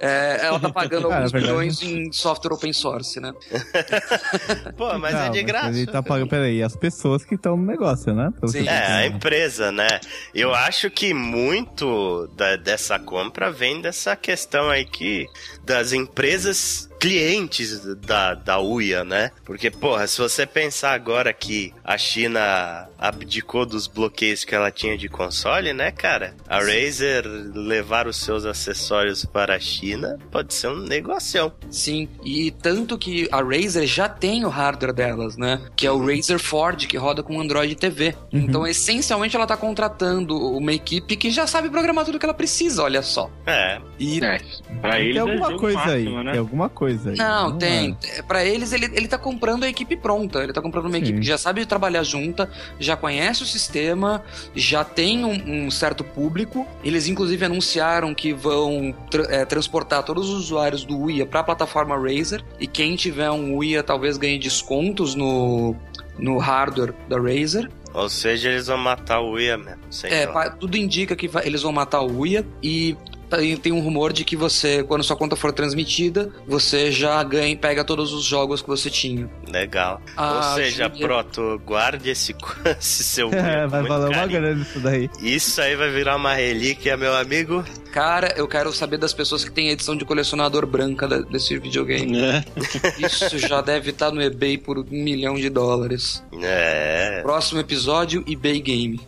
É, 0.00 0.40
ela 0.46 0.58
tá 0.58 0.70
pagando 0.70 1.08
Cara, 1.08 1.16
alguns 1.24 1.34
é 1.34 1.38
milhões 1.40 1.82
em 1.82 2.12
software 2.12 2.52
open 2.54 2.72
source, 2.72 3.20
né? 3.20 3.32
Pô, 4.76 4.98
mas 4.98 5.14
é 5.14 5.24
Não, 5.26 5.30
de 5.30 5.42
graça. 5.42 5.68
Ele 5.70 5.86
tá 5.86 6.02
pagando, 6.02 6.28
peraí, 6.28 6.62
as 6.62 6.76
pessoas 6.76 7.24
que 7.24 7.34
estão 7.34 7.56
no 7.56 7.64
negócio, 7.66 8.14
né? 8.14 8.32
Pelo 8.38 8.50
Sim. 8.50 8.66
É, 8.66 8.86
a 8.86 9.06
empresa, 9.06 9.70
né? 9.70 10.00
Eu 10.34 10.54
acho 10.54 10.90
que 10.90 11.14
muito 11.14 12.26
da- 12.36 12.56
dessa 12.56 12.98
compra 12.98 13.50
vem 13.50 13.80
dessa 13.80 14.16
questão 14.16 14.68
aí 14.68 14.84
que 14.84 15.26
das 15.64 15.92
empresas 15.92 16.89
clientes 17.00 17.80
da, 17.96 18.34
da 18.34 18.60
UIA, 18.60 19.02
né? 19.02 19.30
Porque, 19.44 19.70
porra, 19.70 20.06
se 20.06 20.18
você 20.18 20.46
pensar 20.46 20.92
agora 20.92 21.32
que 21.32 21.72
a 21.82 21.96
China 21.96 22.88
abdicou 22.98 23.64
dos 23.64 23.86
bloqueios 23.86 24.44
que 24.44 24.54
ela 24.54 24.70
tinha 24.70 24.96
de 24.96 25.08
console, 25.08 25.72
né, 25.72 25.90
cara? 25.90 26.34
A 26.46 26.58
Razer 26.58 27.24
levar 27.54 28.06
os 28.06 28.18
seus 28.18 28.44
acessórios 28.44 29.24
para 29.24 29.56
a 29.56 29.58
China 29.58 30.18
pode 30.30 30.52
ser 30.52 30.68
um 30.68 30.76
negocião. 30.76 31.50
Sim, 31.70 32.08
e 32.22 32.50
tanto 32.50 32.98
que 32.98 33.26
a 33.32 33.40
Razer 33.40 33.86
já 33.86 34.08
tem 34.08 34.44
o 34.44 34.48
hardware 34.50 34.92
delas, 34.92 35.36
né? 35.38 35.60
Que 35.74 35.86
é 35.86 35.90
o 35.90 36.04
Razer 36.04 36.38
Ford, 36.38 36.86
que 36.86 36.98
roda 36.98 37.22
com 37.22 37.40
Android 37.40 37.74
TV. 37.74 38.14
Uhum. 38.32 38.40
Então, 38.40 38.66
essencialmente, 38.66 39.34
ela 39.34 39.46
tá 39.46 39.56
contratando 39.56 40.36
uma 40.36 40.72
equipe 40.72 41.16
que 41.16 41.30
já 41.30 41.46
sabe 41.46 41.70
programar 41.70 42.04
tudo 42.04 42.18
que 42.18 42.26
ela 42.26 42.34
precisa, 42.34 42.82
olha 42.82 43.02
só. 43.02 43.30
É, 43.46 43.80
E 43.98 44.22
É, 44.22 44.38
pra 44.80 45.00
eles 45.00 45.14
Tem 45.14 45.16
é 45.16 45.20
alguma 45.20 45.46
jogo 45.48 45.60
coisa 45.60 45.78
máximo, 45.78 46.18
aí, 46.18 46.24
né? 46.24 46.30
tem 46.32 46.40
alguma 46.40 46.68
coisa 46.68 46.89
aí. 47.06 47.16
Não, 47.16 47.56
tem. 47.56 47.96
é? 48.16 48.22
Pra 48.22 48.44
eles, 48.44 48.72
ele, 48.72 48.86
ele 48.94 49.08
tá 49.08 49.18
comprando 49.18 49.64
a 49.64 49.68
equipe 49.68 49.96
pronta. 49.96 50.42
Ele 50.42 50.52
tá 50.52 50.60
comprando 50.62 50.86
uma 50.86 50.96
Sim. 50.96 51.02
equipe 51.02 51.20
que 51.20 51.26
já 51.26 51.38
sabe 51.38 51.64
trabalhar 51.66 52.02
junta, 52.02 52.50
já 52.78 52.96
conhece 52.96 53.42
o 53.42 53.46
sistema, 53.46 54.22
já 54.54 54.84
tem 54.84 55.24
um, 55.24 55.66
um 55.66 55.70
certo 55.70 56.02
público. 56.04 56.66
Eles, 56.84 57.06
inclusive, 57.08 57.44
anunciaram 57.44 58.14
que 58.14 58.32
vão 58.32 58.94
tra- 59.10 59.26
é, 59.28 59.44
transportar 59.44 60.02
todos 60.02 60.28
os 60.28 60.36
usuários 60.44 60.84
do 60.84 60.98
Uia 60.98 61.26
pra 61.26 61.42
plataforma 61.42 61.96
Razer. 61.96 62.44
E 62.58 62.66
quem 62.66 62.96
tiver 62.96 63.30
um 63.30 63.54
Uia 63.56 63.82
talvez 63.82 64.16
ganhe 64.16 64.38
descontos 64.38 65.14
no, 65.14 65.74
no 66.18 66.38
hardware 66.38 66.94
da 67.08 67.16
Razer. 67.18 67.70
ou 67.92 68.08
seja, 68.08 68.48
eles 68.50 68.66
vão 68.68 68.78
matar 68.78 69.20
o 69.20 69.32
UIA 69.32 69.58
mesmo. 69.58 69.80
É, 70.04 70.26
pa- 70.26 70.50
tudo 70.50 70.76
indica 70.76 71.16
que 71.16 71.26
vai- 71.26 71.44
eles 71.46 71.62
vão 71.62 71.72
matar 71.72 72.00
o 72.02 72.20
Uia 72.20 72.46
e 72.62 72.96
tem, 73.30 73.56
tem 73.56 73.72
um 73.72 73.80
rumor 73.80 74.12
de 74.12 74.24
que 74.24 74.36
você, 74.36 74.82
quando 74.82 75.04
sua 75.04 75.16
conta 75.16 75.36
for 75.36 75.52
transmitida, 75.52 76.32
você 76.46 76.90
já 76.90 77.22
ganha, 77.22 77.56
pega 77.56 77.84
todos 77.84 78.12
os 78.12 78.24
jogos 78.24 78.60
que 78.60 78.68
você 78.68 78.90
tinha. 78.90 79.30
Legal. 79.48 80.00
Ah, 80.16 80.36
Ou 80.36 80.56
seja, 80.56 80.88
Júlia. 80.88 81.06
Proto, 81.06 81.60
guarde 81.64 82.10
esse, 82.10 82.34
esse 82.78 83.04
seu 83.04 83.30
É, 83.40 83.66
vai 83.66 83.82
valer 83.82 84.14
uma 84.14 84.26
grana 84.26 84.60
isso 84.60 84.80
daí. 84.80 85.08
Isso 85.20 85.60
aí 85.60 85.76
vai 85.76 85.90
virar 85.90 86.16
uma 86.16 86.34
relíquia, 86.34 86.96
meu 86.96 87.14
amigo. 87.14 87.64
Cara, 87.92 88.34
eu 88.36 88.46
quero 88.46 88.72
saber 88.72 88.98
das 88.98 89.12
pessoas 89.12 89.44
que 89.44 89.50
têm 89.50 89.70
edição 89.70 89.96
de 89.96 90.04
colecionador 90.04 90.64
branca 90.64 91.08
desse 91.24 91.58
videogame. 91.58 92.20
É. 92.20 92.44
Isso 93.04 93.36
já 93.36 93.60
deve 93.60 93.90
estar 93.90 94.12
no 94.12 94.22
eBay 94.22 94.56
por 94.56 94.78
um 94.78 94.84
milhão 94.90 95.34
de 95.34 95.50
dólares. 95.50 96.22
É. 96.40 97.20
Próximo 97.22 97.60
episódio, 97.60 98.24
eBay 98.28 98.60
Game. 98.60 99.00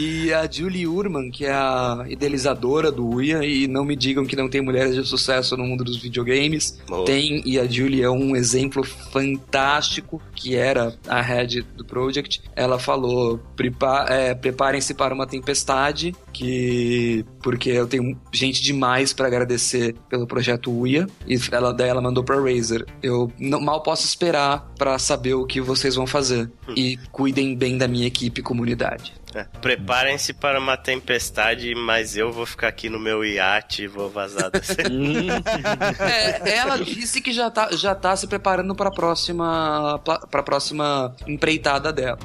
E 0.00 0.32
a 0.32 0.48
Julie 0.48 0.86
Urman, 0.86 1.28
que 1.28 1.44
é 1.44 1.50
a 1.52 2.04
idealizadora 2.08 2.92
do 2.92 3.04
Uia, 3.04 3.44
e 3.44 3.66
não 3.66 3.84
me 3.84 3.96
digam 3.96 4.24
que 4.24 4.36
não 4.36 4.48
tem 4.48 4.60
mulheres 4.60 4.94
de 4.94 5.04
sucesso 5.04 5.56
no 5.56 5.64
mundo 5.64 5.82
dos 5.82 5.96
videogames. 5.96 6.78
Tem, 7.04 7.42
e 7.44 7.58
a 7.58 7.66
Julie 7.66 8.02
é 8.02 8.08
um 8.08 8.36
exemplo 8.36 8.84
fantástico, 8.84 10.22
que 10.36 10.54
era 10.54 10.94
a 11.08 11.20
head 11.20 11.62
do 11.76 11.84
Project. 11.84 12.40
Ela 12.54 12.78
falou: 12.78 13.38
"Prepa- 13.56 14.06
é, 14.08 14.34
preparem-se 14.34 14.94
para 14.94 15.12
uma 15.14 15.26
tempestade, 15.26 16.14
que 16.32 17.24
porque 17.42 17.70
eu 17.70 17.86
tenho 17.88 18.16
gente 18.32 18.62
demais 18.62 19.12
para 19.12 19.26
agradecer 19.26 19.96
pelo 20.08 20.26
projeto 20.26 20.70
Uia. 20.70 21.08
E 21.26 21.36
ela, 21.50 21.72
daí 21.72 21.88
ela 21.88 22.00
mandou 22.00 22.22
pra 22.22 22.40
Razer. 22.40 22.86
Eu 23.02 23.32
não- 23.38 23.60
mal 23.60 23.82
posso 23.82 24.04
esperar 24.06 24.72
para 24.78 24.96
saber 24.98 25.34
o 25.34 25.44
que 25.44 25.60
vocês 25.60 25.94
vão 25.96 26.06
fazer. 26.06 26.48
E 26.76 26.96
cuidem 27.10 27.56
bem 27.56 27.76
da 27.76 27.88
minha 27.88 28.06
equipe 28.06 28.40
e 28.40 28.44
comunidade. 28.44 29.12
É, 29.34 29.44
Preparem-se 29.60 30.32
para 30.32 30.58
uma 30.58 30.76
tempestade, 30.76 31.74
mas 31.74 32.16
eu 32.16 32.32
vou 32.32 32.46
ficar 32.46 32.68
aqui 32.68 32.88
no 32.88 32.98
meu 32.98 33.24
iate 33.24 33.82
e 33.82 33.86
vou 33.86 34.08
vazar 34.08 34.50
desse. 34.50 34.76
É, 36.00 36.56
ela 36.56 36.78
disse 36.78 37.20
que 37.20 37.32
já 37.32 37.50
tá, 37.50 37.68
já 37.72 37.94
tá 37.94 38.16
se 38.16 38.26
preparando 38.26 38.74
para 38.74 38.88
a 38.88 38.92
próxima 38.92 40.00
para 40.30 40.42
próxima 40.42 41.14
empreitada 41.26 41.92
dela. 41.92 42.18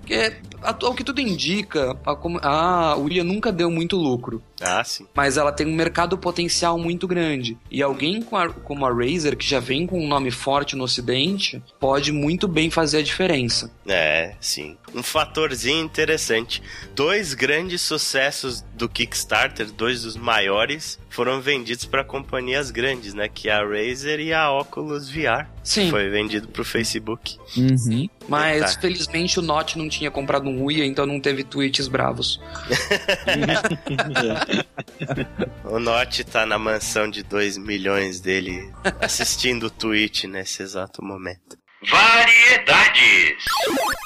Porque 0.00 0.32
a- 0.62 0.76
ao 0.82 0.94
que 0.94 1.04
tudo 1.04 1.20
indica, 1.20 1.96
a, 2.04 2.48
a 2.48 2.96
Uia 2.96 3.22
nunca 3.22 3.52
deu 3.52 3.70
muito 3.70 3.96
lucro. 3.96 4.42
Ah, 4.60 4.82
sim. 4.84 5.06
Mas 5.14 5.36
ela 5.36 5.52
tem 5.52 5.66
um 5.66 5.74
mercado 5.74 6.16
potencial 6.18 6.78
muito 6.78 7.06
grande. 7.06 7.56
E 7.70 7.82
alguém 7.82 8.22
com 8.22 8.36
a- 8.36 8.48
como 8.48 8.84
a 8.86 8.90
Razer, 8.92 9.36
que 9.36 9.46
já 9.48 9.60
vem 9.60 9.86
com 9.86 9.98
um 10.00 10.08
nome 10.08 10.30
forte 10.30 10.76
no 10.76 10.84
ocidente, 10.84 11.62
pode 11.78 12.12
muito 12.12 12.46
bem 12.48 12.70
fazer 12.70 12.98
a 12.98 13.02
diferença. 13.02 13.70
É, 13.86 14.34
sim. 14.40 14.76
Um 14.94 15.02
fatorzinho 15.02 15.84
interessante. 15.84 16.62
Dois 16.94 17.34
grandes 17.34 17.82
sucessos 17.82 18.62
do 18.74 18.88
Kickstarter, 18.88 19.70
dois 19.70 20.02
dos 20.02 20.16
maiores, 20.16 20.98
foram 21.10 21.40
vendidos 21.40 21.84
para 21.84 22.02
companhias 22.04 22.70
grandes, 22.70 23.12
né? 23.14 23.28
Que 23.28 23.48
é 23.48 23.52
a 23.52 23.64
Razer 23.64 24.20
e 24.20 24.32
a 24.32 24.50
Oculus 24.50 25.08
VR. 25.10 25.46
Sim. 25.62 25.90
Foi 25.90 26.08
vendido 26.08 26.48
pro 26.48 26.64
Facebook. 26.64 27.36
Uhum. 27.56 28.08
Mas 28.28 28.74
Tá. 28.74 28.80
felizmente 28.80 29.38
o 29.38 29.42
Note 29.42 29.76
não 29.78 29.88
tinha 29.88 30.10
comprado 30.10 30.48
um 30.48 30.62
Uia, 30.64 30.84
então 30.84 31.04
não 31.06 31.20
teve 31.20 31.42
tweets 31.44 31.88
bravos. 31.88 32.40
O 35.64 35.78
Note 35.78 36.24
tá 36.24 36.46
na 36.46 36.58
mansão 36.58 37.10
de 37.10 37.22
2 37.22 37.58
milhões 37.58 38.20
dele 38.20 38.72
assistindo 39.00 39.64
o 39.66 39.70
Twitch 39.70 40.24
nesse 40.24 40.62
exato 40.62 41.02
momento. 41.04 41.58
Variedades! 41.90 43.44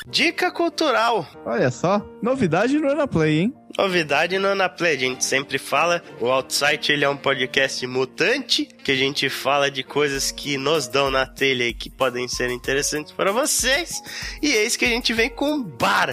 Dica 0.06 0.50
cultural. 0.50 1.26
Olha 1.44 1.70
só, 1.70 2.04
novidade 2.22 2.78
no 2.78 2.90
Anaplay, 2.90 3.40
hein? 3.40 3.54
Novidade 3.78 4.38
no 4.38 4.48
Anaplay, 4.48 4.94
a 4.96 4.98
gente 4.98 5.24
sempre 5.24 5.58
fala. 5.58 6.02
O 6.20 6.26
Outsite 6.26 6.92
ele 6.92 7.04
é 7.04 7.08
um 7.08 7.16
podcast 7.16 7.86
mutante 7.86 8.68
que 8.82 8.92
a 8.92 8.96
gente 8.96 9.28
fala 9.28 9.70
de 9.70 9.82
coisas 9.82 10.30
que 10.30 10.56
nos 10.58 10.88
dão 10.88 11.10
na 11.10 11.26
telha 11.26 11.64
e 11.64 11.74
que 11.74 11.88
podem 11.88 12.26
ser 12.26 12.50
interessantes 12.50 13.12
para 13.12 13.32
vocês. 13.32 14.02
E 14.42 14.48
eis 14.48 14.76
que 14.76 14.84
a 14.84 14.88
gente 14.88 15.12
vem 15.12 15.30
com 15.30 15.52
um 15.52 15.62
bar 15.62 16.08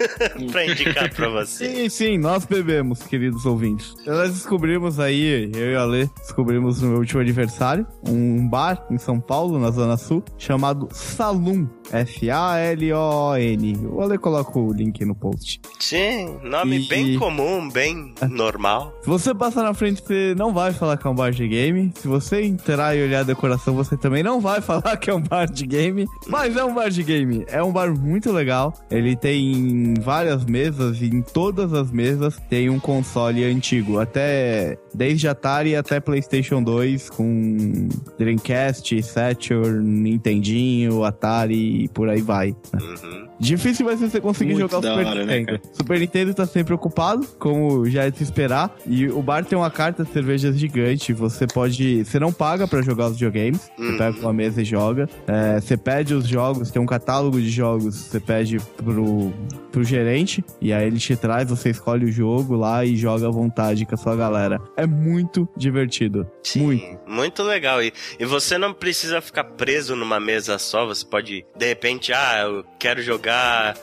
pra 0.50 0.64
indicar 0.66 1.12
pra 1.14 1.28
vocês. 1.28 1.72
Sim, 1.72 1.88
sim, 1.88 2.18
nós 2.18 2.44
bebemos, 2.44 3.02
queridos 3.02 3.44
ouvintes. 3.44 3.94
Nós 4.06 4.32
descobrimos 4.32 4.98
aí, 4.98 5.50
eu 5.54 5.72
e 5.72 5.76
a 5.76 5.84
Lê, 5.84 6.08
descobrimos 6.18 6.80
no 6.80 6.88
meu 6.88 6.98
último 6.98 7.20
aniversário, 7.20 7.86
um 8.06 8.48
bar 8.48 8.86
em 8.90 8.98
São 8.98 9.20
Paulo, 9.20 9.58
na 9.58 9.70
Zona 9.70 9.96
Sul, 9.96 10.24
chamado 10.38 10.88
Salum. 10.92 11.68
F-A-L-O-N. 11.90 13.76
O 13.90 14.00
Ale 14.00 14.18
coloca 14.18 14.58
o 14.58 14.72
link 14.72 15.04
no 15.04 15.14
post. 15.14 15.60
Sim, 15.78 16.36
nome 16.42 16.78
E- 16.80 16.88
bem 16.88 17.18
comum, 17.18 17.68
bem 17.68 18.14
normal. 18.30 18.92
Se 19.02 19.08
você 19.08 19.34
passar 19.34 19.62
na 19.62 19.74
frente, 19.74 20.02
você 20.02 20.34
não 20.36 20.52
vai 20.52 20.72
falar 20.72 20.96
que 20.96 21.06
é 21.06 21.10
um 21.10 21.14
bar 21.14 21.30
de 21.32 21.46
game. 21.46 21.92
Se 21.96 22.06
você 22.08 22.42
entrar 22.42 22.96
e 22.96 23.02
olhar 23.02 23.20
a 23.20 23.24
decoração, 23.24 23.74
você 23.74 23.96
também 23.96 24.22
não 24.22 24.40
vai 24.40 24.60
falar 24.62 24.96
que 24.96 25.10
é 25.10 25.14
um 25.14 25.20
bar 25.22 25.46
de 25.50 25.66
game. 25.66 26.06
Mas 26.28 26.56
é 26.56 26.64
um 26.64 26.74
bar 26.74 26.88
de 26.90 27.02
game. 27.02 27.44
É 27.48 27.62
um 27.62 27.72
bar 27.72 27.92
muito 27.96 28.32
legal. 28.32 28.72
Ele 28.90 29.16
tem 29.16 29.94
várias 30.00 30.44
mesas 30.44 31.00
e 31.00 31.06
em 31.06 31.22
todas 31.22 31.72
as 31.72 31.90
mesas 31.90 32.36
tem 32.48 32.70
um 32.70 32.78
console 32.80 33.44
antigo. 33.44 33.98
Até 33.98 34.78
desde 34.94 35.28
Atari 35.28 35.74
até 35.76 36.00
PlayStation 36.00 36.62
2 36.62 37.10
com 37.10 37.88
Dreamcast, 38.18 39.02
Saturn, 39.02 39.82
Nintendinho, 40.02 41.04
Atari 41.04 41.71
e 41.72 41.88
por 41.88 42.08
aí 42.08 42.20
vai. 42.20 42.54
Uhum. 42.74 43.28
Difícil 43.42 43.84
vai 43.84 43.96
ser 43.96 44.08
você 44.08 44.20
conseguir 44.20 44.52
Muito 44.54 44.70
jogar 44.70 44.78
o 44.78 44.82
Super 44.82 45.06
hora, 45.06 45.24
né, 45.26 45.38
Nintendo. 45.38 45.58
cara? 45.60 45.74
Super 45.74 45.98
Nintendo 45.98 46.34
tá 46.34 46.46
sempre 46.46 46.72
ocupado, 46.74 47.26
como 47.38 47.84
já 47.90 48.04
é 48.04 48.10
de 48.10 48.18
se 48.18 48.22
esperar. 48.24 48.74
E 48.86 49.08
o 49.08 49.20
bar 49.20 49.44
tem 49.44 49.58
uma 49.58 49.70
carta 49.70 50.04
de 50.04 50.10
cervejas 50.12 50.56
gigante. 50.58 51.12
Você 51.12 51.46
pode. 51.46 52.04
Você 52.04 52.20
não 52.20 52.32
paga 52.32 52.68
pra 52.68 52.80
jogar 52.82 53.06
os 53.06 53.14
videogames. 53.14 53.70
Você 53.76 53.82
Uhum. 53.82 53.98
pega 53.98 54.18
uma 54.20 54.32
mesa 54.32 54.62
e 54.62 54.64
joga. 54.64 55.08
É, 55.26 55.60
você 55.60 55.76
pede 55.76 56.14
os 56.14 56.26
jogos, 56.26 56.70
tem 56.70 56.80
um 56.80 56.86
catálogo 56.86 57.40
de 57.40 57.50
jogos. 57.50 57.94
Você 57.96 58.20
pede 58.20 58.58
pro, 58.76 59.32
pro 59.72 59.82
gerente. 59.82 60.44
E 60.60 60.72
aí 60.72 60.86
ele 60.86 60.98
te 60.98 61.16
traz, 61.16 61.48
você 61.48 61.70
escolhe 61.70 62.04
o 62.04 62.12
jogo 62.12 62.54
lá 62.54 62.84
e 62.84 62.96
joga 62.96 63.26
à 63.26 63.30
vontade 63.30 63.84
com 63.84 63.94
a 63.94 63.98
sua 63.98 64.14
galera. 64.14 64.60
É 64.76 64.86
muito 64.86 65.48
divertido. 65.56 66.26
Muito. 66.56 66.82
Sim, 66.84 66.98
muito 67.08 67.42
legal. 67.42 67.82
E, 67.82 67.92
e 68.20 68.24
você 68.24 68.56
não 68.56 68.72
precisa 68.72 69.20
ficar 69.20 69.44
preso 69.44 69.96
numa 69.96 70.20
mesa 70.20 70.58
só. 70.58 70.86
Você 70.86 71.04
pode, 71.04 71.44
de 71.56 71.66
repente, 71.66 72.12
ah, 72.12 72.42
eu 72.44 72.64
quero 72.78 73.02
jogar 73.02 73.31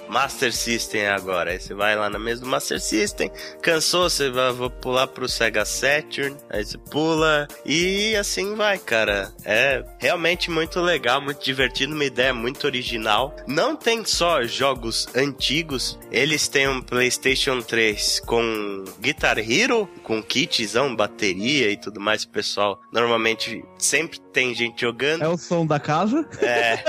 Master 0.07 0.53
System 0.53 1.07
agora. 1.07 1.51
Aí 1.51 1.59
você 1.59 1.73
vai 1.73 1.95
lá 1.95 2.09
na 2.09 2.19
mesa 2.19 2.41
do 2.41 2.47
Master 2.47 2.79
System, 2.79 3.31
cansou, 3.61 4.09
você 4.09 4.29
vai 4.29 4.51
vou 4.51 4.69
pular 4.69 5.07
pro 5.07 5.27
Sega 5.27 5.65
Saturn. 5.65 6.35
Aí 6.49 6.65
você 6.65 6.77
pula 6.77 7.47
e 7.65 8.15
assim 8.15 8.55
vai, 8.55 8.77
cara. 8.77 9.31
É 9.45 9.83
realmente 9.97 10.49
muito 10.51 10.79
legal, 10.79 11.21
muito 11.21 11.43
divertido, 11.43 11.93
uma 11.93 12.05
ideia 12.05 12.33
muito 12.33 12.65
original. 12.65 13.35
Não 13.47 13.75
tem 13.75 14.03
só 14.05 14.43
jogos 14.43 15.07
antigos, 15.15 15.99
eles 16.11 16.47
têm 16.47 16.67
um 16.67 16.81
PlayStation 16.81 17.61
3 17.61 18.21
com 18.25 18.83
Guitar 18.99 19.37
Hero, 19.39 19.87
com 20.03 20.21
kitzão, 20.21 20.95
bateria 20.95 21.71
e 21.71 21.77
tudo 21.77 21.99
mais. 21.99 22.23
O 22.23 22.29
pessoal 22.29 22.79
normalmente 22.91 23.63
sempre 23.77 24.19
tem 24.31 24.53
gente 24.53 24.81
jogando. 24.81 25.23
É 25.23 25.27
o 25.27 25.37
som 25.37 25.65
da 25.65 25.79
casa. 25.79 26.25
É. 26.41 26.83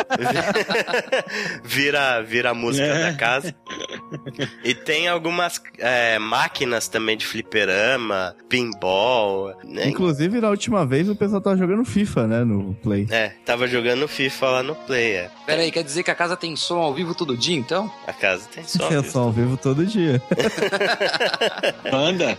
vira, 1.64 2.20
vira 2.22 2.50
a 2.50 2.54
música 2.54 2.86
É. 2.86 3.10
da 3.10 3.16
casa. 3.16 3.54
E 4.64 4.74
tem 4.74 5.08
algumas 5.08 5.60
é, 5.78 6.18
máquinas 6.18 6.88
também 6.88 7.16
de 7.16 7.26
fliperama, 7.26 8.36
pinball. 8.48 9.54
Né? 9.64 9.88
Inclusive, 9.88 10.40
na 10.40 10.50
última 10.50 10.84
vez 10.86 11.08
o 11.08 11.16
pessoal 11.16 11.40
tava 11.40 11.56
jogando 11.56 11.84
FIFA, 11.84 12.26
né? 12.26 12.44
No 12.44 12.74
Play. 12.74 13.06
É, 13.10 13.30
tava 13.44 13.66
jogando 13.66 14.06
FIFA 14.08 14.46
lá 14.46 14.62
no 14.62 14.74
Play, 14.74 15.12
é. 15.12 15.30
Pera 15.46 15.62
aí, 15.62 15.70
quer 15.70 15.82
dizer 15.84 16.02
que 16.02 16.10
a 16.10 16.14
casa 16.14 16.36
tem 16.36 16.54
som 16.56 16.78
ao 16.78 16.94
vivo 16.94 17.14
todo 17.14 17.36
dia, 17.36 17.56
então? 17.56 17.90
A 18.06 18.12
casa 18.12 18.46
tem 18.54 18.64
só. 18.64 18.88
Eu 18.90 19.02
só 19.02 19.20
ao 19.20 19.32
vivo 19.32 19.56
todo 19.56 19.84
dia. 19.86 20.20
Banda. 21.90 22.38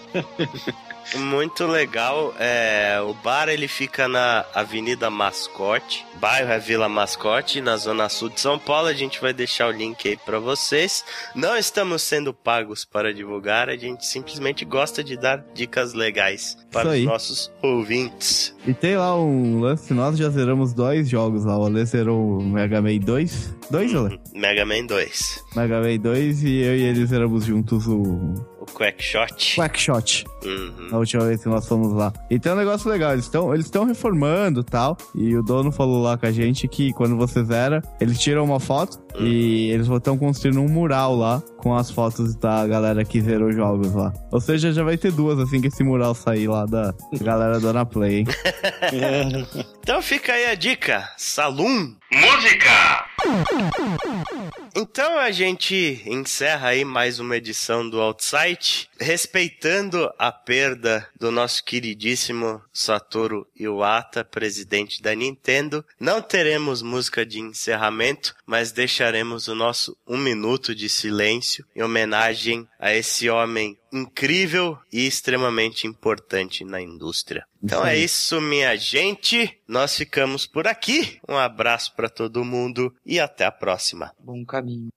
Muito 1.15 1.65
legal. 1.65 2.33
É, 2.39 2.99
o 3.01 3.13
bar 3.13 3.49
ele 3.49 3.67
fica 3.67 4.07
na 4.07 4.45
Avenida 4.53 5.09
Mascote, 5.09 6.05
bairro 6.19 6.51
é 6.51 6.59
Vila 6.59 6.87
Mascote, 6.87 7.61
na 7.61 7.77
zona 7.77 8.09
sul 8.09 8.29
de 8.29 8.39
São 8.39 8.57
Paulo. 8.57 8.87
A 8.87 8.93
gente 8.93 9.19
vai 9.19 9.33
deixar 9.33 9.67
o 9.67 9.71
link 9.71 10.07
aí 10.07 10.17
pra 10.17 10.39
vocês. 10.39 11.03
Não 11.35 11.57
estamos 11.57 12.01
sendo 12.01 12.33
pagos 12.33 12.85
para 12.85 13.13
divulgar, 13.13 13.69
a 13.69 13.75
gente 13.75 14.05
simplesmente 14.05 14.65
gosta 14.65 15.03
de 15.03 15.17
dar 15.17 15.43
dicas 15.53 15.93
legais 15.93 16.57
para 16.71 16.89
os 16.89 17.03
nossos 17.03 17.51
ouvintes. 17.61 18.55
E 18.65 18.73
tem 18.73 18.95
lá 18.95 19.15
um 19.15 19.59
lance, 19.59 19.93
nós 19.93 20.17
já 20.17 20.29
zeramos 20.29 20.73
dois 20.73 21.09
jogos 21.09 21.45
lá. 21.45 21.57
O 21.57 21.65
Ale 21.65 21.85
zerou 21.85 22.39
o 22.39 22.43
Mega 22.43 22.81
Man 22.81 22.97
2. 22.97 23.55
Dois, 23.69 23.95
Ale? 23.95 24.19
Mega 24.33 24.65
Man 24.65 24.85
2, 24.85 25.43
Mega 25.55 25.81
Man 25.81 25.97
2 25.97 26.43
e 26.43 26.61
eu 26.61 26.75
e 26.75 26.81
ele 26.83 27.05
zeramos 27.05 27.45
juntos 27.45 27.87
o 27.87 28.33
o 28.72 28.77
Quack 28.77 29.03
Shot. 29.03 29.56
Quackshot. 29.56 30.26
Uhum. 30.43 30.89
Na 30.89 30.98
última 30.98 31.26
vez 31.26 31.43
que 31.43 31.49
nós 31.49 31.68
fomos 31.68 31.93
lá. 31.93 32.11
E 32.30 32.39
tem 32.39 32.52
um 32.52 32.56
negócio 32.56 32.89
legal, 32.89 33.14
eles 33.14 33.26
estão 33.26 33.53
eles 33.53 33.65
estão 33.65 33.85
reformando 33.85 34.61
e 34.61 34.64
tal. 34.64 34.98
E 35.14 35.35
o 35.35 35.43
dono 35.43 35.72
falou 35.72 36.02
lá 36.02 36.18
com 36.18 36.26
a 36.26 36.31
gente 36.31 36.68
que 36.68 36.91
quando 36.93 37.15
você 37.15 37.43
zera, 37.43 37.81
eles 37.99 38.19
tiram 38.19 38.43
uma 38.43 38.60
foto 38.60 38.99
e 39.19 39.69
eles 39.72 39.88
estão 39.88 40.18
construindo 40.18 40.61
um 40.61 40.68
mural 40.68 41.15
lá 41.15 41.41
com 41.57 41.76
as 41.76 41.91
fotos 41.91 42.35
da 42.35 42.65
galera 42.65 43.03
que 43.03 43.22
zerou 43.22 43.49
os 43.49 43.56
jogos 43.56 43.93
lá. 43.93 44.14
Ou 44.31 44.41
seja, 44.41 44.72
já 44.72 44.84
vai 44.84 44.98
ter 44.98 45.11
duas 45.11 45.38
assim 45.39 45.61
que 45.61 45.68
esse 45.68 45.84
mural 45.84 46.15
sair 46.15 46.48
lá 46.48 46.65
da 46.65 46.93
galera 47.19 47.60
da 47.60 47.69
Ana 47.69 47.85
Play, 47.85 48.19
hein? 48.19 48.26
Então 49.84 50.02
fica 50.02 50.34
aí 50.34 50.45
a 50.45 50.56
dica: 50.56 51.10
Salum. 51.18 51.95
Música. 52.14 53.10
Então 54.76 55.18
a 55.18 55.31
gente 55.31 56.02
encerra 56.06 56.69
aí 56.69 56.85
mais 56.85 57.19
uma 57.19 57.38
edição 57.38 57.88
do 57.88 57.99
Outside, 58.02 58.89
respeitando 58.99 60.11
a 60.18 60.31
perda 60.31 61.07
do 61.19 61.30
nosso 61.31 61.64
queridíssimo 61.64 62.61
Satoru 62.73 63.48
Iwata, 63.56 64.23
presidente 64.23 65.02
da 65.02 65.14
Nintendo. 65.14 65.85
Não 65.99 66.22
teremos 66.22 66.81
música 66.81 67.26
de 67.26 67.39
encerramento, 67.39 68.35
mas 68.45 68.72
deixaremos 68.72 69.48
o 69.48 69.56
nosso 69.56 69.98
um 70.07 70.18
minuto 70.18 70.73
de 70.73 70.89
silêncio 70.89 71.65
em 71.76 71.84
homenagem 71.84 72.68
a 72.80 72.93
esse 72.93 73.30
homem 73.30 73.77
incrível 73.91 74.77
e 74.91 75.05
extremamente 75.05 75.88
importante 75.88 76.63
na 76.63 76.81
indústria. 76.81 77.45
Então 77.61 77.85
é 77.85 77.97
isso, 77.97 78.39
minha 78.41 78.76
gente. 78.76 79.59
Nós 79.68 79.95
ficamos 79.95 80.45
por 80.45 80.68
aqui. 80.68 81.19
Um 81.27 81.38
abraço 81.38 81.93
para 81.95 82.09
todo 82.09 82.45
mundo 82.45 82.93
e 83.05 83.19
até 83.19 83.45
a 83.45 83.51
próxima. 83.51 84.11
Bom 84.19 84.45
caminho. 84.45 84.89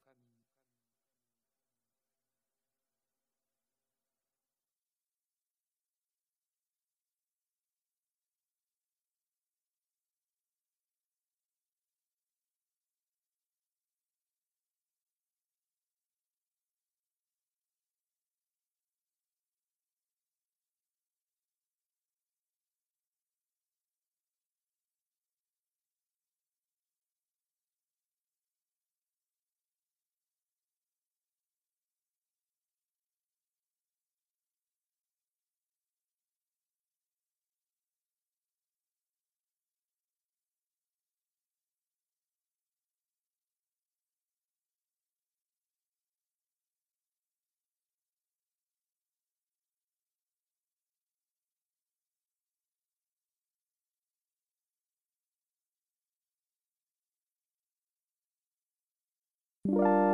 You 59.77 60.14